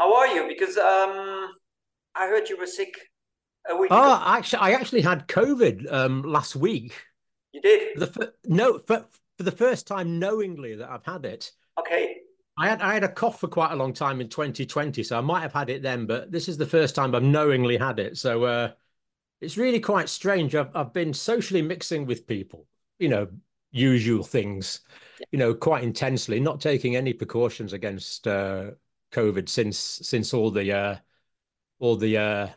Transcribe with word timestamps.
How 0.00 0.14
are 0.14 0.28
you? 0.28 0.48
Because 0.48 0.78
um, 0.78 1.50
I 2.16 2.26
heard 2.26 2.48
you 2.48 2.56
were 2.56 2.66
sick 2.66 2.94
a 3.68 3.76
week 3.76 3.90
Oh, 3.90 4.14
ago. 4.14 4.24
actually, 4.24 4.60
I 4.60 4.70
actually 4.72 5.02
had 5.02 5.28
COVID 5.28 5.92
um, 5.92 6.22
last 6.22 6.56
week. 6.56 6.94
You 7.52 7.60
did? 7.60 7.98
The 8.00 8.06
fir- 8.06 8.32
no, 8.46 8.78
for, 8.78 9.04
for 9.36 9.42
the 9.42 9.52
first 9.52 9.86
time 9.86 10.18
knowingly 10.18 10.74
that 10.76 10.88
I've 10.90 11.04
had 11.04 11.26
it. 11.26 11.52
Okay. 11.78 12.16
I 12.56 12.68
had 12.68 12.80
I 12.80 12.94
had 12.94 13.04
a 13.04 13.08
cough 13.08 13.40
for 13.40 13.48
quite 13.48 13.72
a 13.72 13.76
long 13.76 13.92
time 13.92 14.22
in 14.22 14.30
2020, 14.30 15.02
so 15.02 15.18
I 15.18 15.20
might 15.20 15.42
have 15.42 15.52
had 15.52 15.68
it 15.68 15.82
then, 15.82 16.06
but 16.06 16.32
this 16.32 16.48
is 16.48 16.56
the 16.56 16.66
first 16.66 16.94
time 16.94 17.14
I've 17.14 17.22
knowingly 17.22 17.76
had 17.76 17.98
it. 17.98 18.16
So 18.16 18.44
uh, 18.44 18.70
it's 19.42 19.58
really 19.58 19.80
quite 19.80 20.08
strange. 20.08 20.54
I've 20.54 20.74
I've 20.74 20.94
been 20.94 21.12
socially 21.12 21.62
mixing 21.62 22.06
with 22.06 22.26
people, 22.26 22.66
you 22.98 23.10
know, 23.10 23.28
usual 23.70 24.22
things, 24.22 24.80
you 25.30 25.38
know, 25.38 25.52
quite 25.54 25.84
intensely, 25.84 26.40
not 26.40 26.60
taking 26.60 26.96
any 26.96 27.12
precautions 27.12 27.74
against 27.74 28.26
uh, 28.26 28.70
COVID 29.12 29.48
since 29.48 29.78
since 29.78 30.32
all 30.34 30.50
the 30.50 30.72
uh, 30.72 30.96
all 31.78 31.96
the 31.96 32.16
uh, 32.18 32.48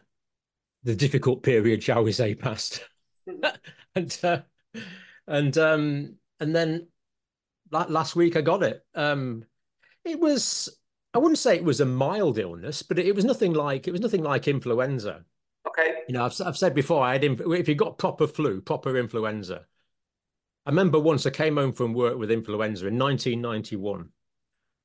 the 0.84 0.96
difficult 0.96 1.44
period, 1.44 1.82
shall 1.84 2.04
we 2.04 2.12
say, 2.12 2.36
passed. 2.36 2.84
and 3.96 4.20
uh, 4.24 4.42
and 5.28 5.58
um 5.58 6.16
and 6.40 6.56
then 6.56 6.88
la- 7.72 7.86
last 7.90 8.16
week 8.16 8.36
I 8.36 8.42
got 8.42 8.64
it. 8.64 8.86
Um, 8.96 9.46
it 10.06 10.20
was 10.20 10.78
I 11.14 11.20
wouldn't 11.20 11.38
say 11.38 11.56
it 11.56 11.64
was 11.64 11.80
a 11.80 11.86
mild 11.86 12.38
illness, 12.38 12.82
but 12.82 13.00
it 13.00 13.16
was 13.16 13.26
nothing 13.26 13.54
like 13.54 13.88
it 13.88 13.92
was 13.92 14.02
nothing 14.02 14.24
like 14.24 14.48
influenza. 14.48 15.24
Okay. 15.68 15.96
You 16.08 16.14
know, 16.14 16.26
I've 16.26 16.40
I've 16.42 16.58
said 16.58 16.76
before, 16.76 17.04
I 17.04 17.14
had 17.14 17.24
if 17.24 17.68
you 17.68 17.76
got 17.76 17.98
proper 17.98 18.28
flu, 18.28 18.62
proper 18.62 18.98
influenza. 18.98 19.66
I 20.66 20.70
remember 20.70 21.00
once 21.00 21.26
I 21.26 21.30
came 21.30 21.58
home 21.58 21.74
from 21.74 21.94
work 21.94 22.18
with 22.18 22.32
influenza 22.32 22.88
in 22.88 22.98
1991, 22.98 24.10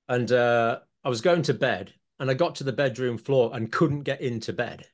and 0.08 0.32
uh, 0.32 0.80
I 1.04 1.08
was 1.08 1.20
going 1.20 1.42
to 1.42 1.54
bed, 1.54 1.92
and 2.18 2.30
I 2.30 2.34
got 2.34 2.56
to 2.56 2.64
the 2.64 2.72
bedroom 2.72 3.18
floor 3.18 3.50
and 3.54 3.70
couldn't 3.70 4.02
get 4.02 4.20
into 4.20 4.52
bed. 4.52 4.86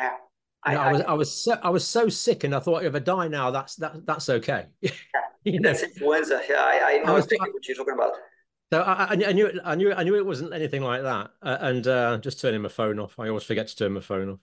Yeah. 0.00 0.16
I, 0.64 0.76
I, 0.76 0.92
was 0.92 1.02
I 1.02 1.12
was 1.14 1.32
so 1.32 1.58
I 1.62 1.70
was 1.70 1.86
so 1.86 2.08
sick, 2.08 2.44
and 2.44 2.54
I 2.54 2.60
thought 2.60 2.84
if 2.84 2.94
I 2.94 2.98
die 2.98 3.28
now, 3.28 3.50
that's 3.50 3.76
that 3.76 4.06
that's 4.06 4.28
okay. 4.28 4.66
you 5.44 5.60
know, 5.60 5.68
that's 5.70 5.82
influenza. 5.82 6.40
Yeah, 6.48 6.56
I, 6.60 6.94
I 6.94 6.98
know 6.98 7.12
I 7.12 7.14
was- 7.14 7.24
exactly 7.24 7.50
what 7.52 7.66
you're 7.66 7.76
talking 7.76 7.94
about. 7.94 8.12
so 8.72 8.82
I, 8.82 9.04
I, 9.04 9.12
I 9.28 9.32
knew 9.32 9.46
it, 9.46 9.56
I 9.64 9.74
knew 9.74 9.92
I 9.92 10.02
knew 10.02 10.16
it 10.16 10.26
wasn't 10.26 10.52
anything 10.52 10.82
like 10.82 11.02
that, 11.02 11.30
uh, 11.42 11.58
and 11.60 11.86
uh, 11.86 12.18
just 12.18 12.40
turning 12.40 12.62
my 12.62 12.68
phone 12.68 12.98
off. 12.98 13.18
I 13.18 13.28
always 13.28 13.44
forget 13.44 13.68
to 13.68 13.76
turn 13.76 13.92
my 13.92 14.00
phone 14.00 14.30
off, 14.30 14.38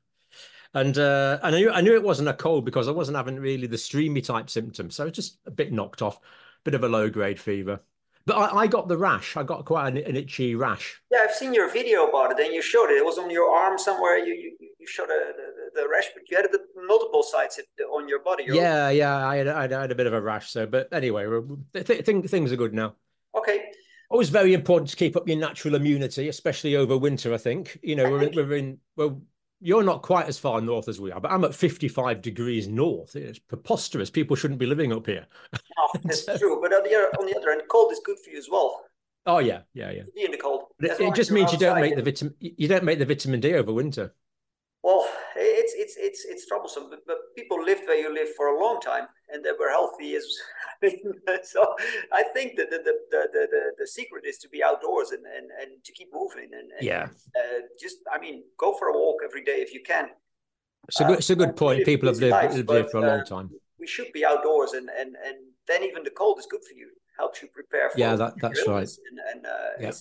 and 0.74 0.98
uh, 0.98 1.40
and 1.44 1.56
I 1.56 1.60
knew 1.60 1.70
I 1.72 1.82
knew 1.82 1.94
it 1.96 2.04
wasn't 2.04 2.30
a 2.30 2.34
cold 2.34 2.66
because 2.66 2.88
I 2.88 2.92
wasn't 2.92 3.18
having 3.18 3.40
really 3.40 3.68
the 3.68 3.78
streamy 3.78 4.22
type 4.22 4.50
symptoms, 4.50 4.96
so 4.96 5.04
I 5.04 5.06
was 5.06 5.14
just 5.16 5.40
a 5.46 5.52
bit 5.52 5.72
knocked 5.72 6.02
off, 6.02 6.20
bit 6.64 6.74
of 6.76 6.84
a 6.84 6.90
low 6.90 7.10
grade 7.10 7.40
fever. 7.40 7.82
But 8.26 8.38
I, 8.38 8.62
I 8.62 8.68
got 8.68 8.88
the 8.88 8.98
rash. 8.98 9.38
I 9.38 9.44
got 9.44 9.66
quite 9.66 9.90
an, 9.90 9.98
an 9.98 10.16
itchy 10.16 10.56
rash. 10.56 11.00
Yeah, 11.12 11.20
I've 11.24 11.36
seen 11.36 11.54
your 11.54 11.70
video 11.72 12.08
about 12.08 12.32
it, 12.32 12.44
and 12.44 12.54
you 12.54 12.62
showed 12.62 12.90
it. 12.90 12.98
It 12.98 13.06
was 13.06 13.18
on 13.20 13.30
your 13.30 13.50
arm 13.52 13.78
somewhere. 13.78 14.18
You 14.18 14.34
you, 14.34 14.58
you 14.80 14.88
showed 14.88 15.10
uh, 15.10 15.14
a, 15.14 15.34
the, 15.76 15.82
the 15.82 15.88
rash, 15.88 16.06
but 16.14 16.24
you 16.30 16.38
had 16.38 16.46
at 16.46 16.52
multiple 16.88 17.22
sites 17.24 17.60
on 17.94 18.10
your 18.10 18.20
body. 18.24 18.44
Your- 18.46 18.56
Yeah, 18.56 18.90
yeah. 18.90 19.28
I 19.28 19.36
had, 19.38 19.48
I 19.48 19.82
had 19.82 19.92
a 19.92 19.96
bit 19.96 20.08
of 20.08 20.14
a 20.14 20.22
rash. 20.22 20.50
So, 20.50 20.66
but 20.66 20.92
anyway, 20.92 21.26
th 21.74 21.86
th 21.86 22.06
th 22.06 22.30
things 22.30 22.52
are 22.52 22.56
good 22.56 22.74
now. 22.74 22.96
Okay. 23.36 23.66
Always 24.10 24.30
very 24.30 24.54
important 24.54 24.90
to 24.92 24.96
keep 24.96 25.16
up 25.16 25.28
your 25.28 25.38
natural 25.38 25.76
immunity, 25.76 26.28
especially 26.30 26.76
over 26.76 26.98
winter. 26.98 27.34
I 27.34 27.38
think 27.38 27.80
you 27.84 27.96
know 27.96 28.10
we're 28.10 28.24
in, 28.24 28.36
we're 28.36 28.56
in 28.58 28.78
well. 28.96 29.22
You're 29.66 29.82
not 29.82 30.04
quite 30.04 30.28
as 30.28 30.38
far 30.38 30.62
north 30.62 30.88
as 30.88 31.02
we 31.02 31.12
are, 31.12 31.20
but 31.20 31.32
I'm 31.32 31.44
at 31.44 31.56
55 31.56 32.22
degrees 32.22 32.68
north. 32.68 33.16
It's 33.16 33.40
preposterous. 33.40 34.12
People 34.12 34.36
shouldn't 34.36 34.60
be 34.60 34.68
living 34.68 34.94
up 34.94 35.08
here. 35.08 35.26
No, 35.54 36.02
that's 36.04 36.26
true. 36.40 36.60
But 36.62 36.72
on 36.72 36.84
the 36.84 36.94
other 36.94 37.10
on 37.20 37.26
the 37.26 37.36
other 37.36 37.50
hand, 37.50 37.64
cold 37.68 37.92
is 37.92 38.00
good 38.06 38.20
for 38.24 38.30
you 38.30 38.38
as 38.38 38.48
well. 38.48 38.84
Oh 39.26 39.40
yeah, 39.40 39.62
yeah, 39.74 39.90
yeah. 39.90 40.04
Be 40.14 40.26
in 40.26 40.30
the 40.30 40.38
cold. 40.38 40.66
It, 40.80 41.02
it 41.02 41.16
just 41.16 41.32
means 41.32 41.52
you 41.52 41.58
don't 41.58 41.82
make 41.82 41.96
the 41.96 42.04
vitamin. 42.04 42.36
You 42.40 42.68
don't 42.68 42.84
make 42.84 43.00
the 43.00 43.08
vitamin 43.08 43.40
D 43.40 43.56
over 43.56 43.74
winter. 43.74 44.14
Well, 44.86 45.04
it's 45.36 45.74
it's 45.74 45.96
it's 45.98 46.26
it's 46.26 46.46
troublesome, 46.46 46.92
but, 46.92 47.00
but 47.08 47.18
people 47.36 47.58
lived 47.70 47.88
where 47.88 47.98
you 47.98 48.14
live 48.14 48.30
for 48.38 48.46
a 48.50 48.60
long 48.64 48.80
time, 48.80 49.08
and 49.30 49.44
they 49.44 49.50
were 49.60 49.72
healthy. 49.72 50.16
As 50.16 50.26
so, 51.54 51.62
I 52.14 52.22
think 52.36 52.56
that 52.58 52.70
the 52.70 52.78
the, 52.88 52.94
the 53.10 53.48
the 53.54 53.64
the 53.80 53.88
secret 53.88 54.26
is 54.28 54.38
to 54.44 54.48
be 54.50 54.64
outdoors 54.64 55.10
and 55.10 55.26
and, 55.26 55.48
and 55.60 55.84
to 55.84 55.92
keep 55.92 56.10
moving 56.14 56.50
and, 56.54 56.70
and 56.78 56.84
Yeah, 56.92 57.08
uh, 57.36 57.62
just 57.82 57.98
I 58.14 58.20
mean, 58.20 58.44
go 58.60 58.76
for 58.78 58.90
a 58.90 58.94
walk 58.94 59.22
every 59.26 59.44
day 59.44 59.58
if 59.66 59.74
you 59.74 59.82
can. 59.82 60.06
it's 60.88 61.02
a 61.02 61.06
good. 61.06 61.18
It's 61.18 61.32
a 61.32 61.36
good 61.36 61.56
point. 61.56 61.80
live 61.80 61.86
People 61.88 62.08
have 62.10 62.20
lived, 62.20 62.54
lived 62.54 62.70
here 62.70 62.84
but, 62.84 62.92
for 62.92 62.98
a 62.98 63.08
long 63.12 63.22
uh, 63.22 63.34
time. 63.34 63.50
We 63.80 63.88
should 63.88 64.12
be 64.14 64.24
outdoors, 64.24 64.74
and 64.74 64.88
and 65.00 65.16
and 65.28 65.38
then 65.68 65.82
even 65.82 66.04
the 66.04 66.12
cold 66.22 66.38
is 66.38 66.46
good 66.46 66.64
for 66.64 66.76
you. 66.78 66.90
Helps 67.18 67.42
you 67.42 67.48
prepare 67.48 67.90
for 67.90 67.98
Yeah, 68.00 68.16
that- 68.18 68.38
that's 68.40 68.68
right. 68.68 68.92
and, 69.10 69.18
and 69.32 69.42
uh, 69.48 69.72
Yeah. 69.80 69.94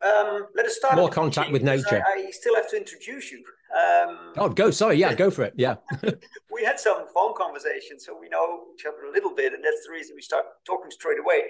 It's 0.00 0.10
important. 0.10 0.30
But 0.30 0.42
um, 0.42 0.46
let 0.54 0.66
us 0.66 0.76
start. 0.76 0.96
More 0.96 1.08
contact 1.08 1.50
with 1.52 1.62
nature. 1.62 2.02
I, 2.06 2.26
I 2.26 2.30
still 2.30 2.54
have 2.56 2.68
to 2.70 2.76
introduce 2.76 3.30
you. 3.32 3.42
Um, 3.76 4.32
Oh, 4.36 4.48
go. 4.48 4.70
Sorry. 4.70 4.96
Yeah, 4.96 5.14
go 5.14 5.30
for 5.30 5.42
it. 5.44 5.54
Yeah. 5.56 5.76
we 6.52 6.64
had 6.64 6.78
some 6.80 7.06
phone 7.14 7.34
conversations, 7.36 8.04
so 8.06 8.16
we 8.18 8.28
know 8.28 8.60
each 8.74 8.86
other 8.86 9.04
a 9.08 9.12
little 9.12 9.34
bit, 9.34 9.52
and 9.52 9.62
that's 9.64 9.84
the 9.86 9.92
reason 9.92 10.14
we 10.16 10.22
start 10.22 10.44
talking 10.66 10.90
straight 10.90 11.18
away. 11.18 11.42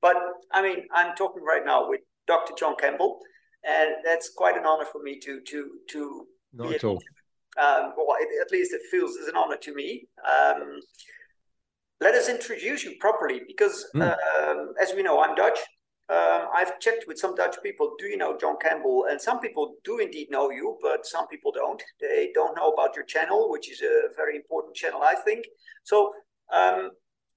But 0.00 0.16
I 0.52 0.62
mean, 0.62 0.86
I'm 0.94 1.14
talking 1.16 1.42
right 1.44 1.62
now 1.64 1.88
with 1.88 2.00
Dr. 2.26 2.54
John 2.58 2.74
Campbell, 2.80 3.18
and 3.64 3.90
that's 4.04 4.30
quite 4.36 4.56
an 4.56 4.64
honor 4.66 4.86
for 4.90 5.02
me 5.02 5.18
to 5.20 5.40
to 5.40 5.70
to 5.90 6.26
Not 6.54 6.68
be 6.70 6.74
at 6.76 6.84
all. 6.84 6.98
um, 7.60 7.92
well, 7.96 8.16
it, 8.20 8.28
at 8.40 8.50
least 8.50 8.72
it 8.72 8.80
feels 8.90 9.16
as 9.20 9.28
an 9.28 9.36
honor 9.36 9.56
to 9.58 9.74
me. 9.74 10.08
Um, 10.26 10.80
let 12.00 12.14
us 12.14 12.30
introduce 12.30 12.82
you 12.82 12.94
properly, 12.98 13.42
because 13.46 13.86
Mm. 13.94 14.16
um, 14.48 14.72
as 14.80 14.94
we 14.94 15.02
know, 15.02 15.20
I'm 15.22 15.34
Dutch. 15.34 15.58
Um, 16.10 16.48
I've 16.52 16.80
checked 16.80 17.04
with 17.06 17.18
some 17.18 17.36
Dutch 17.36 17.56
people. 17.62 17.94
Do 17.96 18.06
you 18.06 18.16
know 18.16 18.36
John 18.36 18.56
Campbell? 18.60 19.06
And 19.08 19.20
some 19.20 19.38
people 19.38 19.76
do 19.84 19.98
indeed 19.98 20.28
know 20.28 20.50
you, 20.50 20.76
but 20.82 21.06
some 21.06 21.28
people 21.28 21.52
don't. 21.52 21.80
They 22.00 22.30
don't 22.34 22.56
know 22.56 22.70
about 22.70 22.96
your 22.96 23.04
channel, 23.04 23.48
which 23.48 23.70
is 23.70 23.80
a 23.80 24.08
very 24.16 24.34
important 24.34 24.74
channel, 24.74 25.02
I 25.02 25.14
think. 25.14 25.46
So, 25.84 26.12
um, 26.52 26.90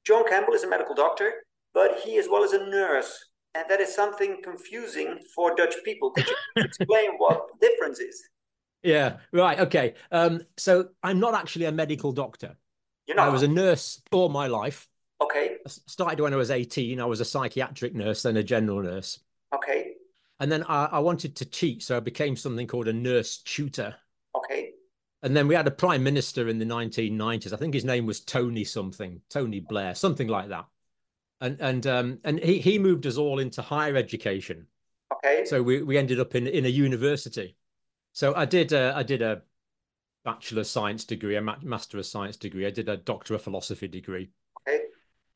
John 0.07 0.27
Campbell 0.27 0.53
is 0.55 0.63
a 0.63 0.69
medical 0.69 0.95
doctor, 0.95 1.31
but 1.73 1.99
he 2.03 2.17
as 2.17 2.27
well 2.27 2.43
as 2.43 2.53
a 2.53 2.65
nurse, 2.65 3.23
and 3.53 3.65
that 3.69 3.79
is 3.79 3.93
something 3.93 4.41
confusing 4.43 5.19
for 5.35 5.53
Dutch 5.55 5.75
people. 5.85 6.09
Could 6.09 6.27
you 6.27 6.35
explain 6.63 7.11
what 7.17 7.45
the 7.59 7.67
difference 7.67 7.99
is? 7.99 8.23
Yeah. 8.81 9.17
Right. 9.31 9.59
Okay. 9.59 9.93
Um. 10.11 10.41
So 10.57 10.89
I'm 11.03 11.19
not 11.19 11.35
actually 11.35 11.65
a 11.65 11.71
medical 11.71 12.11
doctor. 12.11 12.57
You 13.05 13.13
know, 13.13 13.21
I 13.21 13.29
was 13.29 13.43
a 13.43 13.47
nurse 13.47 14.01
all 14.11 14.29
my 14.29 14.47
life. 14.47 14.87
Okay, 15.23 15.57
I 15.65 15.69
started 15.69 16.19
when 16.19 16.33
I 16.33 16.37
was 16.37 16.51
18. 16.51 16.99
I 16.99 17.05
was 17.05 17.21
a 17.21 17.25
psychiatric 17.25 17.95
nurse, 17.95 18.23
then 18.23 18.37
a 18.37 18.43
general 18.43 18.81
nurse. 18.83 19.19
okay, 19.53 19.93
And 20.39 20.51
then 20.51 20.63
I, 20.63 20.85
I 20.85 20.99
wanted 20.99 21.35
to 21.37 21.45
teach, 21.45 21.83
so 21.85 21.97
I 21.97 21.99
became 21.99 22.35
something 22.35 22.67
called 22.67 22.87
a 22.87 22.93
nurse 22.93 23.37
tutor. 23.39 23.95
okay. 24.35 24.71
And 25.21 25.35
then 25.35 25.47
we 25.47 25.55
had 25.55 25.67
a 25.67 25.71
prime 25.71 26.03
minister 26.03 26.49
in 26.49 26.59
the 26.59 26.65
1990s. 26.65 27.53
I 27.53 27.55
think 27.55 27.73
his 27.73 27.85
name 27.85 28.05
was 28.05 28.19
Tony 28.19 28.65
something, 28.65 29.21
Tony 29.29 29.61
Blair, 29.61 29.95
something 29.95 30.27
like 30.27 30.49
that. 30.49 30.65
And 31.39 31.59
and 31.61 31.87
um 31.87 32.19
and 32.23 32.39
he 32.39 32.59
he 32.59 32.77
moved 32.79 33.05
us 33.05 33.17
all 33.17 33.39
into 33.39 33.61
higher 33.61 33.95
education. 33.95 34.67
Okay. 35.13 35.45
So 35.45 35.63
we 35.63 35.81
we 35.81 35.97
ended 35.97 36.19
up 36.19 36.35
in 36.35 36.47
in 36.47 36.65
a 36.65 36.69
university. 36.69 37.55
So 38.11 38.35
I 38.35 38.45
did 38.45 38.73
uh, 38.73 38.93
I 38.95 39.03
did 39.03 39.21
a 39.21 39.43
bachelor 40.25 40.61
of 40.61 40.67
science 40.67 41.05
degree, 41.05 41.35
a 41.37 41.41
master 41.41 41.97
of 41.97 42.05
science 42.05 42.37
degree. 42.37 42.65
I 42.65 42.71
did 42.71 42.89
a 42.89 42.97
doctor 42.97 43.33
of 43.33 43.41
philosophy 43.41 43.87
degree. 43.87 44.29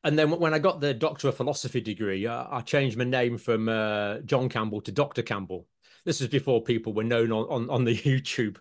And 0.04 0.18
then 0.18 0.30
when 0.30 0.54
I 0.54 0.58
got 0.58 0.80
the 0.80 0.94
doctor 0.94 1.28
of 1.28 1.36
philosophy 1.36 1.80
degree, 1.80 2.26
uh, 2.26 2.46
I 2.50 2.60
changed 2.60 2.96
my 2.96 3.04
name 3.04 3.36
from 3.36 3.68
uh, 3.68 4.18
John 4.20 4.48
Campbell 4.48 4.80
to 4.82 4.92
Dr. 4.92 5.22
Campbell. 5.22 5.66
This 6.04 6.20
was 6.20 6.28
before 6.28 6.62
people 6.62 6.92
were 6.92 7.04
known 7.04 7.32
on, 7.32 7.46
on, 7.48 7.70
on 7.70 7.84
the 7.84 7.96
YouTube. 7.96 8.58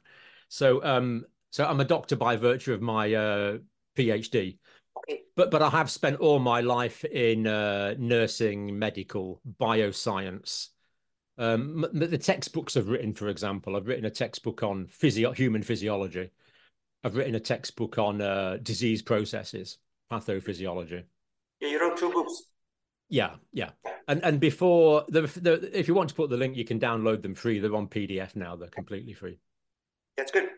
So 0.49 0.83
um, 0.83 1.25
so 1.51 1.65
I'm 1.65 1.79
a 1.79 1.85
doctor 1.85 2.15
by 2.15 2.35
virtue 2.35 2.73
of 2.73 2.81
my 2.81 3.13
uh, 3.13 3.57
PhD. 3.95 4.57
Okay. 4.97 5.21
But 5.35 5.51
but 5.51 5.61
I 5.61 5.69
have 5.69 5.91
spent 5.91 6.19
all 6.19 6.39
my 6.39 6.61
life 6.61 7.05
in 7.05 7.47
uh, 7.47 7.95
nursing, 7.97 8.77
medical, 8.77 9.41
bioscience. 9.59 10.69
Um, 11.37 11.85
the 11.93 12.17
textbooks 12.17 12.75
I've 12.75 12.89
written, 12.89 13.13
for 13.13 13.27
example, 13.27 13.75
I've 13.75 13.85
written 13.85 14.05
a 14.05 14.09
textbook 14.09 14.63
on 14.63 14.87
physio- 14.87 15.33
human 15.33 15.61
physiology. 15.61 16.31
I've 17.03 17.15
written 17.15 17.35
a 17.35 17.39
textbook 17.39 17.99
on 17.99 18.21
uh, 18.21 18.57
disease 18.63 19.03
processes, 19.03 19.77
pathophysiology. 20.11 21.03
Yeah, 21.59 21.69
you 21.69 21.81
wrote 21.81 21.97
two 21.97 22.11
books. 22.11 22.43
Yeah, 23.09 23.35
yeah. 23.53 23.69
And 24.07 24.23
and 24.23 24.39
before 24.39 25.05
the, 25.09 25.21
the 25.21 25.77
if 25.77 25.87
you 25.87 25.93
want 25.93 26.09
to 26.09 26.15
put 26.15 26.29
the 26.29 26.37
link, 26.37 26.55
you 26.57 26.65
can 26.65 26.79
download 26.79 27.21
them 27.21 27.35
free. 27.35 27.59
They're 27.59 27.75
on 27.75 27.87
PDF 27.87 28.35
now. 28.35 28.55
They're 28.55 28.67
completely 28.69 29.13
free. 29.13 29.39
That's 30.17 30.31
good. 30.31 30.49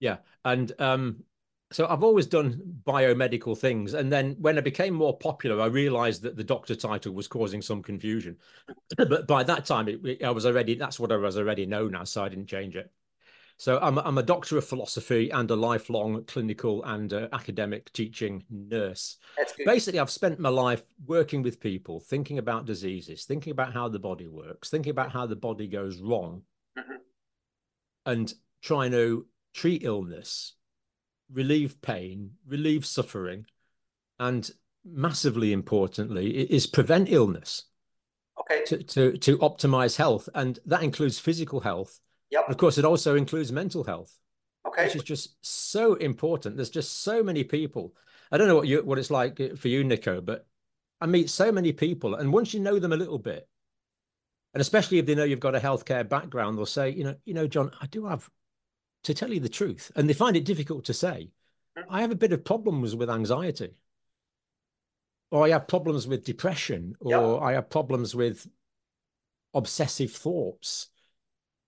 Yeah. 0.00 0.18
And 0.44 0.72
um, 0.80 1.24
so 1.70 1.86
I've 1.86 2.02
always 2.02 2.26
done 2.26 2.60
biomedical 2.84 3.56
things. 3.56 3.94
And 3.94 4.12
then 4.12 4.36
when 4.40 4.58
I 4.58 4.60
became 4.60 4.94
more 4.94 5.16
popular, 5.16 5.60
I 5.60 5.66
realized 5.66 6.22
that 6.22 6.36
the 6.36 6.44
doctor 6.44 6.74
title 6.74 7.12
was 7.12 7.28
causing 7.28 7.62
some 7.62 7.82
confusion. 7.82 8.36
but 8.96 9.26
by 9.26 9.42
that 9.44 9.64
time, 9.64 9.88
it- 9.88 10.22
I 10.22 10.30
was 10.30 10.46
already, 10.46 10.74
that's 10.74 11.00
what 11.00 11.12
I 11.12 11.16
was 11.16 11.38
already 11.38 11.66
known 11.66 11.94
as. 11.94 12.10
So 12.10 12.24
I 12.24 12.28
didn't 12.28 12.46
change 12.48 12.76
it. 12.76 12.90
So 13.56 13.78
I'm, 13.80 13.98
a- 13.98 14.02
I'm 14.02 14.18
a 14.18 14.22
doctor 14.22 14.58
of 14.58 14.64
philosophy 14.64 15.30
and 15.30 15.50
a 15.50 15.56
lifelong 15.56 16.24
clinical 16.24 16.82
and 16.84 17.12
uh, 17.12 17.28
academic 17.32 17.92
teaching 17.92 18.44
nurse. 18.50 19.18
Basically, 19.64 20.00
I've 20.00 20.10
spent 20.10 20.40
my 20.40 20.48
life 20.48 20.82
working 21.06 21.42
with 21.42 21.60
people, 21.60 22.00
thinking 22.00 22.38
about 22.38 22.66
diseases, 22.66 23.24
thinking 23.24 23.52
about 23.52 23.72
how 23.72 23.88
the 23.88 23.98
body 23.98 24.28
works, 24.28 24.70
thinking 24.70 24.90
about 24.90 25.12
how 25.12 25.26
the 25.26 25.36
body 25.36 25.68
goes 25.68 25.98
wrong, 25.98 26.42
mm-hmm. 26.78 26.96
and 28.06 28.34
trying 28.62 28.90
to 28.92 29.26
treat 29.54 29.84
illness, 29.84 30.54
relieve 31.32 31.80
pain, 31.82 32.32
relieve 32.46 32.84
suffering, 32.84 33.46
and 34.18 34.50
massively 34.84 35.52
importantly, 35.52 36.30
is 36.30 36.66
prevent 36.66 37.08
illness. 37.10 37.64
Okay. 38.40 38.64
To, 38.64 38.82
to, 38.82 39.16
to 39.18 39.38
optimize 39.38 39.96
health. 39.96 40.28
And 40.34 40.58
that 40.66 40.82
includes 40.82 41.18
physical 41.18 41.60
health. 41.60 42.00
Yep. 42.32 42.48
Of 42.48 42.56
course, 42.56 42.78
it 42.78 42.84
also 42.84 43.14
includes 43.14 43.52
mental 43.52 43.84
health. 43.84 44.18
Okay. 44.66 44.86
Which 44.86 44.96
is 44.96 45.02
just 45.02 45.36
so 45.44 45.94
important. 45.94 46.56
There's 46.56 46.70
just 46.70 47.02
so 47.02 47.22
many 47.22 47.44
people. 47.44 47.94
I 48.30 48.38
don't 48.38 48.48
know 48.48 48.56
what 48.56 48.66
you 48.66 48.82
what 48.82 48.98
it's 48.98 49.10
like 49.10 49.56
for 49.56 49.68
you, 49.68 49.84
Nikko, 49.84 50.22
but 50.22 50.46
I 51.00 51.06
meet 51.06 51.28
so 51.28 51.52
many 51.52 51.72
people, 51.72 52.14
and 52.14 52.32
once 52.32 52.54
you 52.54 52.60
know 52.60 52.78
them 52.78 52.92
a 52.92 52.96
little 52.96 53.18
bit, 53.18 53.46
and 54.54 54.60
especially 54.60 54.98
if 54.98 55.06
they 55.06 55.14
know 55.14 55.24
you've 55.24 55.40
got 55.40 55.54
a 55.54 55.60
healthcare 55.60 56.08
background, 56.08 56.56
they'll 56.56 56.64
say, 56.64 56.90
you 56.90 57.04
know, 57.04 57.16
you 57.24 57.34
know, 57.34 57.46
John, 57.46 57.72
I 57.80 57.86
do 57.86 58.06
have 58.06 58.30
to 59.04 59.12
tell 59.12 59.32
you 59.32 59.40
the 59.40 59.48
truth, 59.48 59.90
and 59.96 60.08
they 60.08 60.14
find 60.14 60.36
it 60.36 60.44
difficult 60.44 60.84
to 60.86 60.94
say. 60.94 61.32
Mm-hmm. 61.76 61.94
I 61.94 62.00
have 62.00 62.12
a 62.12 62.16
bit 62.16 62.32
of 62.32 62.44
problems 62.44 62.94
with 62.94 63.10
anxiety, 63.10 63.74
or 65.30 65.44
I 65.44 65.50
have 65.50 65.66
problems 65.66 66.06
with 66.06 66.24
depression, 66.24 66.94
or 67.00 67.34
yep. 67.34 67.42
I 67.42 67.52
have 67.54 67.68
problems 67.68 68.14
with 68.14 68.46
obsessive 69.52 70.12
thoughts, 70.12 70.88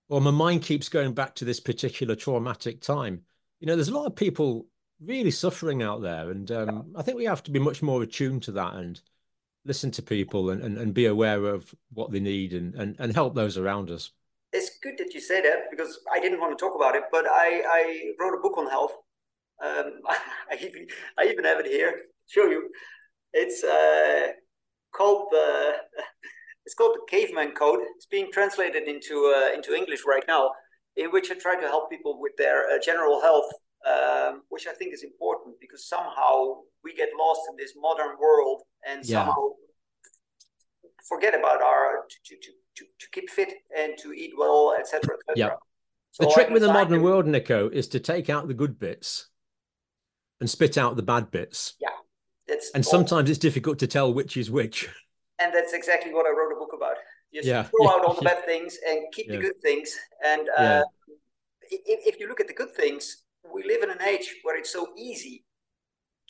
or 0.09 0.21
my 0.21 0.31
mind 0.31 0.62
keeps 0.62 0.89
going 0.89 1.15
back 1.15 1.35
to 1.37 1.45
this 1.45 1.61
particular 1.61 2.15
traumatic 2.15 2.81
time. 2.81 3.23
You 3.61 3.67
know, 3.67 3.77
there's 3.77 3.89
a 3.89 3.97
lot 3.97 4.06
of 4.06 4.17
people 4.17 4.67
really 5.01 5.31
suffering 5.31 5.83
out 5.83 6.03
there, 6.03 6.31
and 6.31 6.51
um, 6.51 6.95
I 6.97 7.03
think 7.03 7.17
we 7.17 7.25
have 7.25 7.43
to 7.45 7.51
be 7.51 7.59
much 7.59 7.83
more 7.83 8.03
attuned 8.03 8.43
to 8.45 8.53
that 8.53 8.75
and 8.75 9.01
listen 9.65 9.91
to 9.93 10.03
people 10.03 10.51
and, 10.51 10.62
and, 10.62 10.77
and 10.77 10.95
be 10.95 11.06
aware 11.06 11.45
of 11.47 11.75
what 11.93 12.11
they 12.11 12.21
need 12.21 12.53
and, 12.53 12.75
and, 12.75 12.97
and 12.99 13.15
help 13.15 13.35
those 13.35 13.56
around 13.56 13.91
us. 13.91 14.11
It's 14.53 14.79
good 14.83 14.95
that 14.99 15.15
you 15.15 15.21
say 15.21 15.41
that 15.41 15.71
because 15.71 15.99
I 16.15 16.21
didn't 16.21 16.41
want 16.41 16.56
to 16.56 16.62
talk 16.62 16.77
about 16.77 16.95
it, 16.95 17.05
but 17.11 17.25
I, 17.27 17.62
I 17.67 18.12
wrote 18.21 18.39
a 18.39 18.43
book 18.43 18.59
on 18.59 18.69
health. 18.69 18.93
Um, 19.65 20.01
I, 20.09 20.56
even, 20.61 20.87
I 21.19 21.25
even 21.25 21.45
have 21.45 21.61
it 21.61 21.67
here. 21.67 22.03
Show 22.27 22.45
you. 22.45 22.69
It's 23.33 23.65
uh, 23.65 24.33
called 24.95 25.29
the 25.33 25.73
it's 26.66 26.75
called 26.75 26.96
the 26.96 27.05
Caveman 27.08 27.52
Code. 27.52 27.81
It's 27.96 28.06
being 28.06 28.31
translated 28.32 28.88
into 28.88 29.32
uh, 29.37 29.55
into 29.55 29.75
English 29.75 30.02
right 30.06 30.25
now, 30.26 30.50
in 30.96 31.11
which 31.11 31.31
I 31.31 31.34
try 31.34 31.61
to 31.61 31.66
help 31.66 31.90
people 31.90 32.20
with 32.20 32.32
their 32.37 32.70
uh, 32.70 32.78
general 32.84 33.20
health, 33.20 33.50
um, 33.87 34.43
which 34.49 34.66
I 34.66 34.72
think 34.72 34.94
is 34.94 35.02
important 35.02 35.56
because 35.61 35.87
somehow 35.87 36.62
we 36.82 36.94
get 36.94 37.11
lost 37.19 37.43
in 37.50 37.56
this 37.56 37.72
modern 37.76 38.16
world 38.20 38.62
and 38.88 39.05
yeah. 39.05 39.25
somehow 39.25 39.50
forget 41.08 41.34
about 41.34 41.61
our 41.62 42.05
to, 42.25 42.37
to, 42.37 42.52
to, 42.76 42.84
to 42.99 43.06
keep 43.12 43.28
fit 43.28 43.52
and 43.76 43.96
to 43.99 44.12
eat 44.12 44.32
well, 44.37 44.75
etc. 44.78 45.17
Et 45.31 45.37
yeah. 45.37 45.50
So 46.12 46.26
the 46.26 46.32
trick 46.32 46.50
with 46.50 46.62
the 46.62 46.72
modern 46.72 47.02
world, 47.02 47.26
Nikko, 47.26 47.70
is 47.70 47.88
to 47.88 48.00
take 48.00 48.31
out 48.31 48.46
the 48.46 48.55
good 48.55 48.78
bits 48.78 49.28
and 50.40 50.49
spit 50.49 50.78
out 50.78 50.96
the 50.96 51.02
bad 51.02 51.31
bits. 51.31 51.75
Yeah. 51.81 51.88
It's 52.46 52.70
and 52.75 52.84
sometimes 52.84 53.31
it's 53.31 53.38
difficult 53.38 53.78
to 53.81 53.87
tell 53.87 54.12
which 54.12 54.37
is 54.37 54.50
which. 54.50 54.88
And 55.40 55.52
that's 55.52 55.72
exactly 55.72 56.12
what 56.12 56.26
I 56.26 56.31
wrote 56.31 56.44
a 56.44 56.44
book 56.44 56.44
about. 56.44 56.44
Just 57.34 57.48
yeah. 57.48 57.64
throw 57.64 57.88
out 57.88 58.04
all 58.04 58.14
the 58.14 58.22
bad 58.31 58.44
things 58.44 58.78
and 58.88 59.00
keep 59.12 59.26
yeah. 59.26 59.36
the 59.36 59.42
good 59.42 59.60
things. 59.62 59.94
And 60.25 60.48
uh, 60.56 60.62
yeah. 60.62 60.82
if, 61.70 62.14
if 62.14 62.20
you 62.20 62.28
look 62.28 62.40
at 62.40 62.46
the 62.46 62.54
good 62.54 62.75
things, 62.75 63.25
we 63.52 63.64
live 63.64 63.82
in 63.82 63.90
an 63.90 64.02
age 64.02 64.36
where 64.42 64.58
it's 64.58 64.72
so 64.72 64.88
easy 64.96 65.44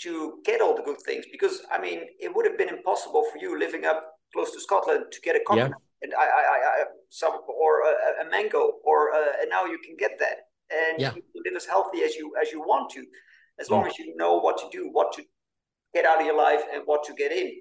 to 0.00 0.40
get 0.44 0.60
all 0.60 0.74
the 0.76 0.82
good 0.82 1.00
things 1.02 1.24
because 1.30 1.62
I 1.70 1.80
mean 1.80 2.00
it 2.18 2.34
would 2.34 2.46
have 2.46 2.58
been 2.58 2.68
impossible 2.68 3.24
for 3.32 3.38
you 3.38 3.58
living 3.58 3.84
up 3.84 4.18
close 4.32 4.50
to 4.52 4.60
Scotland 4.60 5.04
to 5.12 5.20
get 5.20 5.36
a 5.36 5.40
coconut 5.46 5.70
yeah. 5.70 5.74
and 6.02 6.14
I, 6.14 6.24
I, 6.24 6.82
I, 6.82 6.84
some 7.10 7.38
or 7.48 7.82
a, 7.82 8.26
a 8.26 8.30
mango 8.30 8.72
or 8.84 9.12
uh, 9.14 9.40
and 9.40 9.48
now 9.50 9.66
you 9.66 9.78
can 9.78 9.96
get 9.96 10.18
that 10.18 10.48
and 10.70 11.00
yeah. 11.00 11.12
you 11.14 11.42
live 11.44 11.54
as 11.56 11.66
healthy 11.66 12.02
as 12.02 12.16
you 12.16 12.32
as 12.40 12.50
you 12.50 12.60
want 12.60 12.90
to 12.90 13.04
as 13.60 13.70
long 13.70 13.86
as 13.86 13.96
you 13.98 14.16
know 14.16 14.38
what 14.38 14.58
to 14.58 14.68
do 14.72 14.88
what 14.90 15.12
to 15.12 15.22
get 15.94 16.04
out 16.04 16.18
of 16.18 16.26
your 16.26 16.36
life 16.36 16.62
and 16.72 16.82
what 16.86 17.04
to 17.04 17.14
get 17.14 17.30
in 17.30 17.52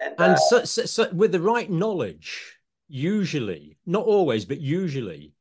and, 0.00 0.14
and 0.18 0.32
uh, 0.32 0.36
so, 0.36 0.64
so, 0.64 0.86
so 0.86 1.10
with 1.12 1.32
the 1.32 1.40
right 1.40 1.70
knowledge 1.70 2.57
usually 2.88 3.76
not 3.86 4.04
always 4.04 4.44
but 4.44 4.60
usually 4.60 5.34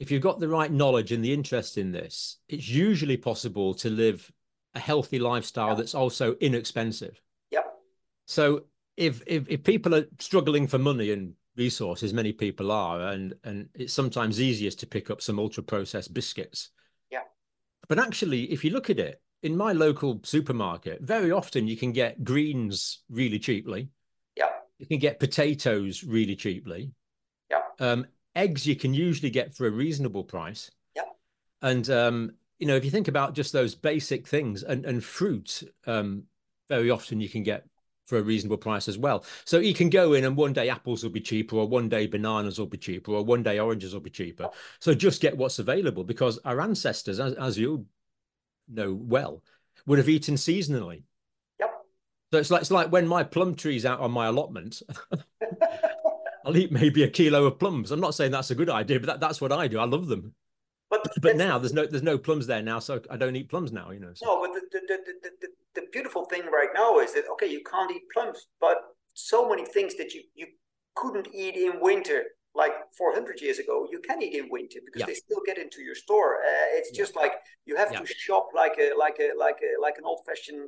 if 0.00 0.10
you've 0.10 0.22
got 0.22 0.40
the 0.40 0.48
right 0.48 0.72
knowledge 0.72 1.12
and 1.12 1.24
the 1.24 1.32
interest 1.32 1.76
in 1.76 1.92
this 1.92 2.38
it's 2.48 2.68
usually 2.68 3.16
possible 3.16 3.74
to 3.74 3.90
live 3.90 4.30
a 4.74 4.80
healthy 4.80 5.18
lifestyle 5.18 5.68
yeah. 5.68 5.74
that's 5.74 5.94
also 5.94 6.34
inexpensive. 6.40 7.20
Yep. 7.50 7.66
So 8.26 8.64
if, 8.96 9.22
if 9.26 9.48
if 9.48 9.62
people 9.62 9.94
are 9.94 10.06
struggling 10.18 10.66
for 10.66 10.78
money 10.78 11.12
and 11.12 11.34
resources, 11.56 12.12
many 12.12 12.32
people 12.32 12.70
are, 12.72 13.00
and 13.08 13.34
and 13.44 13.68
it's 13.74 13.92
sometimes 13.92 14.40
easiest 14.40 14.80
to 14.80 14.86
pick 14.86 15.10
up 15.10 15.20
some 15.22 15.38
ultra 15.38 15.62
processed 15.62 16.14
biscuits. 16.14 16.70
Yeah. 17.10 17.22
But 17.88 17.98
actually, 17.98 18.44
if 18.52 18.64
you 18.64 18.70
look 18.70 18.90
at 18.90 18.98
it, 18.98 19.20
in 19.42 19.56
my 19.56 19.72
local 19.72 20.20
supermarket, 20.24 21.02
very 21.02 21.30
often 21.30 21.68
you 21.68 21.76
can 21.76 21.92
get 21.92 22.24
greens 22.24 23.02
really 23.08 23.38
cheaply. 23.38 23.88
You 24.78 24.86
can 24.86 24.98
get 24.98 25.20
potatoes 25.20 26.04
really 26.04 26.36
cheaply. 26.36 26.92
Yeah. 27.50 27.62
Um, 27.80 28.06
eggs 28.34 28.66
you 28.66 28.76
can 28.76 28.94
usually 28.94 29.30
get 29.30 29.54
for 29.54 29.66
a 29.66 29.70
reasonable 29.70 30.24
price. 30.24 30.70
Yeah. 30.94 31.02
And 31.62 31.88
um, 31.90 32.32
you 32.58 32.66
know, 32.66 32.76
if 32.76 32.84
you 32.84 32.90
think 32.90 33.08
about 33.08 33.34
just 33.34 33.52
those 33.52 33.74
basic 33.74 34.26
things 34.26 34.62
and, 34.62 34.84
and 34.84 35.02
fruit, 35.02 35.62
um, 35.86 36.24
very 36.68 36.90
often 36.90 37.20
you 37.20 37.28
can 37.28 37.42
get 37.42 37.64
for 38.04 38.18
a 38.18 38.22
reasonable 38.22 38.56
price 38.56 38.88
as 38.88 38.96
well. 38.96 39.24
So 39.44 39.58
you 39.58 39.74
can 39.74 39.90
go 39.90 40.14
in 40.14 40.24
and 40.24 40.36
one 40.36 40.54
day 40.54 40.70
apples 40.70 41.02
will 41.02 41.10
be 41.10 41.20
cheaper, 41.20 41.56
or 41.56 41.68
one 41.68 41.88
day 41.88 42.06
bananas 42.06 42.58
will 42.58 42.66
be 42.66 42.78
cheaper, 42.78 43.12
or 43.12 43.24
one 43.24 43.42
day 43.42 43.58
oranges 43.58 43.92
will 43.92 44.00
be 44.00 44.10
cheaper. 44.10 44.48
So 44.80 44.94
just 44.94 45.20
get 45.20 45.36
what's 45.36 45.58
available 45.58 46.04
because 46.04 46.38
our 46.44 46.60
ancestors, 46.60 47.20
as, 47.20 47.34
as 47.34 47.58
you 47.58 47.84
know 48.68 48.94
well, 48.94 49.42
would 49.86 49.98
have 49.98 50.08
eaten 50.08 50.36
seasonally. 50.36 51.02
So 52.32 52.38
it's 52.38 52.50
like 52.50 52.60
it's 52.62 52.70
like 52.70 52.92
when 52.92 53.06
my 53.06 53.24
plum 53.24 53.54
tree's 53.54 53.86
out 53.86 54.00
on 54.00 54.10
my 54.10 54.26
allotment. 54.26 54.82
I'll 56.44 56.56
eat 56.56 56.72
maybe 56.72 57.02
a 57.02 57.10
kilo 57.10 57.44
of 57.44 57.58
plums. 57.58 57.90
I'm 57.90 58.00
not 58.00 58.14
saying 58.14 58.32
that's 58.32 58.50
a 58.50 58.54
good 58.54 58.70
idea, 58.70 59.00
but 59.00 59.06
that, 59.06 59.20
that's 59.20 59.40
what 59.40 59.52
I 59.52 59.68
do. 59.68 59.78
I 59.78 59.84
love 59.84 60.06
them. 60.06 60.34
But 60.90 61.06
but 61.20 61.36
now 61.36 61.58
there's 61.58 61.74
no 61.74 61.84
there's 61.86 62.02
no 62.02 62.16
plums 62.16 62.46
there 62.46 62.62
now, 62.62 62.78
so 62.78 63.00
I 63.10 63.16
don't 63.16 63.36
eat 63.36 63.50
plums 63.50 63.72
now. 63.72 63.90
You 63.90 64.00
know. 64.00 64.12
So. 64.14 64.26
No, 64.26 64.40
but 64.40 64.54
the 64.54 64.60
the, 64.72 64.98
the, 65.04 65.30
the, 65.40 65.48
the 65.74 65.86
beautiful 65.92 66.24
thing 66.24 66.46
right 66.46 66.70
now 66.74 66.98
is 67.00 67.12
that 67.12 67.24
okay, 67.32 67.46
you 67.46 67.62
can't 67.70 67.90
eat 67.90 68.04
plums, 68.12 68.46
but 68.60 68.78
so 69.12 69.48
many 69.48 69.66
things 69.66 69.96
that 69.96 70.14
you 70.14 70.22
you 70.34 70.46
couldn't 70.94 71.28
eat 71.34 71.54
in 71.54 71.80
winter 71.80 72.24
like 72.54 72.72
400 72.96 73.40
years 73.40 73.58
ago 73.58 73.86
you 73.92 74.00
can 74.00 74.20
eat 74.20 74.34
in 74.34 74.48
winter 74.50 74.80
because 74.84 75.00
yeah. 75.00 75.06
they 75.06 75.14
still 75.14 75.40
get 75.46 75.58
into 75.58 75.80
your 75.82 75.94
store 75.94 76.36
uh, 76.36 76.66
it's 76.72 76.90
yeah. 76.92 76.98
just 76.98 77.14
like 77.14 77.32
you 77.66 77.76
have 77.76 77.92
yeah. 77.92 78.00
to 78.00 78.06
shop 78.06 78.48
like 78.54 78.72
a 78.80 78.90
like 78.98 79.18
a 79.20 79.30
like 79.38 79.60
a 79.62 79.80
like 79.80 79.94
an 79.98 80.04
old-fashioned 80.04 80.66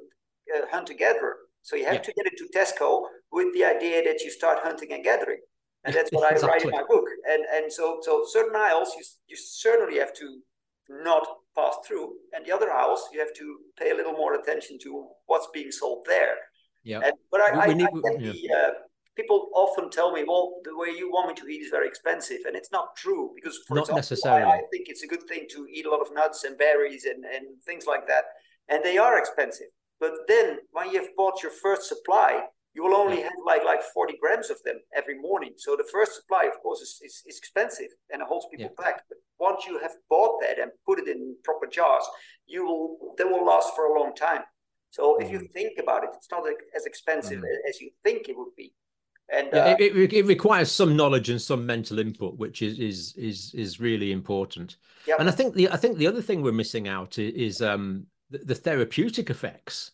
uh, 0.54 0.66
hunter 0.70 0.94
gatherer 0.94 1.36
so 1.62 1.76
you 1.76 1.84
have 1.84 2.02
to 2.02 2.12
get 2.12 2.26
into 2.26 2.48
tesco 2.54 3.02
with 3.32 3.52
the 3.54 3.64
idea 3.64 4.02
that 4.02 4.20
you 4.20 4.30
start 4.30 4.58
hunting 4.62 4.92
and 4.92 5.04
gathering 5.04 5.40
and 5.84 5.94
that's 5.94 6.10
what 6.10 6.30
exactly. 6.30 6.48
I 6.48 6.52
write 6.52 6.64
in 6.64 6.70
my 6.70 6.84
book. 6.88 7.06
And 7.30 7.44
and 7.54 7.72
so 7.72 7.98
so 8.02 8.24
certain 8.28 8.56
aisles 8.56 8.92
you 8.96 9.04
you 9.28 9.36
certainly 9.36 9.98
have 9.98 10.12
to 10.14 10.40
not 10.88 11.26
pass 11.56 11.76
through, 11.86 12.14
and 12.32 12.44
the 12.44 12.52
other 12.52 12.70
aisles 12.70 13.08
you 13.12 13.20
have 13.20 13.32
to 13.34 13.56
pay 13.78 13.90
a 13.90 13.94
little 13.94 14.12
more 14.12 14.34
attention 14.34 14.78
to 14.82 15.08
what's 15.26 15.48
being 15.54 15.70
sold 15.70 16.04
there. 16.06 16.36
Yeah. 16.82 17.00
And, 17.04 17.12
but 17.30 17.40
I, 17.40 17.68
we, 17.68 17.74
we 17.74 17.78
need, 17.82 17.88
I, 17.88 18.10
yeah. 18.18 18.32
the, 18.32 18.54
uh, 18.54 18.70
people 19.14 19.50
often 19.54 19.90
tell 19.90 20.12
me, 20.12 20.24
well, 20.26 20.54
the 20.64 20.76
way 20.76 20.88
you 20.88 21.10
want 21.10 21.28
me 21.28 21.34
to 21.34 21.46
eat 21.48 21.60
is 21.62 21.70
very 21.70 21.86
expensive, 21.86 22.40
and 22.46 22.56
it's 22.56 22.72
not 22.72 22.96
true 22.96 23.32
because 23.34 23.58
for 23.66 23.74
not 23.74 23.82
example, 23.82 23.96
necessarily. 23.96 24.50
I, 24.50 24.56
I 24.56 24.62
think 24.72 24.88
it's 24.88 25.02
a 25.02 25.06
good 25.06 25.22
thing 25.28 25.46
to 25.50 25.66
eat 25.72 25.86
a 25.86 25.90
lot 25.90 26.00
of 26.00 26.12
nuts 26.12 26.44
and 26.44 26.58
berries 26.58 27.04
and 27.04 27.24
and 27.24 27.46
things 27.64 27.86
like 27.86 28.06
that, 28.08 28.24
and 28.68 28.84
they 28.84 28.98
are 28.98 29.18
expensive. 29.18 29.68
But 30.00 30.12
then 30.26 30.58
when 30.72 30.90
you've 30.90 31.14
bought 31.16 31.42
your 31.42 31.52
first 31.52 31.88
supply, 31.88 32.44
you 32.74 32.82
will 32.84 32.94
only 32.94 33.20
have 33.20 33.32
like 33.44 33.64
like 33.64 33.82
40 33.82 34.16
grams 34.20 34.48
of 34.48 34.56
them 34.64 34.76
every 34.96 35.18
morning. 35.18 35.52
So 35.56 35.76
the 35.76 35.88
first 35.92 36.14
supply, 36.14 36.44
of 36.44 36.60
course, 36.62 36.80
is, 36.80 37.00
is, 37.04 37.22
is 37.26 37.38
expensive 37.38 37.88
and 38.10 38.22
it 38.22 38.28
holds 38.28 38.46
people 38.50 38.72
yeah. 38.78 38.84
back. 38.84 39.02
But 39.08 39.18
once 39.38 39.66
you 39.66 39.78
have 39.80 39.92
bought 40.08 40.40
that 40.40 40.58
and 40.58 40.70
put 40.86 40.98
it 40.98 41.08
in 41.08 41.36
proper 41.44 41.66
jars, 41.66 42.04
you 42.46 42.64
will 42.64 43.14
they 43.18 43.24
will 43.24 43.44
last 43.44 43.74
for 43.74 43.86
a 43.86 43.98
long 43.98 44.14
time. 44.14 44.42
So 44.90 45.18
if 45.18 45.30
you 45.30 45.40
mm. 45.40 45.52
think 45.52 45.78
about 45.80 46.04
it, 46.04 46.10
it's 46.16 46.30
not 46.30 46.44
as 46.76 46.86
expensive 46.86 47.40
mm. 47.40 47.68
as 47.68 47.80
you 47.80 47.90
think 48.02 48.28
it 48.28 48.36
would 48.36 48.54
be. 48.56 48.72
And 49.32 49.48
yeah, 49.52 49.64
uh, 49.66 49.76
it, 49.78 49.96
it, 49.96 50.12
it, 50.12 50.26
requires 50.26 50.72
some 50.72 50.96
knowledge 50.96 51.30
and 51.30 51.40
some 51.40 51.64
mental 51.64 52.00
input, 52.00 52.36
which 52.36 52.62
is 52.62 52.80
is 52.80 53.14
is 53.16 53.54
is 53.54 53.78
really 53.78 54.10
important. 54.10 54.76
Yep. 55.06 55.20
And 55.20 55.28
I 55.28 55.32
think 55.32 55.54
the 55.54 55.70
I 55.70 55.76
think 55.76 55.98
the 55.98 56.08
other 56.08 56.22
thing 56.22 56.42
we're 56.42 56.52
missing 56.52 56.88
out 56.88 57.18
is, 57.18 57.34
is 57.34 57.62
um, 57.62 58.06
the, 58.30 58.38
the 58.38 58.54
therapeutic 58.54 59.30
effects 59.30 59.92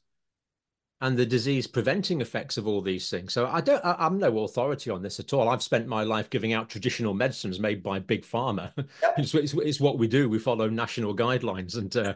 and 1.01 1.17
the 1.17 1.27
disease 1.27 1.67
preventing 1.67 2.21
effects 2.21 2.57
of 2.57 2.67
all 2.67 2.81
these 2.81 3.11
things. 3.11 3.33
So 3.33 3.47
I 3.47 3.61
don't, 3.61 3.85
I, 3.85 4.07
am 4.07 4.19
no 4.19 4.45
authority 4.45 4.91
on 4.91 5.03
this 5.03 5.21
at 5.21 5.33
all. 5.33 5.49
I've 5.49 5.63
spent 5.63 5.87
my 5.87 6.05
life 6.05 6.31
giving 6.31 6.55
out 6.55 6.71
traditional 6.71 7.13
medicines 7.13 7.61
made 7.61 7.83
by 7.83 7.99
big 7.99 8.25
pharma. 8.25 8.73
Yep. 8.77 8.89
it's, 9.19 9.35
it's, 9.35 9.53
it's, 9.53 9.81
what 9.81 9.99
we 9.99 10.09
do. 10.09 10.29
We 10.29 10.39
follow 10.39 10.71
national 10.71 11.15
guidelines, 11.15 11.77
and 11.77 11.95
uh, 11.97 12.15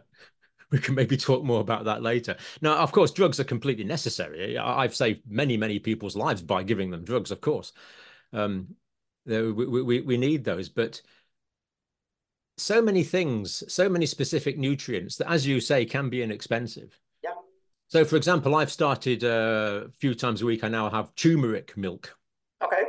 we 0.70 0.78
can 0.78 0.94
maybe 0.94 1.18
talk 1.18 1.44
more 1.44 1.60
about 1.60 1.84
that 1.84 2.02
later. 2.02 2.36
Now, 2.62 2.76
of 2.76 2.90
course, 2.90 3.10
drugs 3.10 3.38
are 3.38 3.44
completely 3.44 3.84
necessary. 3.84 4.56
I've 4.56 4.94
saved 4.94 5.22
many, 5.28 5.58
many 5.58 5.78
people's 5.78 6.16
lives 6.16 6.40
by 6.40 6.62
giving 6.62 6.90
them 6.90 7.04
drugs. 7.04 7.30
Of 7.30 7.42
course, 7.42 7.72
um, 8.32 8.68
we, 9.26 9.52
we 9.52 10.00
we 10.00 10.16
need 10.16 10.42
those, 10.42 10.70
but 10.70 11.02
so 12.60 12.82
many 12.82 13.02
things, 13.02 13.62
so 13.68 13.88
many 13.88 14.06
specific 14.06 14.58
nutrients 14.58 15.16
that, 15.16 15.30
as 15.30 15.46
you 15.46 15.60
say, 15.60 15.84
can 15.84 16.08
be 16.08 16.22
inexpensive. 16.22 16.98
Yeah. 17.22 17.30
So, 17.88 18.04
for 18.04 18.16
example, 18.16 18.54
I've 18.54 18.70
started 18.70 19.24
uh, 19.24 19.86
a 19.86 19.92
few 19.92 20.14
times 20.14 20.42
a 20.42 20.46
week. 20.46 20.64
I 20.64 20.68
now 20.68 20.90
have 20.90 21.14
turmeric 21.14 21.76
milk. 21.76 22.16
Okay. 22.62 22.82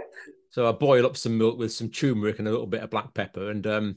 So 0.50 0.68
I 0.68 0.74
boil 0.74 1.06
up 1.06 1.16
some 1.16 1.38
milk 1.38 1.58
with 1.58 1.72
some 1.72 1.90
turmeric 1.90 2.40
and 2.40 2.48
a 2.48 2.52
little 2.52 2.68
bit 2.68 2.84
of 2.84 2.90
black 2.90 3.14
pepper, 3.14 3.50
and 3.50 3.66
um, 3.66 3.96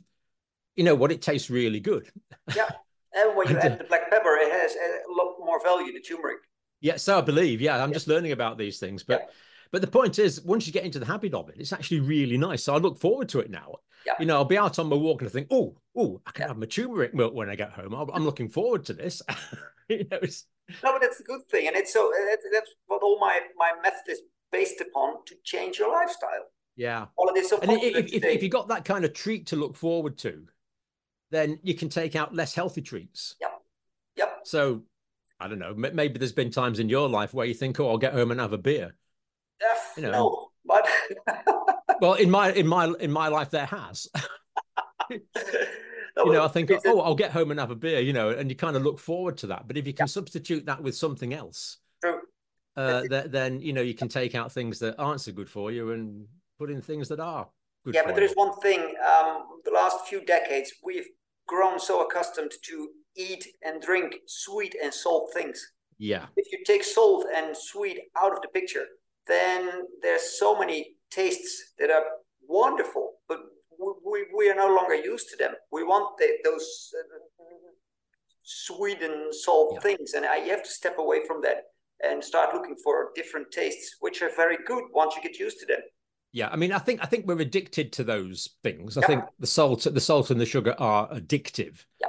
you 0.77 0.85
know 0.85 0.95
what? 0.95 1.11
It 1.13 1.21
tastes 1.21 1.51
really 1.51 1.81
good. 1.81 2.11
Yeah. 2.55 2.71
And 3.17 3.37
when 3.37 3.49
you 3.49 3.57
add 3.59 3.79
the 3.79 3.85
black 3.85 4.11
pepper, 4.11 4.37
it 4.41 4.51
has 4.51 4.75
a 4.75 5.13
lot 5.13 5.37
more 5.39 5.63
value, 5.63 5.93
the 5.93 6.01
turmeric. 6.01 6.39
Yeah, 6.81 6.97
so 6.97 7.17
I 7.17 7.21
believe. 7.21 7.61
Yeah, 7.61 7.81
I'm 7.81 7.91
yeah. 7.91 7.95
just 7.95 8.09
learning 8.09 8.33
about 8.33 8.59
these 8.59 8.81
things, 8.81 9.05
but 9.05 9.21
yeah. 9.21 9.27
But 9.75 9.81
the 9.81 9.89
point 9.89 10.21
is, 10.21 10.41
once 10.43 10.69
you 10.69 10.73
get 10.73 10.85
into 10.85 11.01
the 11.01 11.05
habit 11.05 11.35
of 11.35 11.49
it, 11.49 11.57
it's 11.59 11.73
actually 11.73 11.99
really 11.99 12.39
nice. 12.39 12.63
So 12.63 12.77
I 12.77 12.79
look 12.79 12.97
forward 12.97 13.29
to 13.31 13.41
it 13.41 13.51
now. 13.51 13.75
Yeah. 14.07 14.13
You 14.21 14.27
know, 14.27 14.37
I'll 14.37 14.45
be 14.45 14.57
out 14.57 14.79
on 14.79 14.89
my 14.89 14.95
walk 14.95 15.21
and 15.21 15.29
I 15.29 15.33
think, 15.33 15.49
oh, 15.51 15.75
oh, 15.97 16.21
I 16.25 16.31
can 16.31 16.43
yeah. 16.43 16.47
have 16.47 16.59
my 16.59 16.67
turmeric 16.67 17.13
milk 17.13 17.35
when 17.35 17.51
I 17.51 17.57
get 17.57 17.73
home. 17.73 17.93
I'm 17.93 18.25
looking 18.25 18.49
forward 18.49 18.85
to 18.85 18.93
this. 18.93 19.21
you 19.89 20.07
know, 20.13 20.19
it's... 20.23 20.47
No, 20.85 20.93
but 20.93 21.01
that's 21.01 21.19
a 21.19 21.25
good 21.25 21.41
thing, 21.51 21.67
and 21.67 21.75
it's 21.75 21.93
so 21.93 22.13
that's 22.53 22.71
what 22.87 23.03
all 23.03 23.19
my 23.19 23.41
my 23.57 23.73
method 23.83 24.13
is 24.13 24.21
based 24.53 24.81
upon 24.81 25.25
to 25.27 25.35
change 25.43 25.81
your 25.81 25.93
lifestyle. 25.93 26.47
Yeah. 26.77 27.07
All 27.17 27.29
of 27.29 27.35
this. 27.35 27.51
So 27.51 27.59
and 27.59 27.73
if, 27.73 28.15
if, 28.15 28.25
if 28.25 28.43
you 28.45 28.49
got 28.49 28.69
that 28.69 28.85
kind 28.85 29.05
of 29.05 29.13
treat 29.13 29.49
to 29.49 29.57
look 29.57 29.75
forward 29.75 30.17
to, 30.19 30.45
then 31.33 31.59
you 31.65 31.75
can 31.75 31.89
take 31.89 32.15
out 32.15 32.33
less 32.33 32.55
healthy 32.55 32.81
treats. 32.81 33.35
Yep. 33.41 33.61
Yep. 34.19 34.39
So 34.45 34.83
I 35.41 35.49
don't 35.49 35.59
know. 35.59 35.75
Maybe 35.75 36.21
there's 36.21 36.33
been 36.33 36.53
times 36.53 36.79
in 36.79 36.89
your 36.89 37.09
life 37.09 37.35
where 37.35 37.45
you 37.45 37.55
think, 37.55 37.81
"Oh, 37.81 37.89
I'll 37.89 37.99
get 37.99 38.13
home 38.13 38.31
and 38.31 38.41
have 38.41 38.53
a 38.53 38.59
beer." 38.59 38.95
You 39.97 40.05
know, 40.05 40.11
no, 40.11 40.49
but 40.65 40.87
well, 42.01 42.15
in 42.15 42.31
my 42.31 42.53
in 42.53 42.67
my 42.67 42.93
in 43.01 43.11
my 43.11 43.29
life, 43.29 43.51
there 43.51 43.67
has. 43.67 44.09
you 45.11 45.21
know, 46.17 46.45
I 46.45 46.49
think, 46.49 46.71
oh, 46.87 47.01
I'll 47.01 47.15
get 47.15 47.31
home 47.31 47.51
and 47.51 47.61
have 47.61 47.71
a 47.71 47.77
beer. 47.77 48.01
You 48.01 48.13
know, 48.13 48.31
and 48.31 48.51
you 48.51 48.57
kind 48.57 48.77
of 48.77 48.83
look 48.83 48.99
forward 48.99 49.37
to 49.39 49.49
that. 49.49 49.67
But 49.67 49.77
if 49.77 49.87
you 49.87 49.93
can 49.93 50.05
yeah. 50.05 50.09
substitute 50.09 50.67
that 50.67 50.83
with 50.83 50.97
something 50.97 51.35
else. 51.35 51.79
Uh, 52.77 53.03
that, 53.09 53.31
then 53.31 53.61
you 53.61 53.73
know 53.73 53.83
you 53.83 53.95
can 53.95 54.09
take 54.09 54.35
out 54.35 54.51
things 54.51 54.81
that 54.81 54.99
aren't 54.99 55.21
so 55.21 55.31
good 55.31 55.49
for 55.49 55.71
you 55.71 55.93
and 55.93 56.27
put 56.59 56.71
in 56.71 56.83
things 56.83 57.09
that 57.09 57.21
are 57.21 57.49
good. 57.85 57.95
Yeah, 57.95 58.03
but 58.05 58.17
there 58.17 58.25
is 58.25 58.33
one 58.35 58.53
thing. 58.61 58.81
Um, 58.81 59.45
the 59.65 59.71
last 59.73 60.09
few 60.09 60.25
decades, 60.25 60.73
we've 60.83 61.07
grown 61.47 61.79
so 61.79 62.03
accustomed 62.03 62.53
to 62.63 62.89
eat 63.17 63.47
and 63.63 63.81
drink 63.81 64.17
sweet 64.27 64.75
and 64.83 64.93
salt 64.93 65.31
things. 65.33 65.65
Yeah. 65.99 66.27
If 66.37 66.53
you 66.53 66.65
take 66.65 66.83
salt 66.83 67.27
and 67.35 67.57
sweet 67.57 68.01
out 68.17 68.33
of 68.33 68.43
the 68.43 68.49
picture, 68.49 68.87
then 69.27 69.71
there's 70.03 70.39
so 70.39 70.59
many 70.59 70.97
tastes 71.11 71.73
that 71.79 71.91
are 71.91 72.05
wonderful, 72.47 73.13
but 73.29 73.39
we, 74.05 74.27
we 74.37 74.51
are 74.51 74.55
no 74.55 74.75
longer 74.75 74.95
used 74.95 75.29
to 75.31 75.37
them. 75.37 75.53
We 75.73 75.85
want 75.85 76.17
the, 76.19 76.29
those 76.45 76.91
uh, 76.99 77.45
sweet 78.43 79.03
and 79.03 79.35
salt 79.35 79.73
yeah. 79.75 79.81
things, 79.81 80.15
and 80.15 80.25
I, 80.25 80.45
you 80.45 80.51
have 80.51 80.63
to 80.63 80.71
step 80.71 80.99
away 80.99 81.25
from 81.27 81.41
that 81.43 81.65
and 82.03 82.23
start 82.23 82.55
looking 82.55 82.77
for 82.83 83.11
different 83.15 83.51
tastes, 83.51 83.97
which 84.01 84.23
are 84.23 84.31
very 84.35 84.59
good 84.67 84.85
once 84.93 85.15
you 85.17 85.23
get 85.23 85.39
used 85.39 85.59
to 85.61 85.67
them. 85.67 85.81
Yeah, 86.33 86.49
I 86.51 86.57
mean, 86.57 86.73
I 86.73 86.79
think 86.79 87.01
I 87.01 87.07
think 87.07 87.27
we're 87.27 87.41
addicted 87.41 87.93
to 87.93 88.05
those 88.05 88.49
things. 88.65 88.97
I 88.99 89.03
yeah. 89.03 89.07
think 89.07 89.25
the 89.39 89.47
salt, 89.47 89.87
the 89.91 90.01
salt 90.01 90.31
and 90.31 90.41
the 90.41 90.47
sugar 90.47 90.75
are 90.79 91.09
addictive. 91.11 91.85
Yeah. 92.01 92.09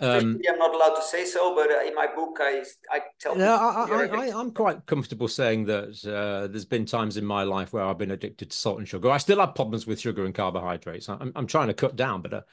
Um, 0.00 0.40
I'm 0.48 0.58
not 0.58 0.74
allowed 0.74 0.96
to 0.96 1.02
say 1.02 1.24
so, 1.24 1.54
but 1.54 1.70
uh, 1.70 1.84
in 1.86 1.94
my 1.94 2.08
book, 2.08 2.38
I 2.40 2.64
I 2.90 3.00
tell. 3.20 3.38
Yeah, 3.38 3.56
I, 3.56 4.06
I, 4.06 4.40
am 4.40 4.50
quite 4.50 4.84
comfortable 4.86 5.28
saying 5.28 5.66
that 5.66 6.04
uh, 6.04 6.48
there's 6.48 6.64
been 6.64 6.84
times 6.84 7.16
in 7.16 7.24
my 7.24 7.44
life 7.44 7.72
where 7.72 7.84
I've 7.84 7.98
been 7.98 8.10
addicted 8.10 8.50
to 8.50 8.56
salt 8.56 8.78
and 8.78 8.88
sugar. 8.88 9.08
I 9.08 9.18
still 9.18 9.38
have 9.38 9.54
problems 9.54 9.86
with 9.86 10.00
sugar 10.00 10.24
and 10.24 10.34
carbohydrates. 10.34 11.08
I'm, 11.08 11.32
I'm 11.36 11.46
trying 11.46 11.68
to 11.68 11.74
cut 11.74 11.94
down, 11.94 12.22
but 12.22 12.32
a, 12.32 12.44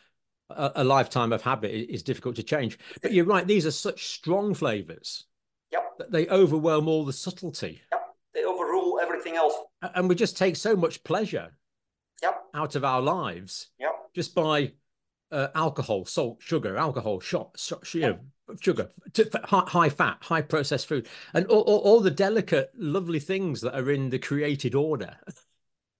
a, 0.51 0.71
a 0.75 0.83
lifetime 0.83 1.33
of 1.33 1.41
habit 1.41 1.71
is 1.71 2.03
difficult 2.03 2.36
to 2.36 2.43
change. 2.43 2.77
But 3.01 3.12
you're 3.12 3.25
right; 3.25 3.48
these 3.48 3.65
are 3.65 3.71
such 3.71 4.10
strong 4.10 4.53
flavors. 4.53 5.25
Yep. 5.71 5.98
That 5.98 6.12
they 6.12 6.27
overwhelm 6.27 6.88
all 6.88 7.05
the 7.05 7.13
subtlety. 7.13 7.81
Yep. 7.91 8.01
They 8.36 8.43
overrule 8.43 9.00
everything 9.01 9.36
else. 9.36 9.55
And 9.81 10.07
we 10.07 10.13
just 10.13 10.38
take 10.38 10.55
so 10.55 10.75
much 10.75 11.03
pleasure. 11.03 11.50
Yep. 12.21 12.36
Out 12.53 12.75
of 12.75 12.86
our 12.86 13.01
lives. 13.01 13.69
Yep. 13.79 13.91
Just 14.13 14.36
by 14.36 14.74
uh, 15.31 15.47
alcohol, 15.55 16.05
salt, 16.05 16.41
sugar, 16.41 16.77
alcohol, 16.77 17.19
shot, 17.19 17.57
shot 17.57 17.93
you 17.93 18.01
know, 18.01 18.19
sugar, 18.59 18.89
high 19.45 19.89
fat, 19.89 20.17
high 20.21 20.41
processed 20.41 20.88
food, 20.88 21.07
and 21.33 21.45
all, 21.47 21.61
all, 21.61 21.79
all, 21.79 22.00
the 22.01 22.11
delicate, 22.11 22.71
lovely 22.75 23.19
things 23.19 23.61
that 23.61 23.77
are 23.77 23.91
in 23.91 24.09
the 24.09 24.19
created 24.19 24.75
order. 24.75 25.15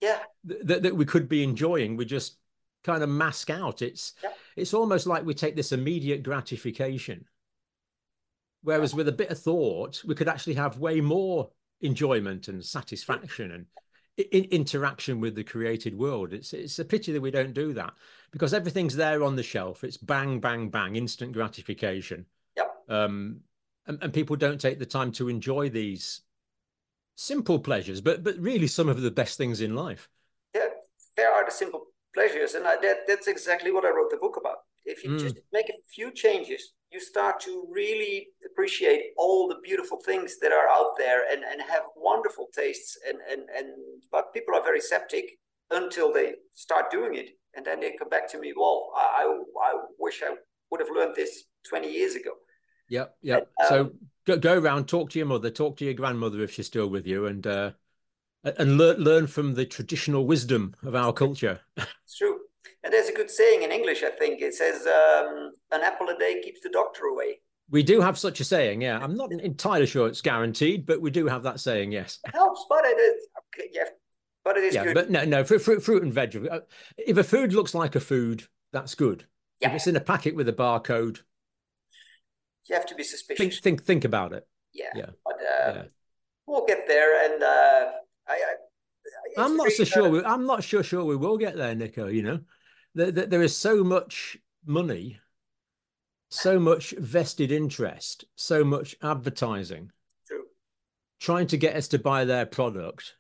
Yeah, 0.02 0.20
that, 0.44 0.84
that 0.84 0.96
we 0.96 1.06
could 1.06 1.30
be 1.30 1.44
enjoying, 1.44 1.96
we 1.96 2.06
just 2.06 2.38
kind 2.84 3.04
of 3.04 3.10
mask 3.10 3.50
out. 3.50 3.82
It's 3.82 4.14
yeah. 4.24 4.32
it's 4.56 4.74
almost 4.74 5.08
like 5.08 5.24
we 5.24 5.34
take 5.34 5.56
this 5.56 5.72
immediate 5.72 6.24
gratification, 6.24 7.26
whereas 8.64 8.94
with 8.94 9.08
a 9.08 9.14
bit 9.14 9.30
of 9.30 9.40
thought, 9.40 10.02
we 10.06 10.16
could 10.16 10.28
actually 10.28 10.56
have 10.56 10.80
way 10.80 11.02
more 11.02 11.52
enjoyment 11.82 12.48
and 12.48 12.64
satisfaction 12.64 13.52
and 13.52 13.66
in 14.18 14.44
interaction 14.46 15.20
with 15.20 15.36
the 15.36 15.44
created 15.44 15.98
world. 15.98 16.34
It's 16.34 16.54
it's 16.54 16.80
a 16.80 16.86
pity 16.86 17.12
that 17.14 17.22
we 17.22 17.32
don't 17.32 17.54
do 17.54 17.74
that 17.74 17.94
because 18.32 18.54
everything's 18.54 18.96
there 18.96 19.24
on 19.24 19.36
the 19.36 19.44
shelf. 19.44 19.84
It's 19.84 19.98
bang, 19.98 20.40
bang, 20.40 20.70
bang, 20.70 20.96
instant 20.96 21.34
gratification. 21.34 22.26
Yep. 22.58 22.76
Um, 22.90 23.42
and, 23.88 23.98
and 24.02 24.14
people 24.14 24.36
don't 24.36 24.62
take 24.62 24.80
the 24.80 24.86
time 24.86 25.12
to 25.14 25.30
enjoy 25.30 25.70
these 25.70 26.22
simple 27.16 27.60
pleasures, 27.60 28.02
but 28.02 28.24
but 28.24 28.38
really 28.38 28.68
some 28.68 28.90
of 28.90 29.02
the 29.02 29.12
best 29.12 29.38
things 29.38 29.62
in 29.62 29.76
life. 29.76 30.10
Yeah, 30.54 30.68
there 31.16 31.32
are 31.32 31.46
the 31.46 31.52
simple 31.52 31.86
pleasures, 32.14 32.56
and 32.56 32.68
I, 32.68 32.78
that 32.82 33.08
that's 33.08 33.28
exactly 33.28 33.72
what 33.72 33.86
I 33.86 33.90
wrote 33.90 34.12
the 34.12 34.18
book 34.18 34.38
about. 34.38 34.58
If 34.86 35.04
you 35.04 35.12
mm. 35.12 35.20
just 35.20 35.38
make 35.54 35.70
a 35.70 35.74
few 35.94 36.12
changes, 36.12 36.74
you 36.92 37.00
start 37.00 37.40
to 37.40 37.66
really 37.72 38.28
appreciate 38.46 39.02
all 39.18 39.48
the 39.48 39.58
beautiful 39.64 40.00
things 40.06 40.38
that 40.40 40.52
are 40.52 40.68
out 40.70 40.98
there 40.98 41.32
and, 41.32 41.44
and 41.44 41.62
have 41.62 41.84
wonderful 41.96 42.48
tastes 42.54 42.98
and, 43.08 43.18
and, 43.32 43.48
and 43.58 43.68
but 44.12 44.34
people 44.34 44.54
are 44.56 44.64
very 44.64 44.82
septic 44.82 45.38
until 45.72 46.12
they 46.12 46.34
start 46.54 46.92
doing 46.92 47.16
it. 47.16 47.30
And 47.56 47.66
then 47.66 47.80
they 47.80 47.96
come 47.98 48.10
back 48.10 48.30
to 48.32 48.40
me 48.40 48.54
well 48.56 48.92
i 48.96 49.40
i 49.62 49.74
wish 50.00 50.22
i 50.24 50.34
would 50.70 50.80
have 50.80 50.90
learned 50.96 51.16
this 51.16 51.44
20 51.68 51.92
years 51.92 52.16
ago. 52.16 52.32
Yep 52.90 53.16
yep. 53.22 53.50
Um, 53.62 53.68
so 53.70 53.92
go, 54.26 54.38
go 54.38 54.60
around 54.60 54.88
talk 54.88 55.10
to 55.12 55.20
your 55.20 55.28
mother 55.28 55.50
talk 55.50 55.78
to 55.78 55.86
your 55.86 55.94
grandmother 55.94 56.42
if 56.42 56.52
she's 56.54 56.68
still 56.68 56.88
with 56.88 57.08
you 57.08 57.26
and 57.26 57.46
uh 57.48 57.72
and 58.44 58.78
learn 58.78 58.98
learn 58.98 59.28
from 59.28 59.54
the 59.54 59.66
traditional 59.66 60.26
wisdom 60.26 60.76
of 60.84 60.96
our 60.96 61.14
culture. 61.14 61.62
It's 61.78 62.18
true 62.18 62.41
and 62.84 62.94
there's 62.94 63.10
a 63.10 63.14
good 63.14 63.30
saying 63.30 63.64
in 63.64 63.72
English, 63.72 64.04
I 64.04 64.10
think. 64.10 64.42
It 64.42 64.54
says, 64.54 64.88
um, 64.88 65.52
an 65.72 65.82
apple 65.82 66.10
a 66.10 66.18
day 66.18 66.42
keeps 66.44 66.62
the 66.62 66.70
doctor 66.70 67.06
away. 67.06 67.40
We 67.70 67.84
do 67.84 68.02
have 68.02 68.18
such 68.18 68.40
a 68.42 68.44
saying, 68.44 68.82
yeah. 68.82 69.00
I'm 69.02 69.16
not 69.16 69.32
entirely 69.32 69.86
sure 69.86 70.08
it's 70.08 70.22
guaranteed, 70.22 70.86
but 70.86 71.00
we 71.00 71.10
do 71.10 71.28
have 71.28 71.44
that 71.44 71.60
saying, 71.60 71.92
yes. 71.92 72.20
It 72.26 72.34
helps, 72.34 72.66
but 72.68 72.84
it 72.84 73.00
is, 73.00 73.28
okay, 73.56 73.70
yeah, 73.72 73.86
but 74.44 74.58
it 74.58 74.66
is 74.66 74.76
yeah, 74.76 74.84
good. 74.86 74.94
But 74.96 75.10
no, 75.10 75.24
no, 75.24 75.44
fruit, 75.44 75.62
fruit, 75.62 75.82
fruit 75.82 76.04
and 76.04 76.14
veg. 76.14 76.36
Uh, 76.36 76.60
if 76.98 77.16
a 77.18 77.24
food 77.24 77.54
looks 77.54 77.74
like 77.74 77.96
a 77.96 78.02
food, 78.02 78.44
that's 78.74 78.96
good. 78.96 79.26
Yeah. 79.62 79.70
If 79.70 79.76
it's 79.76 79.88
in 79.88 79.96
a 79.96 80.02
packet 80.02 80.36
with 80.36 80.50
a 80.50 80.54
barcode, 80.54 81.20
you 82.68 82.76
have 82.76 82.86
to 82.88 82.96
be 82.96 83.04
suspicious. 83.04 83.60
Think, 83.60 83.64
think, 83.64 83.84
think 83.84 84.06
about 84.06 84.34
it. 84.34 84.48
Yeah, 84.74 84.92
yeah. 84.96 85.10
But 85.26 85.36
uh, 85.36 85.74
yeah. 85.74 85.84
we'll 86.48 86.66
get 86.66 86.88
there, 86.88 87.32
and 87.32 87.44
uh, 87.44 87.92
I, 88.28 88.34
I 88.34 88.54
I'm 89.38 89.58
not 89.58 89.72
so 89.72 89.84
sure. 89.84 90.10
We, 90.10 90.24
I'm 90.24 90.46
not 90.46 90.64
sure. 90.64 90.84
Sure, 90.84 91.04
we 91.04 91.16
will 91.16 91.38
get 91.38 91.56
there, 91.56 91.76
Nikko. 91.76 92.08
You 92.08 92.24
know, 92.24 92.40
there, 92.96 93.12
there 93.12 93.42
is 93.42 93.56
so 93.56 93.84
much 93.84 94.38
money, 94.66 95.20
so 96.30 96.60
much 96.60 96.94
vested 96.98 97.52
interest, 97.52 98.26
so 98.36 98.64
much 98.64 98.96
advertising 99.02 99.92
True. 100.28 100.44
trying 101.20 101.48
to 101.48 101.58
get 101.58 101.76
us 101.76 101.88
to 101.90 102.00
buy 102.00 102.26
their 102.26 102.46
product, 102.46 103.16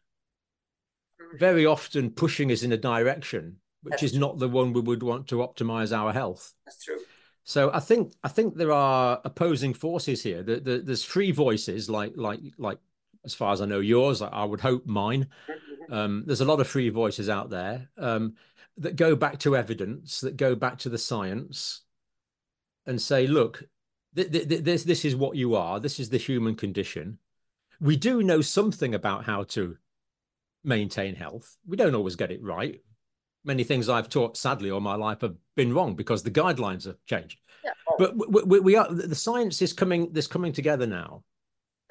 mm. 1.21 1.39
very 1.39 1.65
often 1.65 2.11
pushing 2.11 2.51
us 2.51 2.63
in 2.63 2.71
a 2.71 2.77
direction 2.77 3.57
which 3.83 3.93
That's 3.93 4.03
is 4.03 4.11
true. 4.11 4.19
not 4.19 4.37
the 4.37 4.49
one 4.49 4.73
we 4.73 4.81
would 4.81 5.03
want 5.03 5.27
to 5.29 5.37
optimize 5.37 5.95
our 5.95 6.13
health. 6.13 6.53
That's 6.65 6.83
true. 6.83 6.99
So 7.43 7.71
I 7.73 7.79
think 7.79 8.13
I 8.23 8.27
think 8.27 8.55
there 8.55 8.71
are 8.71 9.19
opposing 9.25 9.73
forces 9.73 10.21
here. 10.21 10.43
The, 10.43 10.59
the, 10.59 10.77
there's 10.79 11.03
free 11.03 11.31
voices, 11.31 11.89
like 11.89 12.13
like 12.15 12.39
like 12.59 12.77
as 13.25 13.33
far 13.33 13.53
as 13.53 13.61
I 13.61 13.65
know, 13.65 13.79
yours. 13.79 14.21
I 14.21 14.43
would 14.43 14.59
hope 14.59 14.85
mine. 14.85 15.27
Mm-hmm. 15.49 15.70
Um, 15.89 16.23
there's 16.25 16.41
a 16.41 16.45
lot 16.45 16.59
of 16.59 16.67
free 16.67 16.89
voices 16.89 17.29
out 17.29 17.49
there. 17.49 17.89
Um, 17.97 18.35
that 18.77 18.95
go 18.95 19.15
back 19.15 19.37
to 19.39 19.55
evidence, 19.55 20.21
that 20.21 20.37
go 20.37 20.55
back 20.55 20.77
to 20.79 20.89
the 20.89 20.97
science, 20.97 21.81
and 22.85 23.01
say, 23.01 23.27
look, 23.27 23.63
th- 24.15 24.31
th- 24.31 24.63
this 24.63 24.83
this 24.83 25.05
is 25.05 25.15
what 25.15 25.35
you 25.35 25.55
are. 25.55 25.79
This 25.79 25.99
is 25.99 26.09
the 26.09 26.17
human 26.17 26.55
condition. 26.55 27.17
We 27.79 27.95
do 27.95 28.23
know 28.23 28.41
something 28.41 28.95
about 28.95 29.25
how 29.25 29.43
to 29.43 29.77
maintain 30.63 31.15
health. 31.15 31.57
We 31.67 31.77
don't 31.77 31.95
always 31.95 32.15
get 32.15 32.31
it 32.31 32.43
right. 32.43 32.81
Many 33.43 33.63
things 33.63 33.89
I've 33.89 34.09
taught, 34.09 34.37
sadly, 34.37 34.69
all 34.69 34.79
my 34.79 34.95
life 34.95 35.21
have 35.21 35.35
been 35.55 35.73
wrong 35.73 35.95
because 35.95 36.21
the 36.21 36.31
guidelines 36.31 36.85
have 36.85 37.03
changed. 37.05 37.39
Yeah. 37.63 37.71
But 37.97 38.15
we, 38.15 38.43
we, 38.43 38.59
we, 38.59 38.75
are 38.75 38.91
the 38.91 39.15
science 39.15 39.61
is 39.61 39.73
coming. 39.73 40.11
This 40.11 40.27
coming 40.27 40.53
together 40.53 40.85
now. 40.85 41.23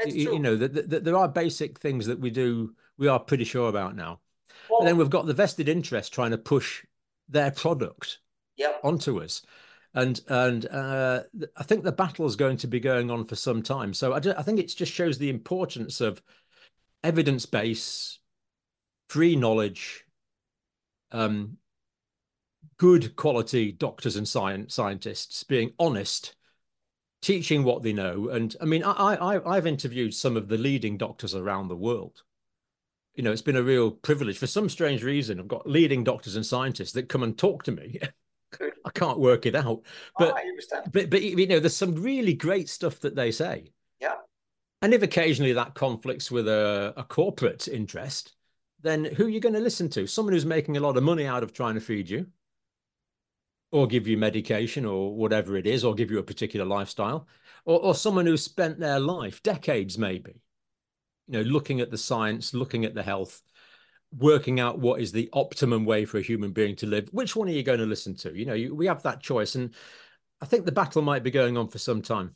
You, 0.07 0.33
you, 0.33 0.39
know 0.39 0.57
that 0.57 0.73
the, 0.73 0.83
the, 0.83 1.01
there 1.01 1.17
are 1.17 1.29
basic 1.29 1.79
things 1.79 2.07
that 2.07 2.19
we 2.19 2.31
do. 2.31 2.75
We 3.01 3.09
are 3.09 3.19
pretty 3.19 3.45
sure 3.45 3.71
about 3.71 3.97
now. 3.97 4.21
Well, 4.69 4.85
then 4.85 4.99
we've 4.99 5.11
got 5.11 5.27
the 5.27 5.35
vested 5.35 5.71
interest 5.71 6.13
trying 6.13 6.33
to 6.33 6.39
push 6.39 6.85
their 7.31 7.51
product. 7.51 8.19
yep. 8.57 8.79
onto 8.85 9.23
us. 9.23 9.43
And 9.95 10.21
and 10.29 10.67
uh, 10.67 11.23
I 11.57 11.63
think 11.65 11.83
the 11.83 11.91
battle 11.91 12.27
is 12.27 12.37
going 12.37 12.59
to 12.59 12.69
be 12.69 12.79
going 12.79 13.11
on 13.11 13.25
for 13.25 13.35
some 13.35 13.63
time. 13.63 13.95
So 13.95 14.13
I, 14.13 14.19
I 14.19 14.43
think 14.43 14.61
it 14.61 14.69
just 14.69 14.93
shows 14.93 15.19
the 15.19 15.31
importance 15.31 16.01
of 16.01 16.23
evidence 17.03 17.47
base, 17.47 18.19
free 19.09 19.35
knowledge, 19.35 20.05
um, 21.11 21.57
good 22.77 23.17
quality 23.17 23.73
doctors 23.73 24.17
and 24.17 24.29
science 24.29 24.75
scientists 24.75 25.43
being 25.43 25.73
honest 25.79 26.37
teaching 27.23 27.65
what 27.65 27.83
they 27.83 27.93
know. 27.93 28.29
And 28.29 28.55
I 28.61 28.67
mean, 28.67 28.85
I, 28.85 29.15
I 29.17 29.57
I've 29.57 29.67
interviewed 29.67 30.15
some 30.15 30.37
of 30.37 30.49
the 30.49 30.59
leading 30.59 30.99
doctors 30.99 31.35
around 31.35 31.69
the 31.69 31.77
world. 31.77 32.23
You 33.15 33.25
know, 33.25 33.33
it's 33.33 33.43
been 33.43 33.57
a 33.57 33.63
real 33.63 33.91
privilege. 33.91 34.39
For 34.39 34.47
some 34.47 34.69
strange 34.69 35.03
reason, 35.03 35.41
I've 35.41 35.49
got 35.49 35.69
leading 35.69 36.05
doctors 36.05 36.37
and 36.37 36.47
scientists 36.47 36.93
that 36.93 37.09
come 37.09 37.23
and 37.23 37.37
talk 37.37 37.65
to 37.65 37.73
me. 37.73 37.99
I 38.85 38.91
can't 38.91 39.19
work 39.19 39.47
it 39.47 39.55
out, 39.55 39.67
oh, 39.67 39.83
but, 40.19 40.35
oh, 40.37 40.83
but 40.93 41.11
but 41.11 41.23
you 41.23 41.47
know, 41.47 41.61
there's 41.61 41.77
some 41.77 41.95
really 41.95 42.35
great 42.35 42.69
stuff 42.69 42.99
that 43.01 43.15
they 43.15 43.31
say. 43.31 43.73
Yeah. 44.01 44.17
And 44.83 44.95
if 44.95 45.03
occasionally 45.03 45.53
that 45.53 45.75
conflicts 45.75 46.31
with 46.31 46.49
a, 46.49 46.95
a 46.97 47.05
corporate 47.05 47.69
interest, 47.69 48.35
then 48.83 49.05
who 49.05 49.27
are 49.27 49.31
you 49.31 49.41
going 49.41 49.55
to 49.55 49.61
listen 49.61 49.89
to? 49.91 50.07
Someone 50.07 50.33
who's 50.33 50.47
making 50.47 50.77
a 50.77 50.81
lot 50.81 50.97
of 50.97 51.03
money 51.03 51.27
out 51.27 51.43
of 51.43 51.53
trying 51.53 51.75
to 51.75 51.81
feed 51.81 52.09
you, 52.09 52.27
or 53.73 53.87
give 53.87 54.09
you 54.09 54.17
medication 54.17 54.85
or 54.85 55.15
whatever 55.15 55.57
it 55.57 55.67
is, 55.67 55.85
or 55.85 55.95
give 55.95 56.11
you 56.11 56.19
a 56.19 56.23
particular 56.23 56.67
lifestyle, 56.67 57.29
or, 57.65 57.81
or 57.81 57.95
someone 57.95 58.27
who's 58.27 58.43
spent 58.43 58.81
their 58.81 58.99
life, 58.99 59.43
decades 59.43 59.99
maybe, 59.99 60.41
you 61.31 61.39
know, 61.39 61.49
looking 61.49 61.81
at 61.81 61.93
the 61.93 61.99
science, 61.99 62.55
looking 62.55 62.85
at 62.85 62.95
the 62.95 63.05
health, 63.05 63.41
working 64.19 64.59
out 64.59 64.81
what 64.81 65.01
is 65.01 65.13
the 65.13 65.31
optimum 65.33 65.85
way 65.85 66.05
for 66.05 66.19
a 66.19 66.23
human 66.23 66.51
being 66.51 66.75
to 66.75 66.87
live. 66.87 67.09
Which 67.13 67.37
one 67.37 67.49
are 67.49 67.53
you 67.53 67.63
going 67.63 67.79
to 67.79 67.87
listen 67.87 68.17
to? 68.17 68.37
You 68.37 68.47
know, 68.47 68.55
you, 68.55 68.75
we 68.75 68.87
have 68.87 69.05
that 69.05 69.23
choice, 69.23 69.55
and 69.55 69.73
I 70.43 70.47
think 70.47 70.65
the 70.65 70.73
battle 70.73 71.03
might 71.03 71.23
be 71.23 71.31
going 71.31 71.57
on 71.57 71.69
for 71.69 71.79
some 71.79 72.03
time. 72.03 72.35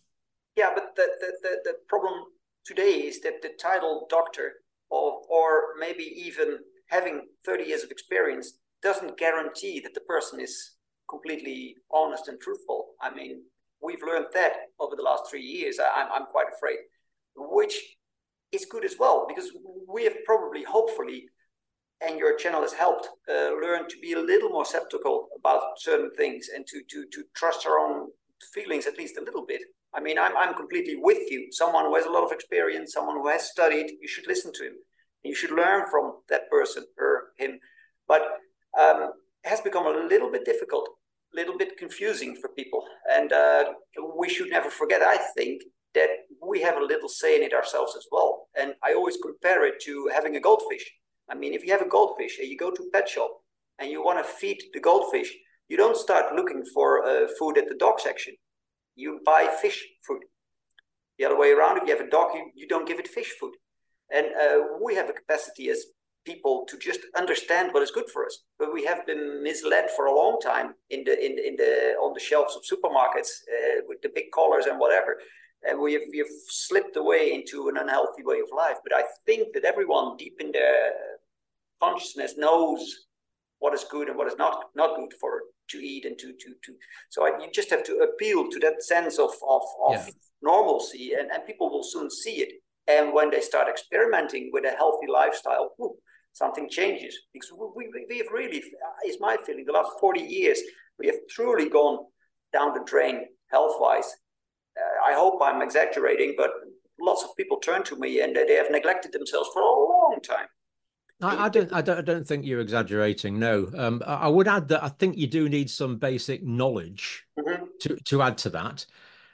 Yeah, 0.57 0.71
but 0.73 0.95
the 0.95 1.09
the, 1.21 1.33
the, 1.43 1.57
the 1.65 1.75
problem 1.89 2.23
today 2.65 3.03
is 3.03 3.21
that 3.23 3.43
the 3.43 3.51
title 3.61 4.07
doctor, 4.09 4.53
or 4.91 5.23
or 5.29 5.75
maybe 5.81 6.05
even 6.05 6.59
having 6.87 7.27
30 7.45 7.65
years 7.65 7.83
of 7.83 7.91
experience, 7.91 8.59
doesn't 8.81 9.19
guarantee 9.19 9.81
that 9.81 9.95
the 9.95 10.03
person 10.03 10.39
is 10.39 10.77
completely 11.11 11.75
honest 11.91 12.29
and 12.29 12.41
truthful. 12.41 12.91
I 13.03 13.13
mean, 13.13 13.43
we've 13.83 14.03
learned 14.07 14.27
that 14.35 14.53
over 14.79 14.95
the 14.95 15.03
last 15.03 15.29
three 15.29 15.43
years. 15.43 15.81
I, 15.81 16.03
am 16.03 16.09
I'm 16.13 16.27
quite 16.27 16.47
afraid, 16.55 16.79
which 17.35 17.97
is 18.55 18.67
good 18.71 18.85
as 18.85 18.97
well 18.99 19.27
because 19.29 19.51
we 19.89 20.05
have 20.05 20.17
probably, 20.25 20.63
hopefully, 20.63 21.27
and 22.01 22.19
your 22.19 22.37
channel 22.37 22.63
has 22.63 22.73
helped 22.73 23.09
uh, 23.29 23.53
learn 23.63 23.89
to 23.89 23.97
be 24.01 24.13
a 24.13 24.19
little 24.19 24.51
more 24.51 24.65
skeptical 24.65 25.29
about 25.39 25.63
certain 25.79 26.11
things 26.17 26.49
and 26.55 26.67
to 26.67 26.83
to 26.91 27.07
to 27.13 27.25
trust 27.35 27.67
our 27.67 27.79
own 27.79 28.09
feelings 28.53 28.87
at 28.87 28.99
least 28.99 29.19
a 29.19 29.25
little 29.25 29.47
bit. 29.47 29.63
I 29.95 30.01
mean, 30.01 30.19
I'm 30.19 30.37
I'm 30.37 30.55
completely 30.55 30.97
with 30.97 31.31
you. 31.31 31.49
Someone 31.51 31.85
who 31.87 31.95
has 31.97 32.07
a 32.07 32.11
lot 32.11 32.25
of 32.25 32.33
experience, 32.33 32.93
someone 32.93 33.17
who 33.17 33.29
has 33.29 33.51
studied, 33.51 33.89
you 34.01 34.09
should 34.09 34.27
listen 34.27 34.53
to 34.55 34.65
him. 34.65 34.75
You 35.23 35.35
should 35.35 35.53
learn 35.53 35.85
from 35.91 36.21
that 36.29 36.51
person 36.51 36.85
or 36.99 37.33
him. 37.39 37.59
But 38.07 38.23
um, 38.79 39.13
has 39.45 39.61
become 39.61 39.87
a 39.87 40.07
little 40.07 40.31
bit 40.31 40.45
difficult, 40.45 40.89
a 41.33 41.37
little 41.37 41.57
bit 41.57 41.77
confusing 41.79 42.37
for 42.37 42.49
people. 42.49 42.85
And 43.11 43.33
uh, 43.33 43.65
we 44.17 44.29
should 44.29 44.51
never 44.51 44.71
forget, 44.71 45.03
I 45.03 45.19
think, 45.37 45.63
that 45.95 46.09
we 46.47 46.61
have 46.63 46.77
a 46.77 46.85
little 46.85 47.09
say 47.09 47.37
in 47.37 47.43
it 47.43 47.55
ourselves 47.55 47.95
as 47.97 48.07
well. 48.11 48.34
And 48.61 48.75
I 48.83 48.95
always 48.95 49.17
compare 49.23 49.67
it 49.67 49.81
to 49.83 50.11
having 50.13 50.37
a 50.37 50.41
goldfish. 50.41 50.85
I 51.29 51.35
mean, 51.35 51.55
if 51.55 51.65
you 51.65 51.73
have 51.73 51.83
a 51.83 51.89
goldfish 51.89 52.39
and 52.39 52.49
you 52.49 52.57
go 52.57 52.71
to 52.71 52.91
pet 52.93 53.09
shop 53.09 53.31
and 53.79 53.91
you 53.91 54.03
want 54.05 54.19
to 54.19 54.25
feed 54.25 54.63
the 54.73 54.81
goldfish, 54.81 55.33
you 55.69 55.77
don't 55.77 55.97
start 55.97 56.35
looking 56.35 56.65
for 56.75 57.05
uh, 57.05 57.27
food 57.39 57.59
at 57.59 57.69
the 57.69 57.75
dog 57.75 57.99
section. 57.99 58.35
You 58.95 59.21
buy 59.25 59.49
fish 59.61 59.85
food. 60.07 60.23
The 61.19 61.25
other 61.25 61.39
way 61.39 61.51
around, 61.53 61.79
if 61.79 61.85
you 61.89 61.97
have 61.97 62.07
a 62.07 62.11
dog, 62.11 62.35
you, 62.35 62.51
you 62.55 62.69
don't 62.69 62.87
give 62.87 62.99
it 62.99 63.09
fish 63.09 63.33
food. 63.41 63.55
And 64.15 64.27
uh, 64.27 64.59
we 64.83 64.95
have 64.95 65.09
a 65.09 65.13
capacity 65.13 65.71
as 65.71 65.87
people 66.25 66.65
to 66.69 66.79
just 66.79 67.01
understand 67.17 67.73
what 67.73 67.83
is 67.83 67.91
good 67.91 68.09
for 68.13 68.25
us. 68.25 68.45
But 68.59 68.73
we 68.73 68.85
have 68.85 69.07
been 69.07 69.43
misled 69.43 69.91
for 69.91 70.07
a 70.07 70.15
long 70.15 70.39
time 70.41 70.75
in 70.91 71.05
the 71.05 71.15
in 71.25 71.39
in 71.39 71.57
the 71.57 71.95
on 72.01 72.13
the 72.15 72.21
shelves 72.21 72.57
of 72.57 72.63
supermarkets 72.63 73.31
uh, 73.55 73.83
with 73.89 74.01
the 74.03 74.11
big 74.15 74.31
collars 74.33 74.67
and 74.67 74.79
whatever, 74.79 75.19
and 75.69 75.81
we 75.81 75.93
have 75.95 76.03
we 76.11 76.19
have 76.19 76.35
slipped 76.49 76.97
away 76.97 77.33
into 77.33 77.69
an 77.69 77.77
unhealthy 77.77 78.23
way 78.25 78.41
of 78.41 78.49
life. 78.57 78.77
But 78.83 78.97
I 78.97 79.05
think 79.27 79.53
that 79.55 79.65
everyone 79.65 80.17
deep 80.17 80.37
in 80.41 80.53
their 80.53 80.93
consciousness 81.83 82.35
knows 82.37 83.07
what 83.59 83.75
is 83.75 83.85
good 83.91 84.09
and 84.09 84.17
what 84.17 84.29
is 84.29 84.39
not 84.39 84.65
not 84.75 84.97
good 84.97 85.13
for 85.21 85.43
to 85.71 85.79
eat 85.79 86.05
and 86.05 86.19
to 86.19 86.33
to 86.33 86.55
to. 86.65 86.73
So 87.11 87.27
I, 87.27 87.39
you 87.41 87.51
just 87.53 87.71
have 87.71 87.85
to 87.85 87.99
appeal 87.99 88.51
to 88.51 88.59
that 88.61 88.83
sense 88.83 89.19
of 89.19 89.31
of, 89.49 89.63
of 89.87 89.95
yeah. 89.95 90.07
normalcy, 90.43 91.13
and 91.19 91.31
and 91.31 91.47
people 91.47 91.71
will 91.71 91.85
soon 91.85 92.11
see 92.11 92.43
it. 92.43 92.53
And 92.87 93.15
when 93.15 93.31
they 93.31 93.41
start 93.41 93.69
experimenting 93.69 94.51
with 94.53 94.65
a 94.67 94.77
healthy 94.77 95.07
lifestyle, 95.11 95.73
whoop, 95.79 95.97
something 96.35 96.69
changes 96.69 97.19
because 97.33 97.51
we, 97.53 97.89
we, 97.91 98.05
we 98.09 98.19
have 98.19 98.27
really, 98.33 98.59
uh, 98.59 99.09
is 99.09 99.17
my 99.21 99.39
feeling, 99.47 99.65
the 99.65 99.73
last 99.73 99.93
40 100.01 100.21
years, 100.21 100.61
we 100.99 101.07
have 101.07 101.17
truly 101.31 101.71
gone 101.71 101.99
down 102.53 102.75
the 102.75 102.85
drain 102.85 103.25
health 103.51 103.77
wise. 103.79 104.15
I 105.07 105.15
hope 105.15 105.41
I'm 105.43 105.63
exaggerating, 105.63 106.35
but 106.37 106.51
lots 107.01 107.25
of 107.25 107.37
people 107.37 107.59
turn 107.59 107.83
to 107.85 107.97
me 107.97 108.21
and 108.21 108.35
they 108.35 108.55
have 108.55 108.71
neglected 108.71 109.13
themselves 109.13 109.51
for 109.53 109.61
a 109.61 109.65
long 109.65 110.19
time. 110.23 110.47
I, 111.23 111.45
I, 111.45 111.49
don't, 111.49 111.73
I 111.73 111.81
don't, 111.81 111.99
I 111.99 112.03
don't 112.03 112.27
think 112.27 112.45
you're 112.45 112.61
exaggerating. 112.61 113.39
No, 113.39 113.71
um, 113.77 114.03
I 114.05 114.29
would 114.29 114.49
add 114.49 114.69
that 114.69 114.83
I 114.83 114.89
think 114.89 115.17
you 115.17 115.27
do 115.27 115.49
need 115.49 115.71
some 115.71 115.97
basic 115.97 116.43
knowledge 116.43 117.25
mm-hmm. 117.39 117.65
to 117.81 117.97
to 117.97 118.23
add 118.23 118.37
to 118.39 118.51
that. 118.51 118.87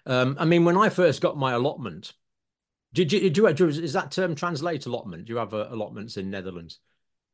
Um, 0.06 0.36
I 0.38 0.44
mean, 0.44 0.64
when 0.64 0.76
I 0.76 0.88
first 0.88 1.20
got 1.20 1.38
my 1.38 1.52
allotment, 1.52 2.12
did 2.92 3.12
you, 3.12 3.30
do 3.30 3.42
you, 3.42 3.66
is 3.68 3.92
that 3.92 4.10
term 4.10 4.34
translate 4.34 4.86
allotment? 4.86 5.26
Do 5.26 5.32
you 5.32 5.38
have 5.38 5.54
uh, 5.54 5.68
allotments 5.70 6.16
in 6.16 6.30
Netherlands? 6.30 6.80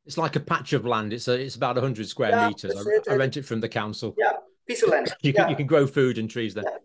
It's 0.04 0.18
like 0.18 0.36
a 0.36 0.40
patch 0.40 0.72
of 0.72 0.84
land. 0.86 1.12
It's 1.12 1.26
a, 1.28 1.40
it's 1.40 1.56
about 1.56 1.76
hundred 1.76 2.08
square 2.08 2.30
yeah, 2.30 2.48
meters. 2.48 2.86
I, 3.08 3.12
I, 3.12 3.16
rent 3.16 3.36
it 3.36 3.44
from 3.44 3.60
the 3.60 3.68
council. 3.68 4.14
Yeah, 4.16 4.32
piece 4.68 4.82
of 4.82 4.90
land. 4.90 5.12
you 5.22 5.32
yeah. 5.32 5.42
can 5.42 5.50
you 5.50 5.56
can 5.56 5.66
grow 5.66 5.86
food 5.86 6.18
and 6.18 6.30
trees 6.30 6.54
there. 6.54 6.64
Yeah. 6.64 6.76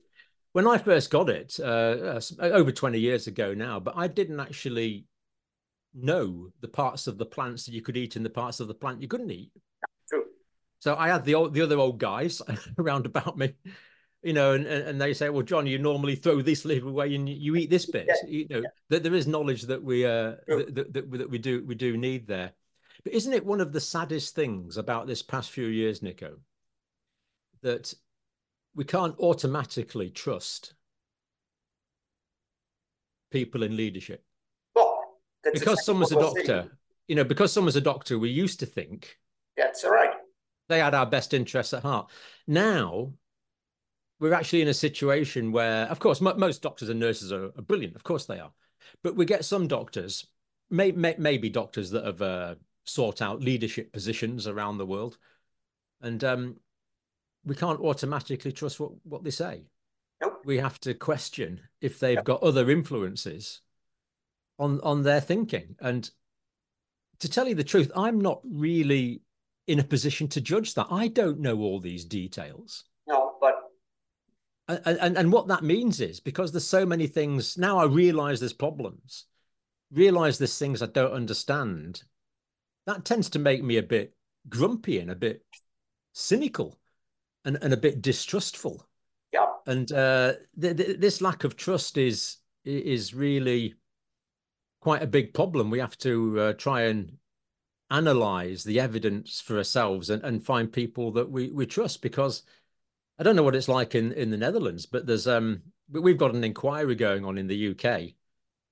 When 0.53 0.67
I 0.67 0.77
first 0.77 1.09
got 1.09 1.29
it, 1.29 1.57
uh, 1.59 2.19
uh, 2.19 2.21
over 2.39 2.71
twenty 2.71 2.99
years 2.99 3.27
ago 3.27 3.53
now, 3.53 3.79
but 3.79 3.93
I 3.95 4.07
didn't 4.07 4.39
actually 4.39 5.05
know 5.93 6.49
the 6.61 6.67
parts 6.67 7.07
of 7.07 7.17
the 7.17 7.25
plants 7.25 7.65
that 7.65 7.73
you 7.73 7.81
could 7.81 7.97
eat 7.97 8.15
and 8.15 8.25
the 8.25 8.29
parts 8.29 8.59
of 8.59 8.67
the 8.67 8.73
plant 8.73 9.01
you 9.01 9.07
couldn't 9.07 9.31
eat. 9.31 9.51
True. 10.09 10.25
So 10.79 10.95
I 10.95 11.07
had 11.07 11.25
the 11.25 11.35
old, 11.35 11.53
the 11.53 11.61
other 11.61 11.77
old 11.77 11.99
guys 11.99 12.41
around 12.77 13.05
about 13.05 13.37
me, 13.37 13.53
you 14.23 14.33
know, 14.33 14.53
and, 14.53 14.65
and 14.65 14.99
they 15.01 15.13
say, 15.13 15.29
"Well, 15.29 15.43
John, 15.43 15.67
you 15.67 15.79
normally 15.79 16.15
throw 16.15 16.41
this 16.41 16.65
leaf 16.65 16.83
away 16.83 17.15
and 17.15 17.27
you 17.29 17.55
eat 17.55 17.69
this 17.69 17.85
bit." 17.85 18.07
Yeah. 18.07 18.29
You 18.29 18.47
know, 18.49 18.59
yeah. 18.59 18.69
that 18.89 19.03
there 19.03 19.15
is 19.15 19.27
knowledge 19.27 19.63
that 19.63 19.83
we 19.83 20.05
uh 20.05 20.35
that, 20.47 20.89
that, 20.93 21.11
that, 21.11 21.29
we 21.29 21.37
do 21.37 21.63
we 21.65 21.75
do 21.75 21.97
need 21.97 22.27
there. 22.27 22.51
But 23.03 23.13
isn't 23.13 23.33
it 23.33 23.45
one 23.45 23.61
of 23.61 23.71
the 23.71 23.79
saddest 23.79 24.35
things 24.35 24.77
about 24.77 25.07
this 25.07 25.23
past 25.23 25.49
few 25.49 25.65
years, 25.65 26.03
Nikko, 26.03 26.37
that 27.63 27.93
we 28.75 28.84
can't 28.84 29.17
automatically 29.19 30.10
trust 30.10 30.73
people 33.31 33.63
in 33.63 33.75
leadership? 33.75 34.23
Well, 34.75 34.99
because 35.53 35.86
someone's 35.86 36.12
a 36.12 36.19
doctor, 36.19 36.71
you 37.07 37.15
know, 37.15 37.23
because 37.23 37.51
someone's 37.51 37.75
a 37.75 37.81
doctor, 37.81 38.17
we 38.19 38.29
used 38.29 38.60
to 38.60 38.65
think 38.65 39.17
that's 39.57 39.84
all 39.84 39.91
right. 39.91 40.12
They 40.69 40.79
had 40.79 40.95
our 40.95 41.05
best 41.05 41.34
interests 41.34 41.73
at 41.73 41.84
heart. 41.84 42.10
Now 42.47 43.13
we're 44.19 44.34
actually 44.34 44.62
in 44.62 44.67
a 44.67 44.73
situation 44.73 45.51
where, 45.51 45.88
of 45.88 45.99
course, 45.99 46.21
most 46.21 46.62
doctors 46.62 46.89
and 46.89 46.99
nurses 46.99 47.31
are, 47.31 47.45
are, 47.45 47.63
brilliant. 47.63 47.95
Of 47.95 48.03
course 48.03 48.25
they 48.25 48.39
are, 48.39 48.51
but 49.03 49.15
we 49.15 49.25
get 49.25 49.43
some 49.43 49.67
doctors, 49.67 50.27
may, 50.69 50.91
may, 50.91 51.15
maybe 51.17 51.49
doctors 51.49 51.89
that 51.91 52.05
have 52.05 52.21
uh, 52.21 52.55
sought 52.86 53.21
out 53.21 53.41
leadership 53.41 53.91
positions 53.91 54.47
around 54.47 54.77
the 54.77 54.86
world, 54.86 55.17
and 56.01 56.23
um, 56.23 56.55
we 57.45 57.56
can't 57.56 57.80
automatically 57.80 58.51
trust 58.51 58.80
what 58.80 58.91
what 59.04 59.23
they 59.23 59.32
say. 59.32 59.63
Nope. 60.21 60.41
We 60.45 60.58
have 60.58 60.80
to 60.82 60.93
question 60.93 61.62
if 61.82 61.99
they've 61.99 62.15
yep. 62.15 62.25
got 62.25 62.43
other 62.43 62.69
influences 62.69 63.62
on 64.60 64.80
on 64.82 65.04
their 65.04 65.21
thinking. 65.21 65.75
And 65.80 66.10
to 67.19 67.30
tell 67.30 67.47
you 67.47 67.56
the 67.56 67.63
truth, 67.63 67.91
I'm 67.95 68.19
not 68.19 68.41
really 68.43 69.21
in 69.67 69.80
a 69.80 69.84
position 69.84 70.27
to 70.30 70.41
judge 70.41 70.73
that. 70.75 70.88
I 70.89 71.08
don't 71.08 71.39
know 71.39 71.60
all 71.60 71.80
these 71.80 72.06
details. 72.06 72.86
No, 73.08 73.34
but 73.39 73.56
and, 74.67 74.99
and, 74.99 75.17
and 75.17 75.32
what 75.32 75.47
that 75.47 75.63
means 75.63 75.99
is 75.99 76.19
because 76.19 76.51
there's 76.51 76.67
so 76.67 76.86
many 76.86 77.08
things 77.08 77.58
now 77.58 77.77
I 77.77 77.86
realize 77.86 78.39
there's 78.39 78.54
problems, 78.54 79.25
realize 79.91 80.38
there's 80.38 80.58
things 80.58 80.82
I 80.82 80.88
don't 80.88 81.13
understand 81.13 82.04
that 82.88 83.06
tends 83.06 83.30
to 83.32 83.39
make 83.39 83.63
me 83.63 83.77
a 83.77 83.84
bit 83.84 84.13
grumpy 84.49 84.99
and 84.99 85.12
a 85.12 85.15
bit 85.15 85.43
cynical 86.13 86.80
and, 87.45 87.58
and 87.62 87.73
a 87.73 87.77
bit 87.77 88.01
distrustful. 88.01 88.88
Yeah. 89.34 89.47
And 89.65 89.91
uh, 89.91 90.34
th- 90.60 90.77
th- 90.77 90.99
this 90.99 91.21
lack 91.21 91.43
of 91.43 91.56
trust 91.56 91.97
is 91.97 92.38
is 92.63 93.13
really 93.13 93.75
quite 94.82 95.01
a 95.01 95.08
big 95.08 95.34
problem. 95.34 95.69
We 95.69 95.80
have 95.80 95.97
to 95.99 96.39
uh, 96.39 96.54
try 96.54 96.84
and 96.84 97.17
analyze 97.89 98.63
the 98.63 98.80
evidence 98.80 99.41
for 99.41 99.58
ourselves 99.58 100.10
and, 100.10 100.23
and 100.23 100.43
find 100.43 100.71
people 100.71 101.12
that 101.12 101.30
we, 101.30 101.49
we 101.51 101.65
trust 101.65 102.01
because 102.01 102.43
I 103.19 103.23
don't 103.23 103.36
know 103.36 103.43
what 103.43 103.56
it's 103.56 103.67
like 103.67 103.95
in 103.95 104.13
in 104.13 104.32
the 104.32 104.38
Netherlands, 104.38 104.86
but 104.86 105.06
there's 105.06 105.27
um 105.27 105.62
we've 105.89 106.17
got 106.17 106.34
an 106.34 106.43
inquiry 106.43 106.95
going 106.95 107.25
on 107.25 107.38
in 107.38 107.47
the 107.47 107.69
UK, 107.69 108.13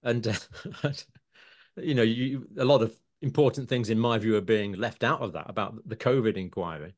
and 0.03 0.27
uh, 0.27 0.91
you 1.77 1.93
know 1.93 2.03
you 2.03 2.47
a 2.58 2.65
lot 2.65 2.82
of 2.82 2.97
important 3.21 3.67
things 3.69 3.89
in 3.89 3.99
my 3.99 4.17
view 4.17 4.36
are 4.38 4.41
being 4.41 4.73
left 4.73 5.03
out 5.03 5.21
of 5.21 5.34
that 5.34 5.49
about 5.49 5.75
the 5.88 5.95
COVID 5.95 6.36
inquiry. 6.38 6.95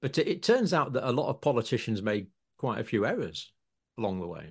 But 0.00 0.18
it, 0.18 0.28
it 0.28 0.42
turns 0.42 0.72
out 0.72 0.92
that 0.94 1.08
a 1.08 1.12
lot 1.12 1.28
of 1.28 1.40
politicians 1.40 2.02
made 2.02 2.28
quite 2.58 2.80
a 2.80 2.84
few 2.84 3.06
errors 3.06 3.52
along 3.98 4.20
the 4.20 4.26
way. 4.26 4.50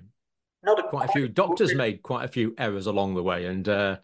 Not 0.62 0.78
a 0.78 0.82
quite 0.84 1.08
a 1.08 1.12
few 1.12 1.28
doctors 1.42 1.74
made 1.74 2.02
quite 2.02 2.24
a 2.24 2.28
few 2.28 2.54
errors 2.58 2.86
along 2.86 3.14
the 3.14 3.22
way, 3.22 3.46
and 3.46 3.68
uh, 3.68 3.96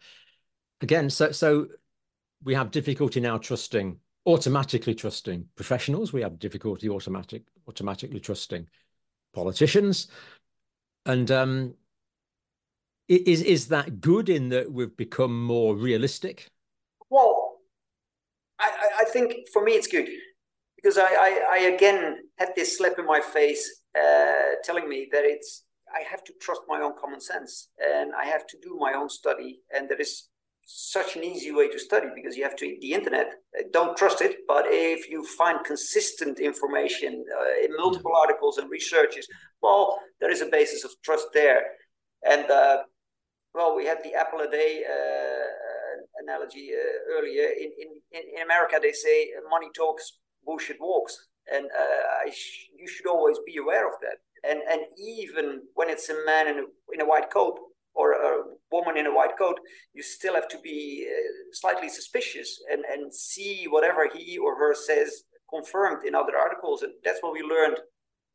again, 0.80 1.10
so 1.10 1.32
so 1.32 1.66
we 2.42 2.54
have 2.54 2.70
difficulty 2.70 3.20
now 3.20 3.38
trusting 3.38 3.98
automatically 4.26 4.94
trusting 4.94 5.46
professionals. 5.54 6.12
We 6.12 6.22
have 6.22 6.38
difficulty 6.38 6.88
automatic 6.88 7.42
automatically 7.68 8.20
trusting 8.20 8.66
politicians, 9.34 10.08
and 11.04 11.30
um, 11.30 11.74
is 13.08 13.42
is 13.42 13.68
that 13.68 14.00
good 14.00 14.28
in 14.28 14.48
that 14.48 14.72
we've 14.72 14.96
become 14.96 15.44
more 15.44 15.76
realistic? 15.76 16.48
Well, 17.10 17.58
I, 18.58 18.70
I 19.00 19.04
think 19.04 19.48
for 19.52 19.62
me 19.62 19.72
it's 19.72 19.86
good 19.86 20.08
because 20.86 20.98
I, 20.98 21.14
I, 21.28 21.40
I 21.50 21.58
again 21.74 22.18
had 22.38 22.50
this 22.54 22.78
slap 22.78 22.96
in 22.96 23.06
my 23.06 23.20
face 23.20 23.82
uh, 23.98 24.54
telling 24.62 24.88
me 24.88 25.08
that 25.10 25.24
it's 25.24 25.64
I 25.92 26.02
have 26.08 26.22
to 26.24 26.32
trust 26.40 26.60
my 26.68 26.80
own 26.80 26.92
common 27.00 27.20
sense 27.20 27.70
and 27.80 28.12
I 28.14 28.26
have 28.26 28.46
to 28.46 28.56
do 28.62 28.76
my 28.78 28.92
own 28.92 29.08
study. 29.08 29.60
And 29.74 29.88
there 29.88 30.00
is 30.00 30.28
such 30.64 31.16
an 31.16 31.24
easy 31.24 31.50
way 31.50 31.68
to 31.68 31.78
study 31.78 32.08
because 32.14 32.36
you 32.36 32.44
have 32.44 32.54
to 32.56 32.76
the 32.80 32.92
internet 32.92 33.26
uh, 33.58 33.62
don't 33.72 33.96
trust 33.96 34.20
it. 34.20 34.36
But 34.46 34.66
if 34.68 35.10
you 35.10 35.24
find 35.24 35.64
consistent 35.64 36.38
information 36.38 37.24
uh, 37.36 37.64
in 37.64 37.76
multiple 37.76 38.12
articles 38.14 38.58
and 38.58 38.70
researches 38.70 39.26
well 39.62 39.98
there 40.20 40.30
is 40.30 40.40
a 40.40 40.46
basis 40.46 40.84
of 40.84 40.92
trust 41.04 41.26
there. 41.34 41.62
And 42.24 42.48
uh, 42.48 42.82
well 43.54 43.74
we 43.74 43.86
had 43.86 44.04
the 44.04 44.14
apple 44.14 44.38
a 44.40 44.48
day 44.48 44.84
uh, 44.88 46.22
analogy 46.22 46.70
uh, 46.74 47.18
earlier. 47.18 47.48
In, 47.62 47.70
in 47.82 47.88
in 48.36 48.42
america 48.42 48.78
they 48.80 48.92
say 48.92 49.30
money 49.50 49.70
talks 49.74 50.12
bullshit 50.46 50.78
walks 50.80 51.14
and 51.52 51.66
uh, 51.66 52.30
sh- 52.30 52.68
you 52.78 52.88
should 52.88 53.06
always 53.06 53.38
be 53.46 53.56
aware 53.58 53.86
of 53.86 53.94
that 54.00 54.18
and 54.48 54.60
and 54.70 54.82
even 54.98 55.62
when 55.74 55.90
it's 55.90 56.08
a 56.08 56.24
man 56.24 56.48
in 56.48 56.56
a, 56.58 56.66
in 56.94 57.00
a 57.00 57.06
white 57.06 57.30
coat 57.30 57.58
or 57.96 58.12
a 58.12 58.42
woman 58.70 58.96
in 58.98 59.06
a 59.06 59.14
white 59.14 59.36
coat, 59.38 59.58
you 59.94 60.02
still 60.02 60.34
have 60.34 60.48
to 60.48 60.58
be 60.58 61.08
uh, 61.10 61.32
slightly 61.52 61.88
suspicious 61.88 62.62
and, 62.70 62.84
and 62.92 63.12
see 63.12 63.64
whatever 63.68 64.08
he 64.14 64.38
or 64.38 64.56
her 64.56 64.74
says 64.74 65.22
confirmed 65.52 66.06
in 66.06 66.14
other 66.14 66.36
articles. 66.36 66.82
And 66.82 66.92
that's 67.02 67.20
what 67.22 67.32
we 67.32 67.42
learned, 67.42 67.78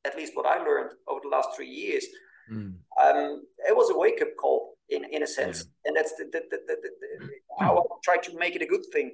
at 0.03 0.17
least 0.17 0.35
what 0.35 0.47
I 0.47 0.57
learned 0.63 0.91
over 1.07 1.19
the 1.23 1.29
last 1.29 1.49
three 1.55 1.69
years. 1.69 2.05
Mm. 2.51 2.73
Um, 2.99 3.43
it 3.69 3.75
was 3.75 3.91
a 3.91 3.97
wake 3.97 4.21
up 4.21 4.29
call 4.35 4.73
in, 4.89 5.05
in 5.11 5.21
a 5.21 5.27
sense. 5.27 5.59
Yeah. 5.59 5.89
And 5.89 5.95
that's 5.95 6.13
the, 6.15 6.25
the, 6.31 6.41
the, 6.49 6.57
the, 6.67 6.75
the 6.81 7.29
how 7.59 7.77
I 7.77 7.81
try 8.03 8.17
to 8.17 8.37
make 8.37 8.55
it 8.55 8.63
a 8.63 8.65
good 8.65 8.85
thing. 8.91 9.11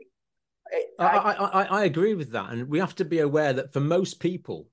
I, 0.99 1.05
I, 1.05 1.31
I, 1.31 1.63
I, 1.63 1.83
agree 1.85 2.13
with 2.13 2.31
that. 2.31 2.51
And 2.51 2.69
we 2.69 2.79
have 2.79 2.95
to 2.95 3.05
be 3.05 3.19
aware 3.19 3.53
that 3.53 3.73
for 3.73 3.79
most 3.79 4.19
people, 4.19 4.67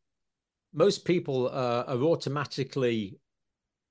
most 0.72 1.04
people 1.04 1.48
uh, 1.48 1.84
are 1.86 2.02
automatically 2.02 3.18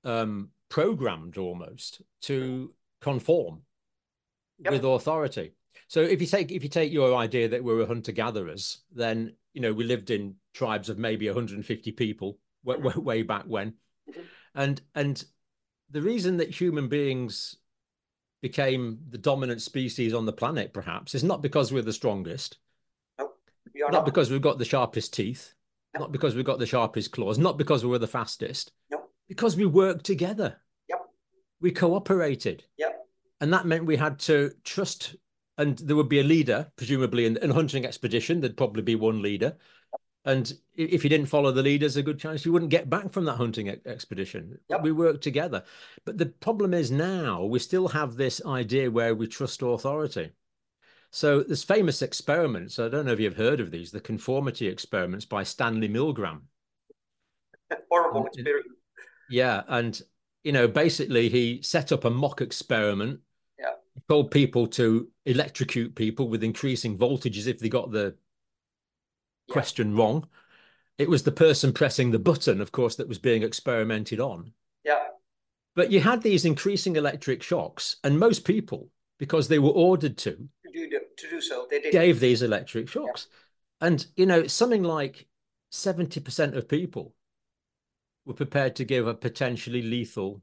um, 0.04 0.50
programmed 0.68 1.38
almost 1.38 2.02
to 2.22 2.72
conform 3.00 3.62
yep. 4.58 4.72
with 4.72 4.84
authority. 4.84 5.52
So 5.88 6.00
if 6.00 6.20
you 6.20 6.26
take 6.26 6.50
if 6.50 6.62
you 6.62 6.68
take 6.68 6.92
your 6.92 7.16
idea 7.16 7.48
that 7.48 7.62
we 7.62 7.72
are 7.72 7.86
hunter 7.86 8.12
gatherers, 8.12 8.82
then 8.92 9.34
you 9.52 9.60
know 9.60 9.72
we 9.72 9.84
lived 9.84 10.10
in 10.10 10.36
tribes 10.52 10.88
of 10.88 10.98
maybe 10.98 11.26
150 11.26 11.92
people 11.92 12.38
way, 12.64 12.76
way, 12.76 12.94
way 12.96 13.22
back 13.22 13.44
when, 13.46 13.74
mm-hmm. 14.08 14.20
and 14.54 14.80
and 14.94 15.24
the 15.90 16.02
reason 16.02 16.38
that 16.38 16.50
human 16.50 16.88
beings 16.88 17.56
became 18.44 18.98
the 19.08 19.16
dominant 19.16 19.62
species 19.62 20.12
on 20.12 20.26
the 20.26 20.32
planet 20.32 20.74
perhaps 20.74 21.14
is 21.14 21.24
not 21.24 21.40
because 21.40 21.72
we're 21.72 21.80
the 21.80 21.90
strongest, 21.90 22.58
nope, 23.18 23.38
not, 23.74 23.90
not, 23.90 24.04
because 24.04 24.30
we've 24.30 24.42
got 24.42 24.58
the 24.58 24.66
sharpest 24.66 25.14
teeth, 25.14 25.54
not 25.98 26.12
because 26.12 26.34
we've 26.34 26.44
got 26.44 26.58
the 26.58 26.66
sharpest 26.66 27.10
claws, 27.10 27.38
not 27.38 27.56
because 27.56 27.82
we 27.82 27.88
were 27.88 27.98
the 27.98 28.06
fastest. 28.06 28.72
No. 28.90 29.04
Because 29.30 29.56
we 29.56 29.64
worked 29.64 30.04
together. 30.04 30.58
Yep. 30.90 30.98
We 31.62 31.70
cooperated. 31.70 32.64
Yep. 32.76 33.06
And 33.40 33.50
that 33.50 33.64
meant 33.64 33.86
we 33.86 33.96
had 33.96 34.18
to 34.18 34.52
trust, 34.62 35.16
and 35.56 35.78
there 35.78 35.96
would 35.96 36.10
be 36.10 36.20
a 36.20 36.22
leader, 36.24 36.70
presumably 36.76 37.24
in, 37.24 37.38
in 37.38 37.50
a 37.50 37.54
hunting 37.54 37.86
expedition. 37.86 38.42
There'd 38.42 38.58
probably 38.58 38.82
be 38.82 38.94
one 38.94 39.22
leader. 39.22 39.56
And 40.24 40.52
if 40.74 41.04
you 41.04 41.10
didn't 41.10 41.26
follow 41.26 41.52
the 41.52 41.62
lead, 41.62 41.82
there's 41.82 41.98
a 41.98 42.02
good 42.02 42.18
chance 42.18 42.46
you 42.46 42.52
wouldn't 42.52 42.70
get 42.70 42.88
back 42.88 43.12
from 43.12 43.26
that 43.26 43.36
hunting 43.36 43.68
expedition. 43.84 44.58
Yep. 44.70 44.82
We 44.82 44.92
worked 44.92 45.22
together. 45.22 45.62
But 46.06 46.16
the 46.16 46.26
problem 46.26 46.72
is 46.72 46.90
now 46.90 47.44
we 47.44 47.58
still 47.58 47.88
have 47.88 48.16
this 48.16 48.40
idea 48.46 48.90
where 48.90 49.14
we 49.14 49.26
trust 49.26 49.60
authority. 49.60 50.30
So 51.10 51.42
there's 51.42 51.62
famous 51.62 52.02
experiments. 52.02 52.78
I 52.78 52.88
don't 52.88 53.06
know 53.06 53.12
if 53.12 53.20
you've 53.20 53.36
heard 53.36 53.60
of 53.60 53.70
these, 53.70 53.90
the 53.90 54.00
conformity 54.00 54.66
experiments 54.66 55.24
by 55.26 55.42
Stanley 55.42 55.88
Milgram. 55.88 56.40
Horrible 57.90 58.26
experience. 58.26 58.68
Yeah, 59.30 59.62
and 59.68 60.00
you 60.42 60.52
know, 60.52 60.66
basically 60.68 61.28
he 61.28 61.60
set 61.62 61.92
up 61.92 62.04
a 62.04 62.10
mock 62.10 62.40
experiment. 62.40 63.20
Yeah. 63.58 63.72
Told 64.08 64.30
people 64.30 64.66
to 64.68 65.08
electrocute 65.24 65.94
people 65.94 66.28
with 66.28 66.42
increasing 66.42 66.98
voltages 66.98 67.46
if 67.46 67.58
they 67.58 67.68
got 67.68 67.90
the 67.90 68.16
yeah. 69.48 69.52
question 69.52 69.96
wrong. 69.96 70.26
It 70.98 71.10
was 71.10 71.24
the 71.24 71.32
person 71.32 71.72
pressing 71.72 72.10
the 72.10 72.18
button, 72.18 72.60
of 72.60 72.72
course, 72.72 72.96
that 72.96 73.08
was 73.08 73.18
being 73.18 73.42
experimented 73.42 74.20
on. 74.20 74.52
Yeah. 74.84 75.02
But 75.74 75.90
you 75.90 76.00
had 76.00 76.22
these 76.22 76.44
increasing 76.44 76.96
electric 76.96 77.42
shocks, 77.42 77.96
and 78.04 78.18
most 78.18 78.44
people, 78.44 78.90
because 79.18 79.48
they 79.48 79.58
were 79.58 79.70
ordered 79.70 80.16
to, 80.18 80.48
do 80.72 80.88
to 80.90 81.30
do 81.30 81.40
so. 81.40 81.66
They 81.70 81.80
did. 81.80 81.92
gave 81.92 82.20
these 82.20 82.42
electric 82.42 82.88
shocks, 82.88 83.28
yeah. 83.80 83.88
and 83.88 84.06
you 84.16 84.26
know 84.26 84.46
something 84.46 84.82
like 84.82 85.26
seventy 85.70 86.20
percent 86.20 86.56
of 86.56 86.68
people 86.68 87.14
were 88.24 88.34
prepared 88.34 88.76
to 88.76 88.84
give 88.84 89.06
a 89.06 89.14
potentially 89.14 89.82
lethal 89.82 90.42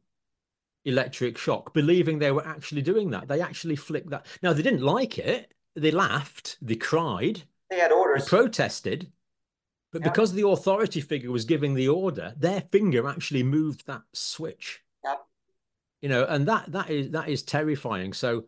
electric 0.85 1.37
shock, 1.37 1.73
believing 1.73 2.19
they 2.19 2.31
were 2.31 2.47
actually 2.47 2.81
doing 2.81 3.11
that. 3.11 3.27
They 3.27 3.41
actually 3.41 3.75
flicked 3.75 4.09
that. 4.09 4.25
Now 4.41 4.53
they 4.53 4.63
didn't 4.63 4.81
like 4.81 5.17
it. 5.17 5.53
They 5.75 5.91
laughed. 5.91 6.57
They 6.61 6.75
cried. 6.75 7.43
They 7.71 7.77
had 7.77 7.91
orders. 7.91 8.25
They 8.25 8.29
protested. 8.29 9.11
But 9.91 10.03
yeah. 10.03 10.09
because 10.09 10.33
the 10.33 10.47
authority 10.47 11.01
figure 11.01 11.31
was 11.31 11.45
giving 11.45 11.73
the 11.73 11.87
order, 11.89 12.33
their 12.37 12.61
finger 12.71 13.07
actually 13.07 13.43
moved 13.43 13.87
that 13.87 14.03
switch. 14.13 14.81
Yeah. 15.03 15.15
You 16.01 16.09
know, 16.09 16.25
and 16.25 16.47
that 16.47 16.71
that 16.71 16.89
is 16.89 17.09
that 17.11 17.29
is 17.29 17.41
terrifying. 17.43 18.13
So 18.13 18.45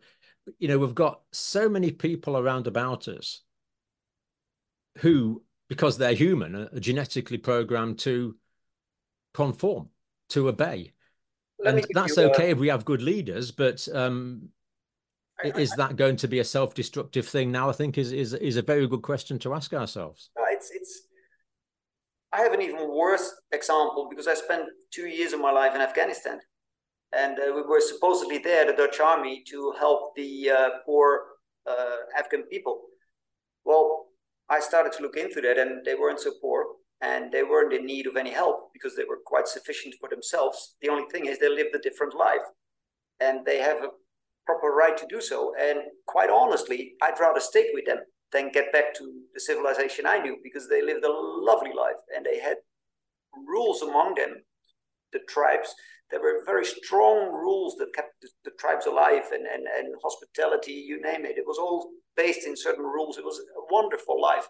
you 0.58 0.68
know, 0.68 0.78
we've 0.78 0.94
got 0.94 1.22
so 1.32 1.68
many 1.68 1.90
people 1.90 2.36
around 2.36 2.66
about 2.66 3.08
us 3.08 3.40
who, 4.98 5.42
because 5.68 5.98
they're 5.98 6.14
human, 6.14 6.54
are 6.54 6.80
genetically 6.80 7.38
programmed 7.38 7.98
to 8.00 8.36
conform, 9.32 9.88
to 10.30 10.48
obey. 10.48 10.92
Let 11.58 11.76
and 11.76 11.86
that's 11.94 12.18
okay 12.18 12.48
a... 12.48 12.50
if 12.50 12.58
we 12.58 12.68
have 12.68 12.84
good 12.84 13.02
leaders, 13.02 13.50
but 13.50 13.86
um, 13.92 14.48
is 15.42 15.70
that 15.72 15.96
going 15.96 16.16
to 16.16 16.28
be 16.28 16.38
a 16.38 16.44
self-destructive 16.44 17.26
thing 17.26 17.50
now? 17.50 17.68
I 17.68 17.72
think 17.72 17.98
is 17.98 18.12
is 18.12 18.34
is 18.34 18.56
a 18.56 18.62
very 18.62 18.86
good 18.86 19.02
question 19.02 19.38
to 19.40 19.54
ask 19.54 19.72
ourselves. 19.72 20.30
it's 20.50 20.70
it's. 20.72 21.02
I 22.32 22.40
have 22.40 22.52
an 22.52 22.62
even 22.62 22.88
worse 22.94 23.32
example 23.52 24.08
because 24.10 24.26
I 24.26 24.34
spent 24.34 24.64
two 24.92 25.06
years 25.06 25.32
of 25.32 25.40
my 25.40 25.52
life 25.52 25.74
in 25.74 25.80
Afghanistan, 25.80 26.40
and 27.12 27.38
uh, 27.38 27.52
we 27.54 27.62
were 27.62 27.80
supposedly 27.80 28.38
there, 28.38 28.66
the 28.66 28.72
Dutch 28.72 29.00
army, 29.00 29.42
to 29.48 29.72
help 29.78 30.16
the 30.16 30.50
uh, 30.50 30.68
poor 30.84 31.20
uh, 31.68 31.96
Afghan 32.18 32.42
people. 32.44 32.80
Well, 33.64 34.06
I 34.48 34.60
started 34.60 34.92
to 34.94 35.02
look 35.02 35.16
into 35.16 35.40
that, 35.40 35.58
and 35.58 35.84
they 35.84 35.94
weren't 35.94 36.20
so 36.20 36.32
poor, 36.40 36.66
and 37.00 37.32
they 37.32 37.42
weren't 37.42 37.72
in 37.72 37.86
need 37.86 38.06
of 38.06 38.16
any 38.16 38.30
help 38.30 38.72
because 38.72 38.96
they 38.96 39.04
were 39.04 39.20
quite 39.24 39.48
sufficient 39.48 39.94
for 40.00 40.08
themselves. 40.08 40.76
The 40.82 40.88
only 40.88 41.08
thing 41.10 41.26
is 41.26 41.38
they 41.38 41.48
lived 41.48 41.74
a 41.74 41.78
different 41.78 42.14
life, 42.14 42.46
and 43.20 43.46
they 43.46 43.58
have 43.58 43.78
a 43.78 43.88
proper 44.46 44.68
right 44.68 44.96
to 44.96 45.06
do 45.08 45.20
so. 45.20 45.52
And 45.60 45.78
quite 46.06 46.30
honestly, 46.30 46.94
I'd 47.02 47.20
rather 47.20 47.40
stay 47.40 47.70
with 47.72 47.86
them 47.86 47.98
than 48.32 48.50
get 48.50 48.72
back 48.72 48.94
to 48.94 49.04
the 49.32 49.40
civilization 49.40 50.06
I 50.06 50.18
knew 50.18 50.38
because 50.42 50.68
they 50.68 50.82
lived 50.82 51.04
a 51.04 51.10
lovely 51.10 51.72
life 51.72 52.00
and 52.14 52.24
they 52.24 52.40
had 52.40 52.56
rules 53.46 53.82
among 53.82 54.14
them, 54.14 54.42
the 55.12 55.20
tribes 55.28 55.74
there 56.10 56.20
were 56.20 56.44
very 56.44 56.64
strong 56.64 57.32
rules 57.32 57.74
that 57.76 57.94
kept 57.94 58.20
the, 58.22 58.28
the, 58.44 58.50
tribes 58.60 58.86
alive 58.86 59.24
and, 59.32 59.46
and, 59.46 59.66
and 59.66 59.94
hospitality, 60.02 60.72
you 60.72 61.00
name 61.00 61.24
it. 61.24 61.38
It 61.38 61.46
was 61.46 61.58
all 61.58 61.90
based 62.16 62.46
in 62.46 62.56
certain 62.56 62.84
rules. 62.84 63.18
It 63.18 63.24
was 63.24 63.38
a 63.38 63.72
wonderful 63.72 64.20
life. 64.20 64.46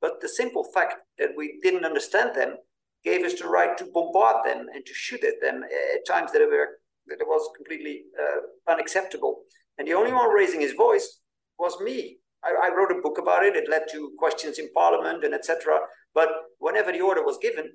But 0.00 0.20
the 0.20 0.28
simple 0.28 0.64
fact 0.72 0.94
that 1.18 1.30
we 1.36 1.58
didn't 1.62 1.84
understand 1.84 2.34
them 2.34 2.56
gave 3.04 3.24
us 3.24 3.38
the 3.38 3.48
right 3.48 3.76
to 3.78 3.90
bombard 3.92 4.44
them 4.44 4.66
and 4.72 4.86
to 4.86 4.94
shoot 4.94 5.22
at 5.24 5.40
them 5.42 5.64
at 5.64 6.06
times 6.06 6.32
that, 6.32 6.40
were, 6.40 6.78
that 7.06 7.20
it 7.20 7.26
was 7.26 7.48
completely 7.56 8.04
uh, 8.20 8.72
unacceptable. 8.72 9.42
And 9.78 9.88
the 9.88 9.94
only 9.94 10.12
one 10.12 10.30
raising 10.30 10.60
his 10.60 10.72
voice 10.72 11.20
was 11.58 11.80
me. 11.80 12.18
I, 12.44 12.68
I, 12.68 12.74
wrote 12.74 12.90
a 12.90 13.00
book 13.00 13.18
about 13.18 13.44
it. 13.44 13.56
It 13.56 13.70
led 13.70 13.82
to 13.92 14.12
questions 14.18 14.58
in 14.58 14.72
Parliament 14.72 15.24
and 15.24 15.34
etc. 15.34 15.78
But 16.14 16.28
whenever 16.58 16.92
the 16.92 17.00
order 17.00 17.24
was 17.24 17.38
given, 17.40 17.70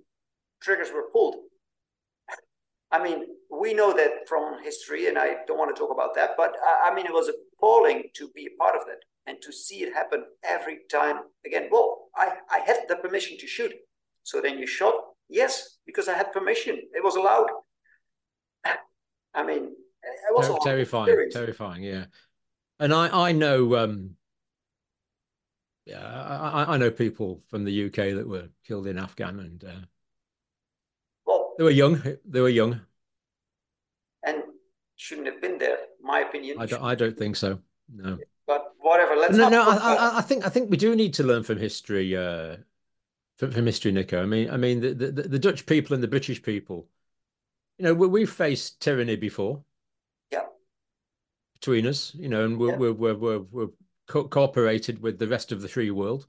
triggers 0.62 0.92
were 0.94 1.10
pulled. 1.12 1.36
I 2.92 3.02
mean, 3.02 3.24
we 3.50 3.74
know 3.74 3.94
that 3.94 4.28
from 4.28 4.63
history, 4.63 5.08
and 5.08 5.18
I 5.18 5.38
don't 5.48 5.58
want 5.58 5.76
to 5.76 5.80
talk 5.80 5.92
about 5.92 6.16
that, 6.16 6.32
but 6.38 6.56
I, 6.66 6.90
I 6.92 6.96
mean, 6.96 7.06
it 7.06 7.13
was 7.13 7.32
appalling 7.58 8.04
to 8.16 8.30
be 8.36 8.48
a 8.48 8.62
part 8.62 8.76
of 8.76 8.86
that 8.88 9.00
and 9.26 9.38
to 9.42 9.52
see 9.52 9.84
it 9.84 9.94
happen 9.94 10.24
every 10.44 10.80
time 10.90 11.18
again. 11.46 11.70
Well, 11.72 12.08
I, 12.16 12.38
I 12.50 12.60
had 12.60 12.78
the 12.88 12.96
permission 12.96 13.38
to 13.40 13.48
shoot. 13.48 13.74
So 14.24 14.42
then 14.42 14.58
you 14.58 14.66
shot? 14.66 14.94
Yes, 15.30 15.78
because 15.86 16.08
I 16.08 16.16
had 16.16 16.32
permission. 16.32 16.76
It 16.76 17.04
was 17.04 17.16
allowed. 17.16 17.48
I 19.34 19.44
mean, 19.44 19.66
it 20.04 20.36
was 20.36 20.48
Ter- 20.48 20.58
terrifying, 20.63 21.30
terrifying, 21.32 21.84
yeah. 21.84 22.06
And 22.80 22.94
I, 22.94 23.30
I 23.30 23.32
know, 23.32 23.76
um, 23.76 24.12
yeah, 25.86 26.02
I, 26.02 26.74
I 26.74 26.78
know 26.78 26.92
people 26.92 27.42
from 27.48 27.63
the 27.63 27.86
UK 27.86 28.16
that 28.16 28.28
were 28.28 28.50
killed 28.68 28.88
in 28.88 28.98
Afghan, 28.98 29.40
and 29.40 29.63
uh, 29.63 29.86
well, 31.26 31.54
they 31.58 31.63
were 31.63 31.72
young. 31.72 32.02
They 32.26 32.42
were 32.42 32.50
young, 32.50 32.82
and 34.26 34.44
shouldn't 34.96 35.28
have 35.28 35.42
been 35.42 35.58
there. 35.58 35.78
My 36.02 36.20
opinion. 36.20 36.58
I 36.60 36.66
don't. 36.66 36.84
I 36.84 36.96
don't 36.96 37.18
think 37.18 37.36
so. 37.36 37.60
No. 37.94 38.18
But 38.46 38.74
whatever. 38.80 39.16
Let's. 39.16 39.38
No, 39.38 39.50
no. 39.50 39.63
I, 39.63 40.18
I, 40.18 40.22
think 40.22 40.46
I 40.46 40.50
think 40.50 40.70
we 40.70 40.78
do 40.78 40.96
need 40.96 41.13
to 41.16 41.24
learn 41.24 41.44
from 41.44 41.58
history. 41.58 42.16
Uh, 42.16 42.58
from, 43.38 43.52
from 43.52 43.66
history, 43.66 43.92
Nikko. 43.92 44.22
I 44.22 44.26
mean, 44.26 44.50
I 44.50 44.58
mean, 44.58 44.82
the, 44.82 44.94
the, 44.94 45.12
the 45.12 45.40
Dutch 45.40 45.66
people 45.66 45.94
and 45.94 46.04
the 46.04 46.08
British 46.08 46.42
people. 46.42 46.88
You 47.78 47.86
know, 47.86 47.94
we, 47.94 48.08
we've 48.08 48.32
faced 48.32 48.82
tyranny 48.82 49.16
before. 49.16 49.63
Yeah. 50.32 50.46
Between 51.60 51.86
us, 51.88 52.13
you 52.16 52.30
know, 52.30 52.46
and 52.46 52.58
we're 52.58 52.72
yeah. 52.72 52.78
we're, 52.78 52.94
we're, 52.94 53.16
we're, 53.16 53.40
we're 53.40 53.68
co- 54.08 54.28
cooperated 54.28 55.02
with 55.02 55.20
the 55.20 55.28
rest 55.28 55.52
of 55.52 55.62
the 55.62 55.68
free 55.68 55.92
world, 55.92 56.28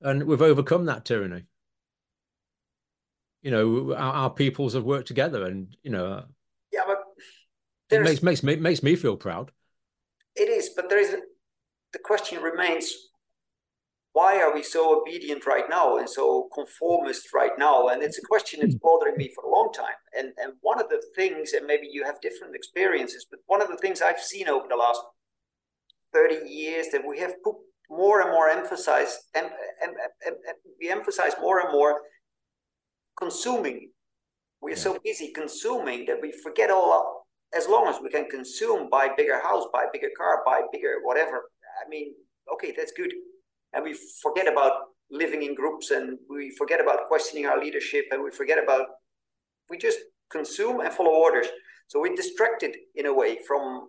and 0.00 0.24
we've 0.24 0.42
overcome 0.42 0.86
that 0.86 1.04
tyranny. 1.04 1.44
You 3.42 3.50
know, 3.50 3.94
our, 3.94 4.12
our 4.12 4.30
peoples 4.30 4.74
have 4.74 4.84
worked 4.84 5.08
together, 5.08 5.44
and 5.44 5.76
you 5.82 5.90
know, 5.90 6.24
yeah, 6.72 6.82
but 6.86 7.02
it 7.90 8.02
makes 8.02 8.22
makes 8.22 8.42
me 8.42 8.56
makes 8.56 8.82
me 8.82 8.96
feel 8.96 9.16
proud. 9.16 9.50
It 10.36 10.48
is, 10.48 10.70
but 10.70 10.88
there 10.88 11.00
is 11.00 11.16
the 11.92 11.98
question 11.98 12.42
remains: 12.42 12.94
Why 14.12 14.40
are 14.40 14.52
we 14.52 14.62
so 14.62 15.00
obedient 15.00 15.46
right 15.46 15.64
now 15.70 15.98
and 15.98 16.10
so 16.10 16.48
conformist 16.52 17.32
right 17.32 17.56
now? 17.58 17.88
And 17.88 18.02
it's 18.02 18.18
a 18.18 18.26
question 18.26 18.60
that's 18.60 18.74
bothering 18.74 19.16
me 19.16 19.30
for 19.34 19.44
a 19.44 19.50
long 19.50 19.72
time. 19.72 20.00
And 20.18 20.32
and 20.38 20.54
one 20.62 20.80
of 20.80 20.88
the 20.88 21.02
things, 21.14 21.52
and 21.52 21.66
maybe 21.66 21.88
you 21.90 22.04
have 22.04 22.20
different 22.20 22.56
experiences, 22.56 23.26
but 23.30 23.40
one 23.46 23.62
of 23.62 23.68
the 23.68 23.76
things 23.76 24.02
I've 24.02 24.20
seen 24.20 24.48
over 24.48 24.66
the 24.68 24.76
last 24.76 25.00
30 26.12 26.48
years 26.48 26.86
that 26.92 27.06
we 27.06 27.18
have 27.20 27.34
put 27.42 27.54
more 27.90 28.20
and 28.20 28.30
more 28.30 28.48
emphasis 28.48 29.28
and 29.34 29.50
we 30.80 30.90
emphasize 30.90 31.32
more 31.40 31.60
and 31.60 31.72
more 31.72 32.00
consuming 33.18 33.90
we're 34.60 34.70
yeah. 34.70 34.76
so 34.76 34.98
busy 35.04 35.32
consuming 35.32 36.04
that 36.06 36.20
we 36.22 36.32
forget 36.42 36.70
all 36.70 37.26
as 37.56 37.66
long 37.66 37.88
as 37.88 38.00
we 38.00 38.08
can 38.08 38.28
consume 38.28 38.88
buy 38.88 39.08
bigger 39.16 39.40
house 39.42 39.64
buy 39.72 39.86
bigger 39.92 40.10
car 40.16 40.42
buy 40.46 40.60
bigger 40.72 40.98
whatever 41.02 41.50
i 41.84 41.88
mean 41.88 42.14
okay 42.52 42.72
that's 42.76 42.92
good 42.92 43.12
and 43.72 43.84
we 43.84 43.96
forget 44.22 44.50
about 44.50 44.72
living 45.10 45.42
in 45.42 45.54
groups 45.54 45.90
and 45.90 46.18
we 46.28 46.54
forget 46.56 46.80
about 46.80 47.08
questioning 47.08 47.46
our 47.46 47.58
leadership 47.58 48.04
and 48.10 48.22
we 48.22 48.30
forget 48.30 48.62
about 48.62 48.86
we 49.68 49.76
just 49.76 49.98
consume 50.30 50.80
and 50.80 50.92
follow 50.92 51.10
orders 51.10 51.46
so 51.88 52.00
we're 52.00 52.14
distracted 52.14 52.76
in 52.94 53.06
a 53.06 53.12
way 53.12 53.38
from 53.48 53.88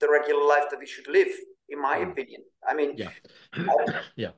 the 0.00 0.08
regular 0.10 0.44
life 0.46 0.64
that 0.70 0.80
we 0.80 0.86
should 0.86 1.06
live 1.06 1.28
in 1.68 1.80
my 1.80 1.98
mm. 1.98 2.10
opinion. 2.10 2.42
I 2.68 2.74
mean, 2.74 2.96
yeah, 2.96 3.10
yeah. 4.16 4.30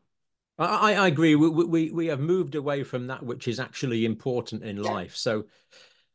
I, 0.59 0.95
I 0.95 1.07
agree. 1.09 1.35
We, 1.35 1.49
we 1.49 1.91
we 1.91 2.07
have 2.07 2.21
moved 2.21 2.55
away 2.55 2.85
from 2.85 3.09
that 3.09 3.25
which 3.25 3.49
is 3.49 3.59
actually 3.59 4.05
important 4.05 4.63
in 4.63 4.81
life. 4.81 5.17
So, 5.17 5.47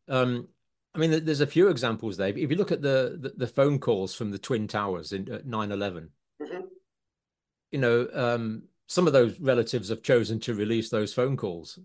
um, 0.08 0.48
I 0.96 1.00
mean, 1.00 1.26
there's 1.26 1.42
a 1.42 1.48
few 1.48 1.68
examples 1.68 2.18
there. 2.18 2.30
If 2.30 2.50
you 2.50 2.56
look 2.56 2.72
at 2.72 2.82
the 2.82 3.18
the, 3.20 3.34
the 3.36 3.48
phone 3.48 3.80
calls 3.80 4.16
from 4.16 4.32
the 4.32 4.40
twin 4.40 4.68
towers 4.68 5.12
in 5.12 5.26
9/11, 5.26 6.10
mm-hmm. 6.42 6.60
You 7.72 7.80
know, 7.80 8.08
um, 8.14 8.64
some 8.88 9.08
of 9.08 9.14
those 9.14 9.40
relatives 9.40 9.90
have 9.90 10.02
chosen 10.02 10.40
to 10.42 10.54
release 10.54 10.90
those 10.90 11.14
phone 11.14 11.38
calls, 11.38 11.80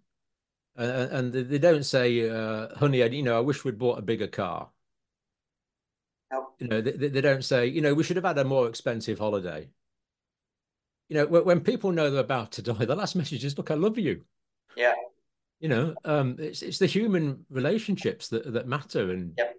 uh, 0.78 1.08
and 1.10 1.32
they 1.32 1.58
don't 1.58 1.84
say, 1.84 2.28
uh, 2.28 2.74
"Honey, 2.76 3.02
you 3.02 3.22
know, 3.22 3.36
I 3.36 3.40
wish 3.40 3.64
we'd 3.64 3.78
bought 3.78 3.98
a 3.98 4.02
bigger 4.02 4.26
car." 4.28 4.70
You 6.58 6.68
know, 6.68 6.80
they, 6.80 7.08
they 7.08 7.20
don't 7.20 7.44
say, 7.44 7.66
you 7.66 7.80
know, 7.80 7.94
we 7.94 8.02
should 8.04 8.16
have 8.16 8.24
had 8.24 8.38
a 8.38 8.44
more 8.44 8.68
expensive 8.68 9.18
holiday. 9.18 9.68
You 11.08 11.16
know, 11.16 11.26
when, 11.26 11.44
when 11.44 11.60
people 11.60 11.92
know 11.92 12.10
they're 12.10 12.20
about 12.20 12.52
to 12.52 12.62
die, 12.62 12.84
the 12.84 12.96
last 12.96 13.16
message 13.16 13.44
is, 13.44 13.56
"Look, 13.56 13.70
I 13.70 13.74
love 13.74 13.98
you." 13.98 14.24
Yeah. 14.76 14.94
You 15.60 15.68
know, 15.68 15.94
um, 16.04 16.36
it's 16.38 16.62
it's 16.62 16.78
the 16.78 16.86
human 16.86 17.44
relationships 17.50 18.28
that 18.28 18.52
that 18.52 18.68
matter, 18.68 19.10
and 19.10 19.34
yep. 19.36 19.54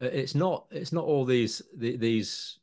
it's 0.00 0.34
not 0.34 0.66
it's 0.70 0.92
not 0.92 1.04
all 1.04 1.24
these 1.24 1.62
the, 1.76 1.96
these 1.96 2.57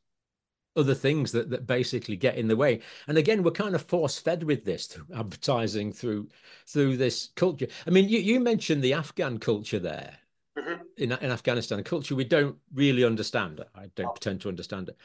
other 0.76 0.94
things 0.94 1.32
that 1.32 1.50
that 1.50 1.66
basically 1.66 2.16
get 2.16 2.36
in 2.36 2.48
the 2.48 2.56
way. 2.56 2.80
And 3.08 3.18
again, 3.18 3.42
we're 3.42 3.50
kind 3.50 3.74
of 3.74 3.82
force 3.82 4.18
fed 4.18 4.42
with 4.42 4.64
this 4.64 4.86
through 4.86 5.06
advertising, 5.14 5.92
through 5.92 6.28
through 6.66 6.96
this 6.96 7.30
culture. 7.36 7.68
I 7.86 7.90
mean, 7.90 8.08
you 8.08 8.18
you 8.18 8.40
mentioned 8.40 8.82
the 8.82 8.94
Afghan 8.94 9.38
culture 9.38 9.78
there, 9.78 10.16
mm-hmm. 10.58 10.82
in, 10.96 11.12
in 11.12 11.30
Afghanistan, 11.30 11.78
a 11.78 11.82
culture 11.82 12.14
we 12.14 12.24
don't 12.24 12.56
really 12.74 13.04
understand. 13.04 13.64
I 13.74 13.86
don't 13.94 14.08
oh. 14.08 14.12
pretend 14.12 14.40
to 14.42 14.48
understand 14.48 14.88
it. 14.88 14.96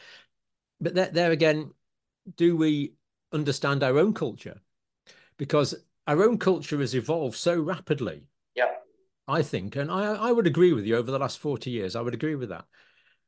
But 0.80 0.96
there, 0.96 1.10
there 1.12 1.32
again, 1.32 1.72
do 2.36 2.56
we 2.58 2.94
understand 3.32 3.84
our 3.84 3.98
own 3.98 4.14
culture? 4.14 4.60
Because 5.38 5.76
our 6.08 6.24
own 6.24 6.38
culture 6.38 6.80
has 6.80 6.96
evolved 6.96 7.38
so 7.38 7.60
rapidly. 7.60 8.24
Yeah. 8.56 8.72
I 9.28 9.44
think, 9.44 9.76
and 9.76 9.92
I, 9.92 10.16
I 10.16 10.32
would 10.32 10.48
agree 10.48 10.74
with 10.74 10.86
you 10.86 10.98
over 10.98 11.12
the 11.12 11.20
last 11.20 11.40
40 11.40 11.70
years, 11.70 11.96
I 11.96 12.02
would 12.02 12.14
agree 12.14 12.36
with 12.36 12.50
that. 12.50 12.66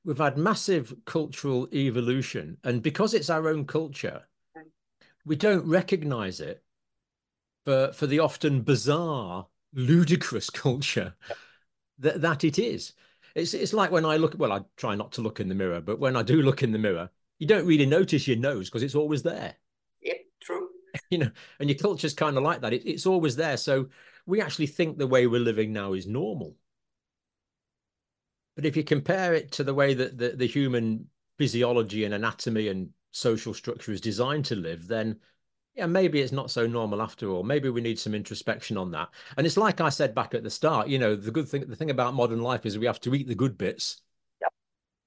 We've 0.05 0.17
had 0.17 0.37
massive 0.37 0.93
cultural 1.05 1.67
evolution. 1.73 2.57
And 2.63 2.81
because 2.81 3.13
it's 3.13 3.29
our 3.29 3.47
own 3.47 3.65
culture, 3.65 4.23
we 5.25 5.35
don't 5.35 5.65
recognize 5.65 6.39
it 6.39 6.63
for, 7.65 7.91
for 7.93 8.07
the 8.07 8.19
often 8.19 8.61
bizarre, 8.61 9.47
ludicrous 9.73 10.49
culture 10.49 11.15
that 11.99 12.21
that 12.21 12.43
it 12.43 12.59
is. 12.59 12.93
It's 13.35 13.53
it's 13.53 13.73
like 13.73 13.91
when 13.91 14.05
I 14.05 14.17
look. 14.17 14.35
Well, 14.37 14.51
I 14.51 14.61
try 14.77 14.95
not 14.95 15.11
to 15.13 15.21
look 15.21 15.39
in 15.39 15.47
the 15.47 15.55
mirror, 15.55 15.81
but 15.81 15.99
when 15.99 16.15
I 16.15 16.21
do 16.21 16.41
look 16.41 16.61
in 16.61 16.71
the 16.71 16.77
mirror, 16.77 17.09
you 17.39 17.47
don't 17.47 17.65
really 17.65 17.85
notice 17.85 18.27
your 18.27 18.37
nose 18.37 18.69
because 18.69 18.83
it's 18.83 18.95
always 18.95 19.23
there. 19.23 19.55
Yeah, 20.01 20.13
true. 20.41 20.69
you 21.09 21.17
know, 21.17 21.31
and 21.59 21.69
your 21.69 21.79
culture's 21.79 22.13
kind 22.13 22.37
of 22.37 22.43
like 22.43 22.61
that. 22.61 22.73
It, 22.73 22.85
it's 22.85 23.05
always 23.05 23.35
there. 23.35 23.57
So 23.57 23.87
we 24.25 24.41
actually 24.41 24.67
think 24.67 24.97
the 24.97 25.07
way 25.07 25.25
we're 25.27 25.39
living 25.39 25.73
now 25.73 25.93
is 25.93 26.05
normal. 26.05 26.55
But 28.55 28.65
if 28.65 28.77
you 28.77 28.83
compare 28.83 29.33
it 29.33 29.51
to 29.53 29.63
the 29.63 29.73
way 29.73 29.93
that 29.93 30.17
the, 30.17 30.29
the 30.29 30.47
human 30.47 31.07
physiology 31.37 32.05
and 32.05 32.13
anatomy 32.13 32.67
and 32.67 32.89
social 33.11 33.53
structure 33.53 33.91
is 33.91 34.01
designed 34.01 34.45
to 34.45 34.55
live, 34.55 34.87
then 34.87 35.19
yeah, 35.75 35.87
maybe 35.87 36.21
it's 36.21 36.31
not 36.31 36.51
so 36.51 36.67
normal 36.67 37.01
after 37.01 37.29
all. 37.29 37.43
Maybe 37.43 37.69
we 37.69 37.81
need 37.81 37.97
some 37.97 38.13
introspection 38.13 38.77
on 38.77 38.91
that. 38.91 39.09
And 39.37 39.47
it's 39.47 39.57
like 39.57 39.81
I 39.81 39.89
said 39.89 40.13
back 40.13 40.35
at 40.35 40.43
the 40.43 40.49
start, 40.49 40.87
you 40.87 40.99
know, 40.99 41.15
the 41.15 41.31
good 41.31 41.49
thing, 41.49 41.65
the 41.67 41.75
thing 41.75 41.89
about 41.89 42.13
modern 42.13 42.41
life 42.41 42.65
is 42.65 42.77
we 42.77 42.85
have 42.85 43.01
to 43.01 43.15
eat 43.15 43.27
the 43.27 43.35
good 43.35 43.57
bits, 43.57 44.01
yep. 44.39 44.53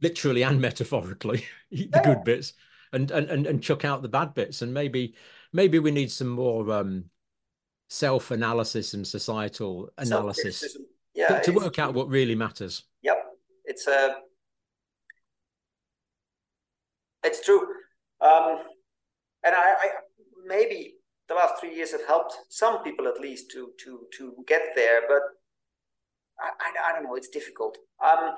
literally 0.02 0.42
and 0.42 0.60
metaphorically, 0.60 1.44
eat 1.70 1.92
the 1.92 2.00
good 2.00 2.24
bits 2.24 2.54
and, 2.92 3.10
and, 3.12 3.28
and, 3.30 3.46
and 3.46 3.62
chuck 3.62 3.84
out 3.84 4.02
the 4.02 4.08
bad 4.08 4.34
bits. 4.34 4.62
And 4.62 4.74
maybe, 4.74 5.14
maybe 5.52 5.78
we 5.78 5.92
need 5.92 6.10
some 6.10 6.28
more 6.28 6.68
um, 6.72 7.04
self-analysis 7.88 8.94
and 8.94 9.06
societal 9.06 9.90
analysis 9.98 10.76
yeah, 11.14 11.38
to, 11.38 11.52
to 11.52 11.52
work 11.52 11.78
out 11.78 11.94
what 11.94 12.08
really 12.08 12.34
matters. 12.34 12.82
Yep. 13.02 13.15
It's 13.76 13.86
a, 13.86 13.92
uh, 13.92 14.14
it's 17.24 17.44
true. 17.44 17.60
Um, 18.22 18.56
and 19.44 19.54
I, 19.54 19.74
I 19.78 19.88
maybe 20.46 20.94
the 21.28 21.34
last 21.34 21.60
three 21.60 21.74
years 21.74 21.92
have 21.92 22.06
helped 22.06 22.34
some 22.48 22.82
people 22.82 23.06
at 23.06 23.20
least 23.20 23.50
to 23.50 23.72
to 23.84 24.06
to 24.16 24.32
get 24.46 24.62
there, 24.74 25.02
but 25.06 25.20
I, 26.40 26.48
I, 26.58 26.88
I 26.88 26.92
don't 26.94 27.04
know. 27.04 27.16
It's 27.16 27.28
difficult. 27.28 27.76
Um, 28.02 28.34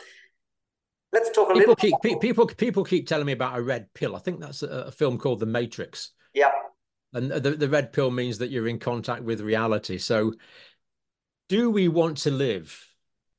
let's 1.13 1.31
talk 1.31 1.51
a 1.51 1.53
people 1.53 1.61
little. 1.61 1.77
Keep, 1.77 1.95
about... 2.03 2.21
people 2.21 2.47
people 2.49 2.85
keep 2.85 3.07
telling 3.07 3.27
me 3.27 3.33
about 3.33 3.57
a 3.57 3.63
red 3.63 3.87
pill. 3.95 4.17
I 4.17 4.19
think 4.19 4.41
that's 4.41 4.65
a, 4.65 4.87
a 4.87 4.91
film 4.91 5.19
called 5.19 5.39
The 5.39 5.47
Matrix. 5.47 6.11
Yeah. 6.35 6.51
And 7.13 7.31
the, 7.31 7.53
the 7.53 7.69
red 7.69 7.93
pill 7.93 8.11
means 8.11 8.39
that 8.39 8.51
you're 8.51 8.67
in 8.67 8.81
contact 8.81 9.23
with 9.23 9.41
reality. 9.41 9.99
So, 9.99 10.35
do 11.49 11.71
we 11.71 11.87
want 11.87 12.17
to 12.19 12.33
live 12.33 12.88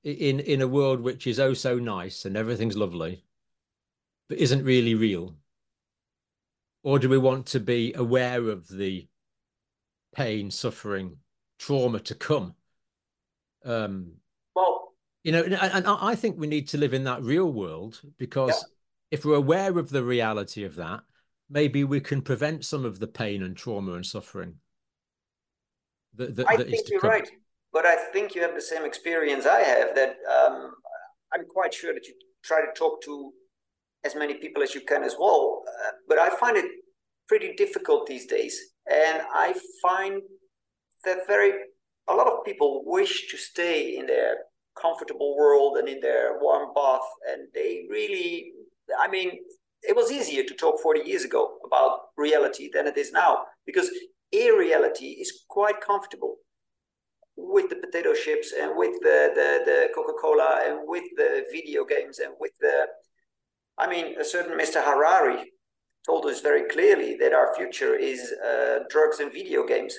in 0.03 0.39
in 0.39 0.61
a 0.61 0.67
world 0.67 1.01
which 1.01 1.27
is 1.27 1.39
oh 1.39 1.53
so 1.53 1.77
nice 1.77 2.25
and 2.25 2.37
everything's 2.37 2.77
lovely, 2.77 3.23
but 4.27 4.37
isn't 4.37 4.63
really 4.63 4.95
real? 4.95 5.35
or 6.83 6.99
do 6.99 7.09
we 7.09 7.17
want 7.17 7.45
to 7.47 7.59
be 7.59 7.93
aware 7.93 8.49
of 8.49 8.67
the 8.67 9.07
pain, 10.15 10.49
suffering, 10.51 11.17
trauma 11.57 11.99
to 11.99 12.15
come? 12.15 12.55
Um, 13.65 14.13
well, 14.55 14.93
you 15.23 15.31
know, 15.31 15.43
and, 15.43 15.53
and, 15.53 15.85
I 15.87 16.15
think 16.15 16.37
we 16.37 16.47
need 16.47 16.69
to 16.69 16.77
live 16.77 16.93
in 16.93 17.03
that 17.03 17.21
real 17.21 17.51
world 17.51 18.01
because 18.17 18.49
yeah. 18.49 18.63
if 19.11 19.25
we're 19.25 19.35
aware 19.35 19.77
of 19.77 19.89
the 19.89 20.03
reality 20.03 20.63
of 20.63 20.75
that, 20.75 21.01
maybe 21.49 21.83
we 21.83 21.99
can 21.99 22.21
prevent 22.21 22.63
some 22.63 22.85
of 22.85 22.99
the 22.99 23.07
pain 23.07 23.43
and 23.43 23.57
trauma 23.57 23.93
and 23.93 24.05
suffering. 24.05 24.55
That, 26.15 26.35
that, 26.37 26.47
I 26.49 26.55
that 26.55 26.69
think 26.69 26.89
you're 26.89 27.01
come. 27.01 27.09
right. 27.09 27.29
But 27.71 27.85
I 27.85 27.95
think 28.11 28.35
you 28.35 28.41
have 28.41 28.55
the 28.55 28.61
same 28.61 28.85
experience 28.85 29.45
I 29.45 29.61
have. 29.61 29.95
That 29.95 30.15
um, 30.29 30.71
I'm 31.33 31.45
quite 31.49 31.73
sure 31.73 31.93
that 31.93 32.07
you 32.07 32.13
try 32.43 32.61
to 32.61 32.71
talk 32.77 33.01
to 33.03 33.31
as 34.03 34.15
many 34.15 34.35
people 34.35 34.63
as 34.63 34.73
you 34.73 34.81
can 34.81 35.03
as 35.03 35.15
well. 35.19 35.63
Uh, 35.67 35.91
but 36.07 36.19
I 36.19 36.29
find 36.29 36.57
it 36.57 36.65
pretty 37.27 37.53
difficult 37.55 38.07
these 38.07 38.25
days, 38.25 38.57
and 38.89 39.21
I 39.33 39.53
find 39.81 40.21
that 41.05 41.19
very 41.27 41.53
a 42.07 42.13
lot 42.13 42.27
of 42.27 42.43
people 42.43 42.83
wish 42.85 43.29
to 43.29 43.37
stay 43.37 43.97
in 43.97 44.07
their 44.07 44.37
comfortable 44.81 45.37
world 45.37 45.77
and 45.77 45.87
in 45.87 45.99
their 45.99 46.39
warm 46.39 46.73
bath, 46.73 47.07
and 47.29 47.47
they 47.53 47.85
really, 47.89 48.51
I 48.99 49.07
mean, 49.07 49.31
it 49.83 49.95
was 49.95 50.11
easier 50.11 50.43
to 50.43 50.53
talk 50.55 50.81
40 50.81 51.01
years 51.07 51.23
ago 51.23 51.57
about 51.65 51.99
reality 52.17 52.69
than 52.73 52.87
it 52.87 52.97
is 52.97 53.11
now 53.11 53.43
because 53.65 53.89
a 54.33 54.51
reality 54.51 55.17
is 55.21 55.45
quite 55.49 55.79
comfortable 55.81 56.35
with 57.41 57.69
the 57.69 57.75
potato 57.77 58.13
chips 58.13 58.53
and 58.59 58.75
with 58.75 58.99
the, 59.01 59.31
the, 59.33 59.61
the 59.65 59.87
coca-cola 59.95 60.61
and 60.65 60.79
with 60.83 61.03
the 61.15 61.45
video 61.51 61.85
games 61.85 62.19
and 62.19 62.33
with 62.39 62.51
the 62.59 62.85
i 63.77 63.87
mean 63.87 64.19
a 64.19 64.25
certain 64.25 64.57
mr 64.57 64.83
harari 64.83 65.51
told 66.05 66.25
us 66.25 66.41
very 66.41 66.67
clearly 66.69 67.15
that 67.15 67.33
our 67.33 67.55
future 67.55 67.95
is 67.95 68.33
uh, 68.45 68.79
drugs 68.89 69.19
and 69.19 69.31
video 69.31 69.65
games. 69.65 69.95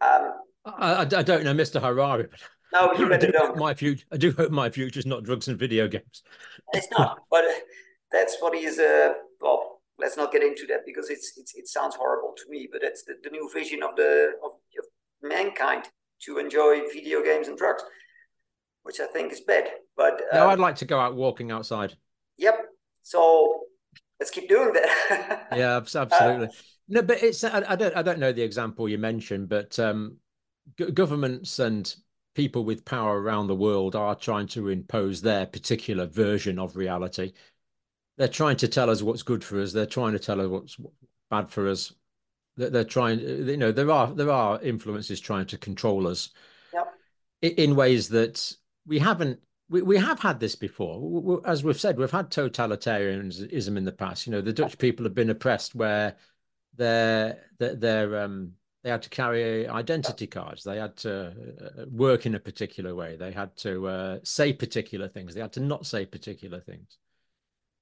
Um, 0.00 0.32
I, 0.64 1.00
I, 1.00 1.04
don't 1.04 1.44
know 1.44 1.54
mr 1.54 1.80
harari 1.80 2.26
but 2.30 2.40
no 2.72 2.92
you 2.94 3.08
better 3.14 3.30
don't. 3.30 3.56
my 3.56 3.74
future 3.74 4.04
i 4.12 4.16
do 4.16 4.32
hope 4.32 4.50
my 4.50 4.70
future 4.70 4.98
is 4.98 5.06
not 5.06 5.24
drugs 5.24 5.48
and 5.48 5.58
video 5.58 5.88
games. 5.88 6.22
It's 6.72 6.88
not 6.90 7.18
but 7.30 7.44
that's 8.10 8.36
what 8.40 8.54
he's 8.54 8.78
uh, 8.78 9.14
well 9.40 9.80
let's 9.98 10.16
not 10.16 10.32
get 10.32 10.42
into 10.42 10.66
that 10.68 10.80
because 10.86 11.10
it's, 11.10 11.32
it's 11.36 11.54
it 11.54 11.68
sounds 11.68 11.94
horrible 11.94 12.34
to 12.36 12.44
me 12.48 12.68
but 12.70 12.80
that's 12.82 13.04
the, 13.04 13.14
the 13.22 13.30
new 13.30 13.50
vision 13.52 13.82
of 13.82 13.96
the 13.96 14.32
of, 14.44 14.52
of 14.52 14.86
mankind 15.22 15.88
to 16.24 16.38
enjoy 16.38 16.80
video 16.92 17.22
games 17.22 17.48
and 17.48 17.58
drugs 17.58 17.82
which 18.82 19.00
i 19.00 19.06
think 19.06 19.32
is 19.32 19.40
bad 19.40 19.68
but 19.96 20.14
um, 20.32 20.40
no 20.40 20.48
i'd 20.48 20.58
like 20.58 20.76
to 20.76 20.84
go 20.84 20.98
out 20.98 21.14
walking 21.14 21.50
outside. 21.50 21.94
Yep. 22.38 22.66
So 23.02 23.60
let's 24.18 24.30
keep 24.30 24.48
doing 24.48 24.72
that. 24.72 25.48
Yeah 25.56 25.76
absolutely. 25.76 26.46
Uh, 26.46 26.50
no 26.88 27.02
but 27.02 27.22
it's 27.22 27.44
I, 27.44 27.62
I, 27.68 27.76
don't 27.76 27.96
i 27.96 28.02
don't 28.02 28.18
know 28.18 28.32
the 28.32 28.42
example 28.42 28.88
you 28.88 28.98
mentioned 28.98 29.48
but 29.48 29.78
um, 29.78 30.16
governments 30.92 31.58
and 31.58 31.94
people 32.34 32.64
with 32.64 32.84
power 32.84 33.20
around 33.20 33.46
the 33.46 33.54
world 33.54 33.94
are 33.94 34.14
trying 34.14 34.48
to 34.48 34.68
impose 34.68 35.20
their 35.20 35.46
particular 35.46 36.06
version 36.06 36.58
of 36.58 36.76
reality. 36.76 37.32
They're 38.16 38.28
trying 38.28 38.56
to 38.58 38.68
tell 38.68 38.90
us 38.90 39.02
what's 39.02 39.22
good 39.22 39.42
for 39.42 39.60
us. 39.60 39.72
They're 39.72 39.86
trying 39.86 40.12
to 40.12 40.18
tell 40.18 40.40
us 40.40 40.48
what's 40.48 40.76
bad 41.30 41.50
for 41.50 41.68
us. 41.68 41.92
They're, 42.56 42.70
they're 42.70 42.84
trying, 42.84 43.20
you 43.20 43.56
know, 43.56 43.72
there 43.72 43.90
are 43.90 44.12
there 44.12 44.30
are 44.30 44.60
influences 44.62 45.20
trying 45.20 45.46
to 45.46 45.58
control 45.58 46.06
us 46.06 46.30
yep. 46.72 46.94
in 47.42 47.76
ways 47.76 48.08
that 48.10 48.54
we 48.86 48.98
haven't. 48.98 49.40
We, 49.68 49.82
we 49.82 49.96
have 49.96 50.20
had 50.20 50.40
this 50.40 50.54
before. 50.54 51.40
As 51.46 51.64
we've 51.64 51.80
said, 51.80 51.98
we've 51.98 52.10
had 52.10 52.30
totalitarianism 52.30 53.76
in 53.76 53.84
the 53.84 53.92
past. 53.92 54.26
You 54.26 54.32
know, 54.32 54.40
the 54.40 54.52
Dutch 54.52 54.78
people 54.78 55.04
have 55.04 55.14
been 55.14 55.30
oppressed 55.30 55.74
where 55.74 56.16
they're, 56.76 57.38
they're, 57.58 57.74
they're 57.74 58.22
um, 58.22 58.52
they 58.82 58.90
had 58.90 59.02
to 59.02 59.08
carry 59.08 59.66
identity 59.66 60.26
cards. 60.26 60.62
They 60.62 60.76
had 60.76 60.96
to 60.98 61.28
uh, 61.28 61.84
work 61.90 62.26
in 62.26 62.34
a 62.34 62.40
particular 62.40 62.94
way. 62.94 63.16
They 63.16 63.32
had 63.32 63.56
to 63.58 63.86
uh, 63.88 64.18
say 64.22 64.52
particular 64.52 65.08
things. 65.08 65.34
They 65.34 65.40
had 65.40 65.54
to 65.54 65.60
not 65.60 65.86
say 65.86 66.04
particular 66.04 66.60
things 66.60 66.98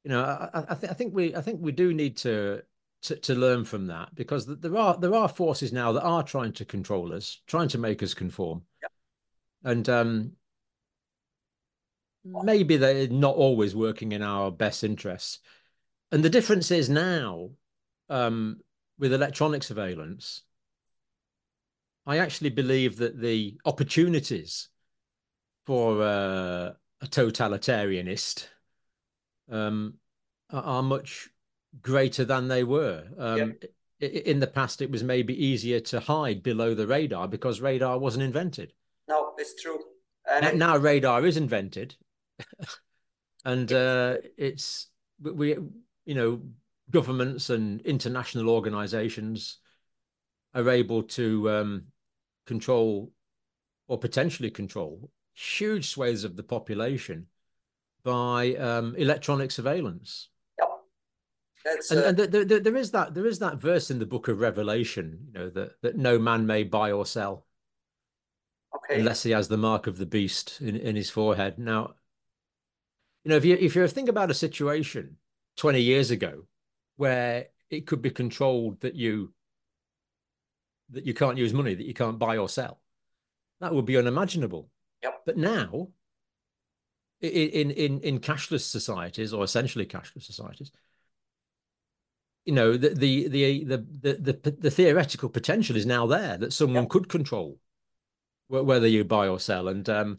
you 0.05 0.11
know, 0.11 0.23
I, 0.23 0.65
I, 0.69 0.75
th- 0.75 0.91
I, 0.91 0.95
think 0.95 1.15
we 1.15 1.35
I 1.35 1.41
think 1.41 1.61
we 1.61 1.73
do 1.73 1.95
need 1.95 2.17
to, 2.19 2.63
to 3.03 3.17
to 3.17 3.35
learn 3.35 3.65
from 3.65 3.89
that 3.89 4.15
because 4.15 4.47
there 4.47 4.77
are 4.77 4.97
there 4.97 5.15
are 5.15 5.29
forces 5.29 5.73
now 5.73 5.93
that 5.93 6.03
are 6.03 6.23
trying 6.23 6.53
to 6.55 6.65
control 6.65 7.13
us, 7.13 7.41
trying 7.47 7.69
to 7.69 7.79
make 7.79 8.03
us 8.03 8.15
conform, 8.15 8.63
and 9.65 9.89
um, 9.89 10.33
maybe 12.25 12.77
they're 12.77 13.09
not 13.09 13.35
always 13.35 13.75
working 13.75 14.13
in 14.13 14.23
our 14.23 14.51
best 14.51 14.85
interests. 14.85 15.41
And 16.11 16.23
the 16.23 16.31
difference 16.31 16.71
is 16.71 16.89
now 16.89 17.51
um, 18.09 18.61
with 18.99 19.13
electronic 19.13 19.63
surveillance, 19.63 20.43
I 22.07 22.19
actually 22.19 22.51
believe 22.51 22.99
that 22.99 23.21
the 23.21 23.59
opportunities 23.65 24.69
for 25.67 26.03
uh, 26.03 26.73
a 27.01 27.07
totalitarianist 27.07 28.47
um, 29.51 29.95
are 30.51 30.83
much 30.83 31.29
greater 31.81 32.25
than 32.25 32.49
they 32.49 32.65
were. 32.65 33.05
Um, 33.19 33.55
In 34.01 34.41
the 34.41 34.49
past, 34.49 34.83
it 34.83 34.91
was 34.91 35.05
maybe 35.05 35.33
easier 35.33 35.79
to 35.81 36.01
hide 36.01 36.43
below 36.43 36.75
the 36.75 36.89
radar 36.89 37.29
because 37.29 37.61
radar 37.61 37.99
wasn't 37.99 38.25
invented. 38.25 38.73
No, 39.09 39.33
it's 39.39 39.61
true. 39.61 39.79
And 40.29 40.59
now, 40.59 40.75
now 40.75 40.77
radar 40.77 41.25
is 41.25 41.37
invented, 41.37 41.95
and 43.45 43.73
uh, 43.73 44.17
it's 44.37 44.89
we, 45.21 45.57
you 46.05 46.15
know, 46.15 46.43
governments 46.91 47.51
and 47.51 47.81
international 47.83 48.49
organizations 48.49 49.59
are 50.55 50.69
able 50.69 51.05
to 51.05 51.51
um, 51.51 51.85
control 52.47 53.13
or 53.89 53.99
potentially 53.99 54.51
control 54.51 55.11
huge 55.35 55.89
swathes 55.91 56.25
of 56.25 56.37
the 56.37 56.43
population 56.43 57.27
by 58.05 58.55
um, 58.57 58.95
electronic 58.97 59.51
surveillance. 59.51 60.29
That's, 61.65 61.91
and, 61.91 62.01
uh... 62.01 62.05
and 62.09 62.17
the, 62.17 62.45
the, 62.45 62.61
there 62.61 62.77
is 62.77 62.91
that 62.91 63.15
there 63.15 63.27
is 63.27 63.39
that 63.39 63.57
verse 63.57 63.91
in 63.91 63.99
the 63.99 64.07
book 64.07 64.29
of 64.29 64.41
Revelation, 64.41 65.27
you 65.27 65.33
know, 65.33 65.51
that 65.51 65.81
that 65.83 65.97
no 65.97 66.19
man 66.19 66.47
may 66.47 66.65
buy 66.65 66.93
or 66.93 67.07
sell, 67.07 67.47
okay, 68.75 69.01
unless 69.01 69.23
he 69.23 69.31
has 69.31 69.49
the 69.49 69.57
mark 69.57 69.87
of 69.87 69.99
the 69.99 70.07
beast 70.07 70.61
in, 70.61 70.77
in 70.77 70.97
his 70.97 71.11
forehead. 71.11 71.59
Now, 71.59 71.95
you 73.25 73.31
know, 73.31 73.37
if 73.37 73.45
you 73.45 73.57
if 73.61 73.77
you 73.77 73.87
think 73.87 74.09
about 74.09 74.31
a 74.31 74.35
situation 74.35 75.17
twenty 75.57 75.81
years 75.81 76.11
ago 76.11 76.45
where 76.97 77.47
it 77.71 77.87
could 77.87 78.03
be 78.03 78.11
controlled 78.11 78.81
that 78.81 78.95
you 78.95 79.33
that 80.91 81.07
you 81.07 81.15
can't 81.15 81.39
use 81.39 81.55
money, 81.55 81.75
that 81.75 81.87
you 81.87 81.95
can't 81.95 82.19
buy 82.19 82.37
or 82.37 82.49
sell, 82.49 82.81
that 83.61 83.75
would 83.75 83.87
be 83.87 83.97
unimaginable. 83.97 84.69
Yep. 85.03 85.23
But 85.27 85.37
now 85.37 85.89
in 87.21 87.71
in 87.71 88.01
in 88.01 88.19
cashless 88.19 88.69
societies 88.69 89.33
or 89.33 89.45
essentially 89.45 89.87
cashless 89.87 90.25
societies 90.25 90.73
you 92.45 92.53
know 92.53 92.77
the 92.77 92.89
the 92.91 93.29
the 93.29 93.65
the 93.65 94.37
the, 94.43 94.57
the 94.59 94.71
theoretical 94.71 95.29
potential 95.29 95.77
is 95.77 95.87
now 95.87 96.07
there 96.07 96.37
that 96.39 96.53
someone 96.53 96.89
could 96.89 97.09
control 97.09 97.59
whether 98.49 98.87
you 98.87 99.05
buy 99.05 99.29
or 99.29 99.39
sell. 99.39 99.69
And 99.69 99.89
um 99.89 100.19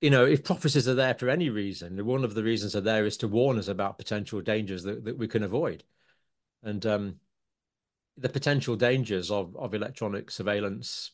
you 0.00 0.10
know 0.10 0.24
if 0.24 0.44
prophecies 0.44 0.86
are 0.88 0.94
there 0.94 1.14
for 1.14 1.28
any 1.28 1.50
reason 1.50 2.04
one 2.04 2.24
of 2.24 2.34
the 2.34 2.44
reasons 2.44 2.76
are 2.76 2.80
there 2.80 3.06
is 3.06 3.16
to 3.18 3.28
warn 3.28 3.58
us 3.58 3.68
about 3.68 3.98
potential 3.98 4.40
dangers 4.40 4.82
that, 4.84 5.04
that 5.04 5.18
we 5.18 5.28
can 5.28 5.42
avoid. 5.42 5.84
And 6.62 6.84
um 6.86 7.16
the 8.16 8.28
potential 8.28 8.76
dangers 8.76 9.30
of 9.30 9.56
of 9.56 9.74
electronic 9.74 10.30
surveillance 10.30 11.12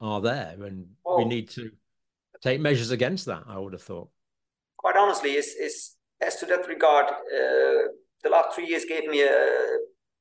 are 0.00 0.20
there 0.20 0.56
and 0.62 0.86
oh. 1.04 1.18
we 1.18 1.24
need 1.24 1.48
to 1.50 1.70
take 2.40 2.58
measures 2.58 2.90
against 2.90 3.26
that 3.26 3.42
i 3.46 3.58
would 3.58 3.72
have 3.72 3.82
thought. 3.82 4.08
Quite 4.76 4.96
honestly, 4.96 5.32
is 5.32 5.48
is 5.60 5.96
as 6.20 6.36
to 6.36 6.46
that 6.46 6.66
regard, 6.68 7.06
uh, 7.06 7.88
the 8.22 8.30
last 8.30 8.54
three 8.54 8.66
years 8.66 8.84
gave 8.88 9.06
me 9.06 9.22
a, 9.22 9.34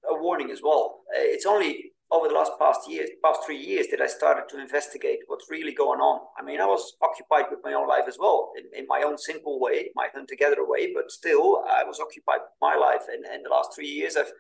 a 0.10 0.22
warning 0.22 0.52
as 0.52 0.62
well. 0.64 1.02
Uh, 1.16 1.22
it's 1.22 1.46
only 1.46 1.92
over 2.12 2.28
the 2.28 2.34
last 2.34 2.52
past 2.60 2.90
years, 2.90 3.10
past 3.24 3.42
three 3.46 3.58
years, 3.58 3.88
that 3.92 4.02
I 4.02 4.08
started 4.08 4.46
to 4.50 4.60
investigate 4.60 5.20
what's 5.28 5.52
really 5.52 5.74
going 5.74 6.00
on. 6.00 6.22
I 6.40 6.44
mean, 6.44 6.60
I 6.60 6.66
was 6.66 6.96
occupied 7.04 7.46
with 7.52 7.60
my 7.64 7.74
own 7.74 7.88
life 7.88 8.06
as 8.08 8.18
well, 8.20 8.52
in, 8.58 8.80
in 8.80 8.88
my 8.88 9.04
own 9.04 9.18
simple 9.18 9.60
way, 9.60 9.92
my 9.96 10.08
hunt 10.14 10.28
together 10.28 10.68
way, 10.68 10.92
but 10.94 11.12
still, 11.12 11.64
I 11.70 11.84
was 11.84 12.00
occupied 12.00 12.40
with 12.42 12.58
my 12.62 12.76
life. 12.76 13.04
And, 13.14 13.26
and 13.26 13.46
the 13.46 13.50
last 13.50 13.76
three 13.76 13.88
years, 13.88 14.18
I've 14.18 14.32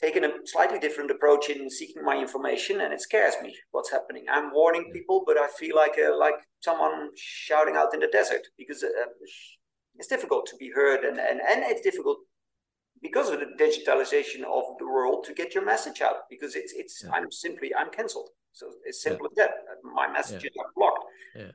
taken 0.00 0.24
a 0.24 0.30
slightly 0.46 0.78
different 0.78 1.10
approach 1.10 1.50
in 1.50 1.68
seeking 1.68 2.02
my 2.02 2.16
information, 2.16 2.80
and 2.80 2.94
it 2.94 3.02
scares 3.02 3.34
me 3.42 3.54
what's 3.72 3.90
happening. 3.90 4.24
I'm 4.30 4.52
warning 4.52 4.92
people, 4.94 5.24
but 5.26 5.36
I 5.36 5.48
feel 5.58 5.76
like 5.76 5.98
a, 5.98 6.14
like 6.16 6.36
someone 6.60 7.10
shouting 7.16 7.76
out 7.76 7.92
in 7.92 8.00
the 8.00 8.08
desert 8.08 8.46
because 8.56 8.82
uh, 8.82 8.88
it's 9.96 10.08
difficult 10.08 10.46
to 10.46 10.56
be 10.56 10.70
heard, 10.70 11.04
and, 11.04 11.18
and 11.18 11.40
and 11.40 11.62
it's 11.64 11.80
difficult 11.80 12.18
because 13.02 13.30
of 13.30 13.40
the 13.40 13.46
digitalization 13.60 14.42
of 14.44 14.64
the 14.78 14.86
world 14.86 15.24
to 15.24 15.34
get 15.34 15.54
your 15.54 15.64
message 15.64 16.00
out 16.00 16.28
because 16.30 16.54
it's 16.54 16.72
it's 16.72 17.02
yeah. 17.04 17.12
I'm 17.12 17.30
simply 17.30 17.74
I'm 17.74 17.90
cancelled. 17.90 18.30
So 18.52 18.66
it's 18.84 19.02
simple 19.02 19.28
yeah. 19.36 19.44
as 19.44 19.48
that. 19.48 19.90
My 19.94 20.10
messages 20.10 20.50
yeah. 20.54 20.62
are 20.62 20.70
blocked, 20.76 21.04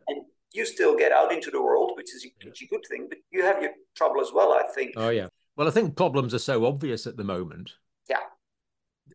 and 0.07 0.25
you 0.51 0.65
still 0.65 0.97
get 0.97 1.11
out 1.11 1.31
into 1.31 1.51
the 1.51 1.61
world, 1.61 1.91
which 1.95 2.13
is 2.13 2.25
a, 2.25 2.47
a 2.47 2.67
good 2.67 2.85
thing, 2.89 3.07
but 3.09 3.19
you 3.31 3.43
have 3.43 3.61
your 3.61 3.71
trouble 3.95 4.21
as 4.21 4.31
well. 4.33 4.53
I 4.53 4.63
think. 4.73 4.93
Oh 4.97 5.09
yeah. 5.09 5.27
Well, 5.55 5.67
I 5.67 5.71
think 5.71 5.97
problems 5.97 6.33
are 6.33 6.39
so 6.39 6.65
obvious 6.65 7.05
at 7.05 7.17
the 7.17 7.23
moment 7.25 7.71
yeah. 8.09 8.17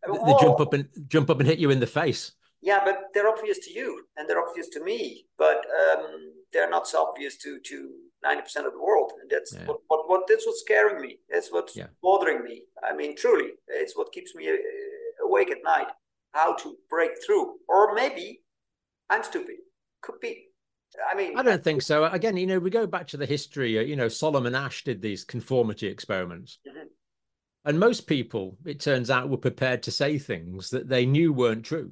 They, 0.07 0.17
they 0.17 0.37
jump 0.39 0.59
up 0.59 0.73
and 0.73 0.87
jump 1.07 1.29
up 1.29 1.39
and 1.39 1.47
hit 1.47 1.59
you 1.59 1.69
in 1.69 1.79
the 1.79 1.87
face. 1.87 2.31
Yeah, 2.61 2.79
but 2.83 2.97
they're 3.13 3.29
obvious 3.29 3.59
to 3.59 3.73
you 3.73 4.05
and 4.17 4.27
they're 4.27 4.43
obvious 4.43 4.69
to 4.69 4.83
me, 4.83 5.25
but 5.37 5.57
um, 5.57 6.33
they're 6.51 6.69
not 6.69 6.87
so 6.87 7.05
obvious 7.05 7.37
to 7.37 7.59
to 7.59 7.91
ninety 8.25 8.41
percent 8.41 8.67
of 8.67 8.73
the 8.73 8.81
world, 8.81 9.13
and 9.21 9.29
that's 9.29 9.53
yeah. 9.53 9.65
what, 9.65 9.79
what, 9.87 10.09
what 10.09 10.21
that's 10.27 10.45
what's 10.45 10.61
scaring 10.61 11.01
me. 11.01 11.19
That's 11.29 11.51
what's 11.51 11.75
yeah. 11.75 11.87
bothering 12.01 12.43
me. 12.43 12.63
I 12.83 12.95
mean, 12.95 13.15
truly, 13.15 13.51
it's 13.67 13.95
what 13.95 14.11
keeps 14.11 14.35
me 14.35 14.49
uh, 14.49 15.25
awake 15.25 15.51
at 15.51 15.63
night. 15.63 15.87
How 16.33 16.55
to 16.55 16.75
break 16.89 17.11
through, 17.25 17.55
or 17.69 17.93
maybe 17.93 18.41
I'm 19.09 19.23
stupid. 19.23 19.55
Could 20.01 20.19
be. 20.19 20.47
I 21.11 21.15
mean, 21.15 21.37
I 21.37 21.43
don't 21.43 21.63
think 21.63 21.81
so. 21.81 22.05
Again, 22.05 22.37
you 22.37 22.47
know, 22.47 22.59
we 22.59 22.69
go 22.69 22.87
back 22.87 23.07
to 23.07 23.17
the 23.17 23.25
history. 23.25 23.77
Uh, 23.77 23.81
you 23.81 23.95
know, 23.95 24.07
Solomon 24.07 24.55
Asch 24.55 24.83
did 24.83 25.01
these 25.01 25.23
conformity 25.23 25.87
experiments, 25.87 26.59
mm-hmm. 26.67 26.87
and 27.65 27.79
most 27.79 28.07
people, 28.07 28.57
it 28.65 28.79
turns 28.79 29.09
out, 29.09 29.29
were 29.29 29.37
prepared 29.37 29.83
to 29.83 29.91
say 29.91 30.17
things 30.17 30.69
that 30.69 30.87
they 30.87 31.05
knew 31.05 31.33
weren't 31.33 31.65
true 31.65 31.91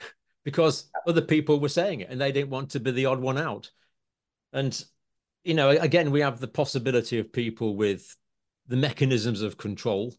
because 0.44 0.90
other 1.06 1.22
people 1.22 1.58
were 1.58 1.68
saying 1.68 2.00
it, 2.00 2.10
and 2.10 2.20
they 2.20 2.32
didn't 2.32 2.50
want 2.50 2.70
to 2.70 2.80
be 2.80 2.90
the 2.90 3.06
odd 3.06 3.20
one 3.20 3.38
out. 3.38 3.70
And 4.52 4.84
you 5.44 5.54
know, 5.54 5.70
again, 5.70 6.10
we 6.10 6.20
have 6.20 6.40
the 6.40 6.48
possibility 6.48 7.18
of 7.18 7.32
people 7.32 7.76
with 7.76 8.16
the 8.66 8.76
mechanisms 8.76 9.42
of 9.42 9.56
control, 9.56 10.14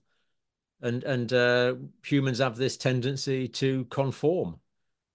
and 0.82 1.04
and 1.04 1.32
uh, 1.32 1.76
humans 2.06 2.40
have 2.40 2.58
this 2.58 2.78
tendency 2.78 3.48
to 3.48 3.86
conform. 3.86 4.60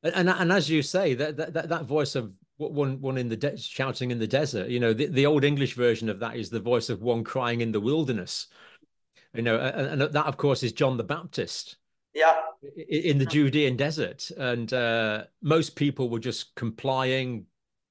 And, 0.02 0.14
and, 0.14 0.30
and 0.30 0.52
as 0.52 0.70
you 0.70 0.82
say, 0.82 1.14
that, 1.14 1.36
that 1.36 1.68
that 1.68 1.84
voice 1.84 2.14
of 2.14 2.34
one 2.58 3.00
one 3.00 3.18
in 3.18 3.28
the 3.28 3.36
de- 3.36 3.58
shouting 3.58 4.10
in 4.10 4.18
the 4.18 4.26
desert, 4.26 4.68
you 4.68 4.80
know, 4.80 4.92
the, 4.92 5.06
the 5.06 5.26
old 5.26 5.44
English 5.44 5.74
version 5.74 6.08
of 6.08 6.20
that 6.20 6.36
is 6.36 6.50
the 6.50 6.60
voice 6.60 6.88
of 6.88 7.02
one 7.02 7.24
crying 7.24 7.60
in 7.60 7.72
the 7.72 7.80
wilderness. 7.80 8.46
You 9.34 9.42
know, 9.42 9.58
and, 9.58 10.02
and 10.02 10.12
that 10.12 10.26
of 10.26 10.36
course 10.36 10.62
is 10.62 10.72
John 10.72 10.96
the 10.96 11.04
Baptist. 11.04 11.76
Yeah. 12.14 12.34
In 12.88 13.18
the 13.18 13.26
Judean 13.26 13.76
desert, 13.76 14.30
and 14.38 14.72
uh, 14.72 15.24
most 15.42 15.76
people 15.76 16.08
were 16.08 16.18
just 16.18 16.54
complying, 16.54 17.44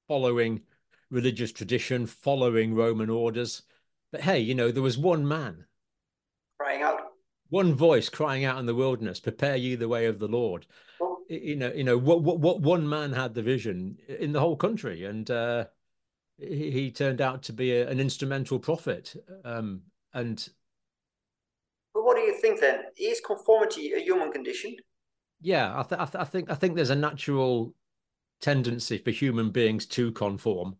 following 0.08 0.62
religious 1.10 1.52
tradition, 1.52 2.06
following 2.06 2.74
Roman 2.74 3.10
orders. 3.10 3.62
But 4.12 4.22
hey, 4.22 4.40
you 4.40 4.54
know, 4.54 4.70
there 4.70 4.82
was 4.82 4.98
one 4.98 5.26
man 5.26 5.66
crying 6.58 6.82
out, 6.82 7.00
one 7.48 7.74
voice 7.74 8.08
crying 8.08 8.44
out 8.44 8.58
in 8.58 8.66
the 8.66 8.74
wilderness, 8.74 9.20
"Prepare 9.20 9.56
ye 9.56 9.74
the 9.74 9.88
way 9.88 10.06
of 10.06 10.18
the 10.18 10.28
Lord." 10.28 10.66
Well, 11.00 11.18
you 11.28 11.56
know, 11.56 11.72
you 11.72 11.84
know 11.84 11.98
what, 11.98 12.22
what, 12.22 12.38
what 12.40 12.60
one 12.60 12.88
man 12.88 13.12
had 13.12 13.34
the 13.34 13.42
vision 13.42 13.98
in 14.08 14.32
the 14.32 14.40
whole 14.40 14.56
country, 14.56 15.04
and 15.04 15.30
uh, 15.30 15.66
he, 16.38 16.70
he, 16.70 16.90
turned 16.90 17.20
out 17.20 17.42
to 17.44 17.52
be 17.52 17.72
a, 17.72 17.88
an 17.88 18.00
instrumental 18.00 18.58
prophet. 18.58 19.14
Um, 19.44 19.82
and 20.12 20.48
but 21.94 22.04
what 22.04 22.16
do 22.16 22.22
you 22.22 22.38
think 22.40 22.60
then? 22.60 22.82
Is 22.98 23.20
conformity 23.20 23.92
a 23.94 24.00
human 24.00 24.30
condition? 24.30 24.76
Yeah, 25.40 25.78
I, 25.78 25.82
th- 25.82 26.00
I, 26.00 26.04
th- 26.04 26.22
I 26.22 26.24
think 26.24 26.50
I 26.50 26.54
think 26.54 26.76
there's 26.76 26.90
a 26.90 26.96
natural 26.96 27.74
tendency 28.40 28.98
for 28.98 29.10
human 29.10 29.50
beings 29.50 29.86
to 29.86 30.12
conform. 30.12 30.76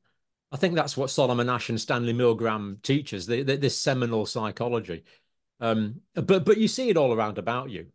I 0.52 0.56
think 0.56 0.74
that's 0.74 0.96
what 0.96 1.10
Solomon 1.10 1.48
Asch 1.48 1.68
and 1.70 1.80
Stanley 1.80 2.12
Milgram 2.12 2.80
teaches. 2.82 3.26
The, 3.26 3.42
the, 3.42 3.56
this 3.56 3.78
seminal 3.78 4.26
psychology. 4.26 5.04
Um, 5.60 6.02
but 6.14 6.44
but 6.44 6.58
you 6.58 6.68
see 6.68 6.88
it 6.88 6.96
all 6.96 7.12
around 7.12 7.38
about 7.38 7.70
you. 7.70 7.86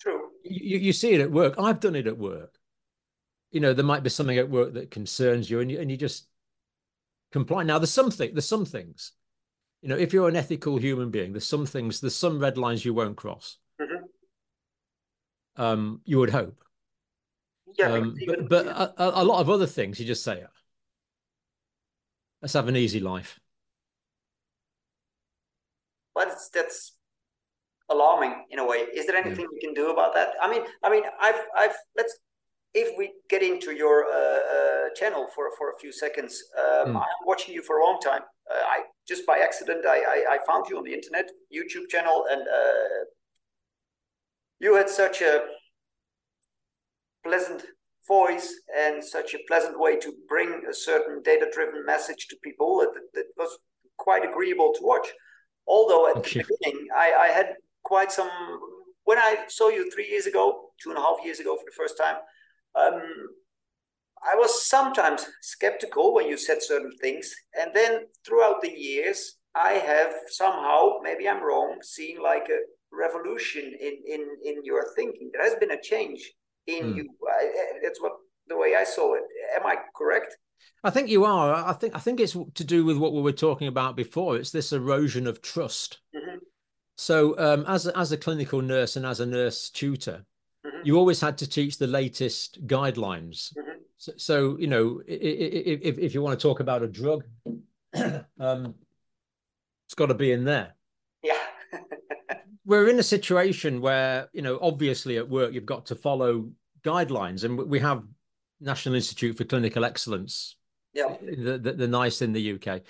True. 0.00 0.28
You, 0.44 0.78
you 0.78 0.92
see 0.92 1.12
it 1.12 1.20
at 1.20 1.30
work. 1.30 1.54
I've 1.58 1.80
done 1.80 1.96
it 1.96 2.06
at 2.06 2.16
work. 2.16 2.56
You 3.50 3.60
know, 3.60 3.74
there 3.74 3.84
might 3.84 4.02
be 4.02 4.10
something 4.10 4.38
at 4.38 4.50
work 4.50 4.74
that 4.74 4.90
concerns 4.90 5.50
you, 5.50 5.60
and 5.60 5.70
you 5.70 5.80
and 5.80 5.90
you 5.90 5.96
just 5.96 6.26
comply. 7.32 7.62
Now, 7.62 7.78
there's 7.78 7.92
something. 7.92 8.32
There's 8.32 8.46
some 8.46 8.64
things. 8.64 9.12
You 9.82 9.88
know, 9.88 9.96
if 9.96 10.12
you're 10.12 10.28
an 10.28 10.36
ethical 10.36 10.76
human 10.76 11.10
being, 11.10 11.32
there's 11.32 11.46
some 11.46 11.66
things. 11.66 12.00
There's 12.00 12.14
some 12.14 12.38
red 12.38 12.58
lines 12.58 12.84
you 12.84 12.94
won't 12.94 13.16
cross. 13.16 13.58
Mm-hmm. 13.80 15.62
Um, 15.62 16.00
you 16.04 16.18
would 16.18 16.30
hope. 16.30 16.62
Yeah, 17.78 17.92
um, 17.92 18.16
but 18.26 18.48
but 18.48 18.66
a, 18.66 19.20
a, 19.20 19.24
lot 19.24 19.40
of 19.40 19.50
other 19.50 19.66
things 19.66 20.00
you 20.00 20.06
just 20.06 20.24
say, 20.24 20.42
let's 22.42 22.54
have 22.54 22.68
an 22.68 22.76
easy 22.76 23.00
life. 23.00 23.38
But 26.14 26.32
that's 26.52 26.94
alarming 27.88 28.44
in 28.50 28.58
a 28.58 28.66
way. 28.66 28.78
Is 28.94 29.06
there 29.06 29.16
anything 29.16 29.46
yeah. 29.46 29.52
we 29.52 29.60
can 29.60 29.74
do 29.74 29.90
about 29.90 30.14
that? 30.14 30.30
I 30.42 30.50
mean, 30.50 30.62
I 30.82 30.90
mean, 30.90 31.04
I've, 31.20 31.40
I've. 31.56 31.76
Let's 31.96 32.18
if 32.74 32.96
we 32.98 33.12
get 33.30 33.42
into 33.42 33.72
your 33.72 34.04
uh, 34.04 34.08
uh, 34.08 34.94
channel 34.94 35.26
for 35.34 35.50
for 35.56 35.70
a 35.70 35.78
few 35.78 35.92
seconds. 35.92 36.42
Um, 36.58 36.94
mm. 36.94 36.96
I'm 36.96 37.26
watching 37.26 37.54
you 37.54 37.62
for 37.62 37.78
a 37.78 37.84
long 37.84 37.98
time. 38.00 38.22
Uh, 38.50 38.64
I 38.66 38.82
just 39.06 39.26
by 39.26 39.38
accident 39.38 39.86
I, 39.86 39.98
I, 39.98 40.34
I 40.34 40.38
found 40.46 40.66
you 40.68 40.76
on 40.76 40.84
the 40.84 40.92
internet 40.92 41.30
YouTube 41.54 41.88
channel, 41.88 42.26
and 42.30 42.42
uh, 42.42 43.04
you 44.60 44.74
had 44.74 44.88
such 44.88 45.22
a 45.22 45.44
pleasant 47.24 47.64
voice 48.08 48.52
and 48.76 49.04
such 49.04 49.34
a 49.34 49.38
pleasant 49.46 49.78
way 49.78 49.96
to 49.98 50.12
bring 50.28 50.62
a 50.68 50.74
certain 50.74 51.22
data-driven 51.22 51.84
message 51.84 52.26
to 52.28 52.36
people 52.42 52.78
that, 52.78 52.90
that 53.14 53.26
was 53.36 53.58
quite 53.98 54.24
agreeable 54.24 54.72
to 54.74 54.80
watch. 54.82 55.08
Although 55.66 56.08
at 56.08 56.16
okay. 56.16 56.40
the 56.40 56.46
beginning, 56.60 56.88
I, 56.96 57.12
I, 57.20 57.26
had 57.28 57.54
quite 57.82 58.10
some. 58.10 58.30
When 59.04 59.18
I 59.18 59.44
saw 59.48 59.68
you 59.68 59.90
three 59.90 60.08
years 60.08 60.26
ago, 60.26 60.70
two 60.82 60.90
and 60.90 60.98
a 60.98 61.02
half 61.02 61.18
years 61.22 61.40
ago 61.40 61.56
for 61.56 61.64
the 61.66 61.76
first 61.76 61.98
time, 61.98 62.16
um, 62.74 63.02
I 64.22 64.34
was 64.34 64.66
sometimes 64.66 65.26
skeptical 65.42 66.14
when 66.14 66.26
you 66.26 66.38
said 66.38 66.62
certain 66.62 66.92
things, 67.02 67.30
and 67.60 67.70
then 67.74 68.06
throughout 68.24 68.62
the 68.62 68.72
years, 68.72 69.36
I 69.54 69.72
have 69.72 70.14
somehow, 70.28 71.00
maybe 71.02 71.28
I'm 71.28 71.42
wrong, 71.42 71.78
seen 71.82 72.22
like 72.22 72.48
a 72.48 72.60
revolution 72.90 73.64
in 73.78 73.94
in 74.06 74.22
in 74.42 74.64
your 74.64 74.94
thinking. 74.96 75.30
There 75.32 75.44
has 75.44 75.56
been 75.56 75.72
a 75.72 75.82
change 75.82 76.32
in 76.68 76.92
mm. 76.92 76.96
you. 76.96 77.10
I, 77.26 77.50
that's 77.82 78.00
what 78.00 78.12
the 78.46 78.56
way 78.56 78.76
I 78.76 78.84
saw 78.84 79.14
it. 79.14 79.22
Am 79.56 79.66
I 79.66 79.76
correct? 79.96 80.36
I 80.84 80.90
think 80.90 81.08
you 81.08 81.24
are. 81.24 81.54
I 81.54 81.72
think 81.72 81.96
I 81.96 81.98
think 81.98 82.20
it's 82.20 82.36
to 82.54 82.64
do 82.64 82.84
with 82.84 82.98
what 82.98 83.12
we 83.12 83.22
were 83.22 83.32
talking 83.32 83.66
about 83.66 83.96
before. 83.96 84.36
It's 84.36 84.50
this 84.50 84.72
erosion 84.72 85.26
of 85.26 85.42
trust. 85.42 85.98
Mm-hmm. 86.14 86.38
So, 86.96 87.38
um, 87.38 87.64
as 87.66 87.86
a, 87.86 87.96
as 87.96 88.12
a 88.12 88.16
clinical 88.16 88.60
nurse 88.60 88.96
and 88.96 89.06
as 89.06 89.20
a 89.20 89.26
nurse 89.26 89.70
tutor, 89.70 90.24
mm-hmm. 90.64 90.80
you 90.84 90.96
always 90.96 91.20
had 91.20 91.38
to 91.38 91.48
teach 91.48 91.78
the 91.78 91.86
latest 91.86 92.66
guidelines. 92.66 93.52
Mm-hmm. 93.56 93.78
So, 93.98 94.12
so, 94.16 94.56
you 94.58 94.68
know, 94.68 95.00
if 95.06 95.98
if 95.98 96.14
you 96.14 96.22
want 96.22 96.38
to 96.38 96.42
talk 96.42 96.60
about 96.60 96.82
a 96.82 96.88
drug, 96.88 97.24
um, 98.38 98.74
it's 99.86 99.94
got 99.96 100.06
to 100.06 100.14
be 100.14 100.32
in 100.32 100.44
there. 100.44 100.74
Yeah. 101.22 101.38
we're 102.68 102.88
in 102.88 102.98
a 103.00 103.02
situation 103.02 103.80
where 103.80 104.28
you 104.32 104.42
know 104.42 104.58
obviously 104.62 105.16
at 105.16 105.28
work 105.28 105.52
you've 105.52 105.66
got 105.66 105.86
to 105.86 105.96
follow 105.96 106.48
guidelines 106.84 107.42
and 107.42 107.58
we 107.58 107.80
have 107.80 108.04
national 108.60 108.94
institute 108.94 109.36
for 109.36 109.44
clinical 109.44 109.84
excellence 109.84 110.56
yeah. 110.94 111.16
the, 111.20 111.58
the, 111.58 111.72
the 111.72 111.88
nice 111.88 112.22
in 112.22 112.32
the 112.32 112.52
uk 112.52 112.80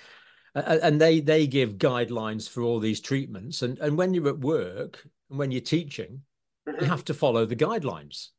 and 0.55 0.99
they 0.99 1.19
they 1.19 1.47
give 1.47 1.77
guidelines 1.77 2.49
for 2.49 2.61
all 2.61 2.79
these 2.79 2.99
treatments 2.99 3.61
and 3.61 3.79
and 3.79 3.97
when 3.97 4.13
you're 4.13 4.29
at 4.29 4.39
work 4.39 5.05
and 5.29 5.39
when 5.39 5.51
you're 5.51 5.61
teaching 5.61 6.21
mm-hmm. 6.67 6.83
you 6.83 6.89
have 6.89 7.05
to 7.05 7.13
follow 7.13 7.45
the 7.45 7.55
guidelines. 7.55 8.29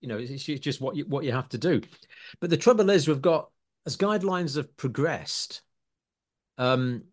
You 0.00 0.08
know 0.08 0.18
it's, 0.18 0.48
it's 0.48 0.60
just 0.60 0.80
what 0.80 0.96
you 0.96 1.04
what 1.06 1.24
you 1.24 1.32
have 1.32 1.48
to 1.50 1.58
do. 1.58 1.80
But 2.40 2.50
the 2.50 2.56
trouble 2.56 2.90
is 2.90 3.08
we've 3.08 3.22
got 3.22 3.50
as 3.86 3.96
guidelines 3.96 4.56
have 4.56 4.76
progressed 4.76 5.62
um 6.58 7.04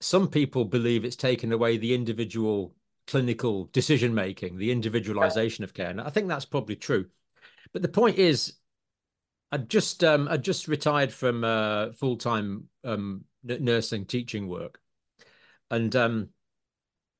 some 0.00 0.28
people 0.28 0.64
believe 0.64 1.04
it's 1.04 1.16
taken 1.16 1.52
away 1.52 1.76
the 1.76 1.94
individual 1.94 2.74
clinical 3.06 3.64
decision 3.72 4.14
making, 4.14 4.56
the 4.56 4.70
individualization 4.70 5.64
of 5.64 5.74
care. 5.74 5.90
And 5.90 6.00
I 6.00 6.10
think 6.10 6.28
that's 6.28 6.44
probably 6.44 6.76
true. 6.76 7.06
But 7.72 7.82
the 7.82 7.88
point 7.88 8.18
is, 8.18 8.54
I 9.52 9.58
just 9.58 10.04
um, 10.04 10.28
I 10.28 10.36
just 10.36 10.68
retired 10.68 11.12
from 11.12 11.44
uh, 11.44 11.92
full 11.92 12.16
time 12.16 12.68
um, 12.84 13.24
nursing 13.42 14.06
teaching 14.06 14.46
work, 14.48 14.80
and 15.70 15.94
um, 15.96 16.28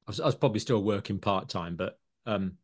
I 0.07 0.11
was, 0.11 0.21
I 0.21 0.27
was 0.27 0.37
probably 0.37 0.61
still 0.61 0.83
working 0.83 1.19
part 1.19 1.49
time, 1.49 1.75
but 1.75 1.99
um, 2.27 2.57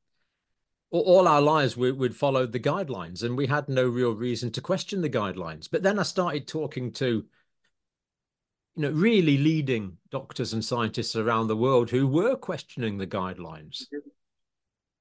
all, 0.91 1.27
our 1.27 1.41
lives 1.41 1.77
we, 1.77 1.91
would 1.91 2.15
followed 2.15 2.53
the 2.53 2.61
guidelines, 2.61 3.25
and 3.25 3.37
we 3.37 3.47
had 3.47 3.69
no 3.69 3.87
real 3.87 4.13
reason 4.13 4.53
to 4.53 4.61
question 4.61 5.01
the 5.01 5.11
guidelines. 5.11 5.69
But 5.71 5.83
then 5.83 5.99
I 5.99 6.05
started 6.05 6.47
talking 6.47 6.93
to 6.93 7.25
you 8.77 8.83
know, 8.83 8.91
really 8.91 9.39
leading 9.39 9.97
doctors 10.11 10.53
and 10.53 10.65
scientists 10.65 11.17
around 11.17 11.49
the 11.49 11.57
world 11.57 11.89
who 11.89 12.07
were 12.07 12.37
questioning 12.37 12.99
the 12.99 13.07
guidelines. 13.07 13.85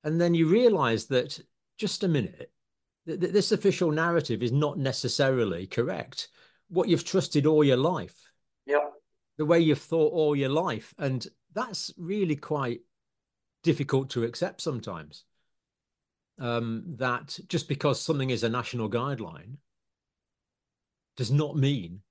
And 0.04 0.20
then 0.20 0.34
you 0.34 0.48
realize 0.48 1.08
that 1.08 1.40
just 1.78 2.04
a 2.04 2.08
minute, 2.08 2.52
th- 3.06 3.20
this 3.20 3.52
official 3.52 3.92
narrative 3.92 4.42
is 4.42 4.54
not 4.54 4.78
necessarily 4.78 5.68
correct. 5.68 6.30
What 6.70 6.88
you've 6.88 7.04
trusted 7.04 7.46
all 7.46 7.64
your 7.64 7.78
life, 7.78 8.16
yeah, 8.66 8.88
the 9.38 9.46
way 9.46 9.60
you've 9.60 9.80
thought 9.80 10.14
all 10.14 10.36
your 10.36 10.50
life, 10.50 10.94
and 10.98 11.26
that's 11.54 11.92
really 11.98 12.36
quite 12.36 12.80
difficult 13.62 14.10
to 14.12 14.24
accept 14.24 14.62
sometimes. 14.62 15.26
Um, 16.40 16.84
that 16.98 17.38
just 17.48 17.68
because 17.68 18.02
something 18.02 18.30
is 18.30 18.44
a 18.44 18.50
national 18.50 18.90
guideline 18.90 19.58
does 21.16 21.32
not 21.32 21.56
mean 21.56 22.02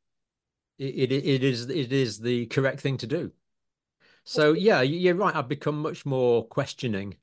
it, 0.78 1.12
it, 1.12 1.24
it 1.24 1.44
is 1.44 1.68
it 1.68 1.92
is 1.92 2.18
the 2.18 2.46
correct 2.46 2.80
thing 2.80 2.96
to 2.98 3.06
do. 3.06 3.32
So 4.24 4.52
yeah, 4.52 4.80
you're 4.80 5.14
right. 5.14 5.34
I've 5.34 5.48
become 5.48 5.80
much 5.80 6.06
more 6.06 6.46
questioning, 6.46 7.16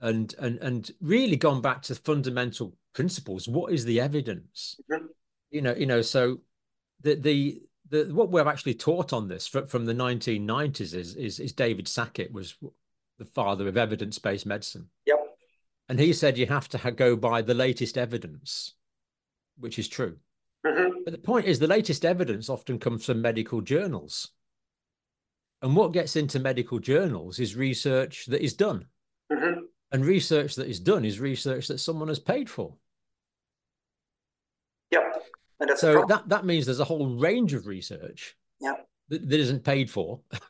and 0.00 0.34
and 0.38 0.58
and 0.58 0.90
really 1.00 1.36
gone 1.36 1.62
back 1.62 1.82
to 1.82 1.94
fundamental 1.94 2.76
principles. 2.92 3.48
What 3.48 3.72
is 3.72 3.84
the 3.84 4.00
evidence? 4.00 4.80
Mm-hmm. 4.90 5.06
You 5.50 5.62
know, 5.62 5.74
you 5.74 5.86
know. 5.86 6.02
So 6.02 6.40
the 7.02 7.14
the 7.14 7.62
the 7.88 8.04
what 8.12 8.30
we're 8.30 8.48
actually 8.48 8.74
taught 8.74 9.12
on 9.12 9.28
this 9.28 9.46
from, 9.46 9.66
from 9.66 9.86
the 9.86 9.94
1990s 9.94 10.94
is, 10.94 11.14
is 11.14 11.38
is 11.38 11.52
David 11.52 11.86
Sackett 11.86 12.32
was 12.32 12.56
the 13.18 13.24
father 13.24 13.68
of 13.68 13.76
evidence 13.76 14.18
based 14.18 14.46
medicine. 14.46 14.88
Yep. 15.06 15.18
And 15.88 16.00
he 16.00 16.12
said 16.12 16.36
you 16.36 16.46
have 16.46 16.68
to 16.70 16.90
go 16.90 17.16
by 17.16 17.42
the 17.42 17.54
latest 17.54 17.96
evidence, 17.96 18.74
which 19.58 19.78
is 19.78 19.86
true. 19.86 20.16
Mm-hmm. 20.66 21.04
But 21.04 21.12
the 21.12 21.18
point 21.18 21.46
is, 21.46 21.58
the 21.58 21.66
latest 21.66 22.04
evidence 22.04 22.48
often 22.48 22.78
comes 22.78 23.04
from 23.04 23.22
medical 23.22 23.60
journals. 23.60 24.32
And 25.62 25.76
what 25.76 25.92
gets 25.92 26.16
into 26.16 26.40
medical 26.40 26.78
journals 26.78 27.38
is 27.38 27.56
research 27.56 28.26
that 28.26 28.42
is 28.42 28.54
done. 28.54 28.86
Mm-hmm. 29.32 29.60
And 29.92 30.04
research 30.04 30.56
that 30.56 30.68
is 30.68 30.80
done 30.80 31.04
is 31.04 31.20
research 31.20 31.68
that 31.68 31.78
someone 31.78 32.08
has 32.08 32.18
paid 32.18 32.50
for. 32.50 32.74
Yep. 34.90 35.22
And 35.60 35.70
so 35.78 36.04
that, 36.08 36.28
that 36.28 36.44
means 36.44 36.66
there's 36.66 36.80
a 36.80 36.84
whole 36.84 37.16
range 37.16 37.54
of 37.54 37.66
research 37.66 38.36
yep. 38.60 38.86
that, 39.08 39.28
that 39.28 39.40
isn't 39.40 39.64
paid 39.64 39.90
for, 39.90 40.20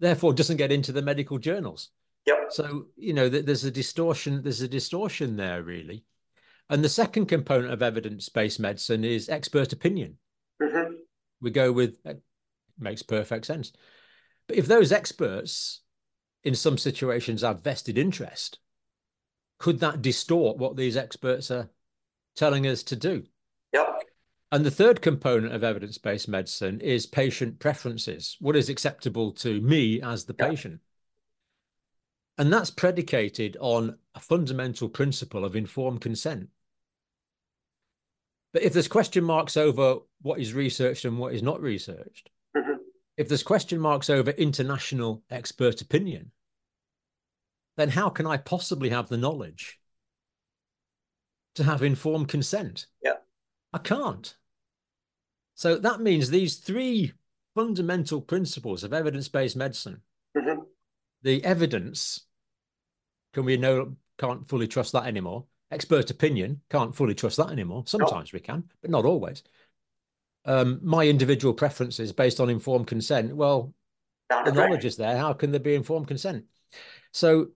therefore 0.00 0.32
doesn't 0.32 0.56
get 0.56 0.72
into 0.72 0.92
the 0.92 1.02
medical 1.02 1.38
journals. 1.38 1.90
Yep. 2.26 2.46
So, 2.50 2.86
you 2.96 3.12
know, 3.12 3.28
there's 3.28 3.64
a 3.64 3.70
distortion, 3.70 4.42
there's 4.42 4.62
a 4.62 4.68
distortion 4.68 5.36
there 5.36 5.62
really. 5.62 6.04
And 6.70 6.84
the 6.84 6.88
second 6.88 7.26
component 7.26 7.72
of 7.72 7.82
evidence-based 7.82 8.60
medicine 8.60 9.04
is 9.04 9.28
expert 9.28 9.72
opinion. 9.72 10.18
Mm-hmm. 10.62 10.94
We 11.40 11.50
go 11.50 11.72
with 11.72 11.98
makes 12.78 13.02
perfect 13.02 13.46
sense. 13.46 13.72
But 14.46 14.56
if 14.56 14.66
those 14.66 14.92
experts 14.92 15.82
in 16.44 16.54
some 16.54 16.78
situations 16.78 17.42
have 17.42 17.62
vested 17.62 17.98
interest, 17.98 18.58
could 19.58 19.80
that 19.80 20.02
distort 20.02 20.58
what 20.58 20.76
these 20.76 20.96
experts 20.96 21.50
are 21.50 21.70
telling 22.36 22.66
us 22.66 22.82
to 22.84 22.96
do? 22.96 23.24
Yep. 23.72 24.02
And 24.52 24.64
the 24.64 24.70
third 24.70 25.02
component 25.02 25.54
of 25.54 25.64
evidence 25.64 25.98
based 25.98 26.28
medicine 26.28 26.80
is 26.80 27.06
patient 27.06 27.58
preferences. 27.58 28.36
What 28.40 28.56
is 28.56 28.68
acceptable 28.68 29.32
to 29.32 29.60
me 29.60 30.00
as 30.00 30.24
the 30.24 30.34
yep. 30.38 30.50
patient? 30.50 30.80
And 32.38 32.52
that's 32.52 32.70
predicated 32.70 33.56
on 33.58 33.98
a 34.14 34.20
fundamental 34.20 34.88
principle 34.88 35.44
of 35.44 35.56
informed 35.56 36.00
consent. 36.00 36.48
But 38.52 38.62
if 38.62 38.72
there's 38.72 38.88
question 38.88 39.24
marks 39.24 39.56
over 39.56 39.98
what 40.22 40.40
is 40.40 40.54
researched 40.54 41.04
and 41.04 41.18
what 41.18 41.34
is 41.34 41.42
not 41.42 41.60
researched, 41.60 42.30
mm-hmm. 42.56 42.76
if 43.16 43.28
there's 43.28 43.42
question 43.42 43.78
marks 43.78 44.08
over 44.08 44.30
international 44.30 45.22
expert 45.30 45.80
opinion, 45.80 46.30
then 47.76 47.90
how 47.90 48.08
can 48.08 48.26
I 48.26 48.38
possibly 48.38 48.88
have 48.90 49.08
the 49.08 49.18
knowledge 49.18 49.78
to 51.56 51.64
have 51.64 51.82
informed 51.82 52.28
consent? 52.28 52.86
Yeah. 53.02 53.14
I 53.72 53.78
can't. 53.78 54.34
So 55.54 55.76
that 55.76 56.00
means 56.00 56.30
these 56.30 56.56
three 56.56 57.12
fundamental 57.54 58.20
principles 58.20 58.84
of 58.84 58.92
evidence-based 58.92 59.56
medicine, 59.56 60.00
mm-hmm. 60.36 60.60
the 61.22 61.44
evidence, 61.44 62.22
can 63.34 63.44
we 63.44 63.56
know 63.56 63.96
can't 64.18 64.48
fully 64.48 64.68
trust 64.68 64.92
that 64.92 65.06
anymore. 65.06 65.44
Expert 65.70 66.10
opinion, 66.10 66.60
can't 66.70 66.94
fully 66.94 67.14
trust 67.14 67.36
that 67.36 67.50
anymore. 67.50 67.84
Sometimes 67.86 68.32
no. 68.32 68.36
we 68.36 68.40
can, 68.40 68.64
but 68.80 68.90
not 68.90 69.04
always. 69.04 69.42
Um, 70.44 70.80
my 70.82 71.06
individual 71.06 71.52
preferences 71.52 72.12
based 72.12 72.40
on 72.40 72.48
informed 72.48 72.86
consent. 72.86 73.36
Well, 73.36 73.74
the 74.30 74.52
knowledge 74.52 74.84
is 74.84 74.96
there. 74.96 75.16
How 75.16 75.34
can 75.34 75.50
there 75.50 75.60
be 75.60 75.74
informed 75.74 76.08
consent? 76.08 76.44
So 77.12 77.48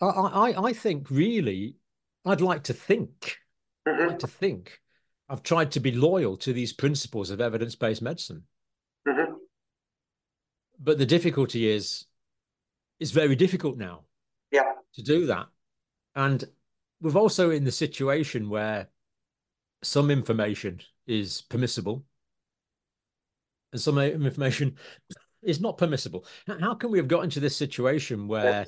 I, 0.00 0.06
I, 0.06 0.64
I 0.68 0.72
think 0.72 1.10
really, 1.10 1.76
I'd 2.24 2.40
like 2.40 2.64
to 2.64 2.72
think, 2.72 3.38
mm-hmm. 3.86 4.02
I'd 4.02 4.08
like 4.08 4.18
to 4.20 4.26
think 4.28 4.80
I've 5.28 5.42
tried 5.42 5.72
to 5.72 5.80
be 5.80 5.92
loyal 5.92 6.36
to 6.38 6.52
these 6.52 6.72
principles 6.72 7.30
of 7.30 7.40
evidence-based 7.40 8.02
medicine. 8.02 8.44
Mm-hmm. 9.08 9.32
But 10.78 10.98
the 10.98 11.06
difficulty 11.06 11.68
is, 11.68 12.04
it's 13.00 13.10
very 13.10 13.34
difficult 13.34 13.76
now 13.76 14.02
yeah. 14.52 14.72
to 14.94 15.02
do 15.02 15.26
that. 15.26 15.46
And 16.14 16.44
we're 17.00 17.18
also 17.18 17.50
in 17.50 17.64
the 17.64 17.72
situation 17.72 18.48
where 18.48 18.88
some 19.82 20.10
information 20.10 20.80
is 21.06 21.42
permissible 21.42 22.04
and 23.72 23.80
some 23.80 23.98
information 23.98 24.76
is 25.42 25.60
not 25.60 25.78
permissible. 25.78 26.24
How 26.46 26.74
can 26.74 26.90
we 26.90 26.98
have 26.98 27.08
got 27.08 27.24
into 27.24 27.40
this 27.40 27.56
situation 27.56 28.26
where 28.28 28.66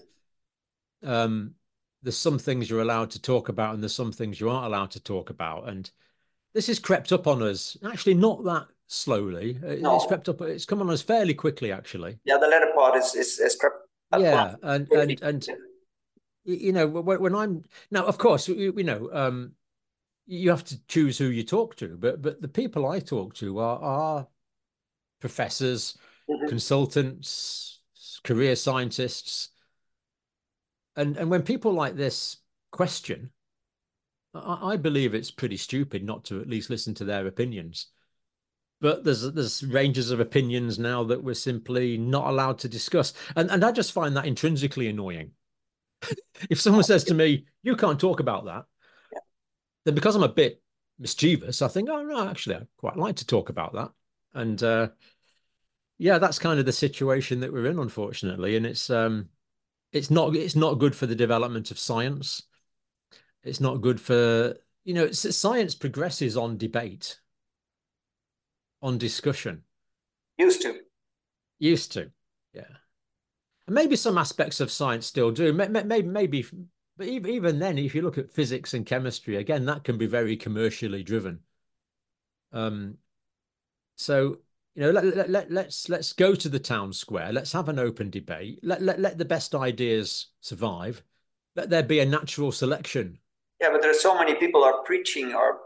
um, 1.04 1.54
there's 2.02 2.16
some 2.16 2.38
things 2.38 2.68
you're 2.68 2.82
allowed 2.82 3.10
to 3.10 3.22
talk 3.22 3.48
about 3.48 3.74
and 3.74 3.82
there's 3.82 3.94
some 3.94 4.12
things 4.12 4.40
you 4.40 4.50
aren't 4.50 4.66
allowed 4.66 4.90
to 4.92 5.00
talk 5.00 5.30
about? 5.30 5.68
And 5.68 5.90
this 6.54 6.66
has 6.68 6.78
crept 6.78 7.12
up 7.12 7.26
on 7.26 7.42
us. 7.42 7.76
Actually, 7.84 8.14
not 8.14 8.44
that 8.44 8.66
slowly. 8.86 9.58
No. 9.62 9.96
It's 9.96 10.06
crept 10.06 10.28
up. 10.28 10.40
It's 10.42 10.64
come 10.64 10.80
on 10.80 10.90
us 10.90 11.02
fairly 11.02 11.34
quickly, 11.34 11.72
actually. 11.72 12.18
Yeah, 12.24 12.38
the 12.38 12.48
latter 12.48 12.72
part 12.74 12.96
is 12.96 13.14
is, 13.14 13.38
is 13.38 13.56
crept. 13.56 13.76
Yeah, 14.16 14.54
and 14.62 14.90
and 14.92 15.22
and 15.22 15.48
you 16.52 16.72
know 16.72 16.86
when 16.86 17.34
I'm 17.34 17.64
now, 17.90 18.04
of 18.04 18.18
course, 18.18 18.48
you, 18.48 18.72
you 18.76 18.84
know, 18.84 19.10
um, 19.12 19.52
you 20.26 20.50
have 20.50 20.64
to 20.64 20.86
choose 20.86 21.18
who 21.18 21.26
you 21.26 21.44
talk 21.44 21.76
to, 21.76 21.96
but 21.98 22.22
but 22.22 22.40
the 22.40 22.48
people 22.48 22.86
I 22.86 23.00
talk 23.00 23.34
to 23.34 23.58
are 23.58 23.78
are 23.80 24.28
professors, 25.20 25.96
mm-hmm. 26.28 26.48
consultants, 26.48 27.80
career 28.24 28.56
scientists, 28.56 29.50
and 30.96 31.16
and 31.16 31.30
when 31.30 31.42
people 31.42 31.72
like 31.72 31.96
this 31.96 32.38
question 32.70 33.30
I, 34.34 34.72
I 34.72 34.76
believe 34.76 35.14
it's 35.14 35.30
pretty 35.30 35.56
stupid 35.56 36.04
not 36.04 36.24
to 36.26 36.40
at 36.40 36.48
least 36.48 36.70
listen 36.70 36.94
to 36.94 37.04
their 37.04 37.26
opinions. 37.26 37.88
But 38.80 39.02
there's 39.02 39.22
there's 39.32 39.64
ranges 39.64 40.12
of 40.12 40.20
opinions 40.20 40.78
now 40.78 41.02
that 41.04 41.22
we're 41.22 41.34
simply 41.34 41.98
not 41.98 42.28
allowed 42.28 42.58
to 42.60 42.68
discuss, 42.68 43.12
and 43.34 43.50
and 43.50 43.64
I 43.64 43.72
just 43.72 43.92
find 43.92 44.16
that 44.16 44.26
intrinsically 44.26 44.86
annoying. 44.88 45.32
if 46.50 46.60
someone 46.60 46.84
says 46.84 47.04
to 47.04 47.14
me, 47.14 47.46
"You 47.62 47.76
can't 47.76 48.00
talk 48.00 48.20
about 48.20 48.44
that," 48.46 48.64
yeah. 49.12 49.18
then 49.84 49.94
because 49.94 50.16
I'm 50.16 50.22
a 50.22 50.28
bit 50.28 50.62
mischievous, 50.98 51.62
I 51.62 51.68
think, 51.68 51.88
"Oh 51.88 52.02
no, 52.02 52.28
actually, 52.28 52.56
I 52.56 52.62
quite 52.76 52.96
like 52.96 53.16
to 53.16 53.26
talk 53.26 53.48
about 53.48 53.74
that." 53.74 53.90
And 54.34 54.62
uh, 54.62 54.88
yeah, 55.98 56.18
that's 56.18 56.38
kind 56.38 56.60
of 56.60 56.66
the 56.66 56.72
situation 56.72 57.40
that 57.40 57.52
we're 57.52 57.66
in, 57.66 57.78
unfortunately, 57.78 58.56
and 58.56 58.64
it's 58.64 58.90
um, 58.90 59.28
it's 59.92 60.10
not 60.10 60.34
it's 60.36 60.56
not 60.56 60.78
good 60.78 60.94
for 60.94 61.06
the 61.06 61.14
development 61.14 61.70
of 61.70 61.78
science. 61.78 62.42
It's 63.42 63.60
not 63.60 63.80
good 63.80 64.00
for 64.00 64.56
you 64.84 64.94
know. 64.94 65.10
Science 65.10 65.74
progresses 65.74 66.36
on 66.36 66.56
debate, 66.56 67.18
on 68.82 68.98
discussion. 68.98 69.62
Used 70.36 70.62
to. 70.62 70.80
Used 71.58 71.92
to, 71.92 72.10
yeah. 72.52 72.62
And 73.68 73.74
maybe 73.74 73.94
some 73.94 74.18
aspects 74.18 74.60
of 74.60 74.72
science 74.72 75.06
still 75.06 75.30
do. 75.30 75.52
Maybe, 75.52 76.02
maybe, 76.02 76.46
but 76.96 77.06
even 77.06 77.60
then, 77.60 77.78
if 77.78 77.94
you 77.94 78.02
look 78.02 78.18
at 78.18 78.32
physics 78.32 78.74
and 78.74 78.84
chemistry, 78.84 79.36
again, 79.36 79.64
that 79.66 79.84
can 79.84 79.96
be 79.96 80.06
very 80.06 80.36
commercially 80.36 81.04
driven. 81.04 81.40
Um, 82.52 82.96
so 83.94 84.38
you 84.74 84.82
know, 84.82 84.90
let, 84.90 85.04
let, 85.04 85.30
let, 85.30 85.50
let's 85.50 85.88
let's 85.88 86.12
go 86.12 86.34
to 86.34 86.48
the 86.48 86.58
town 86.58 86.92
square. 86.92 87.32
Let's 87.32 87.52
have 87.52 87.68
an 87.68 87.78
open 87.78 88.10
debate. 88.10 88.58
Let, 88.62 88.82
let, 88.82 88.98
let 88.98 89.18
the 89.18 89.24
best 89.24 89.54
ideas 89.54 90.28
survive. 90.40 91.02
Let 91.54 91.70
there 91.70 91.84
be 91.84 92.00
a 92.00 92.06
natural 92.06 92.50
selection 92.52 93.18
yeah, 93.60 93.70
but 93.70 93.82
there 93.82 93.90
are 93.90 93.94
so 93.94 94.16
many 94.16 94.34
people 94.34 94.62
are 94.62 94.82
preaching 94.84 95.34
or 95.34 95.58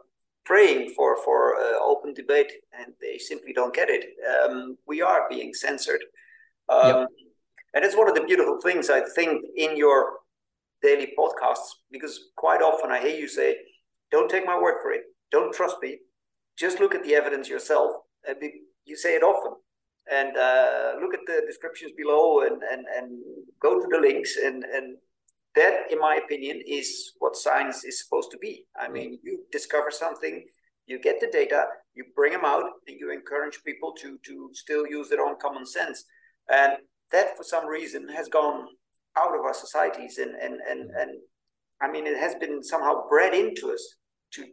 praying 0.44 0.90
for 0.96 1.16
for 1.22 1.56
uh, 1.56 1.78
open 1.82 2.14
debate, 2.14 2.52
and 2.78 2.92
they 3.00 3.18
simply 3.18 3.52
don't 3.52 3.74
get 3.74 3.88
it. 3.90 4.16
Um, 4.44 4.78
we 4.86 5.02
are 5.02 5.26
being 5.28 5.52
censored, 5.52 6.02
um, 6.68 7.00
yep. 7.00 7.08
And 7.74 7.84
it's 7.84 7.96
one 7.96 8.08
of 8.08 8.14
the 8.14 8.24
beautiful 8.24 8.60
things 8.60 8.90
I 8.90 9.02
think 9.14 9.44
in 9.56 9.76
your 9.76 10.18
daily 10.82 11.12
podcasts 11.18 11.68
because 11.90 12.30
quite 12.36 12.60
often 12.60 12.90
I 12.90 13.00
hear 13.00 13.16
you 13.16 13.28
say, 13.28 13.56
"Don't 14.10 14.30
take 14.30 14.46
my 14.46 14.58
word 14.58 14.80
for 14.82 14.92
it. 14.92 15.04
Don't 15.30 15.54
trust 15.54 15.76
me. 15.82 15.98
Just 16.56 16.80
look 16.80 16.94
at 16.94 17.04
the 17.04 17.14
evidence 17.14 17.48
yourself." 17.48 17.92
Uh, 18.28 18.34
you 18.84 18.96
say 18.96 19.14
it 19.14 19.22
often, 19.22 19.54
and 20.10 20.36
uh, 20.36 20.94
look 21.00 21.14
at 21.14 21.26
the 21.26 21.42
descriptions 21.46 21.92
below, 21.96 22.42
and 22.42 22.62
and 22.62 22.84
and 22.96 23.22
go 23.60 23.80
to 23.80 23.86
the 23.90 23.98
links 23.98 24.36
and 24.36 24.64
and 24.64 24.96
that, 25.54 25.90
in 25.90 25.98
my 25.98 26.16
opinion, 26.16 26.62
is 26.66 27.12
what 27.18 27.36
science 27.36 27.84
is 27.84 28.02
supposed 28.02 28.30
to 28.30 28.38
be. 28.38 28.64
I 28.80 28.88
mean, 28.88 29.18
you 29.22 29.44
discover 29.52 29.90
something, 29.90 30.44
you 30.86 30.98
get 30.98 31.20
the 31.20 31.26
data, 31.26 31.66
you 31.94 32.04
bring 32.16 32.32
them 32.32 32.44
out, 32.44 32.64
and 32.86 32.96
you 32.98 33.12
encourage 33.12 33.62
people 33.64 33.92
to 34.00 34.18
to 34.26 34.50
still 34.52 34.86
use 34.86 35.08
their 35.08 35.24
own 35.24 35.36
common 35.40 35.66
sense. 35.66 36.04
And 36.48 36.72
that, 37.12 37.36
for 37.36 37.44
some 37.44 37.66
reason, 37.66 38.08
has 38.08 38.28
gone 38.28 38.66
out 39.16 39.34
of 39.34 39.44
our 39.44 39.54
societies, 39.54 40.18
and 40.18 40.34
and 40.34 40.60
and 40.68 40.90
and 40.90 41.10
I 41.80 41.90
mean, 41.90 42.06
it 42.06 42.18
has 42.18 42.34
been 42.36 42.62
somehow 42.62 43.08
bred 43.08 43.34
into 43.34 43.72
us 43.72 43.96
to 44.34 44.44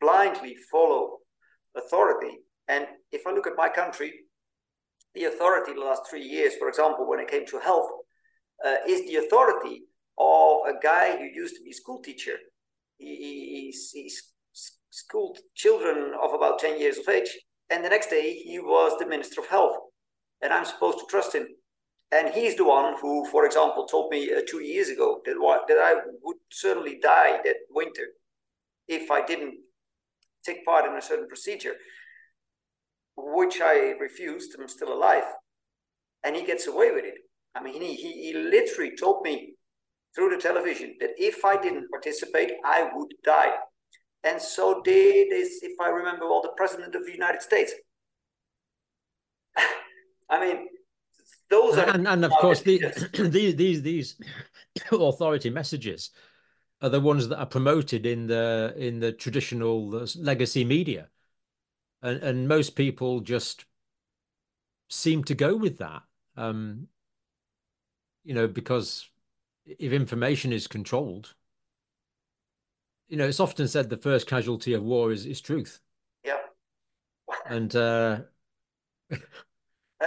blindly 0.00 0.56
follow 0.70 1.18
authority. 1.76 2.38
And 2.68 2.86
if 3.12 3.26
I 3.26 3.32
look 3.32 3.46
at 3.46 3.56
my 3.56 3.68
country, 3.68 4.12
the 5.14 5.24
authority 5.24 5.72
the 5.72 5.80
last 5.80 6.02
three 6.08 6.22
years, 6.22 6.54
for 6.56 6.68
example, 6.68 7.08
when 7.08 7.20
it 7.20 7.30
came 7.30 7.46
to 7.46 7.58
health, 7.58 7.88
uh, 8.64 8.76
is 8.86 9.06
the 9.06 9.16
authority 9.16 9.82
of 10.18 10.58
a 10.68 10.78
guy 10.82 11.16
who 11.16 11.24
used 11.24 11.56
to 11.56 11.62
be 11.62 11.70
a 11.70 11.74
school 11.74 12.02
teacher. 12.02 12.36
He, 12.98 13.70
he's, 13.70 13.90
he's 13.92 14.32
schooled 14.90 15.38
children 15.54 16.12
of 16.22 16.32
about 16.34 16.58
10 16.58 16.80
years 16.80 16.98
of 16.98 17.08
age. 17.08 17.30
And 17.70 17.84
the 17.84 17.88
next 17.88 18.10
day, 18.10 18.34
he 18.34 18.58
was 18.58 18.98
the 18.98 19.06
Minister 19.06 19.40
of 19.40 19.48
Health. 19.48 19.76
And 20.42 20.52
I'm 20.52 20.64
supposed 20.64 20.98
to 20.98 21.06
trust 21.08 21.34
him. 21.34 21.46
And 22.12 22.32
he's 22.32 22.54
the 22.54 22.64
one 22.64 22.94
who, 23.00 23.24
for 23.26 23.46
example, 23.46 23.86
told 23.86 24.10
me 24.10 24.32
uh, 24.32 24.42
two 24.46 24.62
years 24.62 24.88
ago 24.88 25.20
that, 25.24 25.34
that 25.68 25.78
I 25.78 25.94
would 26.22 26.36
certainly 26.50 26.98
die 27.02 27.38
that 27.44 27.56
winter 27.70 28.08
if 28.86 29.10
I 29.10 29.24
didn't 29.24 29.56
take 30.44 30.64
part 30.64 30.84
in 30.84 30.96
a 30.96 31.02
certain 31.02 31.26
procedure, 31.26 31.74
which 33.16 33.60
I 33.60 33.94
refused. 34.00 34.56
I'm 34.58 34.68
still 34.68 34.92
alive. 34.92 35.24
And 36.22 36.36
he 36.36 36.44
gets 36.44 36.68
away 36.68 36.92
with 36.92 37.04
it. 37.04 37.14
I 37.54 37.62
mean, 37.62 37.82
he, 37.82 37.94
he, 37.94 38.12
he 38.26 38.34
literally 38.34 38.92
told 38.96 39.22
me 39.22 39.54
through 40.14 40.30
the 40.30 40.40
television 40.40 40.94
that 41.00 41.10
if 41.18 41.44
I 41.44 41.60
didn't 41.60 41.90
participate, 41.90 42.52
I 42.64 42.88
would 42.94 43.12
die. 43.24 43.52
And 44.22 44.40
so 44.40 44.80
did, 44.82 45.28
if 45.30 45.80
I 45.80 45.88
remember 45.88 46.28
well, 46.28 46.42
the 46.42 46.52
president 46.56 46.94
of 46.94 47.04
the 47.04 47.12
United 47.12 47.42
States. 47.42 47.72
I 50.30 50.40
mean, 50.40 50.66
those 51.48 51.78
are 51.78 51.88
and, 51.90 52.06
and 52.08 52.24
of 52.24 52.32
course 52.32 52.60
the, 52.62 52.78
these 53.14 53.56
these 53.56 53.82
these 53.82 54.20
authority 54.92 55.50
messages 55.50 56.10
are 56.82 56.88
the 56.88 57.00
ones 57.00 57.28
that 57.28 57.38
are 57.38 57.46
promoted 57.46 58.04
in 58.06 58.26
the 58.26 58.74
in 58.76 59.00
the 59.00 59.12
traditional 59.12 60.02
uh, 60.02 60.06
legacy 60.18 60.64
media, 60.64 61.08
and 62.02 62.22
and 62.22 62.48
most 62.48 62.76
people 62.76 63.20
just 63.20 63.64
seem 64.88 65.24
to 65.24 65.34
go 65.34 65.56
with 65.56 65.78
that. 65.78 66.02
Um, 66.36 66.88
you 68.24 68.34
know, 68.34 68.46
because 68.46 69.08
if 69.64 69.92
information 69.92 70.52
is 70.52 70.66
controlled, 70.66 71.34
you 73.08 73.16
know, 73.16 73.26
it's 73.26 73.40
often 73.40 73.68
said 73.68 73.88
the 73.88 73.96
first 73.96 74.26
casualty 74.26 74.74
of 74.74 74.82
war 74.82 75.12
is 75.12 75.26
is 75.26 75.40
truth. 75.40 75.80
Yeah. 76.24 76.38
and 77.46 77.74
uh, 77.74 78.18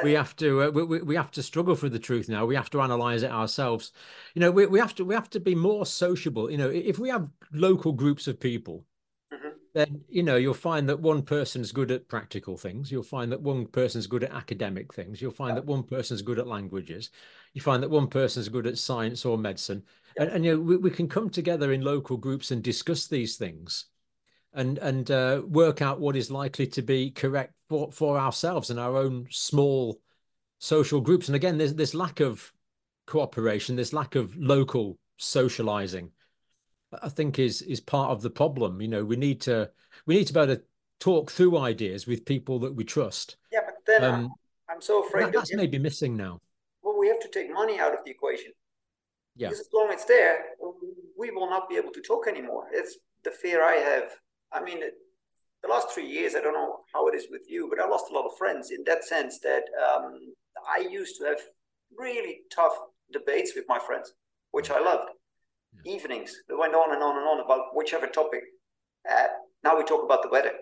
we 0.03 0.13
have 0.13 0.35
to 0.37 0.63
uh, 0.63 0.69
we, 0.69 1.01
we 1.01 1.15
have 1.15 1.31
to 1.31 1.43
struggle 1.43 1.75
for 1.75 1.89
the 1.89 1.99
truth 1.99 2.29
now. 2.29 2.45
We 2.45 2.55
have 2.55 2.69
to 2.71 2.81
analyze 2.81 3.23
it 3.23 3.31
ourselves. 3.31 3.91
You 4.35 4.41
know 4.41 4.51
we, 4.51 4.65
we 4.65 4.79
have 4.79 4.95
to 4.95 5.05
we 5.05 5.15
have 5.15 5.29
to 5.31 5.39
be 5.39 5.55
more 5.55 5.85
sociable. 5.85 6.49
You 6.51 6.57
know 6.57 6.69
if 6.69 6.99
we 6.99 7.09
have 7.09 7.27
local 7.51 7.91
groups 7.91 8.27
of 8.27 8.39
people 8.39 8.85
mm-hmm. 9.33 9.49
then 9.73 10.01
you 10.07 10.23
know 10.23 10.35
you'll 10.35 10.53
find 10.53 10.87
that 10.89 10.99
one 10.99 11.23
person's 11.23 11.71
good 11.71 11.91
at 11.91 12.07
practical 12.07 12.57
things. 12.57 12.91
You'll 12.91 13.03
find 13.03 13.31
that 13.31 13.41
one 13.41 13.65
person's 13.65 14.07
good 14.07 14.23
at 14.23 14.31
academic 14.31 14.93
things. 14.93 15.21
You'll 15.21 15.31
find 15.31 15.51
yeah. 15.51 15.55
that 15.55 15.65
one 15.65 15.83
person's 15.83 16.21
good 16.21 16.39
at 16.39 16.47
languages. 16.47 17.09
You 17.53 17.61
find 17.61 17.81
that 17.81 17.89
one 17.89 18.07
person's 18.07 18.49
good 18.49 18.67
at 18.67 18.77
science 18.77 19.25
or 19.25 19.37
medicine. 19.37 19.83
Yeah. 20.15 20.23
and, 20.23 20.31
and 20.33 20.45
you 20.45 20.55
know 20.55 20.61
we, 20.61 20.77
we 20.77 20.91
can 20.91 21.07
come 21.07 21.29
together 21.29 21.73
in 21.73 21.81
local 21.81 22.17
groups 22.17 22.51
and 22.51 22.61
discuss 22.63 23.07
these 23.07 23.37
things 23.37 23.85
and 24.53 24.77
and 24.79 25.11
uh, 25.11 25.41
work 25.45 25.81
out 25.81 25.99
what 25.99 26.15
is 26.15 26.31
likely 26.31 26.67
to 26.67 26.81
be 26.81 27.11
correct 27.11 27.53
for 27.67 27.91
for 27.91 28.17
ourselves 28.17 28.69
and 28.69 28.79
our 28.79 28.97
own 28.97 29.27
small 29.29 29.99
social 30.59 31.01
groups. 31.01 31.27
And 31.27 31.35
again, 31.35 31.57
there's 31.57 31.75
this 31.75 31.93
lack 31.93 32.19
of 32.19 32.51
cooperation, 33.05 33.75
this 33.75 33.93
lack 33.93 34.15
of 34.15 34.35
local 34.35 34.97
socializing. 35.17 36.11
I 37.03 37.09
think 37.09 37.37
is 37.37 37.61
is 37.61 37.79
part 37.79 38.11
of 38.11 38.21
the 38.21 38.29
problem. 38.29 38.81
You 38.81 38.87
know, 38.87 39.05
we 39.05 39.15
need 39.15 39.41
to 39.41 39.69
we 40.05 40.15
need 40.15 40.27
to 40.27 40.33
be 40.33 40.39
able 40.39 40.55
to 40.55 40.61
talk 40.99 41.31
through 41.31 41.57
ideas 41.57 42.07
with 42.07 42.25
people 42.25 42.59
that 42.59 42.73
we 42.73 42.83
trust. 42.83 43.37
Yeah, 43.51 43.61
but 43.65 43.75
then 43.85 44.03
um, 44.03 44.29
I'm 44.69 44.81
so 44.81 45.03
afraid 45.03 45.27
that, 45.27 45.33
that's 45.33 45.53
maybe 45.53 45.77
missing 45.77 46.17
now. 46.17 46.39
Well, 46.81 46.97
we 46.97 47.07
have 47.07 47.19
to 47.19 47.29
take 47.29 47.53
money 47.53 47.79
out 47.79 47.93
of 47.93 47.99
the 48.03 48.11
equation. 48.11 48.51
Yeah. 49.35 49.49
Because 49.49 49.61
as 49.61 49.69
long 49.73 49.89
as 49.89 49.95
it's 49.95 50.05
there, 50.05 50.45
we 51.17 51.31
will 51.31 51.49
not 51.49 51.69
be 51.69 51.77
able 51.77 51.91
to 51.91 52.01
talk 52.01 52.27
anymore. 52.27 52.67
It's 52.71 52.97
the 53.23 53.31
fear 53.31 53.63
I 53.63 53.75
have 53.75 54.11
I 54.51 54.63
mean, 54.63 54.79
the 55.61 55.67
last 55.67 55.91
three 55.91 56.07
years, 56.07 56.35
I 56.35 56.41
don't 56.41 56.53
know 56.53 56.79
how 56.93 57.07
it 57.07 57.15
is 57.15 57.27
with 57.29 57.43
you, 57.47 57.67
but 57.69 57.79
I 57.83 57.87
lost 57.87 58.05
a 58.09 58.13
lot 58.13 58.25
of 58.25 58.37
friends 58.37 58.71
in 58.71 58.83
that 58.85 59.03
sense 59.03 59.39
that 59.39 59.63
um, 59.85 60.19
I 60.67 60.79
used 60.79 61.17
to 61.19 61.25
have 61.25 61.39
really 61.97 62.39
tough 62.53 62.73
debates 63.11 63.53
with 63.55 63.65
my 63.67 63.79
friends, 63.79 64.13
which 64.51 64.71
I 64.71 64.79
loved. 64.79 65.09
Yeah. 65.85 65.93
Evenings 65.93 66.35
that 66.47 66.57
went 66.57 66.73
on 66.73 66.93
and 66.93 67.03
on 67.03 67.17
and 67.17 67.27
on 67.27 67.45
about 67.45 67.75
whichever 67.75 68.07
topic. 68.07 68.41
Uh, 69.09 69.27
now 69.63 69.77
we 69.77 69.83
talk 69.83 70.03
about 70.03 70.23
the 70.23 70.29
weather. 70.29 70.53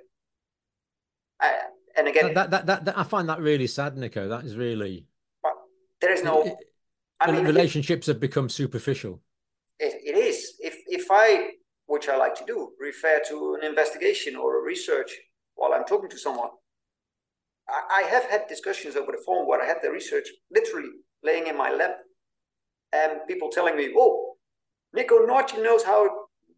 Uh, 1.41 1.51
and 1.95 2.07
again, 2.07 2.33
that, 2.33 2.51
that, 2.51 2.65
that, 2.65 2.85
that, 2.85 2.97
I 2.97 3.03
find 3.03 3.29
that 3.29 3.39
really 3.39 3.67
sad, 3.67 3.97
Nikko. 3.97 4.27
That 4.27 4.43
is 4.43 4.55
really. 4.55 5.05
There 6.01 6.11
is 6.11 6.23
no. 6.23 6.43
It, 6.43 6.55
I 7.19 7.31
mean, 7.31 7.45
relationships 7.45 8.05
have 8.07 8.19
become 8.19 8.49
superficial. 8.49 9.21
It, 9.79 9.95
it 10.03 10.17
is. 10.17 10.53
If 10.59 10.75
if 10.88 11.07
I 11.09 11.51
which 11.88 12.09
I 12.09 12.17
like 12.17 12.35
to 12.35 12.45
do, 12.45 12.71
refer 12.79 13.21
to 13.29 13.57
an 13.59 13.65
investigation 13.65 14.35
or 14.35 14.59
a 14.59 14.63
research 14.63 15.11
while 15.55 15.73
I'm 15.73 15.85
talking 15.85 16.09
to 16.09 16.17
someone. 16.17 16.49
I, 17.67 18.01
I 18.01 18.01
have 18.03 18.25
had 18.25 18.47
discussions 18.47 18.95
over 18.95 19.11
the 19.11 19.23
phone 19.25 19.47
where 19.47 19.61
I 19.61 19.65
had 19.65 19.77
the 19.81 19.91
research 19.91 20.27
literally 20.51 20.91
laying 21.23 21.47
in 21.47 21.57
my 21.57 21.71
lap 21.71 21.97
and 22.93 23.19
people 23.27 23.49
telling 23.49 23.75
me, 23.75 23.93
oh, 23.97 24.35
Nikko 24.93 25.25
Norte 25.25 25.57
knows 25.61 25.83
how 25.83 26.09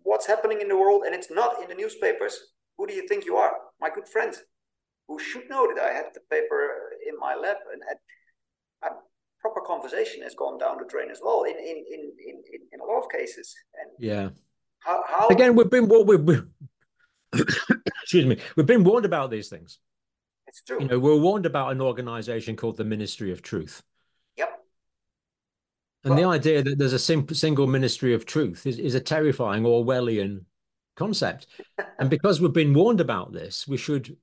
what's 0.04 0.28
happening 0.28 0.62
in 0.62 0.68
the 0.68 0.78
world 0.78 1.04
and 1.06 1.14
it's 1.16 1.32
not 1.32 1.62
in 1.62 1.70
the 1.70 1.76
newspapers. 1.76 2.38
Who 2.78 2.88
do 2.88 2.94
you 2.94 3.08
think 3.08 3.26
you 3.26 3.36
are? 3.36 3.54
My 3.80 3.90
good 3.90 4.08
friend, 4.08 4.34
who 5.08 5.20
should 5.20 5.50
know 5.50 5.68
that 5.68 5.84
I 5.84 5.94
had 5.94 6.06
the 6.14 6.22
paper 6.32 6.92
in 7.08 7.18
my 7.20 7.36
lap 7.36 7.58
and 7.72 7.82
had, 7.88 7.98
a 8.82 8.96
proper 9.42 9.62
conversation 9.62 10.24
has 10.24 10.34
gone 10.36 10.58
down 10.58 10.78
the 10.78 10.86
drain 10.86 11.10
as 11.12 11.20
well 11.22 11.44
in 11.44 11.58
in 11.58 11.84
in 11.96 12.02
in, 12.30 12.62
in 12.72 12.80
a 12.80 12.86
lot 12.86 13.04
of 13.04 13.12
cases. 13.12 13.54
And 13.80 13.92
yeah. 14.00 14.30
How, 14.80 15.04
how... 15.08 15.28
Again, 15.30 15.56
we've 15.56 15.70
been 15.70 15.88
what 15.88 16.08
we've, 16.08 16.22
we've 16.22 16.46
excuse 18.04 18.26
me, 18.26 18.38
we've 18.56 18.66
been 18.66 18.84
warned 18.84 19.06
about 19.06 19.30
these 19.30 19.50
things. 19.50 19.80
It's 20.48 20.62
true. 20.64 20.82
You 20.82 20.88
know, 20.88 21.00
we're 21.00 21.20
warned 21.20 21.46
about 21.46 21.72
an 21.72 21.82
organization 21.82 22.56
called 22.56 22.78
the 22.78 22.84
Ministry 22.84 23.32
of 23.32 23.42
Truth. 23.42 23.84
Yep. 24.36 24.50
And 26.04 26.16
well, 26.16 26.24
the 26.24 26.38
idea 26.38 26.64
that 26.64 26.78
there's 26.78 26.94
a 26.94 27.00
sim- 27.00 27.30
single 27.30 27.68
ministry 27.68 28.14
of 28.14 28.26
truth 28.26 28.66
is, 28.66 28.80
is 28.80 28.96
a 28.96 29.00
terrifying 29.00 29.64
Orwellian 29.64 30.46
concept. 30.96 31.48
and 32.00 32.10
because 32.10 32.42
we've 32.42 32.54
been 32.54 32.74
warned 32.74 33.00
about 33.00 33.32
this, 33.32 33.68
we 33.68 33.78
should 33.78 34.18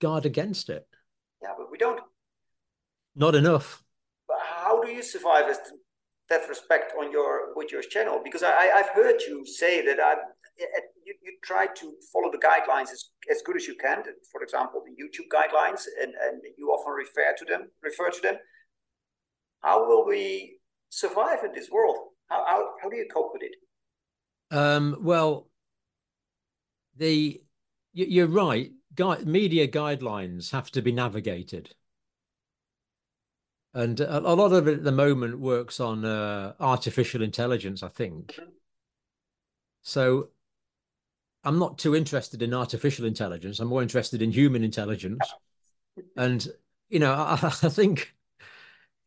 guard 0.00 0.26
against 0.26 0.70
it. 0.70 0.86
Yeah, 1.40 1.52
but 1.56 1.70
we 1.70 1.78
don't. 1.78 2.00
Not 3.14 3.34
enough. 3.34 3.82
But 4.26 4.38
how 4.42 4.82
do 4.82 4.90
you 4.90 5.02
survive 5.02 5.48
as 5.48 5.58
that 6.30 6.48
respect 6.48 6.92
on 6.98 7.10
your 7.10 7.54
with 7.56 7.70
your 7.72 7.82
channel 7.82 8.20
because 8.22 8.42
I, 8.42 8.70
I've 8.76 8.90
heard 8.90 9.20
you 9.26 9.44
say 9.44 9.84
that 9.84 9.98
I, 10.00 10.14
you, 11.04 11.14
you 11.22 11.32
try 11.44 11.66
to 11.66 11.92
follow 12.12 12.30
the 12.30 12.38
guidelines 12.38 12.92
as, 12.92 13.10
as 13.30 13.42
good 13.44 13.56
as 13.56 13.66
you 13.66 13.74
can. 13.74 14.02
For 14.30 14.42
example, 14.42 14.82
the 14.86 14.92
YouTube 15.02 15.28
guidelines, 15.28 15.82
and, 16.00 16.12
and 16.24 16.40
you 16.56 16.68
often 16.68 16.92
refer 16.92 17.34
to 17.36 17.44
them. 17.44 17.68
Refer 17.82 18.10
to 18.10 18.20
them. 18.22 18.36
How 19.62 19.86
will 19.86 20.06
we 20.06 20.58
survive 20.88 21.44
in 21.44 21.52
this 21.52 21.68
world? 21.70 21.96
How 22.28 22.44
how, 22.46 22.68
how 22.82 22.88
do 22.88 22.96
you 22.96 23.06
cope 23.12 23.32
with 23.32 23.42
it? 23.42 23.56
Um, 24.56 24.96
well, 25.00 25.48
the 26.96 27.42
you're 27.92 28.26
right. 28.28 28.70
Guide, 28.94 29.26
media 29.26 29.68
guidelines 29.68 30.50
have 30.50 30.70
to 30.72 30.82
be 30.82 30.90
navigated 30.90 31.74
and 33.74 34.00
a, 34.00 34.18
a, 34.18 34.34
lot 34.34 34.52
of 34.52 34.66
it 34.66 34.78
at 34.78 34.84
the 34.84 34.92
moment 34.92 35.38
works 35.38 35.78
on 35.80 36.04
uh, 36.04 36.54
artificial 36.58 37.22
intelligence, 37.22 37.82
I 37.82 37.88
think. 37.88 38.38
So 39.82 40.28
I'm 41.44 41.58
not 41.58 41.78
too 41.78 41.94
interested 41.94 42.42
in 42.42 42.52
artificial 42.52 43.06
intelligence. 43.06 43.60
I'm 43.60 43.68
more 43.68 43.82
interested 43.82 44.22
in 44.22 44.30
human 44.32 44.64
intelligence. 44.64 45.20
And 46.16 46.46
you 46.88 46.98
know, 46.98 47.12
I, 47.12 47.34
I 47.42 47.68
think 47.68 48.14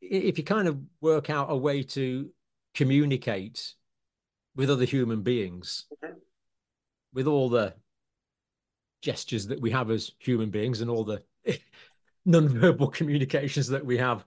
if 0.01 0.38
you 0.38 0.43
kind 0.43 0.68
of 0.68 0.80
work 1.01 1.30
out 1.30 1.51
a 1.51 1.57
way 1.57 1.84
to 1.84 2.30
communicate 2.74 3.74
with 4.55 4.70
other 4.70 4.86
human 4.86 5.22
beings, 5.24 5.86
with 7.14 7.28
all 7.28 7.49
the 7.49 7.74
gestures 9.01 9.47
that 9.47 9.59
we 9.59 9.72
have 9.72 9.91
as 9.91 10.11
human 10.20 10.49
beings 10.49 10.82
and 10.82 10.89
all 10.89 11.03
the 11.03 11.22
non-verbal 12.26 12.88
communications 12.88 13.68
that 13.68 13.86
we 13.86 13.97
have 13.97 14.26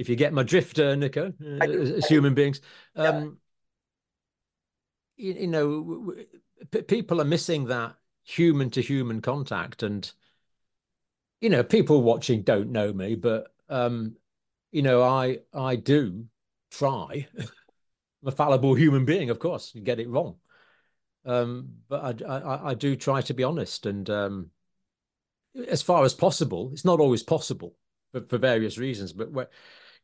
if 0.00 0.08
you 0.08 0.16
get 0.16 0.32
my 0.32 0.42
drift, 0.42 0.78
uh, 0.78 0.94
Nikko, 0.94 1.34
uh, 1.44 1.64
as 1.64 2.06
human 2.06 2.32
beings. 2.32 2.62
Um, 2.96 3.38
yeah. 5.18 5.26
you, 5.26 5.34
you, 5.42 5.46
know, 5.46 6.14
people 6.88 7.20
are 7.20 7.26
missing 7.26 7.66
that 7.66 7.96
human 8.24 8.70
to 8.70 8.80
human 8.80 9.20
contact. 9.20 9.82
And, 9.82 10.10
you 11.42 11.50
know, 11.50 11.62
people 11.62 12.00
watching 12.00 12.40
don't 12.40 12.72
know 12.72 12.94
me, 12.94 13.14
but, 13.14 13.48
um, 13.68 14.16
you 14.72 14.80
know, 14.80 15.02
I, 15.02 15.40
I 15.52 15.76
do 15.76 16.24
try. 16.70 17.28
I'm 17.38 18.28
a 18.28 18.30
fallible 18.30 18.72
human 18.72 19.04
being, 19.04 19.28
of 19.28 19.38
course, 19.38 19.70
you 19.74 19.82
get 19.82 20.00
it 20.00 20.08
wrong. 20.08 20.36
Um, 21.26 21.68
but 21.90 22.22
I, 22.22 22.38
I, 22.38 22.70
I, 22.70 22.74
do 22.74 22.96
try 22.96 23.20
to 23.20 23.34
be 23.34 23.44
honest. 23.44 23.84
And 23.84 24.08
um, 24.08 24.50
as 25.68 25.82
far 25.82 26.04
as 26.04 26.14
possible, 26.14 26.70
it's 26.72 26.86
not 26.86 27.00
always 27.00 27.22
possible 27.22 27.76
for, 28.12 28.22
for 28.22 28.38
various 28.38 28.78
reasons, 28.78 29.12
but 29.12 29.50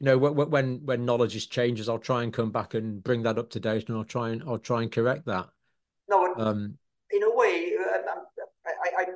you 0.01 0.07
know 0.07 0.19
when 0.19 0.85
when 0.85 1.05
knowledge 1.05 1.35
is 1.37 1.47
changes 1.47 1.89
i'll 1.89 1.99
try 1.99 2.23
and 2.23 2.33
come 2.33 2.51
back 2.51 2.75
and 2.75 3.03
bring 3.03 3.23
that 3.23 3.39
up 3.39 3.51
to 3.51 3.61
date 3.61 3.89
and 3.89 3.97
i'll 3.97 4.05
try 4.05 4.31
and 4.31 4.43
i'll 4.47 4.59
try 4.59 4.83
and 4.83 4.93
correct 4.93 5.27
that. 5.27 5.49
No 6.09 6.35
um, 6.37 6.79
in 7.11 7.23
a 7.23 7.35
way 7.35 7.73
uh, 7.79 8.13
I, 8.67 9.03
I 9.03 9.07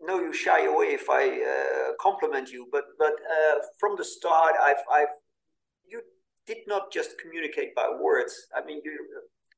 know 0.00 0.20
you 0.20 0.32
shy 0.32 0.64
away 0.64 0.86
if 0.86 1.08
i 1.08 1.28
uh, 1.28 1.92
compliment 2.00 2.50
you 2.50 2.68
but 2.72 2.84
but 2.98 3.12
uh, 3.12 3.60
from 3.78 3.96
the 3.96 4.04
start 4.04 4.54
i've 4.60 4.84
i've 4.92 5.14
you 5.86 6.00
did 6.46 6.58
not 6.66 6.92
just 6.92 7.18
communicate 7.18 7.74
by 7.74 7.88
words. 8.00 8.46
I 8.54 8.64
mean, 8.64 8.80
you, 8.84 8.98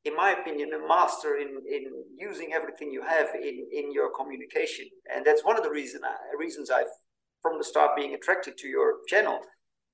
in 0.05 0.15
my 0.15 0.31
opinion, 0.31 0.71
a 0.73 0.87
master 0.87 1.37
in 1.37 1.49
in 1.69 1.85
using 2.17 2.53
everything 2.53 2.91
you 2.91 3.03
have 3.03 3.29
in 3.35 3.67
in 3.73 3.93
your 3.93 4.11
communication, 4.15 4.87
and 5.13 5.25
that's 5.25 5.45
one 5.45 5.57
of 5.57 5.65
the 5.65 5.71
reason 5.71 6.01
I, 6.05 6.15
reasons 6.39 6.71
I've 6.71 6.95
from 7.43 7.59
the 7.59 7.65
start 7.65 7.97
being 7.97 8.15
attracted 8.15 8.57
to 8.59 8.69
your 8.69 8.99
channel 9.07 9.41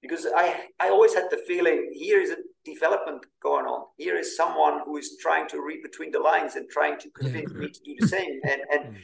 because 0.03 0.26
I, 0.36 0.66
I 0.80 0.90
always 0.90 1.14
had 1.14 1.30
the 1.30 1.38
feeling 1.46 1.90
here 1.94 2.20
is 2.20 2.30
a 2.30 2.36
development 2.64 3.24
going 3.40 3.66
on. 3.66 3.86
Here 3.96 4.16
is 4.16 4.36
someone 4.36 4.80
who 4.84 4.96
is 4.98 5.16
trying 5.20 5.48
to 5.48 5.62
read 5.62 5.82
between 5.82 6.11
the 6.11 6.18
lines 6.18 6.57
and 6.57 6.68
trying 6.68 6.98
to 6.98 7.11
convince 7.11 7.53
me 7.53 7.68
to 7.68 7.80
do 7.84 7.94
the 8.00 8.09
same. 8.09 8.40
And 8.44 8.61
and 8.72 8.96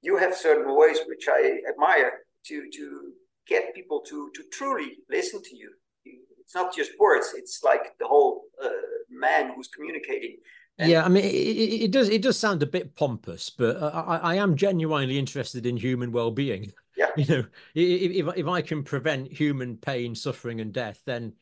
you 0.00 0.16
have 0.16 0.34
certain 0.34 0.74
ways 0.74 0.98
which 1.06 1.26
I 1.28 1.58
admire 1.68 2.12
to 2.46 2.70
to 2.74 3.12
get 3.46 3.74
people 3.74 4.00
to 4.08 4.30
to 4.34 4.42
truly 4.50 4.96
listen 5.10 5.42
to 5.42 5.56
you. 5.56 5.70
It's 6.04 6.54
not 6.54 6.74
just 6.74 6.92
words; 6.98 7.34
it's 7.36 7.62
like 7.62 7.98
the 7.98 8.06
whole 8.06 8.44
uh, 8.62 8.68
man 9.10 9.52
who's 9.54 9.68
communicating. 9.68 10.38
And 10.78 10.90
yeah, 10.90 11.04
I 11.04 11.08
mean, 11.08 11.24
it, 11.24 11.84
it, 11.84 11.90
does 11.90 12.08
it 12.08 12.22
does 12.22 12.38
sound 12.38 12.62
a 12.62 12.66
bit 12.66 12.94
pompous, 12.96 13.50
but 13.50 13.82
I, 13.82 14.20
I 14.22 14.34
am 14.36 14.56
genuinely 14.56 15.18
interested 15.18 15.66
in 15.66 15.76
human 15.76 16.12
well-being. 16.12 16.72
Yeah. 17.16 17.24
You 17.24 17.36
know, 17.36 17.44
if, 17.74 18.36
if 18.36 18.46
I 18.46 18.60
can 18.62 18.82
prevent 18.82 19.32
human 19.32 19.76
pain, 19.76 20.14
suffering, 20.14 20.60
and 20.60 20.72
death, 20.72 21.02
then 21.06 21.32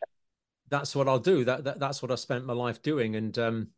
that's 0.69 0.95
what 0.95 1.09
I'll 1.09 1.19
do. 1.19 1.45
That, 1.45 1.65
that 1.65 1.81
that's 1.81 2.03
what 2.03 2.11
I 2.11 2.17
spent 2.17 2.47
my 2.47 2.53
life 2.53 2.83
doing. 2.83 3.17
And 3.17 3.39
um, 3.39 3.69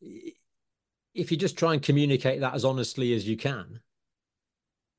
if 0.00 1.30
you 1.30 1.36
just 1.36 1.56
try 1.56 1.74
and 1.74 1.82
communicate 1.82 2.40
that 2.40 2.54
as 2.54 2.64
honestly 2.64 3.14
as 3.14 3.26
you 3.26 3.36
can, 3.36 3.80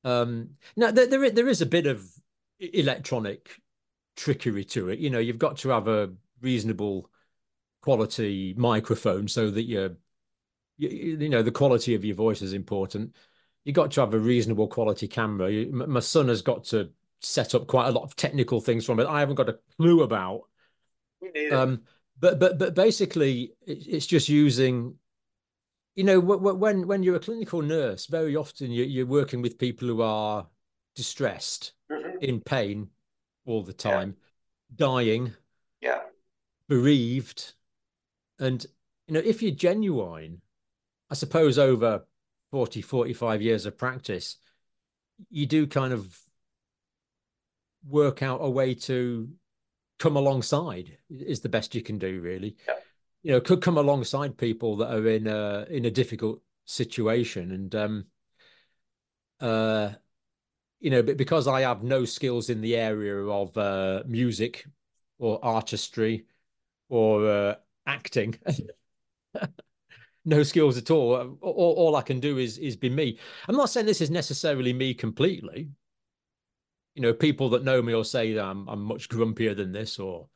um, 0.04 0.50
now 0.76 0.90
there 0.90 1.06
there, 1.06 1.30
there 1.30 1.48
is 1.48 1.62
a 1.62 1.66
bit 1.66 1.86
of 1.86 2.06
electronic 2.58 3.60
trickery 4.16 4.64
to 4.64 4.88
it. 4.88 4.98
You 4.98 5.10
know, 5.10 5.18
you've 5.18 5.38
got 5.38 5.58
to 5.58 5.70
have 5.70 5.88
a 5.88 6.12
reasonable 6.40 7.10
quality 7.80 8.54
microphone 8.56 9.28
so 9.28 9.50
that 9.50 9.64
you're 9.64 9.96
you, 10.78 10.88
you 10.88 11.28
know 11.28 11.42
the 11.42 11.50
quality 11.50 11.94
of 11.94 12.04
your 12.04 12.16
voice 12.16 12.42
is 12.42 12.52
important 12.52 13.14
you 13.64 13.72
got 13.72 13.90
to 13.92 14.00
have 14.00 14.14
a 14.14 14.18
reasonable 14.18 14.68
quality 14.68 15.08
camera. 15.08 15.50
You, 15.50 15.72
my 15.72 16.00
son 16.00 16.28
has 16.28 16.42
got 16.42 16.64
to 16.64 16.90
set 17.20 17.54
up 17.54 17.66
quite 17.66 17.88
a 17.88 17.92
lot 17.92 18.04
of 18.04 18.14
technical 18.14 18.60
things 18.60 18.84
from 18.84 19.00
it. 19.00 19.06
I 19.06 19.20
haven't 19.20 19.36
got 19.36 19.48
a 19.48 19.58
clue 19.76 20.02
about. 20.02 20.42
Um, 21.50 21.82
but 22.20 22.38
but 22.38 22.58
but 22.58 22.74
basically, 22.74 23.54
it's 23.66 24.06
just 24.06 24.28
using. 24.28 24.96
You 25.96 26.04
know, 26.04 26.20
when 26.20 26.86
when 26.86 27.02
you're 27.02 27.16
a 27.16 27.20
clinical 27.20 27.62
nurse, 27.62 28.06
very 28.06 28.36
often 28.36 28.70
you're 28.70 29.06
working 29.06 29.40
with 29.40 29.58
people 29.58 29.86
who 29.88 30.02
are 30.02 30.46
distressed, 30.96 31.72
mm-hmm. 31.90 32.18
in 32.20 32.40
pain, 32.40 32.88
all 33.46 33.62
the 33.62 33.72
time, 33.72 34.16
yeah. 34.18 34.74
dying, 34.76 35.32
yeah, 35.80 36.00
bereaved, 36.68 37.54
and 38.40 38.66
you 39.06 39.14
know 39.14 39.20
if 39.20 39.40
you're 39.40 39.52
genuine, 39.52 40.42
I 41.10 41.14
suppose 41.14 41.58
over 41.58 42.04
40, 42.54 42.82
45 42.82 43.42
years 43.42 43.66
of 43.66 43.76
practice, 43.76 44.36
you 45.28 45.44
do 45.44 45.66
kind 45.66 45.92
of 45.92 46.16
work 47.84 48.22
out 48.22 48.38
a 48.40 48.48
way 48.48 48.74
to 48.74 49.28
come 49.98 50.14
alongside 50.14 50.96
is 51.10 51.40
the 51.40 51.48
best 51.48 51.74
you 51.74 51.82
can 51.82 51.98
do 51.98 52.20
really 52.20 52.54
yeah. 52.68 52.74
you 53.24 53.32
know 53.32 53.40
could 53.40 53.60
come 53.60 53.76
alongside 53.76 54.38
people 54.38 54.76
that 54.76 54.94
are 54.94 55.08
in 55.08 55.26
a 55.26 55.66
in 55.68 55.84
a 55.84 55.90
difficult 55.90 56.40
situation 56.64 57.50
and 57.50 57.74
um 57.74 58.04
uh 59.40 59.90
you 60.78 60.90
know 60.90 61.02
but 61.02 61.16
because 61.16 61.48
i 61.48 61.62
have 61.62 61.82
no 61.82 62.04
skills 62.04 62.50
in 62.50 62.60
the 62.60 62.76
area 62.76 63.16
of 63.16 63.56
uh 63.58 64.04
music 64.06 64.64
or 65.18 65.44
artistry 65.44 66.24
or 66.88 67.28
uh 67.28 67.54
acting 67.84 68.38
no 70.24 70.42
skills 70.42 70.76
at 70.76 70.90
all. 70.90 71.36
all. 71.40 71.74
All 71.76 71.96
I 71.96 72.02
can 72.02 72.20
do 72.20 72.38
is 72.38 72.58
is 72.58 72.76
be 72.76 72.90
me. 72.90 73.18
I'm 73.48 73.56
not 73.56 73.70
saying 73.70 73.86
this 73.86 74.00
is 74.00 74.10
necessarily 74.10 74.72
me 74.72 74.94
completely. 74.94 75.68
You 76.94 77.02
know, 77.02 77.12
people 77.12 77.50
that 77.50 77.64
know 77.64 77.82
me 77.82 77.94
will 77.94 78.04
say 78.04 78.32
that 78.34 78.44
I'm 78.44 78.68
I'm 78.68 78.82
much 78.82 79.08
grumpier 79.08 79.56
than 79.56 79.72
this, 79.72 79.98
or 79.98 80.28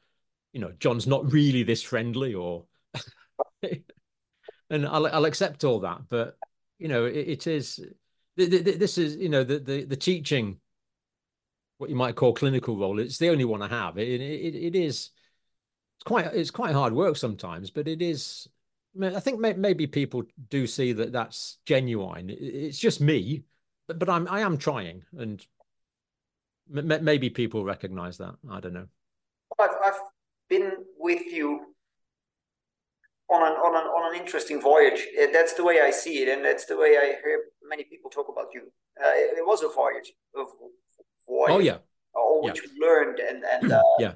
you 0.52 0.60
know, 0.60 0.72
John's 0.78 1.06
not 1.06 1.32
really 1.32 1.62
this 1.62 1.82
friendly, 1.82 2.34
or 2.34 2.64
and 3.62 4.86
I'll 4.86 5.06
I'll 5.06 5.24
accept 5.24 5.64
all 5.64 5.80
that. 5.80 6.02
But 6.08 6.36
you 6.78 6.88
know, 6.88 7.06
it, 7.06 7.16
it 7.28 7.46
is 7.46 7.80
this 8.36 8.98
is 8.98 9.16
you 9.16 9.28
know 9.28 9.44
the 9.44 9.58
the 9.58 9.84
the 9.84 9.96
teaching, 9.96 10.58
what 11.78 11.90
you 11.90 11.96
might 11.96 12.16
call 12.16 12.32
clinical 12.34 12.76
role. 12.76 12.98
It's 12.98 13.18
the 13.18 13.30
only 13.30 13.44
one 13.44 13.62
I 13.62 13.68
have. 13.68 13.98
It 13.98 14.20
it, 14.20 14.54
it 14.54 14.76
is. 14.76 15.10
It's 15.96 16.04
quite 16.04 16.26
it's 16.26 16.50
quite 16.50 16.74
hard 16.74 16.92
work 16.92 17.16
sometimes, 17.16 17.70
but 17.70 17.88
it 17.88 18.02
is 18.02 18.48
I 19.02 19.20
think 19.20 19.38
maybe 19.40 19.86
people 19.86 20.24
do 20.48 20.66
see 20.66 20.92
that 20.92 21.12
that's 21.12 21.58
genuine. 21.66 22.30
It's 22.30 22.78
just 22.78 23.00
me, 23.00 23.44
but, 23.86 23.98
but 23.98 24.08
I'm 24.08 24.28
I 24.28 24.40
am 24.40 24.58
trying, 24.58 25.04
and 25.16 25.44
maybe 26.68 27.30
people 27.30 27.64
recognize 27.64 28.18
that. 28.18 28.34
I 28.50 28.60
don't 28.60 28.74
know. 28.74 28.86
I've 29.58 29.76
I've 29.84 30.00
been 30.48 30.72
with 30.98 31.22
you 31.26 31.74
on 33.30 33.42
an 33.42 33.52
on 33.58 33.74
an 33.74 33.88
on 33.88 34.14
an 34.14 34.20
interesting 34.20 34.60
voyage. 34.60 35.06
That's 35.32 35.54
the 35.54 35.64
way 35.64 35.80
I 35.80 35.90
see 35.90 36.22
it, 36.22 36.28
and 36.28 36.44
that's 36.44 36.64
the 36.64 36.76
way 36.76 36.96
I 36.96 37.16
hear 37.22 37.44
many 37.68 37.84
people 37.84 38.10
talk 38.10 38.28
about 38.28 38.48
you. 38.52 38.62
Uh, 39.00 39.10
it 39.14 39.46
was 39.46 39.62
a 39.62 39.68
voyage 39.68 40.12
of 40.34 40.48
voyage. 41.26 41.50
Oh 41.50 41.58
yeah. 41.58 41.78
All 42.14 42.42
which 42.42 42.62
yeah. 42.62 42.70
we 42.72 42.86
learned 42.86 43.18
and 43.20 43.44
and 43.44 43.72
uh, 43.78 43.82
yeah 43.98 44.14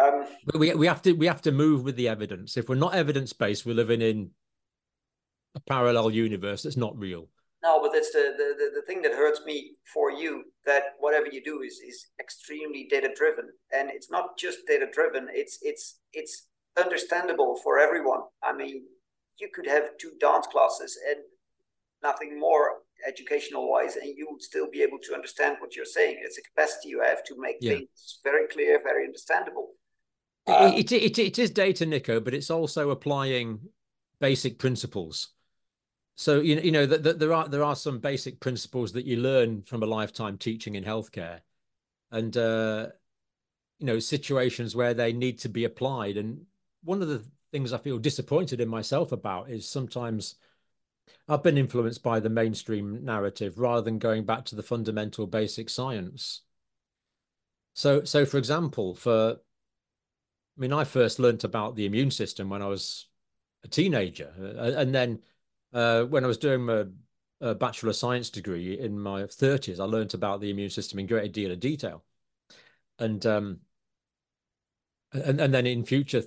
um, 0.00 0.26
we 0.54 0.74
we 0.74 0.86
have 0.86 1.02
to 1.02 1.12
we 1.12 1.26
have 1.26 1.42
to 1.42 1.52
move 1.52 1.84
with 1.84 1.96
the 1.96 2.08
evidence. 2.08 2.56
If 2.56 2.68
we're 2.68 2.74
not 2.76 2.94
evidence 2.94 3.32
based, 3.32 3.64
we're 3.66 3.74
living 3.74 4.02
in 4.02 4.30
a 5.54 5.60
parallel 5.60 6.10
universe 6.10 6.62
that's 6.62 6.76
not 6.76 6.96
real. 6.98 7.28
No, 7.62 7.80
but 7.82 7.92
that's 7.92 8.12
the, 8.12 8.34
the, 8.36 8.70
the 8.76 8.82
thing 8.86 9.02
that 9.02 9.12
hurts 9.12 9.40
me 9.44 9.72
for 9.92 10.10
you 10.10 10.44
that 10.66 10.94
whatever 10.98 11.26
you 11.26 11.42
do 11.42 11.62
is 11.62 11.80
is 11.86 12.08
extremely 12.20 12.86
data 12.88 13.10
driven, 13.16 13.48
and 13.72 13.90
it's 13.90 14.10
not 14.10 14.38
just 14.38 14.66
data 14.68 14.86
driven. 14.92 15.28
It's 15.32 15.58
it's 15.62 15.98
it's 16.12 16.46
understandable 16.78 17.58
for 17.64 17.78
everyone. 17.78 18.20
I 18.42 18.52
mean, 18.52 18.84
you 19.40 19.48
could 19.52 19.66
have 19.66 19.96
two 19.98 20.12
dance 20.20 20.46
classes 20.46 20.98
and 21.08 21.20
nothing 22.02 22.38
more 22.38 22.82
educational 23.06 23.70
wise, 23.70 23.96
and 23.96 24.14
you 24.16 24.28
would 24.30 24.42
still 24.42 24.70
be 24.70 24.82
able 24.82 24.98
to 25.04 25.14
understand 25.14 25.56
what 25.60 25.74
you're 25.74 25.84
saying. 25.84 26.20
It's 26.22 26.38
a 26.38 26.42
capacity 26.42 26.90
you 26.90 27.02
have 27.02 27.24
to 27.24 27.34
make 27.38 27.56
yeah. 27.60 27.76
things 27.76 28.20
very 28.22 28.46
clear, 28.48 28.80
very 28.82 29.06
understandable. 29.06 29.70
Um, 30.46 30.72
it, 30.74 30.92
it, 30.92 31.18
it 31.18 31.38
is 31.38 31.50
data, 31.50 31.86
Nikko, 31.86 32.20
but 32.20 32.34
it's 32.34 32.50
also 32.50 32.90
applying 32.90 33.60
basic 34.20 34.58
principles. 34.58 35.28
So 36.16 36.40
you 36.40 36.56
know, 36.56 36.62
you 36.62 36.72
know 36.72 36.86
that 36.86 37.02
the, 37.02 37.12
there 37.14 37.32
are 37.32 37.48
there 37.48 37.64
are 37.64 37.76
some 37.76 37.98
basic 37.98 38.40
principles 38.40 38.92
that 38.92 39.04
you 39.04 39.16
learn 39.16 39.62
from 39.62 39.82
a 39.82 39.86
lifetime 39.86 40.38
teaching 40.38 40.74
in 40.74 40.84
healthcare, 40.84 41.40
and 42.10 42.34
uh, 42.36 42.88
you 43.78 43.86
know 43.86 43.98
situations 43.98 44.74
where 44.74 44.94
they 44.94 45.12
need 45.12 45.38
to 45.40 45.48
be 45.48 45.64
applied. 45.64 46.16
And 46.16 46.46
one 46.82 47.02
of 47.02 47.08
the 47.08 47.22
things 47.52 47.72
I 47.72 47.78
feel 47.78 47.98
disappointed 47.98 48.60
in 48.60 48.68
myself 48.68 49.12
about 49.12 49.50
is 49.50 49.68
sometimes 49.68 50.36
I've 51.28 51.42
been 51.42 51.58
influenced 51.58 52.02
by 52.02 52.20
the 52.20 52.30
mainstream 52.30 53.04
narrative 53.04 53.58
rather 53.58 53.82
than 53.82 53.98
going 53.98 54.24
back 54.24 54.44
to 54.46 54.56
the 54.56 54.62
fundamental 54.62 55.26
basic 55.26 55.68
science. 55.68 56.42
So, 57.74 58.04
so 58.04 58.24
for 58.24 58.38
example, 58.38 58.94
for 58.94 59.36
I 60.56 60.60
mean, 60.60 60.72
I 60.72 60.84
first 60.84 61.18
learnt 61.18 61.44
about 61.44 61.76
the 61.76 61.86
immune 61.86 62.10
system 62.10 62.48
when 62.48 62.62
I 62.62 62.66
was 62.66 63.06
a 63.64 63.68
teenager, 63.68 64.32
uh, 64.38 64.80
and 64.80 64.94
then 64.94 65.20
uh, 65.72 66.04
when 66.04 66.24
I 66.24 66.26
was 66.26 66.38
doing 66.38 66.62
my 66.62 66.86
uh, 67.40 67.54
bachelor 67.54 67.90
of 67.90 67.96
science 67.96 68.30
degree 68.30 68.78
in 68.78 68.98
my 68.98 69.22
30s, 69.22 69.80
I 69.80 69.84
learnt 69.84 70.14
about 70.14 70.40
the 70.40 70.50
immune 70.50 70.70
system 70.70 70.98
in 70.98 71.06
great 71.06 71.32
deal 71.32 71.50
of 71.50 71.60
detail, 71.60 72.04
and 72.98 73.24
um, 73.26 73.60
and 75.12 75.40
and 75.40 75.52
then 75.52 75.66
in 75.66 75.84
future 75.84 76.22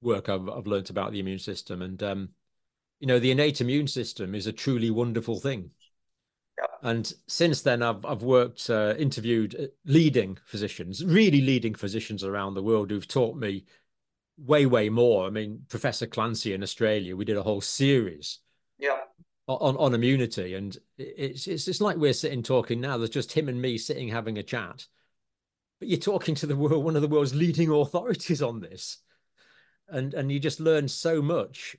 work, 0.00 0.28
I've 0.28 0.48
I've 0.48 0.66
learnt 0.66 0.90
about 0.90 1.12
the 1.12 1.20
immune 1.20 1.38
system, 1.40 1.82
and 1.82 2.00
um, 2.02 2.28
you 3.00 3.06
know, 3.06 3.18
the 3.18 3.30
innate 3.30 3.60
immune 3.60 3.88
system 3.88 4.34
is 4.34 4.46
a 4.46 4.52
truly 4.52 4.90
wonderful 4.90 5.38
thing. 5.40 5.70
And 6.82 7.12
since 7.26 7.62
then, 7.62 7.82
I've 7.82 8.04
I've 8.04 8.22
worked, 8.22 8.68
uh, 8.68 8.94
interviewed 8.98 9.54
uh, 9.58 9.66
leading 9.84 10.38
physicians, 10.44 11.04
really 11.04 11.40
leading 11.40 11.74
physicians 11.74 12.22
around 12.24 12.54
the 12.54 12.62
world 12.62 12.90
who've 12.90 13.08
taught 13.08 13.36
me 13.36 13.64
way, 14.36 14.66
way 14.66 14.88
more. 14.88 15.26
I 15.26 15.30
mean, 15.30 15.62
Professor 15.68 16.06
Clancy 16.06 16.52
in 16.52 16.62
Australia, 16.62 17.16
we 17.16 17.24
did 17.24 17.36
a 17.36 17.42
whole 17.42 17.60
series, 17.60 18.40
yeah, 18.78 18.98
on 19.48 19.76
on 19.76 19.94
immunity, 19.94 20.54
and 20.54 20.76
it's 20.98 21.46
it's 21.46 21.68
it's 21.68 21.80
like 21.80 21.96
we're 21.96 22.12
sitting 22.12 22.42
talking 22.42 22.80
now. 22.80 22.98
There's 22.98 23.10
just 23.10 23.32
him 23.32 23.48
and 23.48 23.60
me 23.60 23.78
sitting 23.78 24.08
having 24.08 24.38
a 24.38 24.42
chat, 24.42 24.86
but 25.78 25.88
you're 25.88 25.98
talking 25.98 26.34
to 26.36 26.46
the 26.46 26.56
world, 26.56 26.84
one 26.84 26.96
of 26.96 27.02
the 27.02 27.08
world's 27.08 27.34
leading 27.34 27.70
authorities 27.70 28.42
on 28.42 28.60
this, 28.60 28.98
and 29.88 30.14
and 30.14 30.30
you 30.30 30.38
just 30.38 30.60
learn 30.60 30.88
so 30.88 31.22
much. 31.22 31.76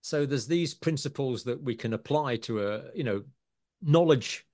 So 0.00 0.24
there's 0.24 0.46
these 0.46 0.72
principles 0.74 1.44
that 1.44 1.62
we 1.62 1.74
can 1.74 1.92
apply 1.92 2.36
to 2.38 2.66
a 2.66 2.82
you 2.94 3.04
know 3.04 3.22
knowledge, 3.82 4.46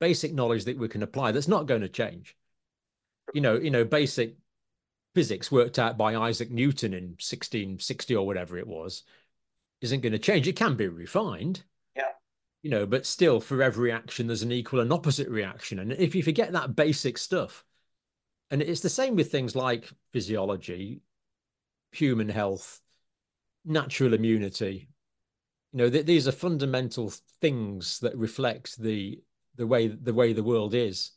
basic 0.00 0.32
knowledge 0.32 0.64
that 0.64 0.78
we 0.78 0.88
can 0.88 1.02
apply 1.02 1.32
that's 1.32 1.48
not 1.48 1.66
going 1.66 1.82
to 1.82 1.88
change. 1.88 2.36
You 3.34 3.40
know, 3.40 3.56
you 3.56 3.70
know, 3.70 3.84
basic 3.84 4.36
physics 5.14 5.50
worked 5.50 5.78
out 5.78 5.98
by 5.98 6.16
Isaac 6.16 6.50
Newton 6.50 6.94
in 6.94 7.04
1660 7.04 8.14
or 8.14 8.26
whatever 8.26 8.58
it 8.58 8.66
was 8.66 9.02
isn't 9.80 10.00
going 10.00 10.12
to 10.12 10.18
change. 10.18 10.46
It 10.46 10.56
can 10.56 10.76
be 10.76 10.88
refined. 10.88 11.62
Yeah. 11.96 12.10
You 12.62 12.70
know, 12.70 12.86
but 12.86 13.06
still 13.06 13.40
for 13.40 13.62
every 13.62 13.92
action 13.92 14.26
there's 14.26 14.42
an 14.42 14.52
equal 14.52 14.80
and 14.80 14.92
opposite 14.92 15.28
reaction. 15.28 15.78
And 15.78 15.92
if 15.92 16.14
you 16.14 16.22
forget 16.22 16.52
that 16.52 16.76
basic 16.76 17.18
stuff, 17.18 17.64
and 18.50 18.60
it's 18.60 18.80
the 18.80 18.88
same 18.88 19.14
with 19.14 19.30
things 19.30 19.54
like 19.54 19.90
physiology, 20.12 21.00
human 21.92 22.28
health, 22.28 22.80
natural 23.64 24.14
immunity. 24.14 24.88
You 25.72 25.78
know, 25.78 25.90
th- 25.90 26.06
these 26.06 26.26
are 26.26 26.32
fundamental 26.32 27.12
things 27.40 28.00
that 28.00 28.16
reflect 28.16 28.78
the 28.78 29.20
the 29.56 29.66
way 29.66 29.88
the 29.88 30.14
way 30.14 30.32
the 30.32 30.42
world 30.42 30.74
is. 30.74 31.12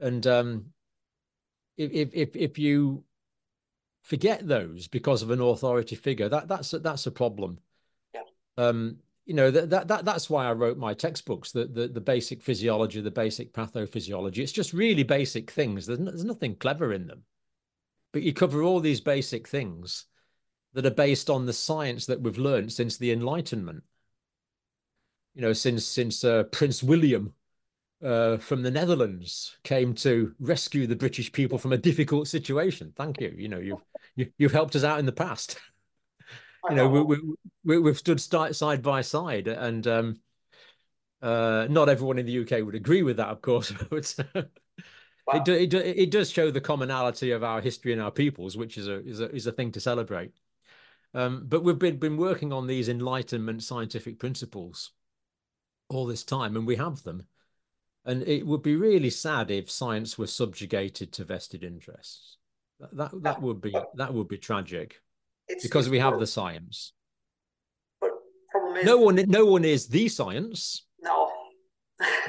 And 0.00 0.26
um, 0.26 0.66
if 1.76 2.10
if 2.14 2.36
if 2.36 2.58
you 2.58 3.04
forget 4.02 4.46
those 4.46 4.88
because 4.88 5.22
of 5.22 5.30
an 5.30 5.40
authority 5.40 5.96
figure, 5.96 6.28
that 6.28 6.48
that's 6.48 6.72
a, 6.72 6.78
that's 6.78 7.06
a 7.06 7.10
problem. 7.10 7.58
Yeah. 8.14 8.22
Um, 8.56 8.96
you 9.26 9.34
know 9.34 9.50
that, 9.50 9.68
that 9.68 9.88
that 9.88 10.04
that's 10.06 10.30
why 10.30 10.46
I 10.46 10.52
wrote 10.52 10.78
my 10.78 10.94
textbooks. 10.94 11.52
The 11.52 11.66
the 11.66 11.88
the 11.88 12.00
basic 12.00 12.42
physiology, 12.42 13.02
the 13.02 13.10
basic 13.10 13.52
pathophysiology. 13.52 14.38
It's 14.38 14.52
just 14.52 14.72
really 14.72 15.02
basic 15.02 15.50
things. 15.50 15.86
There's 15.86 15.98
no, 15.98 16.10
there's 16.10 16.24
nothing 16.24 16.56
clever 16.56 16.94
in 16.94 17.06
them, 17.06 17.24
but 18.12 18.22
you 18.22 18.32
cover 18.32 18.62
all 18.62 18.80
these 18.80 19.02
basic 19.02 19.46
things 19.46 20.06
that 20.78 20.86
are 20.86 20.90
based 20.90 21.28
on 21.28 21.44
the 21.44 21.52
science 21.52 22.06
that 22.06 22.20
we've 22.20 22.38
learned 22.38 22.72
since 22.72 22.96
the 22.96 23.10
Enlightenment. 23.10 23.82
You 25.34 25.42
know, 25.42 25.52
since 25.52 25.84
since 25.84 26.22
uh, 26.22 26.44
Prince 26.44 26.84
William 26.84 27.34
uh, 28.00 28.36
from 28.36 28.62
the 28.62 28.70
Netherlands 28.70 29.56
came 29.64 29.92
to 29.94 30.32
rescue 30.38 30.86
the 30.86 30.94
British 30.94 31.32
people 31.32 31.58
from 31.58 31.72
a 31.72 31.76
difficult 31.76 32.28
situation. 32.28 32.92
Thank 32.94 33.20
you. 33.20 33.34
You 33.36 33.48
know, 33.48 33.58
you've 33.58 33.82
you, 34.14 34.26
have 34.26 34.32
you 34.38 34.46
have 34.46 34.52
helped 34.52 34.76
us 34.76 34.84
out 34.84 35.00
in 35.00 35.06
the 35.06 35.10
past. 35.10 35.58
you 36.70 36.76
know, 36.76 36.88
we, 36.88 37.18
we, 37.64 37.78
we, 37.80 37.90
have 37.90 37.98
stood 37.98 38.20
side 38.20 38.82
by 38.82 39.00
side, 39.00 39.48
and 39.48 39.84
um, 39.88 40.20
uh, 41.22 41.66
not 41.68 41.88
everyone 41.88 42.18
in 42.18 42.26
the 42.26 42.38
UK 42.38 42.64
would 42.64 42.76
agree 42.76 43.02
with 43.02 43.16
that, 43.16 43.30
of 43.30 43.42
course, 43.42 43.72
but 43.90 44.14
wow. 45.26 45.34
it, 45.34 45.44
do, 45.44 45.54
it, 45.54 45.70
do, 45.70 45.78
it 45.78 46.12
does 46.12 46.30
show 46.30 46.52
the 46.52 46.60
commonality 46.60 47.32
of 47.32 47.42
our 47.42 47.60
history 47.60 47.92
and 47.92 48.00
our 48.00 48.12
peoples, 48.12 48.56
which 48.56 48.78
is 48.78 48.86
a 48.86 49.04
is 49.04 49.18
a 49.18 49.34
is 49.34 49.48
a 49.48 49.52
thing 49.52 49.72
to 49.72 49.80
celebrate. 49.80 50.30
Um, 51.14 51.44
but 51.48 51.64
we've 51.64 51.78
been 51.78 51.98
been 51.98 52.16
working 52.16 52.52
on 52.52 52.66
these 52.66 52.88
Enlightenment 52.88 53.62
scientific 53.62 54.18
principles 54.18 54.92
all 55.88 56.06
this 56.06 56.24
time, 56.24 56.56
and 56.56 56.66
we 56.66 56.76
have 56.76 57.02
them 57.02 57.26
and 58.08 58.26
it 58.26 58.46
would 58.46 58.62
be 58.62 58.74
really 58.74 59.10
sad 59.10 59.50
if 59.50 59.70
science 59.70 60.16
were 60.16 60.26
subjugated 60.26 61.12
to 61.12 61.24
vested 61.24 61.62
interests. 61.62 62.38
That 62.80 62.96
that, 62.96 63.22
that 63.22 63.42
would 63.42 63.60
be 63.60 63.76
that 63.96 64.14
would 64.14 64.28
be 64.28 64.38
tragic, 64.38 65.00
it's, 65.46 65.62
because 65.62 65.86
it's 65.86 65.90
we 65.90 65.98
have 65.98 66.18
the 66.18 66.26
science. 66.26 66.94
But 68.00 68.12
problem 68.50 68.78
is, 68.78 68.84
no 68.86 68.96
one 68.96 69.16
no 69.28 69.44
one 69.44 69.64
is 69.64 69.88
the 69.88 70.08
science. 70.08 70.86
No. 71.00 71.30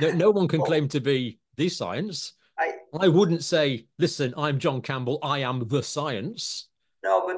no, 0.01 0.11
no 0.11 0.31
one 0.31 0.49
can 0.49 0.61
claim 0.69 0.89
to 0.89 0.99
be 0.99 1.39
the 1.55 1.69
science. 1.69 2.33
I 2.57 2.73
I 2.99 3.07
wouldn't 3.07 3.43
say, 3.45 3.85
listen, 3.99 4.33
I'm 4.35 4.59
John 4.59 4.81
Campbell. 4.81 5.19
I 5.23 5.39
am 5.39 5.65
the 5.65 5.81
science. 5.81 6.67
No, 7.05 7.25
but 7.25 7.37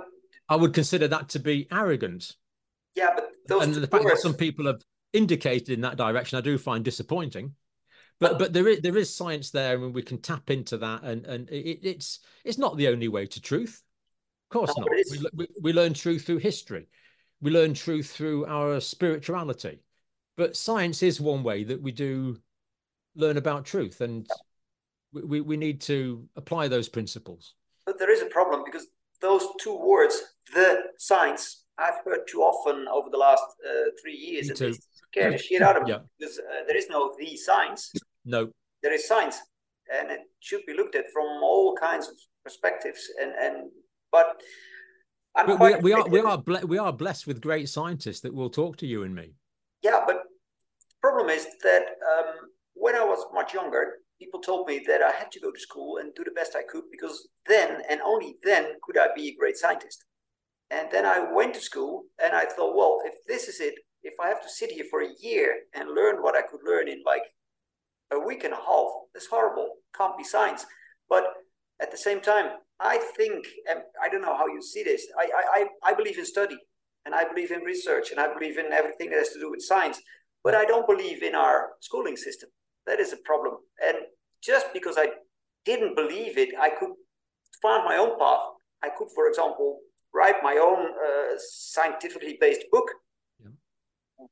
I 0.50 0.56
would 0.56 0.74
consider 0.74 1.08
that 1.08 1.30
to 1.30 1.40
be 1.40 1.68
arrogant. 1.72 2.36
Yeah, 2.96 3.12
but 3.16 3.30
those 3.48 3.64
and 3.64 3.74
the 3.76 3.88
fact 3.88 4.06
that 4.06 4.18
some 4.18 4.34
people 4.34 4.66
have 4.66 4.82
indicated 5.14 5.70
in 5.70 5.82
that 5.82 5.98
direction, 5.98 6.38
I 6.38 6.42
do 6.42 6.58
find 6.58 6.84
disappointing. 6.84 7.56
But 8.20 8.38
but 8.38 8.54
there 8.54 8.68
is 8.68 8.82
there 8.82 8.98
is 8.98 9.14
science 9.14 9.50
there 9.50 9.84
and 9.84 9.96
we 9.96 10.04
can 10.04 10.20
tap 10.20 10.52
into 10.52 10.78
that 10.78 11.04
and 11.04 11.26
and 11.26 11.50
it, 11.50 11.80
it's 11.82 12.20
it's 12.46 12.60
not 12.60 12.78
the 12.78 12.88
only 12.90 13.08
way 13.08 13.26
to 13.26 13.42
truth. 13.42 13.82
Of 14.50 14.54
course 14.54 14.78
not. 14.78 14.88
we, 14.92 15.26
we, 15.34 15.48
we 15.62 15.74
learn 15.74 15.94
truth 15.94 16.26
through 16.26 16.38
history. 16.38 16.88
We 17.42 17.50
learn 17.50 17.74
truth 17.74 18.12
through 18.12 18.46
our 18.46 18.80
spirituality. 18.80 19.82
But 20.38 20.56
science 20.56 21.02
is 21.02 21.20
one 21.20 21.42
way 21.42 21.64
that 21.64 21.82
we 21.82 21.92
do 21.92 22.38
learn 23.16 23.38
about 23.38 23.66
truth 23.66 24.02
and 24.02 24.28
we, 25.14 25.42
we 25.42 25.58
need 25.58 25.82
to 25.82 26.28
apply 26.36 26.68
those 26.68 26.90
principles. 26.90 27.56
But 27.86 27.98
there 27.98 28.12
is 28.12 28.22
a 28.22 28.28
problem 28.28 28.64
because 28.64 28.88
those 29.22 29.46
two 29.60 29.78
words 29.78 30.22
the 30.54 30.82
science 30.98 31.66
i've 31.78 32.00
heard 32.06 32.22
too 32.28 32.42
often 32.42 32.88
over 32.88 33.10
the 33.10 33.18
last 33.18 33.44
uh, 33.68 33.90
three 34.02 34.16
years 34.16 34.50
Me 34.50 34.56
too. 34.56 34.74
scare 35.10 35.32
the 35.32 35.38
shit 35.38 35.62
out 35.62 35.78
of 35.78 35.84
me 35.84 35.92
yeah. 35.92 36.00
because 36.18 36.40
uh, 36.40 36.64
there 36.68 36.78
is 36.78 36.88
no 36.90 37.14
the 37.18 37.36
science 37.38 37.92
no. 38.26 38.50
There 38.84 38.94
is 38.94 39.08
science, 39.08 39.40
and 39.92 40.12
it 40.12 40.22
should 40.40 40.66
be 40.66 40.74
looked 40.74 40.96
at 40.96 41.12
from 41.12 41.26
all 41.44 41.76
kinds 41.76 42.08
of 42.08 42.16
perspectives. 42.44 43.10
And 43.22 43.32
and 43.32 43.72
but 44.12 44.42
quite 45.58 45.82
we, 45.82 45.92
we 45.92 45.94
are 45.94 46.08
we 46.08 46.20
are 46.20 46.38
ble- 46.38 46.68
we 46.68 46.78
are 46.78 46.94
blessed 46.94 47.28
with 47.28 47.42
great 47.42 47.70
scientists 47.70 48.22
that 48.22 48.34
will 48.34 48.50
talk 48.50 48.78
to 48.78 48.88
you 48.88 49.04
and 49.04 49.14
me. 49.14 49.34
Yeah, 49.82 50.02
but 50.06 50.24
the 50.80 50.96
problem 51.02 51.30
is 51.30 51.48
that 51.64 51.82
um, 51.82 52.50
when 52.74 52.96
I 52.96 53.04
was 53.04 53.26
much 53.34 53.54
younger, 53.54 53.98
people 54.22 54.40
told 54.40 54.68
me 54.68 54.84
that 54.88 55.02
I 55.02 55.12
had 55.12 55.32
to 55.32 55.40
go 55.40 55.52
to 55.52 55.60
school 55.68 55.98
and 55.98 56.14
do 56.14 56.24
the 56.24 56.38
best 56.40 56.56
I 56.56 56.64
could 56.72 56.84
because 56.92 57.28
then 57.48 57.82
and 57.90 58.00
only 58.02 58.36
then 58.44 58.66
could 58.84 58.98
I 58.98 59.08
be 59.16 59.30
a 59.30 59.40
great 59.40 59.58
scientist. 59.58 60.06
And 60.70 60.88
then 60.92 61.06
I 61.06 61.20
went 61.34 61.54
to 61.56 61.70
school 61.70 62.04
and 62.24 62.34
I 62.34 62.46
thought, 62.46 62.78
well, 62.78 63.00
if 63.06 63.16
this 63.28 63.48
is 63.48 63.60
it, 63.60 63.76
if 64.04 64.14
I 64.24 64.28
have 64.28 64.42
to 64.42 64.50
sit 64.50 64.72
here 64.72 64.86
for 64.90 65.02
a 65.02 65.16
year 65.20 65.50
and 65.74 65.96
learn 66.00 66.22
what 66.22 66.36
I 66.36 66.44
could 66.44 66.62
learn 66.66 66.88
in 66.88 67.02
like 67.06 67.24
a 68.12 68.20
week 68.20 68.44
and 68.44 68.54
a 68.54 68.58
half. 68.58 68.90
That's 69.14 69.28
horrible. 69.28 69.70
Can't 69.98 70.18
be 70.18 70.24
science. 70.24 70.66
But 71.10 71.26
at 71.82 71.92
the 71.92 71.98
same 71.98 72.22
time, 72.22 72.52
I 72.80 72.98
think, 73.18 73.46
and 73.70 73.80
I 74.04 74.10
don't 74.10 74.22
know 74.22 74.36
how 74.36 74.48
you 74.48 74.62
see 74.62 74.84
this. 74.84 75.06
I, 75.20 75.30
I, 75.56 75.92
I 75.92 75.94
believe 75.94 76.18
in 76.18 76.26
study, 76.26 76.58
and 77.06 77.16
I 77.16 77.26
believe 77.26 77.52
in 77.52 77.62
research, 77.62 78.12
and 78.12 78.20
I 78.20 78.34
believe 78.34 78.58
in 78.58 78.72
everything 78.72 79.10
that 79.12 79.20
has 79.20 79.30
to 79.30 79.40
do 79.40 79.52
with 79.52 79.62
science. 79.62 80.00
But 80.44 80.56
I 80.56 80.66
don't 80.66 80.88
believe 80.88 81.24
in 81.24 81.36
our 81.36 81.70
schooling 81.80 82.18
system. 82.18 82.50
That 82.88 83.00
is 83.00 83.14
a 83.14 83.18
problem. 83.18 83.56
And 83.86 83.98
just 84.44 84.68
because 84.74 84.98
I 84.98 85.08
didn't 85.66 85.96
believe 85.96 86.38
it, 86.38 86.50
I 86.60 86.70
could 86.70 86.92
find 87.62 87.86
my 87.86 87.98
own 87.98 88.18
path. 88.20 88.42
I 88.84 88.90
could, 88.90 89.10
for 89.14 89.28
example, 89.28 89.80
write 90.14 90.36
my 90.44 90.56
own 90.56 90.88
uh, 90.88 91.38
scientifically 91.38 92.38
based 92.40 92.66
book, 92.72 92.90
yeah. 93.42 93.52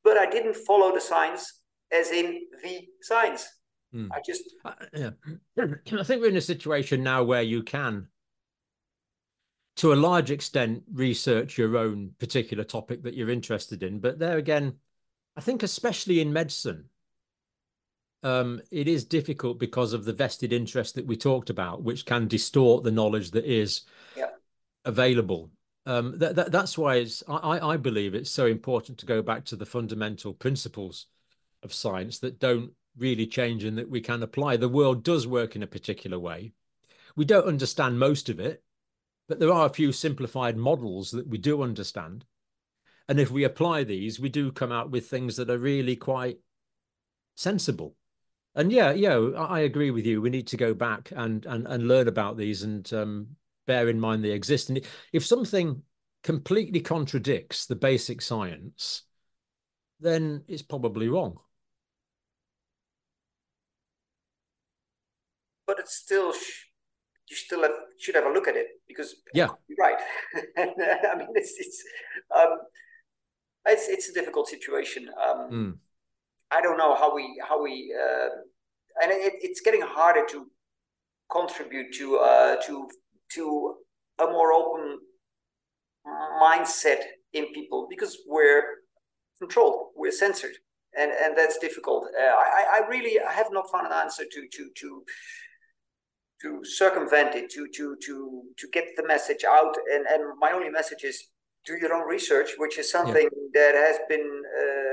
but 0.04 0.18
I 0.18 0.30
didn't 0.30 0.56
follow 0.56 0.93
the 0.93 1.02
science 1.02 1.62
as 1.91 2.12
in 2.12 2.41
the 2.64 2.82
science. 3.02 3.47
Mm. 3.93 4.10
I 4.12 4.22
just, 4.26 4.43
uh, 4.66 4.74
yeah. 4.93 5.10
I 5.97 6.04
think 6.04 6.22
we're 6.22 6.30
in 6.30 6.38
a 6.38 6.41
situation 6.41 7.04
now 7.04 7.24
where 7.24 7.41
you 7.41 7.64
can, 7.64 8.08
to 9.78 9.93
a 9.93 9.95
large 9.95 10.30
extent, 10.32 10.84
research 10.93 11.58
your 11.58 11.78
own 11.78 12.12
particular 12.20 12.64
topic 12.64 13.04
that 13.04 13.14
you're 13.14 13.30
interested 13.30 13.82
in. 13.82 14.00
But 14.00 14.20
there 14.20 14.38
again, 14.38 14.76
I 15.38 15.41
think 15.41 15.64
especially 15.64 16.20
in 16.20 16.34
medicine, 16.34 16.86
um, 18.24 18.61
it 18.72 18.88
is 18.88 19.05
difficult 19.05 19.59
because 19.59 19.93
of 19.93 20.05
the 20.05 20.13
vested 20.13 20.51
interest 20.51 20.95
that 20.95 21.05
we 21.05 21.15
talked 21.15 21.49
about, 21.49 21.84
which 21.84 22.05
can 22.05 22.28
distort 22.28 22.84
the 22.84 22.91
knowledge 22.91 23.32
that 23.32 23.45
is 23.45 23.82
yeah. 24.17 24.30
available. 24.86 25.51
Um, 25.86 26.20
that, 26.20 26.36
that, 26.36 26.51
that's 26.51 26.78
why 26.78 26.97
it's, 26.97 27.24
I, 27.28 27.72
I 27.74 27.78
believe 27.78 28.13
it's 28.13 28.30
so 28.30 28.45
important 28.45 28.97
to 28.99 29.05
go 29.05 29.22
back 29.22 29.45
to 29.45 29.55
the 29.55 29.65
fundamental 29.65 30.34
principles 30.34 31.07
of 31.63 31.74
science 31.74 32.20
that 32.20 32.39
don't 32.39 32.72
really 32.97 33.26
change 33.26 33.63
and 33.63 33.78
that 33.78 33.89
we 33.89 34.01
can 34.01 34.22
apply. 34.22 34.57
The 34.57 34.70
world 34.70 35.03
does 35.03 35.26
work 35.26 35.55
in 35.55 35.63
a 35.63 35.67
particular 35.67 36.20
way. 36.20 36.51
We 37.15 37.26
don't 37.26 37.47
understand 37.47 37.99
most 37.99 38.30
of 38.30 38.39
it, 38.39 38.63
but 39.28 39.39
there 39.39 39.53
are 39.53 39.65
a 39.65 39.74
few 39.74 39.91
simplified 39.91 40.57
models 40.57 41.11
that 41.11 41.28
we 41.28 41.38
do 41.38 41.63
understand. 41.63 42.26
And 43.07 43.20
if 43.20 43.32
we 43.32 43.43
apply 43.43 43.86
these, 43.86 44.20
we 44.20 44.30
do 44.30 44.51
come 44.51 44.72
out 44.72 44.91
with 44.91 45.07
things 45.07 45.38
that 45.38 45.49
are 45.49 45.57
really 45.57 45.95
quite 45.95 46.39
sensible. 47.36 47.95
And 48.56 48.72
yeah, 48.72 48.91
yeah, 48.91 49.18
I 49.38 49.62
agree 49.62 49.91
with 49.91 50.06
you. 50.06 50.22
We 50.22 50.30
need 50.30 50.47
to 50.47 50.58
go 50.58 50.74
back 50.74 51.12
and 51.16 51.45
and 51.45 51.68
and 51.68 51.88
learn 51.88 52.08
about 52.08 52.38
these 52.38 52.64
and 52.64 52.91
um, 52.93 53.28
bear 53.68 53.89
in 53.89 54.00
mind 54.00 54.24
they 54.24 54.32
exist. 54.32 54.70
And 54.70 54.82
if 55.14 55.26
something 55.26 55.84
completely 56.24 56.82
contradicts 56.82 57.66
the 57.66 57.76
basic 57.76 58.22
science, 58.22 59.04
then 60.00 60.43
it's 60.47 60.64
probably 60.64 61.08
wrong. 61.08 61.39
but 65.70 65.78
it's 65.78 65.93
still 65.93 66.34
you 67.30 67.36
still 67.36 67.62
have, 67.62 67.78
should 68.00 68.16
have 68.16 68.26
a 68.26 68.32
look 68.32 68.47
at 68.47 68.56
it 68.56 68.68
because 68.88 69.16
yeah, 69.36 69.50
you're 69.68 69.78
right. 69.80 70.00
I 70.58 71.16
mean, 71.16 71.28
it's 71.36 71.54
it's 71.60 71.84
um, 72.36 72.58
it's 73.68 73.88
it's 73.88 74.10
a 74.10 74.14
difficult 74.14 74.47
situation. 74.47 75.08
Um, 75.24 75.38
mm. 75.52 75.74
I 76.52 76.62
don't 76.62 76.78
know 76.78 76.95
how 76.95 77.14
we 77.14 77.41
how 77.47 77.62
we 77.62 77.93
uh, 77.95 78.30
and 79.02 79.12
it, 79.12 79.34
it's 79.41 79.62
getting 79.62 79.82
harder 79.82 80.26
to 80.32 80.47
contribute 81.32 81.93
to 81.95 82.18
uh, 82.18 82.56
to 82.66 82.88
to 83.36 83.76
a 84.20 84.26
more 84.26 84.54
open 84.54 85.00
mindset 86.41 87.02
in 87.34 87.54
people 87.54 87.88
because 87.89 88.18
we're 88.28 88.64
controlled, 89.38 89.88
we're 89.95 90.12
censored, 90.12 90.56
and 90.97 91.12
and 91.12 91.38
that's 91.38 91.58
difficult. 91.60 92.06
Uh, 92.20 92.24
I 92.24 92.82
I 92.82 92.88
really 92.88 93.20
I 93.20 93.34
have 93.34 93.52
not 93.52 93.72
found 93.72 93.88
an 93.88 93.93
answer 93.93 94.24
to 94.24 94.47
to 94.52 94.70
to 94.82 95.04
to 96.41 96.64
circumvent 96.64 97.36
it, 97.36 97.50
to 97.52 97.68
to 97.76 97.95
to 98.06 98.43
to 98.58 98.68
get 98.72 98.86
the 98.97 99.06
message 99.06 99.43
out. 99.43 99.76
And 99.93 100.06
and 100.08 100.24
my 100.39 100.52
only 100.52 100.70
message 100.70 101.04
is 101.04 101.28
do 101.66 101.78
your 101.80 101.93
own 101.93 102.08
research, 102.08 102.52
which 102.58 102.78
is 102.80 102.91
something 102.91 103.30
yeah. 103.32 103.50
that 103.54 103.76
has 103.76 103.97
been 104.08 104.28
uh, 104.62 104.88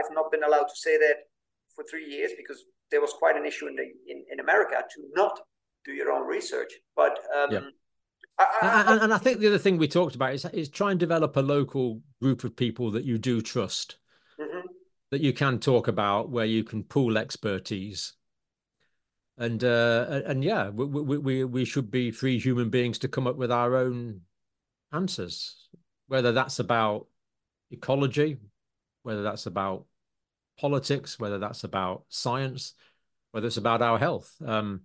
I've 0.00 0.14
not 0.14 0.30
been 0.30 0.42
allowed 0.42 0.64
to 0.64 0.76
say 0.76 0.96
that 0.96 1.16
for 1.74 1.84
three 1.84 2.08
years 2.08 2.32
because 2.36 2.64
there 2.90 3.00
was 3.00 3.12
quite 3.12 3.36
an 3.36 3.46
issue 3.46 3.66
in 3.66 3.76
the 3.76 3.84
in, 4.08 4.24
in 4.32 4.40
America 4.40 4.82
to 4.94 5.02
not 5.14 5.38
do 5.84 5.92
your 5.92 6.12
own 6.12 6.26
research. 6.26 6.72
But 6.96 7.18
um, 7.36 7.52
yeah. 7.52 7.60
I, 8.38 8.46
I, 8.62 8.92
and, 8.92 9.02
and, 9.02 9.14
I 9.14 9.18
think 9.18 9.40
the 9.40 9.48
other 9.48 9.58
thing 9.58 9.76
we 9.76 9.88
talked 9.88 10.14
about 10.14 10.34
is 10.34 10.44
is 10.46 10.68
try 10.68 10.90
and 10.90 11.00
develop 11.00 11.36
a 11.36 11.40
local 11.40 12.00
group 12.20 12.44
of 12.44 12.56
people 12.56 12.90
that 12.92 13.04
you 13.04 13.18
do 13.18 13.40
trust, 13.40 13.96
mm-hmm. 14.40 14.66
that 15.10 15.20
you 15.20 15.32
can 15.32 15.58
talk 15.58 15.88
about, 15.88 16.30
where 16.30 16.46
you 16.46 16.64
can 16.64 16.82
pool 16.82 17.18
expertise. 17.18 18.14
And 19.38 19.62
uh, 19.64 20.22
and 20.26 20.44
yeah, 20.44 20.68
we, 20.68 20.84
we 20.86 21.18
we 21.18 21.44
we 21.44 21.64
should 21.64 21.90
be 21.90 22.10
free 22.10 22.38
human 22.38 22.70
beings 22.70 22.98
to 23.00 23.08
come 23.08 23.26
up 23.26 23.36
with 23.36 23.52
our 23.52 23.76
own 23.76 24.22
answers, 24.92 25.68
whether 26.08 26.32
that's 26.32 26.58
about 26.58 27.06
ecology, 27.70 28.36
whether 29.02 29.22
that's 29.22 29.46
about 29.46 29.86
politics, 30.60 31.18
whether 31.18 31.38
that's 31.38 31.64
about 31.64 32.04
science, 32.08 32.74
whether 33.32 33.46
it's 33.46 33.56
about 33.56 33.82
our 33.82 33.98
health. 33.98 34.34
Um, 34.44 34.82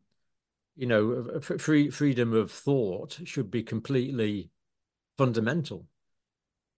you 0.77 0.87
know, 0.87 1.39
free 1.39 1.89
freedom 1.89 2.33
of 2.33 2.51
thought 2.51 3.19
should 3.25 3.51
be 3.51 3.63
completely 3.63 4.49
fundamental. 5.17 5.85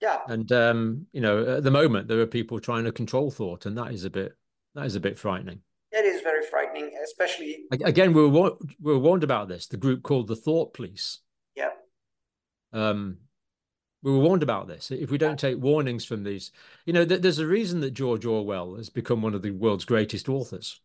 Yeah. 0.01 0.19
And 0.27 0.51
um, 0.51 1.07
you 1.11 1.21
know, 1.21 1.57
at 1.57 1.63
the 1.63 1.71
moment 1.71 2.07
there 2.07 2.19
are 2.19 2.27
people 2.27 2.59
trying 2.59 2.85
to 2.85 2.91
control 2.91 3.31
thought, 3.31 3.65
and 3.65 3.77
that 3.77 3.91
is 3.91 4.03
a 4.03 4.09
bit 4.09 4.33
that 4.75 4.85
is 4.85 4.95
a 4.95 4.99
bit 4.99 5.17
frightening. 5.17 5.61
It 5.91 6.05
is 6.05 6.21
very 6.21 6.45
frightening, 6.45 6.91
especially 7.03 7.65
again. 7.71 8.13
We 8.13 8.27
were 8.27 8.51
we 8.79 8.93
were 8.93 8.99
warned 8.99 9.23
about 9.23 9.47
this. 9.47 9.67
The 9.67 9.77
group 9.77 10.03
called 10.03 10.27
the 10.27 10.35
Thought 10.35 10.73
Police. 10.73 11.19
Yeah. 11.55 11.69
Um, 12.73 13.17
we 14.07 14.13
were 14.13 14.19
warned 14.19 14.41
about 14.41 14.69
this. 14.69 14.89
If 14.89 15.11
we 15.11 15.17
don't 15.17 15.37
take 15.37 15.61
warnings 15.61 16.05
from 16.05 16.23
these, 16.23 16.51
you 16.85 16.93
know, 16.93 17.03
th- 17.03 17.19
there's 17.19 17.39
a 17.39 17.45
reason 17.45 17.81
that 17.81 17.91
George 17.91 18.25
Orwell 18.25 18.75
has 18.75 18.89
become 18.89 19.21
one 19.21 19.33
of 19.33 19.41
the 19.41 19.51
world's 19.51 19.83
greatest 19.83 20.29
authors, 20.29 20.79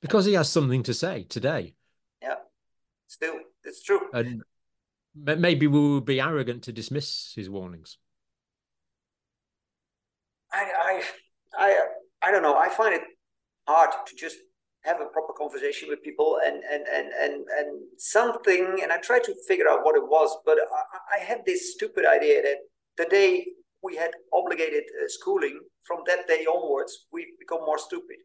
because 0.00 0.24
he 0.24 0.32
has 0.32 0.48
something 0.48 0.82
to 0.84 0.94
say 0.94 1.24
today. 1.24 1.74
Yeah, 2.22 2.36
still, 3.08 3.34
it's 3.62 3.82
true. 3.82 4.00
And 4.14 4.42
maybe 5.14 5.66
we 5.66 5.78
will 5.78 6.00
be 6.00 6.18
arrogant 6.18 6.62
to 6.62 6.72
dismiss 6.72 7.34
his 7.36 7.50
warnings. 7.50 7.98
I, 10.50 10.64
I, 10.82 11.02
I, 11.58 11.78
I 12.22 12.30
don't 12.30 12.42
know. 12.42 12.56
I 12.56 12.70
find 12.70 12.94
it 12.94 13.02
hard 13.68 13.90
to 14.06 14.16
just 14.16 14.38
have 14.82 15.00
a 15.00 15.06
proper 15.06 15.32
conversation 15.36 15.88
with 15.88 16.02
people 16.02 16.38
and 16.44 16.62
and 16.64 16.86
and 16.88 17.12
and 17.12 17.34
and 17.58 17.80
something 17.98 18.78
and 18.82 18.92
i 18.92 18.98
tried 18.98 19.22
to 19.24 19.34
figure 19.46 19.68
out 19.68 19.84
what 19.84 19.96
it 19.96 20.02
was 20.02 20.36
but 20.44 20.58
i, 20.58 21.18
I 21.20 21.24
had 21.24 21.44
this 21.44 21.74
stupid 21.74 22.04
idea 22.06 22.42
that 22.42 22.56
the 22.96 23.06
day 23.06 23.46
we 23.82 23.96
had 23.96 24.10
obligated 24.32 24.84
uh, 24.84 25.06
schooling 25.08 25.60
from 25.82 26.00
that 26.06 26.26
day 26.26 26.46
onwards 26.46 27.06
we've 27.12 27.38
become 27.38 27.60
more 27.60 27.78
stupid. 27.78 28.16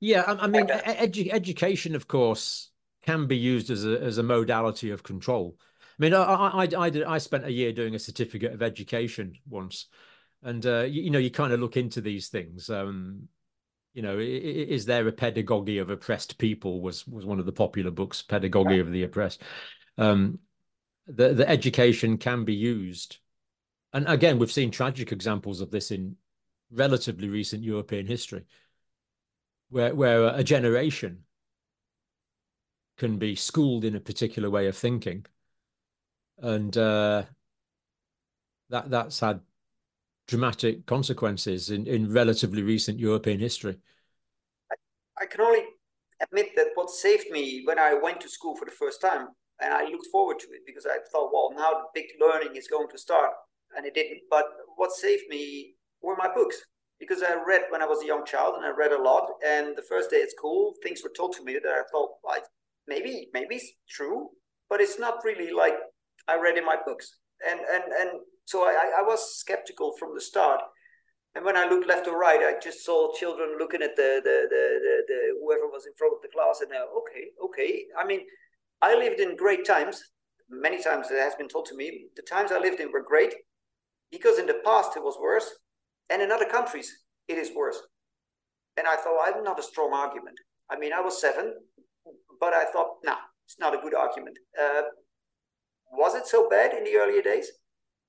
Yeah 0.00 0.24
i, 0.26 0.44
I 0.44 0.46
mean 0.46 0.66
edu- 0.68 1.32
education 1.32 1.94
of 1.94 2.06
course 2.06 2.70
can 3.02 3.26
be 3.26 3.36
used 3.36 3.70
as 3.70 3.84
a 3.84 4.00
as 4.00 4.18
a 4.18 4.22
modality 4.22 4.90
of 4.90 5.02
control. 5.02 5.56
I 5.98 6.02
mean 6.02 6.14
i 6.14 6.22
i 6.22 6.68
i, 6.78 6.90
did, 6.90 7.04
I 7.04 7.18
spent 7.18 7.46
a 7.46 7.52
year 7.52 7.72
doing 7.72 7.94
a 7.94 7.98
certificate 7.98 8.52
of 8.52 8.62
education 8.62 9.34
once 9.48 9.86
and 10.42 10.64
uh, 10.66 10.82
you, 10.82 11.02
you 11.04 11.10
know 11.10 11.18
you 11.18 11.30
kind 11.30 11.52
of 11.52 11.60
look 11.60 11.76
into 11.76 12.00
these 12.00 12.28
things 12.28 12.68
um 12.68 13.28
you 13.94 14.02
know, 14.02 14.18
is 14.18 14.86
there 14.86 15.06
a 15.06 15.12
pedagogy 15.12 15.78
of 15.78 15.88
oppressed 15.88 16.36
people? 16.36 16.80
Was 16.80 17.06
was 17.06 17.24
one 17.24 17.38
of 17.38 17.46
the 17.46 17.52
popular 17.52 17.92
books, 17.92 18.22
Pedagogy 18.22 18.80
of 18.80 18.90
the 18.90 19.04
Oppressed. 19.04 19.40
Um, 19.96 20.40
the 21.06 21.32
the 21.32 21.48
education 21.48 22.18
can 22.18 22.44
be 22.44 22.54
used, 22.54 23.18
and 23.92 24.06
again, 24.08 24.38
we've 24.38 24.50
seen 24.50 24.72
tragic 24.72 25.12
examples 25.12 25.60
of 25.60 25.70
this 25.70 25.92
in 25.92 26.16
relatively 26.72 27.28
recent 27.28 27.62
European 27.62 28.06
history, 28.06 28.44
where 29.70 29.94
where 29.94 30.26
a 30.26 30.42
generation 30.42 31.20
can 32.98 33.16
be 33.18 33.36
schooled 33.36 33.84
in 33.84 33.94
a 33.94 34.00
particular 34.00 34.50
way 34.50 34.66
of 34.66 34.76
thinking, 34.76 35.24
and 36.38 36.76
uh, 36.76 37.22
that 38.70 38.90
that's 38.90 39.20
had 39.20 39.40
dramatic 40.26 40.86
consequences 40.86 41.70
in, 41.70 41.86
in 41.86 42.12
relatively 42.12 42.62
recent 42.62 42.98
European 42.98 43.38
history. 43.38 43.78
I, 44.70 44.74
I 45.22 45.26
can 45.26 45.40
only 45.40 45.64
admit 46.22 46.50
that 46.56 46.68
what 46.74 46.90
saved 46.90 47.30
me 47.30 47.62
when 47.64 47.78
I 47.78 47.94
went 47.94 48.20
to 48.22 48.28
school 48.28 48.56
for 48.56 48.64
the 48.64 48.70
first 48.70 49.00
time, 49.00 49.28
and 49.60 49.72
I 49.72 49.84
looked 49.84 50.08
forward 50.10 50.38
to 50.40 50.46
it 50.46 50.62
because 50.66 50.86
I 50.86 50.98
thought, 51.12 51.30
well, 51.32 51.52
now 51.54 51.70
the 51.70 51.86
big 51.94 52.06
learning 52.20 52.56
is 52.56 52.68
going 52.68 52.88
to 52.88 52.98
start, 52.98 53.30
and 53.76 53.86
it 53.86 53.94
didn't. 53.94 54.20
But 54.30 54.46
what 54.76 54.92
saved 54.92 55.24
me 55.28 55.74
were 56.02 56.16
my 56.16 56.28
books 56.34 56.56
because 56.98 57.22
I 57.22 57.34
read 57.46 57.62
when 57.70 57.82
I 57.82 57.86
was 57.86 58.02
a 58.02 58.06
young 58.06 58.24
child, 58.24 58.54
and 58.56 58.64
I 58.64 58.70
read 58.70 58.92
a 58.92 59.02
lot. 59.02 59.28
And 59.46 59.76
the 59.76 59.82
first 59.88 60.10
day 60.10 60.22
at 60.22 60.30
school, 60.30 60.74
things 60.82 61.02
were 61.02 61.12
told 61.14 61.34
to 61.34 61.44
me 61.44 61.54
that 61.54 61.68
I 61.68 61.82
thought, 61.90 62.10
well, 62.22 62.40
maybe, 62.86 63.28
maybe 63.32 63.56
it's 63.56 63.72
true, 63.90 64.30
but 64.70 64.80
it's 64.80 64.98
not 64.98 65.24
really 65.24 65.52
like 65.52 65.74
I 66.28 66.38
read 66.38 66.56
in 66.56 66.64
my 66.64 66.76
books. 66.86 67.18
And 67.46 67.60
and 67.60 67.84
and 68.00 68.10
so 68.44 68.64
I, 68.64 68.92
I 68.98 69.02
was 69.02 69.36
skeptical 69.38 69.94
from 69.98 70.14
the 70.14 70.20
start. 70.20 70.60
And 71.34 71.44
when 71.44 71.56
I 71.56 71.68
looked 71.68 71.88
left 71.88 72.06
or 72.06 72.18
right, 72.18 72.40
I 72.40 72.60
just 72.62 72.84
saw 72.84 73.12
children 73.14 73.56
looking 73.58 73.82
at 73.82 73.96
the 73.96 74.20
the 74.22 74.46
the, 74.48 74.62
the, 74.84 75.02
the 75.08 75.20
whoever 75.40 75.66
was 75.66 75.86
in 75.86 75.92
front 75.98 76.14
of 76.14 76.22
the 76.22 76.28
class, 76.28 76.60
and 76.60 76.70
now 76.70 76.84
okay, 76.98 77.30
okay. 77.44 77.84
I 77.98 78.06
mean, 78.06 78.20
I 78.80 78.94
lived 78.94 79.20
in 79.20 79.36
great 79.36 79.66
times. 79.66 80.00
Many 80.48 80.82
times 80.82 81.10
it 81.10 81.18
has 81.18 81.34
been 81.34 81.48
told 81.48 81.66
to 81.66 81.76
me 81.76 82.06
the 82.14 82.22
times 82.22 82.52
I 82.52 82.58
lived 82.58 82.78
in 82.78 82.92
were 82.92 83.02
great 83.02 83.34
because 84.12 84.38
in 84.38 84.46
the 84.46 84.60
past 84.64 84.96
it 84.96 85.02
was 85.02 85.18
worse, 85.20 85.50
and 86.08 86.22
in 86.22 86.30
other 86.30 86.44
countries 86.44 86.92
it 87.26 87.38
is 87.38 87.50
worse. 87.54 87.80
And 88.76 88.86
I 88.86 88.96
thought 88.96 89.18
I'm 89.26 89.42
not 89.42 89.58
a 89.58 89.62
strong 89.62 89.92
argument. 89.92 90.38
I 90.70 90.78
mean, 90.78 90.92
I 90.92 91.00
was 91.00 91.20
seven, 91.20 91.54
but 92.40 92.52
I 92.54 92.64
thought, 92.72 92.98
nah, 93.04 93.16
it's 93.44 93.58
not 93.58 93.74
a 93.74 93.78
good 93.78 93.94
argument. 93.94 94.38
Uh, 94.60 94.82
was 95.92 96.14
it 96.14 96.26
so 96.26 96.48
bad 96.48 96.74
in 96.74 96.84
the 96.84 96.96
earlier 96.96 97.22
days? 97.22 97.50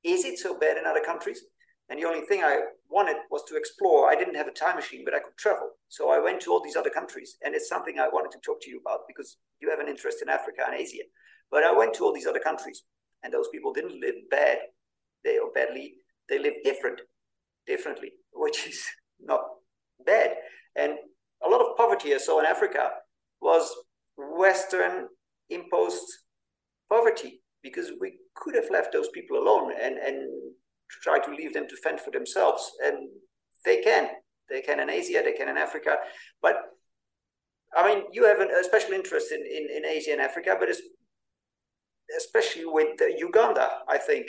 Is 0.05 0.23
it 0.23 0.37
so 0.37 0.57
bad 0.57 0.77
in 0.77 0.85
other 0.85 1.03
countries? 1.03 1.41
And 1.89 1.99
the 1.99 2.07
only 2.07 2.25
thing 2.25 2.43
I 2.43 2.59
wanted 2.89 3.17
was 3.31 3.43
to 3.47 3.57
explore. 3.57 4.09
I 4.09 4.15
didn't 4.15 4.35
have 4.35 4.47
a 4.47 4.51
time 4.51 4.75
machine, 4.75 5.03
but 5.03 5.15
I 5.15 5.19
could 5.19 5.35
travel. 5.37 5.71
So 5.89 6.11
I 6.11 6.19
went 6.19 6.41
to 6.41 6.51
all 6.51 6.63
these 6.63 6.75
other 6.75 6.91
countries. 6.91 7.37
And 7.43 7.55
it's 7.55 7.67
something 7.67 7.99
I 7.99 8.07
wanted 8.07 8.31
to 8.31 8.39
talk 8.45 8.61
to 8.61 8.69
you 8.69 8.79
about 8.79 9.01
because 9.07 9.37
you 9.59 9.69
have 9.71 9.79
an 9.79 9.87
interest 9.87 10.19
in 10.21 10.29
Africa 10.29 10.61
and 10.65 10.75
Asia. 10.75 11.03
But 11.49 11.63
I 11.63 11.73
went 11.73 11.95
to 11.95 12.03
all 12.03 12.13
these 12.13 12.27
other 12.27 12.39
countries, 12.39 12.83
and 13.23 13.33
those 13.33 13.49
people 13.49 13.73
didn't 13.73 13.99
live 13.99 14.15
bad, 14.29 14.59
they 15.23 15.37
or 15.37 15.51
badly, 15.53 15.95
they 16.29 16.39
live 16.39 16.53
different, 16.63 17.01
differently, 17.65 18.11
which 18.33 18.67
is 18.67 18.83
not 19.19 19.41
bad. 20.05 20.35
And 20.75 20.93
a 21.45 21.49
lot 21.49 21.61
of 21.61 21.77
poverty 21.77 22.13
I 22.13 22.17
saw 22.17 22.39
in 22.39 22.45
Africa 22.45 22.89
was 23.41 23.75
Western 24.17 25.07
imposed 25.49 26.05
poverty 26.89 27.41
because 27.65 27.89
we 27.99 28.09
could 28.35 28.55
have 28.55 28.69
left 28.71 28.93
those 28.93 29.09
people 29.09 29.35
alone 29.37 29.71
and 29.83 29.95
and 29.97 30.17
try 31.05 31.17
to 31.19 31.31
leave 31.39 31.53
them 31.53 31.67
to 31.67 31.75
fend 31.83 31.99
for 31.99 32.11
themselves 32.11 32.63
and 32.85 32.95
they 33.65 33.77
can 33.81 34.03
they 34.49 34.61
can 34.61 34.79
in 34.79 34.89
asia 34.89 35.21
they 35.25 35.33
can 35.33 35.49
in 35.49 35.57
africa 35.57 35.93
but 36.45 36.55
i 37.75 37.81
mean 37.87 38.03
you 38.11 38.23
have 38.23 38.39
a 38.39 38.63
special 38.63 38.93
interest 38.93 39.31
in, 39.31 39.41
in, 39.57 39.63
in 39.77 39.83
asia 39.97 40.11
and 40.11 40.21
africa 40.21 40.55
but 40.59 40.69
it's 40.69 40.83
especially 42.21 42.65
with 42.65 43.01
uganda 43.17 43.67
i 43.89 43.97
think 43.97 44.27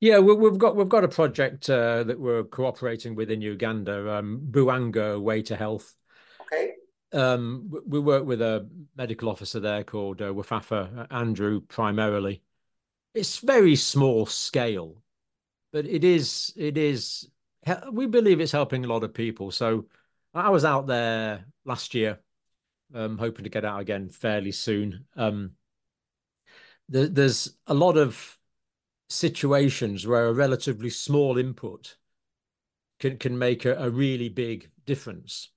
yeah, 0.00 0.20
we've 0.20 0.58
got 0.58 0.76
we've 0.76 0.88
got 0.88 1.02
a 1.02 1.08
project 1.08 1.68
uh, 1.68 2.04
that 2.04 2.20
we're 2.20 2.44
cooperating 2.44 3.16
with 3.16 3.32
in 3.32 3.40
Uganda, 3.40 4.18
um, 4.18 4.40
Buanga 4.48 5.20
Way 5.20 5.42
to 5.42 5.56
Health. 5.56 5.92
Okay. 6.42 6.74
Um, 7.12 7.70
we 7.86 8.00
work 8.00 8.26
with 8.26 8.42
a 8.42 8.68
medical 8.96 9.28
officer 9.28 9.60
there 9.60 9.82
called 9.82 10.20
uh, 10.20 10.32
Wafafa 10.34 11.06
Andrew 11.10 11.60
primarily. 11.60 12.42
It's 13.14 13.38
very 13.38 13.76
small 13.76 14.26
scale, 14.26 15.02
but 15.72 15.86
it 15.86 16.04
is 16.04 16.52
it 16.56 16.76
is 16.76 17.28
we 17.90 18.06
believe 18.06 18.40
it's 18.40 18.52
helping 18.52 18.84
a 18.84 18.88
lot 18.88 19.04
of 19.04 19.14
people. 19.14 19.50
So 19.50 19.86
I 20.34 20.50
was 20.50 20.64
out 20.64 20.86
there 20.86 21.46
last 21.64 21.94
year, 21.94 22.20
um, 22.94 23.18
hoping 23.18 23.44
to 23.44 23.50
get 23.50 23.64
out 23.64 23.80
again 23.80 24.08
fairly 24.08 24.52
soon. 24.52 25.06
Um, 25.16 25.52
there, 26.88 27.08
there's 27.08 27.56
a 27.66 27.74
lot 27.74 27.96
of 27.96 28.38
situations 29.08 30.06
where 30.06 30.28
a 30.28 30.34
relatively 30.34 30.90
small 30.90 31.38
input 31.38 31.96
can 33.00 33.16
can 33.16 33.38
make 33.38 33.64
a, 33.64 33.74
a 33.74 33.90
really 33.90 34.28
big 34.28 34.70
difference. 34.84 35.50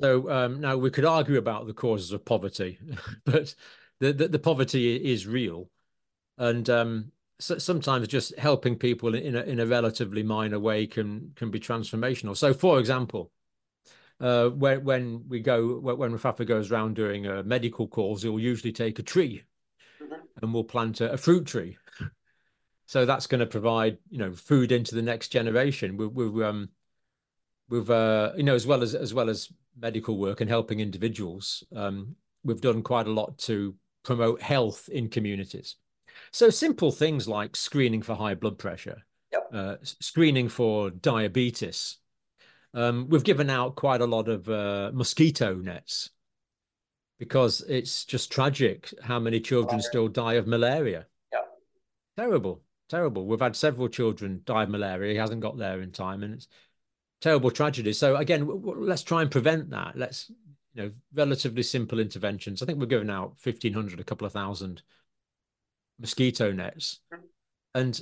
So 0.00 0.30
um, 0.30 0.60
now 0.60 0.76
we 0.76 0.90
could 0.90 1.04
argue 1.04 1.38
about 1.38 1.66
the 1.66 1.72
causes 1.72 2.10
of 2.12 2.24
poverty, 2.24 2.78
but 3.24 3.54
the, 4.00 4.12
the, 4.12 4.28
the 4.28 4.38
poverty 4.38 4.96
is 4.96 5.26
real, 5.26 5.70
and 6.36 6.68
um, 6.68 7.12
so 7.38 7.58
sometimes 7.58 8.08
just 8.08 8.36
helping 8.36 8.76
people 8.76 9.14
in 9.14 9.36
a 9.36 9.42
in 9.42 9.60
a 9.60 9.66
relatively 9.66 10.24
minor 10.24 10.58
way 10.58 10.86
can 10.86 11.32
can 11.36 11.50
be 11.50 11.60
transformational. 11.60 12.36
So, 12.36 12.52
for 12.52 12.80
example, 12.80 13.30
uh, 14.20 14.48
when 14.48 14.84
when 14.84 15.28
we 15.28 15.40
go 15.40 15.78
when 15.78 16.12
Wafafa 16.12 16.44
goes 16.44 16.72
around 16.72 16.96
doing 16.96 17.26
uh, 17.26 17.44
medical 17.44 17.86
calls, 17.86 18.22
he'll 18.22 18.40
usually 18.40 18.72
take 18.72 18.98
a 18.98 19.02
tree, 19.02 19.44
mm-hmm. 20.02 20.14
and 20.42 20.52
we'll 20.52 20.64
plant 20.64 21.00
a, 21.00 21.12
a, 21.12 21.16
fruit 21.16 21.46
tree. 21.46 21.76
So 22.86 23.06
that's 23.06 23.26
going 23.26 23.40
to 23.40 23.46
provide 23.46 23.96
you 24.10 24.18
know 24.18 24.34
food 24.34 24.70
into 24.70 24.94
the 24.94 25.00
next 25.00 25.28
generation. 25.28 25.96
We, 25.96 26.06
we 26.06 26.44
um 26.44 26.68
we've 27.74 27.90
uh, 27.90 28.32
you 28.36 28.44
know 28.44 28.54
as 28.54 28.66
well 28.66 28.82
as 28.82 28.94
as 28.94 29.12
well 29.12 29.28
as 29.28 29.52
medical 29.78 30.16
work 30.16 30.40
and 30.40 30.48
helping 30.48 30.80
individuals, 30.80 31.64
um, 31.74 32.14
we've 32.44 32.60
done 32.60 32.82
quite 32.82 33.08
a 33.08 33.12
lot 33.12 33.36
to 33.38 33.74
promote 34.04 34.40
health 34.40 34.88
in 34.88 35.08
communities. 35.08 35.76
So 36.30 36.48
simple 36.50 36.92
things 36.92 37.26
like 37.26 37.56
screening 37.56 38.02
for 38.02 38.14
high 38.14 38.34
blood 38.34 38.58
pressure, 38.58 39.02
yep. 39.32 39.48
uh, 39.52 39.76
screening 39.82 40.48
for 40.48 40.90
diabetes. 40.90 41.98
Um, 42.72 43.08
we've 43.08 43.24
given 43.24 43.50
out 43.50 43.74
quite 43.74 44.00
a 44.00 44.06
lot 44.06 44.28
of 44.28 44.48
uh, 44.48 44.90
mosquito 44.94 45.54
nets 45.54 46.10
because 47.18 47.62
it's 47.68 48.04
just 48.04 48.32
tragic 48.32 48.92
how 49.02 49.18
many 49.18 49.40
children 49.40 49.76
malaria. 49.76 49.88
still 49.88 50.08
die 50.08 50.34
of 50.34 50.46
malaria. 50.46 51.06
Yep. 51.32 51.46
Terrible, 52.16 52.62
terrible. 52.88 53.26
We've 53.26 53.40
had 53.40 53.56
several 53.56 53.88
children 53.88 54.42
die 54.44 54.64
of 54.64 54.70
malaria. 54.70 55.12
He 55.12 55.18
hasn't 55.18 55.40
got 55.40 55.58
there 55.58 55.80
in 55.82 55.90
time, 55.90 56.22
and 56.22 56.34
it's 56.34 56.48
terrible 57.24 57.50
tragedy. 57.50 57.94
So 57.94 58.16
again, 58.16 58.46
let's 58.62 59.02
try 59.02 59.22
and 59.22 59.30
prevent 59.30 59.70
that. 59.70 59.96
Let's 59.96 60.30
you 60.74 60.82
know 60.82 60.90
relatively 61.14 61.62
simple 61.62 61.98
interventions. 61.98 62.62
I 62.62 62.66
think 62.66 62.78
we're 62.78 62.86
giving 62.86 63.08
out 63.08 63.38
fifteen 63.38 63.72
hundred, 63.72 63.98
a 63.98 64.04
couple 64.04 64.26
of 64.26 64.32
thousand 64.32 64.82
mosquito 65.98 66.52
nets, 66.52 67.00
and 67.74 67.98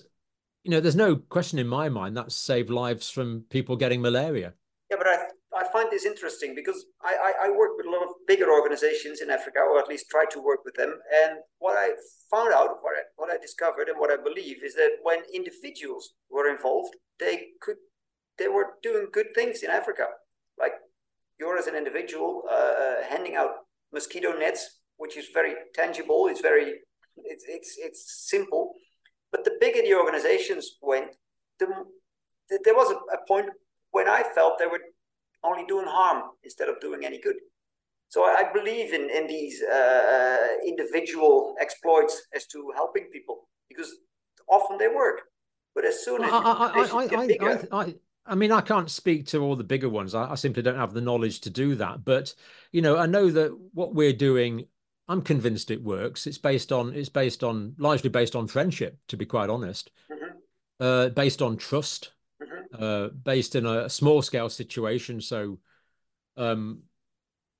you 0.64 0.72
know 0.72 0.80
there's 0.80 0.96
no 0.96 1.14
question 1.14 1.60
in 1.60 1.68
my 1.68 1.88
mind 1.88 2.16
that 2.16 2.32
saved 2.32 2.68
lives 2.68 3.10
from 3.10 3.44
people 3.48 3.76
getting 3.76 4.02
malaria. 4.02 4.54
Yeah, 4.90 4.96
but 4.98 5.06
I 5.06 5.18
I 5.56 5.70
find 5.70 5.88
this 5.88 6.04
interesting 6.04 6.56
because 6.56 6.84
I, 7.00 7.14
I, 7.14 7.46
I 7.46 7.50
work 7.50 7.76
with 7.76 7.86
a 7.86 7.90
lot 7.90 8.02
of 8.02 8.08
bigger 8.26 8.50
organizations 8.50 9.20
in 9.20 9.30
Africa, 9.30 9.60
or 9.60 9.78
at 9.78 9.86
least 9.86 10.10
try 10.10 10.24
to 10.32 10.40
work 10.40 10.64
with 10.64 10.74
them. 10.74 10.98
And 11.22 11.38
what 11.58 11.76
I 11.76 11.90
found 12.28 12.52
out, 12.52 12.78
what 12.80 12.94
I, 12.98 13.02
what 13.16 13.30
I 13.30 13.36
discovered, 13.36 13.88
and 13.88 14.00
what 14.00 14.10
I 14.10 14.16
believe 14.16 14.64
is 14.64 14.74
that 14.74 14.96
when 15.02 15.20
individuals 15.32 16.14
were 16.28 16.48
involved, 16.50 16.96
they 17.20 17.48
could 17.60 17.76
they 18.38 18.48
were 18.48 18.74
doing 18.82 19.06
good 19.12 19.34
things 19.34 19.62
in 19.62 19.70
Africa. 19.70 20.06
Like 20.58 20.72
you're 21.38 21.58
as 21.58 21.66
an 21.66 21.74
individual 21.74 22.44
uh, 22.50 22.54
uh, 22.54 23.02
handing 23.08 23.36
out 23.36 23.50
mosquito 23.92 24.32
nets, 24.32 24.80
which 24.96 25.16
is 25.16 25.26
very 25.34 25.54
tangible. 25.74 26.28
It's 26.28 26.40
very 26.40 26.74
it's 27.16 27.44
it's 27.48 27.76
it's 27.78 28.28
simple. 28.30 28.74
But 29.30 29.44
the 29.44 29.56
bigger 29.60 29.82
the 29.82 29.94
organizations 29.94 30.76
went, 30.82 31.16
the, 31.58 31.66
the 32.48 32.58
there 32.64 32.74
was 32.74 32.90
a, 32.90 32.96
a 33.14 33.26
point 33.26 33.48
when 33.90 34.08
I 34.08 34.22
felt 34.34 34.58
they 34.58 34.66
were 34.66 34.80
only 35.44 35.64
doing 35.66 35.86
harm 35.86 36.22
instead 36.44 36.68
of 36.68 36.80
doing 36.80 37.04
any 37.04 37.18
good. 37.20 37.36
So 38.08 38.24
I 38.24 38.44
believe 38.52 38.92
in 38.92 39.08
in 39.10 39.26
these 39.26 39.62
uh, 39.62 40.48
individual 40.66 41.54
exploits 41.60 42.14
as 42.34 42.46
to 42.48 42.72
helping 42.74 43.06
people 43.12 43.48
because 43.68 43.90
often 44.48 44.78
they 44.78 44.88
work. 44.88 45.22
But 45.74 45.86
as 45.86 46.04
soon 46.04 46.22
as 46.22 46.30
I, 46.30 46.38
I, 46.38 47.22
I, 47.22 47.26
bigger, 47.26 47.66
I, 47.72 47.94
I 48.24 48.34
mean, 48.34 48.52
I 48.52 48.60
can't 48.60 48.90
speak 48.90 49.26
to 49.28 49.42
all 49.42 49.56
the 49.56 49.64
bigger 49.64 49.88
ones. 49.88 50.14
I, 50.14 50.32
I, 50.32 50.34
simply 50.36 50.62
don't 50.62 50.76
have 50.76 50.94
the 50.94 51.00
knowledge 51.00 51.40
to 51.40 51.50
do 51.50 51.74
that. 51.76 52.04
But 52.04 52.34
you 52.70 52.80
know, 52.80 52.96
I 52.96 53.06
know 53.06 53.30
that 53.30 53.56
what 53.72 53.94
we're 53.94 54.12
doing, 54.12 54.66
I'm 55.08 55.22
convinced 55.22 55.70
it 55.70 55.82
works. 55.82 56.26
It's 56.26 56.38
based 56.38 56.72
on 56.72 56.94
it's 56.94 57.08
based 57.08 57.42
on 57.42 57.74
largely 57.78 58.10
based 58.10 58.36
on 58.36 58.46
friendship, 58.46 58.98
to 59.08 59.16
be 59.16 59.26
quite 59.26 59.50
honest. 59.50 59.90
Mm-hmm. 60.10 60.36
Uh, 60.78 61.08
based 61.08 61.42
on 61.42 61.56
trust, 61.56 62.12
mm-hmm. 62.40 62.82
uh, 62.82 63.08
based 63.08 63.56
in 63.56 63.66
a 63.66 63.88
small 63.88 64.22
scale 64.22 64.48
situation. 64.48 65.20
So 65.20 65.58
um, 66.36 66.82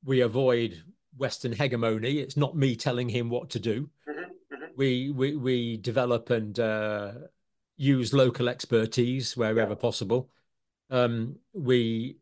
we 0.04 0.20
avoid 0.20 0.80
Western 1.16 1.52
hegemony. 1.52 2.18
It's 2.18 2.36
not 2.36 2.56
me 2.56 2.76
telling 2.76 3.08
him 3.08 3.30
what 3.30 3.50
to 3.50 3.58
do. 3.58 3.90
Mm-hmm. 4.08 4.54
mm-hmm. 4.54 4.64
We 4.76 5.10
we 5.10 5.34
we 5.34 5.76
develop 5.76 6.30
and 6.30 6.58
uh, 6.60 7.12
use 7.76 8.12
local 8.12 8.48
expertise 8.48 9.36
wherever 9.36 9.70
yeah. 9.70 9.74
possible 9.74 10.30
um, 10.92 11.36
we 11.54 12.18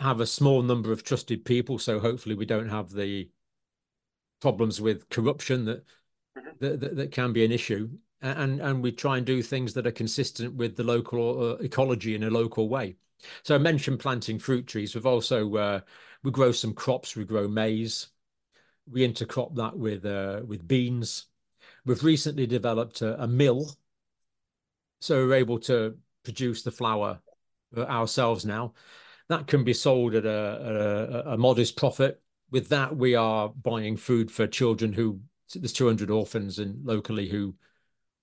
have 0.00 0.20
a 0.20 0.26
small 0.26 0.62
number 0.62 0.92
of 0.92 1.02
trusted 1.02 1.44
people, 1.44 1.78
so 1.78 1.98
hopefully 1.98 2.34
we 2.34 2.46
don't 2.46 2.68
have 2.68 2.90
the 2.90 3.28
problems 4.40 4.80
with 4.80 5.08
corruption 5.10 5.64
that 5.64 5.84
mm-hmm. 6.38 6.50
that, 6.60 6.80
that, 6.80 6.96
that, 6.96 7.12
can 7.12 7.32
be 7.32 7.44
an 7.44 7.52
issue. 7.52 7.90
And 8.22 8.60
and 8.60 8.80
we 8.80 8.92
try 8.92 9.16
and 9.16 9.26
do 9.26 9.42
things 9.42 9.74
that 9.74 9.86
are 9.86 9.92
consistent 9.92 10.54
with 10.54 10.76
the 10.76 10.84
local 10.84 11.52
uh, 11.52 11.54
ecology 11.56 12.14
in 12.14 12.22
a 12.22 12.30
local 12.30 12.68
way. 12.68 12.96
So 13.42 13.56
I 13.56 13.58
mentioned 13.58 13.98
planting 13.98 14.38
fruit 14.38 14.68
trees. 14.68 14.94
We've 14.94 15.06
also 15.06 15.54
uh, 15.56 15.80
we 16.22 16.30
grow 16.30 16.52
some 16.52 16.72
crops. 16.72 17.16
We 17.16 17.24
grow 17.24 17.48
maize. 17.48 18.08
We 18.88 19.06
intercrop 19.06 19.56
that 19.56 19.76
with 19.76 20.06
uh, 20.06 20.42
with 20.46 20.68
beans. 20.68 21.26
We've 21.84 22.04
recently 22.04 22.46
developed 22.46 23.02
a, 23.02 23.20
a 23.20 23.26
mill, 23.26 23.74
so 25.00 25.26
we're 25.26 25.34
able 25.34 25.58
to 25.60 25.96
produce 26.22 26.62
the 26.62 26.70
flour 26.70 27.20
ourselves 27.76 28.44
now. 28.44 28.74
That 29.28 29.46
can 29.46 29.64
be 29.64 29.74
sold 29.74 30.14
at 30.14 30.26
a, 30.26 31.24
a, 31.26 31.32
a 31.34 31.38
modest 31.38 31.76
profit. 31.76 32.20
With 32.50 32.68
that, 32.68 32.96
we 32.96 33.14
are 33.14 33.48
buying 33.48 33.96
food 33.96 34.30
for 34.30 34.46
children 34.46 34.92
who 34.92 35.20
there's 35.54 35.72
200 35.72 36.10
orphans 36.10 36.58
and 36.58 36.84
locally 36.84 37.28
who 37.28 37.54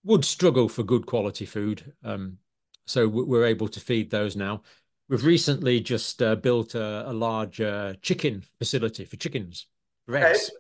would 0.04 0.26
struggle 0.26 0.70
for 0.70 0.84
good 0.84 1.06
quality 1.06 1.46
food. 1.46 1.94
Um, 2.04 2.38
so 2.86 3.08
we're 3.08 3.46
able 3.46 3.68
to 3.68 3.80
feed 3.80 4.10
those 4.10 4.36
now. 4.36 4.64
We've 5.10 5.26
recently 5.26 5.80
just 5.80 6.22
uh, 6.22 6.36
built 6.36 6.76
a, 6.76 7.10
a 7.10 7.14
large 7.14 7.62
uh, 7.62 7.94
chicken 8.02 8.44
facility 8.58 9.06
for 9.06 9.16
chickens, 9.16 9.68
for 10.06 10.16
eggs. 10.16 10.52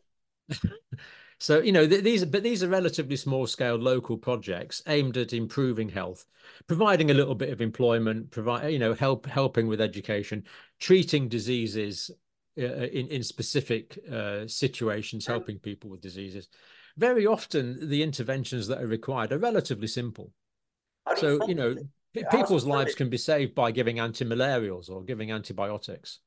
So 1.39 1.61
you 1.61 1.71
know 1.71 1.87
th- 1.87 2.03
these, 2.03 2.25
but 2.25 2.43
these 2.43 2.63
are 2.63 2.67
relatively 2.67 3.15
small 3.15 3.47
scale 3.47 3.75
local 3.75 4.17
projects 4.17 4.83
aimed 4.87 5.15
at 5.15 5.31
improving 5.31 5.87
health, 5.87 6.25
providing 6.67 7.11
a 7.11 7.13
little 7.13 7.35
bit 7.35 7.49
of 7.49 7.61
employment, 7.61 8.29
provide 8.29 8.71
you 8.73 8.79
know 8.79 8.93
help 8.93 9.25
helping 9.25 9.67
with 9.67 9.79
education, 9.79 10.43
treating 10.79 11.29
diseases 11.29 12.11
uh, 12.57 12.63
in 12.63 13.07
in 13.07 13.23
specific 13.23 13.97
uh, 14.11 14.47
situations, 14.47 15.25
helping 15.25 15.57
people 15.59 15.89
with 15.89 16.01
diseases. 16.01 16.49
Very 16.97 17.25
often, 17.25 17.87
the 17.87 18.03
interventions 18.03 18.67
that 18.67 18.81
are 18.81 18.87
required 18.87 19.31
are 19.31 19.39
relatively 19.39 19.87
simple. 19.87 20.33
So 21.15 21.41
you 21.47 21.55
know, 21.55 21.77
people's 22.31 22.65
lives 22.65 22.95
can 22.95 23.09
be 23.09 23.17
saved 23.17 23.55
by 23.55 23.71
giving 23.71 23.95
antimalarials 23.95 24.89
or 24.89 25.03
giving 25.03 25.31
antibiotics 25.31 26.19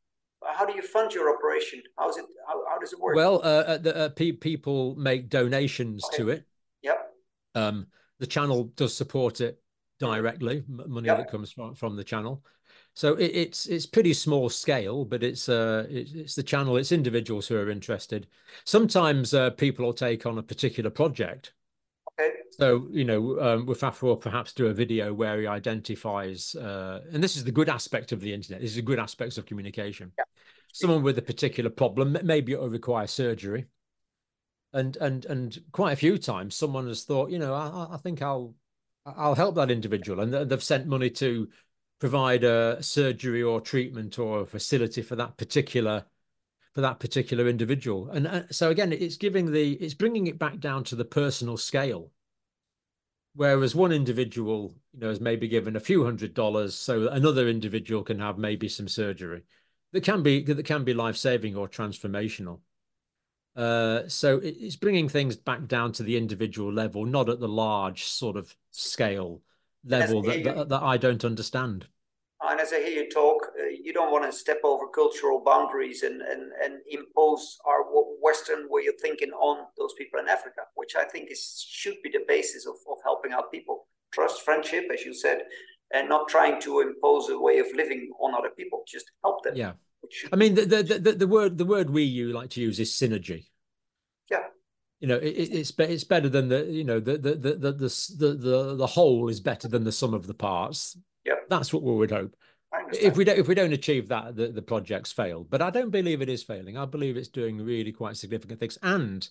how 0.47 0.65
do 0.65 0.75
you 0.75 0.83
fund 0.83 1.13
your 1.13 1.35
operation? 1.35 1.83
How 1.99 2.09
is 2.11 2.17
it? 2.17 2.25
How, 2.47 2.63
how 2.69 2.79
does 2.79 2.93
it 2.93 3.01
work? 3.01 3.17
Well, 3.17 3.41
uh, 3.43 3.79
the, 3.79 3.97
uh, 3.97 4.09
pe- 4.11 4.33
people 4.33 4.95
make 4.97 5.29
donations 5.29 6.05
okay. 6.07 6.17
to 6.17 6.29
it. 6.31 6.47
Yep. 6.83 7.13
Um, 7.55 7.87
the 8.19 8.27
channel 8.27 8.65
does 8.77 8.95
support 8.95 9.41
it 9.41 9.61
directly, 9.99 10.65
money 10.69 11.07
yep. 11.07 11.19
that 11.19 11.31
comes 11.31 11.53
from, 11.53 11.75
from 11.75 11.97
the 11.97 12.05
channel. 12.05 12.45
So 12.95 13.15
it, 13.15 13.31
it's 13.35 13.67
it's 13.67 13.87
pretty 13.87 14.13
small 14.13 14.49
scale, 14.51 15.05
but 15.05 15.23
it's 15.23 15.49
uh 15.49 15.87
it's, 15.89 16.13
it's, 16.13 16.35
the 16.35 16.43
channel. 16.43 16.77
It's 16.77 16.93
individuals 16.93 17.47
who 17.47 17.57
are 17.57 17.71
interested. 17.71 18.27
Sometimes 18.65 19.33
uh, 19.33 19.51
people 19.51 19.85
will 19.87 19.95
take 19.95 20.27
on 20.27 20.39
a 20.39 20.43
particular 20.43 20.91
project. 20.91 21.55
Okay. 22.21 22.33
So 22.51 22.89
you 22.91 23.05
know, 23.05 23.41
um, 23.41 23.67
Wafafa 23.67 24.05
will 24.05 24.17
perhaps 24.17 24.53
do 24.53 24.67
a 24.67 24.75
video 24.75 25.13
where 25.15 25.41
he 25.41 25.47
identifies, 25.47 26.55
uh, 26.55 27.01
and 27.13 27.23
this 27.23 27.37
is 27.37 27.45
the 27.45 27.53
good 27.53 27.69
aspect 27.69 28.13
of 28.13 28.21
the 28.21 28.33
internet. 28.33 28.61
This 28.61 28.73
is 28.73 28.79
a 28.79 28.83
good 28.83 28.99
aspects 28.99 29.39
of 29.39 29.47
communication. 29.47 30.13
Yeah 30.19 30.25
someone 30.73 31.03
with 31.03 31.19
a 31.19 31.23
particular 31.23 31.71
problem, 31.71 32.17
maybe 32.25 32.53
it'll 32.53 32.69
require 32.69 33.07
surgery. 33.07 33.67
And 34.73 34.97
and 34.97 35.25
and 35.27 35.63
quite 35.73 35.93
a 35.93 35.97
few 35.97 36.17
times, 36.17 36.57
someone 36.57 36.89
has 36.89 37.05
thought, 37.05 37.31
you 37.31 37.39
know, 37.39 37.53
I, 37.53 37.89
I 37.93 37.97
think 37.99 38.23
I'll 38.23 38.55
I'll 39.05 39.35
help 39.35 39.55
that 39.57 39.71
individual, 39.71 40.21
and 40.21 40.33
they've 40.51 40.63
sent 40.63 40.87
money 40.87 41.11
to 41.11 41.49
provide 41.99 42.43
a 42.43 42.83
surgery 42.83 43.43
or 43.43 43.61
treatment 43.61 44.19
or 44.19 44.41
a 44.41 44.47
facility 44.47 45.03
for 45.03 45.15
that 45.17 45.37
particular 45.37 46.07
for 46.75 46.81
that 46.81 47.01
particular 47.01 47.49
individual. 47.49 48.09
And 48.11 48.27
uh, 48.27 48.43
so 48.51 48.71
again, 48.71 48.93
it's 48.93 49.17
giving 49.17 49.51
the 49.51 49.73
it's 49.75 49.95
bringing 49.95 50.27
it 50.27 50.39
back 50.39 50.59
down 50.59 50.85
to 50.85 50.97
the 50.97 51.05
personal 51.05 51.57
scale. 51.57 52.11
Whereas 53.35 53.75
one 53.75 53.93
individual, 53.93 54.75
you 54.93 55.01
know, 55.01 55.11
is 55.11 55.21
maybe 55.21 55.49
given 55.49 55.77
a 55.77 55.81
few 55.81 56.05
hundred 56.05 56.35
dollars, 56.35 56.75
so 56.75 57.09
another 57.09 57.49
individual 57.49 58.03
can 58.03 58.19
have 58.19 58.37
maybe 58.37 58.69
some 58.69 58.89
surgery 58.89 59.43
that 59.93 60.03
can 60.03 60.23
be 60.23 60.43
that 60.43 60.67
can 60.67 60.85
be 60.85 60.95
life 60.95 61.17
saving 61.17 61.57
or 61.57 61.69
transformational. 61.69 62.61
Uh, 63.55 64.09
so 64.09 64.39
it's 64.43 64.77
bringing 64.77 65.09
things 65.09 65.37
back 65.37 65.67
down 65.67 65.93
to 65.93 66.03
the 66.03 66.17
individual 66.17 66.73
level, 66.73 67.05
not 67.05 67.29
at 67.29 67.39
the 67.39 67.49
large 67.49 68.05
sort 68.05 68.37
of 68.37 68.55
scale 68.71 69.43
level 69.85 70.23
that, 70.23 70.45
that, 70.45 70.69
that, 70.71 70.83
I 70.83 70.97
don't 70.97 71.25
understand. 71.25 71.87
And 72.45 72.61
as 72.61 72.73
I 72.73 72.81
hear 72.81 73.05
you 73.05 73.11
talk, 73.11 73.49
uh, 73.59 73.67
you 73.67 73.93
don't 73.93 74.11
want 74.11 74.25
to 74.25 74.37
step 74.37 74.61
over 74.65 74.89
cultural 74.89 75.43
boundaries 75.45 76.03
and, 76.03 76.21
and, 76.23 76.51
and 76.63 76.81
impose 76.91 77.59
our 77.67 77.85
Western 78.21 78.67
way 78.69 78.87
of 78.87 78.95
thinking 79.01 79.31
on 79.31 79.67
those 79.79 79.93
people 79.97 80.19
in 80.19 80.29
Africa, 80.29 80.63
which 80.75 80.97
I 80.97 81.05
think 81.05 81.31
is 81.31 81.65
should 81.69 81.97
be 82.03 82.11
the 82.11 82.25
basis 82.27 82.67
of, 82.67 82.75
of 82.91 82.99
helping 83.05 83.33
out 83.33 83.53
people. 83.53 83.87
Trust, 84.13 84.43
friendship, 84.43 84.85
as 84.93 85.03
you 85.03 85.15
said, 85.15 85.43
and 85.95 86.09
not 86.09 86.29
trying 86.29 86.61
to 86.63 86.81
impose 86.81 87.29
a 87.29 87.39
way 87.39 87.59
of 87.59 87.67
living 87.75 88.11
on 88.21 88.35
other 88.35 88.51
people. 88.51 88.83
Just 88.87 89.11
help 89.23 89.45
them. 89.45 89.55
Yeah. 89.57 89.73
I 90.33 90.37
mean, 90.37 90.55
the, 90.55 90.67
the, 90.67 90.99
the 90.99 91.13
the 91.13 91.27
word 91.29 91.59
the 91.59 91.65
word 91.65 91.91
we 91.91 92.03
you 92.03 92.33
like 92.33 92.51
to 92.51 92.61
use 92.61 92.81
is 92.81 92.91
synergy. 92.91 93.47
Yeah. 94.31 94.45
You 94.99 95.09
know, 95.09 95.17
it, 95.17 95.31
it's 95.31 95.73
it's 95.79 96.05
better 96.05 96.29
than 96.29 96.49
the 96.49 96.65
you 96.65 96.85
know 96.85 96.99
the 96.99 97.17
the 97.17 97.35
the 97.37 97.53
the 97.55 97.73
the 97.73 98.35
the, 98.35 98.75
the 98.77 98.87
whole 98.87 99.29
is 99.29 99.41
better 99.41 99.69
than 99.69 99.85
the 99.85 99.93
sum 99.93 100.13
of 100.13 100.27
the 100.27 100.35
parts. 100.35 100.97
Yeah. 101.25 101.35
That's 101.49 101.73
what 101.73 101.83
we 101.83 101.95
would 101.95 102.11
hope. 102.11 102.37
If 102.93 103.17
we 103.17 103.25
don't 103.25 103.39
if 103.39 103.49
we 103.49 103.55
don't 103.55 103.73
achieve 103.73 104.09
that, 104.09 104.35
the, 104.35 104.49
the 104.49 104.63
project's 104.63 105.13
failed. 105.13 105.51
But 105.51 105.63
I 105.63 105.71
don't 105.71 105.91
believe 105.91 106.23
it 106.23 106.29
is 106.29 106.43
failing. 106.43 106.77
I 106.79 106.87
believe 106.87 107.17
it's 107.17 107.29
doing 107.29 107.59
really 107.59 107.93
quite 107.93 108.17
significant 108.17 108.61
things. 108.61 108.79
And 108.83 109.29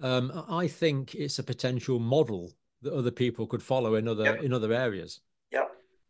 um, 0.00 0.44
I 0.48 0.66
think 0.66 1.14
it's 1.14 1.38
a 1.38 1.44
potential 1.44 1.98
model 1.98 2.52
that 2.82 2.92
other 2.92 3.10
people 3.10 3.46
could 3.46 3.62
follow 3.62 3.94
in 3.94 4.08
other 4.08 4.24
yep. 4.24 4.42
in 4.42 4.52
other 4.52 4.72
areas. 4.72 5.20
Yeah. 5.52 5.66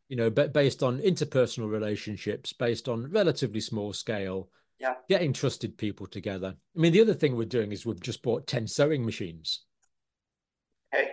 You 0.09 0.17
know, 0.17 0.31
but 0.31 0.53
based 0.53 0.83
on 0.83 1.01
interpersonal 1.01 1.71
relationships, 1.71 2.53
based 2.53 2.89
on 2.89 3.11
relatively 3.11 3.61
small 3.61 3.93
scale. 3.93 4.49
Yeah. 4.79 4.97
Getting 5.09 5.33
trusted 5.33 5.79
people 5.79 6.07
together. 6.07 6.55
I 6.55 6.79
mean, 6.79 6.93
the 6.93 7.01
other 7.01 7.15
thing 7.15 7.35
we're 7.35 7.47
doing 7.47 7.73
is 7.73 7.87
we've 7.87 7.99
just 7.99 8.23
bought 8.23 8.47
10 8.47 8.67
sewing 8.67 9.07
machines. 9.07 9.63
Hey. 10.93 11.13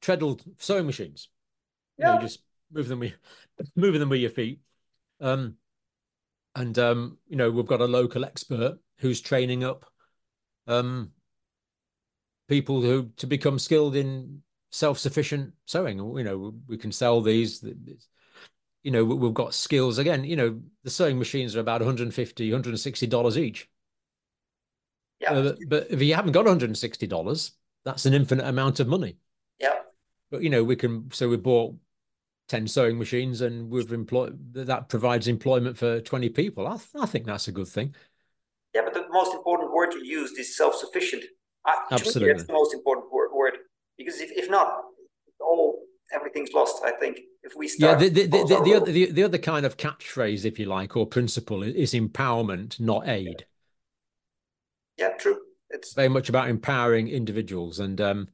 Treadle 0.00 0.40
sewing 0.56 0.86
machines. 0.86 1.28
Yeah. 1.98 2.08
You, 2.08 2.14
know, 2.14 2.20
just 2.22 2.40
move 2.74 2.88
them 2.88 2.98
with 2.98 3.14
moving 3.76 4.00
them 4.00 4.08
with 4.08 4.20
your 4.20 4.30
feet. 4.30 4.60
Um, 5.20 5.56
and 6.54 6.78
um, 6.78 7.18
you 7.28 7.36
know, 7.36 7.50
we've 7.50 7.66
got 7.66 7.80
a 7.80 7.86
local 7.86 8.24
expert 8.24 8.78
who's 8.98 9.20
training 9.20 9.64
up 9.64 9.84
um 10.66 11.10
people 12.48 12.80
who 12.80 13.10
to 13.16 13.26
become 13.26 13.58
skilled 13.58 13.96
in 13.96 14.42
self-sufficient 14.70 15.52
sewing. 15.66 15.98
You 15.98 16.24
know, 16.24 16.54
we 16.66 16.76
can 16.76 16.92
sell 16.92 17.20
these. 17.20 17.64
You 18.82 18.90
know, 18.90 19.04
we've 19.04 19.32
got 19.32 19.54
skills 19.54 19.98
again. 19.98 20.24
You 20.24 20.36
know, 20.36 20.60
the 20.82 20.90
sewing 20.90 21.18
machines 21.18 21.56
are 21.56 21.60
about 21.60 21.80
150 21.80 22.50
160 22.50 23.06
dollars 23.06 23.38
each. 23.38 23.68
Yeah. 25.20 25.32
Uh, 25.32 25.54
but 25.68 25.86
if 25.90 26.02
you 26.02 26.14
haven't 26.14 26.32
got 26.32 26.44
160 26.44 27.06
dollars, 27.06 27.52
that's 27.84 28.06
an 28.06 28.14
infinite 28.14 28.46
amount 28.46 28.80
of 28.80 28.88
money. 28.88 29.16
Yeah. 29.58 29.78
But 30.30 30.42
you 30.42 30.50
know, 30.50 30.64
we 30.64 30.76
can. 30.76 31.10
So 31.12 31.28
we 31.28 31.36
bought 31.36 31.76
10 32.48 32.68
sewing 32.68 32.98
machines 32.98 33.40
and 33.40 33.70
we've 33.70 33.92
employed 33.92 34.38
that 34.52 34.88
provides 34.88 35.28
employment 35.28 35.78
for 35.78 36.00
20 36.00 36.28
people. 36.30 36.66
I, 36.66 36.76
th 36.76 36.88
I 37.00 37.06
think 37.06 37.26
that's 37.26 37.48
a 37.48 37.52
good 37.52 37.68
thing. 37.68 37.94
Yeah, 38.74 38.82
but 38.84 38.94
the 38.94 39.06
most 39.10 39.34
important 39.34 39.72
word 39.72 39.94
you 39.94 40.04
used 40.04 40.38
is 40.38 40.56
self-sufficient. 40.56 41.24
Absolutely. 41.90 42.32
That's 42.32 42.44
the 42.44 42.52
most 42.52 42.74
important 42.74 43.06
word 43.12 43.58
because 43.96 44.20
if, 44.20 44.30
if 44.32 44.50
not, 44.50 44.82
all 45.40 45.80
everything's 46.12 46.52
lost. 46.52 46.82
I 46.84 46.92
think 46.92 47.20
if 47.42 47.54
we 47.56 47.68
start. 47.68 48.00
Yeah, 48.00 48.08
the 48.08 48.26
the, 48.26 48.26
the, 48.26 48.60
the, 48.64 48.74
other, 48.74 48.92
the, 48.92 49.12
the 49.12 49.22
other 49.22 49.38
kind 49.38 49.64
of 49.64 49.76
catchphrase, 49.76 50.44
if 50.44 50.58
you 50.58 50.66
like, 50.66 50.96
or 50.96 51.06
principle 51.06 51.62
is 51.62 51.92
empowerment, 51.92 52.80
not 52.80 53.08
aid. 53.08 53.46
Yeah, 54.98 55.10
true. 55.18 55.38
It's 55.70 55.94
very 55.94 56.08
much 56.08 56.28
about 56.28 56.48
empowering 56.48 57.08
individuals, 57.08 57.80
and 57.80 58.00
um, 58.00 58.28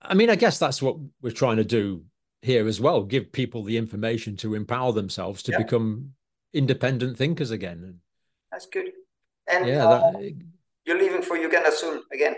I 0.00 0.14
mean, 0.14 0.30
I 0.30 0.36
guess 0.36 0.58
that's 0.58 0.82
what 0.82 0.96
we're 1.20 1.30
trying 1.30 1.56
to 1.56 1.64
do 1.64 2.04
here 2.42 2.66
as 2.66 2.80
well. 2.80 3.04
Give 3.04 3.32
people 3.32 3.62
the 3.62 3.76
information 3.76 4.36
to 4.38 4.54
empower 4.54 4.92
themselves 4.92 5.42
to 5.44 5.52
yeah. 5.52 5.58
become 5.58 6.12
independent 6.52 7.16
thinkers 7.16 7.50
again. 7.50 8.00
That's 8.50 8.66
good. 8.66 8.90
And 9.48 9.66
yeah, 9.66 9.86
uh, 9.86 10.12
that, 10.12 10.34
you're 10.84 10.98
leaving 10.98 11.22
for 11.22 11.36
Uganda 11.36 11.72
soon 11.72 12.02
again. 12.12 12.34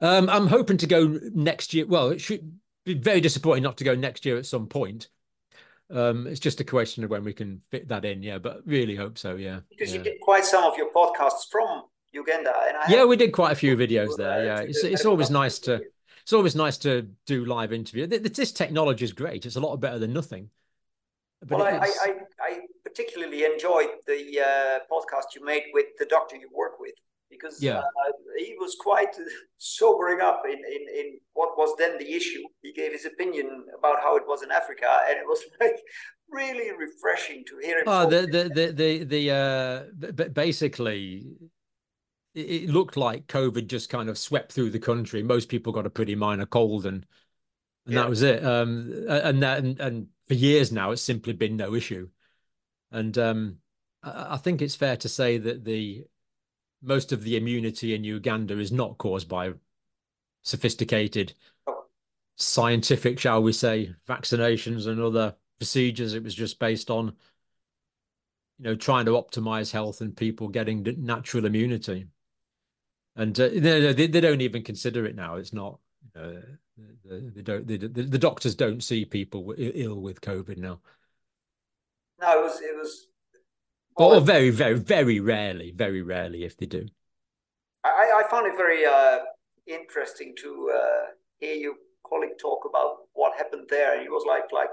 Um, 0.00 0.28
I'm 0.30 0.46
hoping 0.46 0.76
to 0.78 0.86
go 0.86 1.18
next 1.34 1.74
year. 1.74 1.86
Well, 1.86 2.10
it 2.10 2.20
should 2.20 2.58
be 2.84 2.94
very 2.94 3.20
disappointing 3.20 3.62
not 3.62 3.76
to 3.78 3.84
go 3.84 3.94
next 3.94 4.24
year 4.24 4.36
at 4.36 4.46
some 4.46 4.66
point. 4.66 5.08
Um, 5.90 6.26
it's 6.28 6.40
just 6.40 6.60
a 6.60 6.64
question 6.64 7.02
of 7.02 7.10
when 7.10 7.24
we 7.24 7.32
can 7.32 7.60
fit 7.70 7.88
that 7.88 8.04
in. 8.04 8.22
Yeah, 8.22 8.38
but 8.38 8.60
really 8.64 8.94
hope 8.94 9.18
so. 9.18 9.34
Yeah, 9.34 9.60
because 9.68 9.92
yeah. 9.92 9.98
you 9.98 10.04
did 10.04 10.20
quite 10.20 10.44
some 10.44 10.64
of 10.64 10.76
your 10.76 10.92
podcasts 10.92 11.50
from 11.50 11.82
Uganda, 12.12 12.52
and 12.68 12.76
I 12.76 12.84
yeah, 12.88 13.04
we 13.04 13.16
did 13.16 13.32
quite 13.32 13.52
a 13.52 13.56
few 13.56 13.76
videos 13.76 14.16
there. 14.16 14.44
Yeah, 14.44 14.60
it's 14.60 14.84
it's 14.84 15.04
always 15.04 15.30
nice 15.30 15.58
to 15.60 15.82
it's 16.30 16.34
always 16.36 16.54
nice 16.54 16.78
to 16.78 17.08
do 17.26 17.44
live 17.44 17.72
interview. 17.72 18.06
This 18.06 18.52
technology 18.52 19.04
is 19.04 19.12
great. 19.12 19.46
It's 19.46 19.56
a 19.56 19.60
lot 19.60 19.76
better 19.80 19.98
than 19.98 20.12
nothing. 20.12 20.48
But 21.42 21.58
well, 21.58 21.66
I, 21.66 21.88
I, 21.88 22.14
I, 22.40 22.58
particularly 22.84 23.42
enjoyed 23.42 23.88
the 24.06 24.38
uh, 24.38 24.78
podcast 24.88 25.34
you 25.34 25.44
made 25.44 25.64
with 25.72 25.86
the 25.98 26.06
doctor 26.06 26.36
you 26.36 26.48
work 26.54 26.78
with 26.78 26.94
because 27.30 27.60
yeah. 27.60 27.78
uh, 27.78 28.12
he 28.38 28.54
was 28.60 28.76
quite 28.78 29.08
sobering 29.58 30.20
up 30.20 30.42
in, 30.44 30.58
in, 30.58 30.82
in 31.00 31.18
what 31.32 31.58
was 31.58 31.74
then 31.80 31.98
the 31.98 32.12
issue. 32.12 32.44
He 32.62 32.72
gave 32.72 32.92
his 32.92 33.06
opinion 33.06 33.64
about 33.76 34.00
how 34.00 34.16
it 34.16 34.22
was 34.28 34.44
in 34.44 34.52
Africa, 34.52 34.98
and 35.08 35.18
it 35.18 35.26
was 35.26 35.42
like 35.60 35.80
really 36.30 36.70
refreshing 36.78 37.42
to 37.48 37.58
hear 37.60 37.78
him. 37.78 37.84
Oh, 37.88 38.08
the 38.08 38.20
the 38.20 38.50
the 38.54 38.72
the, 38.72 39.04
the 39.04 39.30
uh, 39.32 40.28
basically 40.28 41.26
it 42.34 42.70
looked 42.70 42.96
like 42.96 43.26
COVID 43.26 43.66
just 43.66 43.90
kind 43.90 44.08
of 44.08 44.16
swept 44.16 44.52
through 44.52 44.70
the 44.70 44.78
country. 44.78 45.22
Most 45.22 45.48
people 45.48 45.72
got 45.72 45.86
a 45.86 45.90
pretty 45.90 46.14
minor 46.14 46.46
cold, 46.46 46.86
and 46.86 47.06
and 47.86 47.94
yeah. 47.94 48.02
that 48.02 48.10
was 48.10 48.22
it. 48.22 48.44
Um, 48.44 48.92
and 49.08 49.42
that 49.42 49.58
and, 49.58 49.80
and 49.80 50.06
for 50.28 50.34
years 50.34 50.70
now, 50.70 50.92
it's 50.92 51.02
simply 51.02 51.32
been 51.32 51.56
no 51.56 51.74
issue. 51.74 52.08
And 52.92 53.16
um, 53.18 53.56
I, 54.02 54.34
I 54.34 54.36
think 54.36 54.62
it's 54.62 54.76
fair 54.76 54.96
to 54.98 55.08
say 55.08 55.38
that 55.38 55.64
the 55.64 56.04
most 56.82 57.12
of 57.12 57.24
the 57.24 57.36
immunity 57.36 57.94
in 57.94 58.04
Uganda 58.04 58.58
is 58.58 58.72
not 58.72 58.98
caused 58.98 59.28
by 59.28 59.52
sophisticated 60.42 61.34
scientific, 62.36 63.18
shall 63.18 63.42
we 63.42 63.52
say, 63.52 63.94
vaccinations 64.08 64.86
and 64.86 65.00
other 65.00 65.34
procedures. 65.58 66.14
It 66.14 66.24
was 66.24 66.34
just 66.34 66.58
based 66.58 66.90
on, 66.90 67.06
you 68.58 68.64
know, 68.64 68.74
trying 68.76 69.04
to 69.06 69.12
optimize 69.12 69.70
health 69.72 70.00
and 70.00 70.16
people 70.16 70.48
getting 70.48 70.86
natural 70.98 71.44
immunity. 71.44 72.06
And 73.16 73.38
uh, 73.38 73.48
they, 73.48 73.92
they, 73.92 74.06
they 74.06 74.20
don't 74.20 74.40
even 74.40 74.62
consider 74.62 75.04
it 75.06 75.16
now. 75.16 75.36
It's 75.36 75.52
not. 75.52 75.78
Uh, 76.16 76.40
they 77.04 77.42
don't. 77.42 77.66
They, 77.66 77.76
the, 77.76 77.88
the 77.88 78.18
doctors 78.18 78.54
don't 78.54 78.82
see 78.82 79.04
people 79.04 79.54
ill 79.58 80.00
with 80.00 80.20
COVID 80.20 80.58
now. 80.58 80.80
No, 82.20 82.38
it 82.38 82.42
was. 82.42 82.60
It 82.60 82.76
was 82.76 83.06
or, 83.96 84.14
or 84.14 84.20
very, 84.20 84.50
very, 84.50 84.78
very 84.78 85.20
rarely, 85.20 85.72
very 85.72 86.02
rarely, 86.02 86.44
if 86.44 86.56
they 86.56 86.66
do. 86.66 86.86
I, 87.84 88.22
I 88.24 88.30
found 88.30 88.46
it 88.46 88.56
very 88.56 88.84
uh, 88.84 89.18
interesting 89.66 90.34
to 90.42 90.72
uh, 90.74 91.06
hear 91.38 91.54
your 91.54 91.74
colleague 92.06 92.38
talk 92.40 92.64
about 92.68 93.08
what 93.12 93.36
happened 93.36 93.66
there, 93.68 93.94
and 93.94 94.02
he 94.02 94.08
was 94.08 94.24
like, 94.26 94.52
like, 94.52 94.70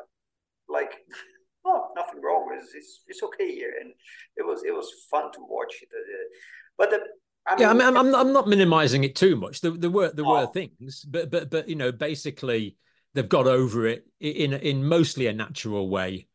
like, 0.70 1.06
oh, 1.66 1.90
nothing 1.96 2.22
wrong. 2.22 2.58
It's, 2.58 2.74
it's, 2.74 3.02
it's 3.08 3.24
okay 3.24 3.54
here, 3.54 3.74
and 3.80 3.92
it 4.36 4.46
was 4.46 4.64
it 4.64 4.72
was 4.72 4.90
fun 5.10 5.32
to 5.34 5.40
watch. 5.42 5.76
It. 5.82 5.90
But 6.78 6.90
the 6.92 7.00
I 7.48 7.56
mean, 7.56 7.62
yeah, 7.62 7.70
I 7.70 7.74
mean, 7.74 7.82
I'm, 7.84 7.98
I'm, 7.98 8.16
I'm 8.16 8.34
not 8.34 8.48
minimizing 8.48 9.06
it 9.06 9.16
too 9.16 9.38
much. 9.38 9.62
There, 9.62 9.72
there 9.72 9.90
were 9.90 10.12
there 10.12 10.26
oh. 10.26 10.42
were 10.42 10.48
things, 10.48 11.06
but 11.08 11.32
but 11.32 11.50
but 11.50 11.70
you 11.70 11.76
know, 11.76 11.92
basically, 11.92 12.76
they've 13.14 13.28
got 13.28 13.48
over 13.48 13.88
it 13.88 14.06
in 14.20 14.54
in 14.54 14.86
mostly 14.86 15.28
a 15.28 15.34
natural 15.34 15.90
way. 15.90 16.28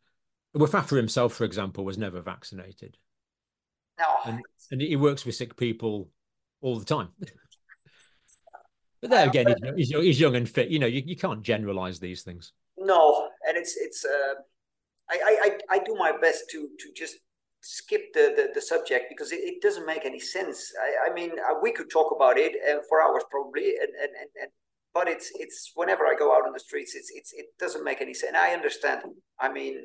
Wafafa 0.55 0.97
himself, 0.97 1.35
for 1.35 1.45
example, 1.45 1.85
was 1.85 1.99
never 1.99 2.21
vaccinated. 2.21 2.97
No. 3.99 4.07
And, 4.33 4.41
and 4.71 4.81
he 4.81 4.97
works 4.97 5.25
with 5.25 5.35
sick 5.35 5.57
people 5.57 6.11
all 6.61 6.79
the 6.79 6.85
time. 6.85 7.09
but 9.01 9.11
there 9.11 9.27
again, 9.27 9.55
he's, 9.77 9.91
he's, 9.91 10.01
he's, 10.01 10.21
young 10.21 10.37
and 10.37 10.49
fit. 10.49 10.69
You 10.69 10.79
know, 10.79 10.87
you, 10.87 11.03
you 11.05 11.17
can't 11.17 11.43
generalize 11.43 12.01
these 12.01 12.23
things. 12.23 12.53
No, 12.79 13.29
and 13.47 13.57
it's 13.57 13.77
it's. 13.77 14.05
Uh, 14.05 14.35
I, 15.11 15.59
I 15.71 15.77
I 15.77 15.79
do 15.81 15.95
my 15.95 16.13
best 16.21 16.45
to 16.53 16.69
to 16.79 16.93
just 16.97 17.17
skip 17.63 18.13
the, 18.13 18.33
the, 18.37 18.49
the 18.55 18.61
subject 18.61 19.07
because 19.09 19.33
it, 19.33 19.41
it, 19.41 19.63
doesn't 19.63 19.87
make 19.87 20.05
any 20.05 20.19
sense. 20.19 20.73
I, 20.83 21.11
I 21.11 21.15
mean, 21.15 21.31
uh, 21.31 21.55
we 21.63 21.73
could 21.73 21.91
talk 21.91 22.13
about 22.15 22.37
it 22.37 22.53
uh, 22.69 22.81
for 22.89 23.01
hours 23.01 23.23
probably, 23.31 23.77
and, 23.81 23.93
and, 24.01 24.11
and, 24.21 24.31
and 24.43 24.51
but 24.95 25.09
it's 25.09 25.31
it's 25.35 25.73
whenever 25.75 26.05
I 26.05 26.15
go 26.19 26.37
out 26.37 26.47
on 26.47 26.53
the 26.53 26.61
streets, 26.61 26.95
it's 26.95 27.11
it's 27.15 27.33
it 27.33 27.47
doesn't 27.59 27.85
make 27.85 28.01
any 28.01 28.15
sense. 28.15 28.29
And 28.29 28.37
I 28.37 28.53
understand. 28.53 29.03
I 29.41 29.51
mean, 29.51 29.83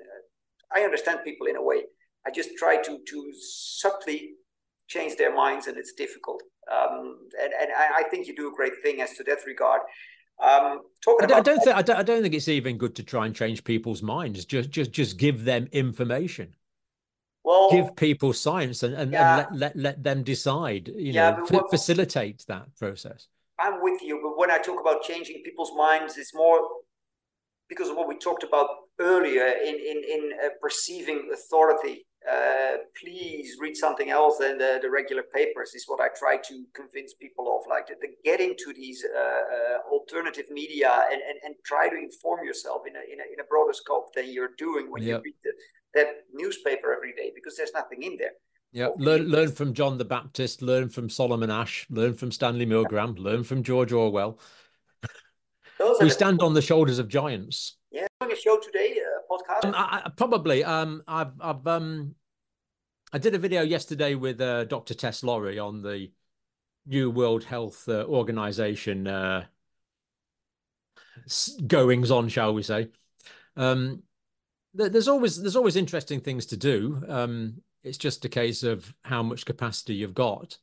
I 0.76 0.82
understand 0.82 1.20
people 1.24 1.48
in 1.48 1.56
a 1.56 1.64
way. 1.64 1.84
I 2.26 2.32
just 2.32 2.50
try 2.58 2.82
to 2.82 3.00
to 3.08 3.34
subtly 3.40 4.32
change 4.88 5.16
their 5.16 5.34
minds, 5.34 5.68
and 5.68 5.78
it's 5.78 5.94
difficult. 5.94 6.42
Um, 6.70 7.20
and 7.42 7.54
and 7.62 7.72
I, 7.72 8.00
I 8.00 8.04
think 8.10 8.28
you 8.28 8.36
do 8.36 8.52
a 8.52 8.56
great 8.56 8.74
thing 8.84 9.02
as 9.02 9.14
to 9.14 9.24
that 9.26 9.46
regard. 9.46 9.82
Um, 10.44 10.82
talking 11.04 11.24
I, 11.24 11.26
about, 11.26 11.38
I 11.38 11.42
don't 11.42 11.64
think 11.64 11.76
I 11.76 11.82
don't, 11.82 11.98
I 11.98 12.04
don't 12.04 12.22
think 12.22 12.34
it's 12.36 12.48
even 12.48 12.78
good 12.78 12.96
to 12.96 13.04
try 13.04 13.26
and 13.26 13.36
change 13.36 13.64
people's 13.64 14.04
minds. 14.04 14.44
Just 14.46 14.72
just 14.72 14.92
just 14.92 15.18
give 15.18 15.46
them 15.46 15.70
information. 15.72 16.54
Well, 17.48 17.72
give 17.72 17.96
people 17.96 18.34
science 18.34 18.84
and, 18.84 18.94
and, 18.94 19.14
yeah. 19.14 19.48
and 19.48 19.58
let, 19.58 19.74
let 19.76 19.78
let 19.78 20.04
them 20.04 20.22
decide. 20.24 20.90
You 20.90 21.14
yeah, 21.14 21.30
know, 21.30 21.46
what, 21.50 21.70
facilitate 21.70 22.44
that 22.50 22.76
process. 22.76 23.30
I'm 23.58 23.82
with 23.82 24.02
you, 24.02 24.20
but 24.22 24.38
when 24.38 24.52
I 24.52 24.58
talk 24.58 24.82
about 24.82 25.02
changing 25.04 25.44
people's 25.46 25.72
minds, 25.74 26.18
it's 26.18 26.36
more 26.36 26.60
because 27.70 27.88
of 27.88 27.96
what 27.96 28.10
we 28.10 28.18
talked 28.18 28.44
about 28.44 28.68
earlier 29.00 29.48
in 29.70 29.76
in 29.76 29.98
in 30.16 30.22
uh, 30.44 30.50
perceiving 30.62 31.30
authority. 31.34 32.06
Uh, 32.30 32.84
please 33.02 33.56
read 33.62 33.78
something 33.78 34.10
else 34.10 34.38
than 34.40 34.58
the, 34.58 34.80
the 34.82 34.90
regular 34.90 35.24
papers 35.34 35.72
is 35.74 35.86
what 35.88 36.02
I 36.02 36.10
try 36.20 36.36
to 36.50 36.66
convince 36.76 37.14
people 37.14 37.46
of. 37.56 37.66
Like 37.70 37.86
to, 37.88 37.96
to 37.96 38.10
get 38.26 38.42
into 38.42 38.74
these 38.76 39.06
uh, 39.06 39.20
uh, 39.20 39.78
alternative 39.90 40.50
media 40.52 40.92
and, 41.10 41.22
and 41.30 41.38
and 41.46 41.56
try 41.66 41.88
to 41.88 41.96
inform 41.96 42.44
yourself 42.44 42.82
in 42.90 42.98
a, 42.98 43.04
in 43.14 43.20
a 43.24 43.26
in 43.34 43.40
a 43.40 43.48
broader 43.52 43.72
scope 43.72 44.08
than 44.16 44.26
you're 44.34 44.56
doing 44.58 44.92
when 44.92 45.04
yep. 45.04 45.22
you 45.24 45.32
read 45.32 45.40
the, 45.46 45.52
that 45.94 46.08
newspaper 46.34 46.94
every 46.94 47.14
day 47.14 47.32
because 47.34 47.56
there's 47.58 47.74
nothing 47.74 48.04
in 48.04 48.18
there. 48.18 48.32
Yeah, 48.72 48.90
learn 48.98 49.30
learn 49.30 49.52
from 49.52 49.74
John 49.74 49.98
the 49.98 50.06
Baptist, 50.06 50.62
learn 50.62 50.90
from 50.90 51.10
Solomon 51.10 51.50
Asch, 51.50 51.88
learn 51.90 52.14
from 52.14 52.32
Stanley 52.32 52.66
Milgram, 52.66 53.18
learn 53.18 53.44
from 53.44 53.64
George 53.64 53.94
Orwell. 53.94 54.40
we 56.02 56.10
stand 56.10 56.42
on 56.42 56.54
the 56.54 56.62
shoulders 56.62 57.00
of 57.00 57.08
giants. 57.08 57.78
Yeah, 57.92 58.08
doing 58.20 58.34
a 58.34 58.36
show 58.36 58.60
today, 58.60 58.98
a 59.00 59.34
podcast. 59.34 59.66
Um, 59.66 59.74
I, 59.76 60.04
I, 60.06 60.10
probably. 60.16 60.64
Um, 60.64 61.02
I've 61.08 61.32
I've 61.40 61.66
um, 61.66 62.16
I 63.14 63.20
did 63.20 63.36
a 63.36 63.40
video 63.40 63.62
yesterday 63.62 64.16
with 64.16 64.42
uh, 64.42 64.66
Dr. 64.66 64.94
Tess 64.94 65.24
Lawrie 65.24 65.60
on 65.60 65.82
the 65.82 66.12
New 66.86 67.10
World 67.10 67.46
Health 67.46 67.88
uh, 67.88 68.04
Organization 68.04 69.08
uh, 69.08 69.46
goings 71.66 72.12
on, 72.12 72.28
shall 72.30 72.54
we 72.54 72.64
say? 72.64 72.90
Um, 73.56 74.04
there's 74.74 75.08
always 75.08 75.42
there's 75.42 75.56
always 75.56 75.76
interesting 75.76 76.20
things 76.20 76.46
to 76.48 76.58
do. 76.58 77.02
Um, 77.08 77.62
it's 77.84 77.98
just 77.98 78.26
a 78.26 78.30
case 78.30 78.64
of 78.64 78.94
how 79.04 79.24
much 79.24 79.46
capacity 79.46 79.96
you've 79.96 80.14
got. 80.14 80.58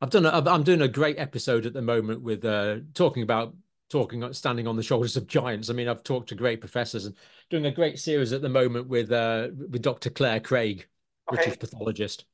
I've 0.00 0.10
done. 0.10 0.26
A, 0.26 0.30
I'm 0.30 0.62
doing 0.62 0.82
a 0.82 0.88
great 0.88 1.18
episode 1.18 1.66
at 1.66 1.72
the 1.72 1.82
moment 1.82 2.22
with 2.22 2.44
uh, 2.44 2.78
talking 2.94 3.22
about 3.22 3.54
talking 3.88 4.32
standing 4.32 4.66
on 4.66 4.76
the 4.76 4.82
shoulders 4.82 5.16
of 5.16 5.26
giants. 5.26 5.70
I 5.70 5.72
mean, 5.72 5.88
I've 5.88 6.02
talked 6.02 6.28
to 6.30 6.34
great 6.34 6.60
professors 6.60 7.06
and 7.06 7.14
doing 7.50 7.66
a 7.66 7.70
great 7.70 7.98
series 7.98 8.32
at 8.32 8.42
the 8.42 8.48
moment 8.48 8.88
with 8.88 9.10
uh, 9.12 9.48
with 9.54 9.82
Dr. 9.82 10.10
Claire 10.10 10.40
Craig, 10.40 10.86
okay. 11.32 11.36
British 11.36 11.58
pathologist. 11.58 12.24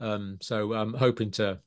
Um, 0.00 0.38
so 0.40 0.72
I'm 0.74 0.94
hoping 0.94 1.30
to 1.32 1.60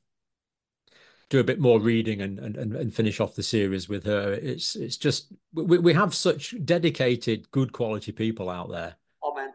do 1.28 1.40
a 1.40 1.44
bit 1.44 1.58
more 1.58 1.80
reading 1.80 2.20
and, 2.20 2.38
and 2.38 2.56
and 2.56 2.94
finish 2.94 3.20
off 3.20 3.34
the 3.34 3.42
series 3.42 3.88
with 3.88 4.04
her. 4.04 4.32
It's 4.34 4.76
it's 4.76 4.96
just 4.96 5.32
we 5.52 5.78
we 5.78 5.92
have 5.92 6.14
such 6.14 6.54
dedicated, 6.64 7.50
good 7.50 7.72
quality 7.72 8.12
people 8.12 8.48
out 8.48 8.70
there. 8.70 8.94
Oh 9.22 9.34
man, 9.34 9.52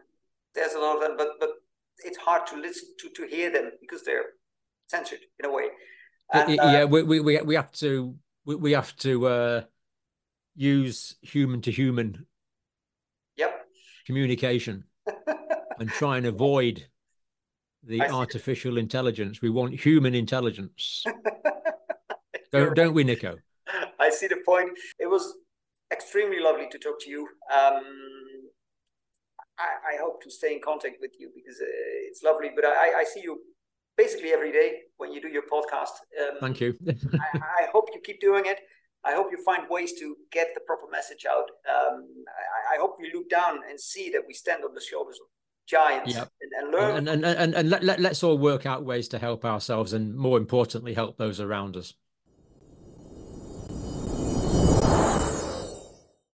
there's 0.54 0.74
a 0.74 0.78
lot 0.78 0.96
of 0.96 1.02
them, 1.02 1.16
but 1.16 1.40
but 1.40 1.50
it's 2.04 2.18
hard 2.18 2.46
to 2.48 2.56
listen 2.56 2.88
to 2.98 3.08
to 3.10 3.26
hear 3.26 3.50
them 3.50 3.70
because 3.80 4.04
they're 4.04 4.34
censored 4.88 5.20
in 5.38 5.46
a 5.46 5.52
way. 5.52 5.68
And, 6.32 6.60
uh, 6.60 6.64
yeah, 6.64 6.84
we, 6.84 7.02
we 7.02 7.40
we 7.40 7.54
have 7.54 7.72
to 7.72 8.14
we, 8.44 8.54
we 8.54 8.72
have 8.72 8.94
to 8.96 9.26
uh, 9.26 9.62
use 10.54 11.16
human 11.22 11.62
to 11.62 11.70
human. 11.70 12.26
Yep. 13.36 13.66
Communication, 14.06 14.84
and 15.78 15.88
try 15.88 16.18
and 16.18 16.26
avoid 16.26 16.86
the 17.82 18.02
artificial 18.02 18.76
intelligence. 18.76 19.40
We 19.40 19.50
want 19.50 19.78
human 19.80 20.14
intelligence. 20.14 21.04
don't, 22.52 22.74
don't 22.74 22.94
we, 22.94 23.04
Nikko? 23.04 23.38
I 24.00 24.10
see 24.10 24.26
the 24.28 24.38
point. 24.44 24.70
It 24.98 25.06
was 25.06 25.34
extremely 25.92 26.40
lovely 26.40 26.68
to 26.70 26.78
talk 26.78 27.00
to 27.00 27.10
you. 27.10 27.28
Um, 27.52 27.82
I, 29.58 29.94
I, 29.94 30.02
hope 30.02 30.22
to 30.22 30.30
stay 30.30 30.54
in 30.54 30.60
contact 30.64 30.96
with 31.00 31.12
you 31.18 31.30
because 31.34 31.60
uh, 31.60 32.08
it's 32.08 32.22
lovely. 32.22 32.50
But 32.54 32.64
I, 32.64 33.00
I, 33.00 33.04
see 33.04 33.20
you 33.22 33.38
basically 33.96 34.30
every 34.30 34.50
day 34.50 34.80
when 34.96 35.12
you 35.12 35.20
do 35.20 35.28
your 35.28 35.42
podcast. 35.42 35.94
Um, 36.20 36.38
Thank 36.40 36.60
you. 36.60 36.74
I, 36.88 37.38
I, 37.38 37.68
hope 37.72 37.88
you 37.94 38.00
keep 38.04 38.20
doing 38.20 38.44
it. 38.46 38.60
I 39.04 39.14
hope 39.14 39.28
you 39.30 39.42
find 39.44 39.68
ways 39.68 39.92
to 39.98 40.16
get 40.30 40.48
the 40.54 40.60
proper 40.60 40.86
message 40.90 41.26
out. 41.28 41.50
Um, 41.68 42.06
I, 42.72 42.78
hope 42.78 42.96
you 43.00 43.10
look 43.14 43.28
down 43.28 43.60
and 43.68 43.78
see 43.78 44.10
that 44.10 44.22
we 44.26 44.32
stand 44.32 44.64
on 44.64 44.74
the 44.74 44.80
shoulders 44.80 45.18
of 45.20 45.26
giants 45.66 46.14
yep. 46.14 46.30
and, 46.40 46.52
and, 46.58 46.72
learn. 46.72 46.96
And, 46.96 47.08
and, 47.08 47.24
and, 47.24 47.54
and, 47.54 47.70
let, 47.70 47.82
let, 47.82 48.00
let's 48.00 48.22
all 48.22 48.38
work 48.38 48.64
out 48.64 48.84
ways 48.84 49.08
to 49.08 49.18
help 49.18 49.44
ourselves 49.44 49.92
and 49.92 50.14
more 50.14 50.38
importantly, 50.38 50.94
help 50.94 51.18
those 51.18 51.40
around 51.40 51.76
us. 51.76 51.94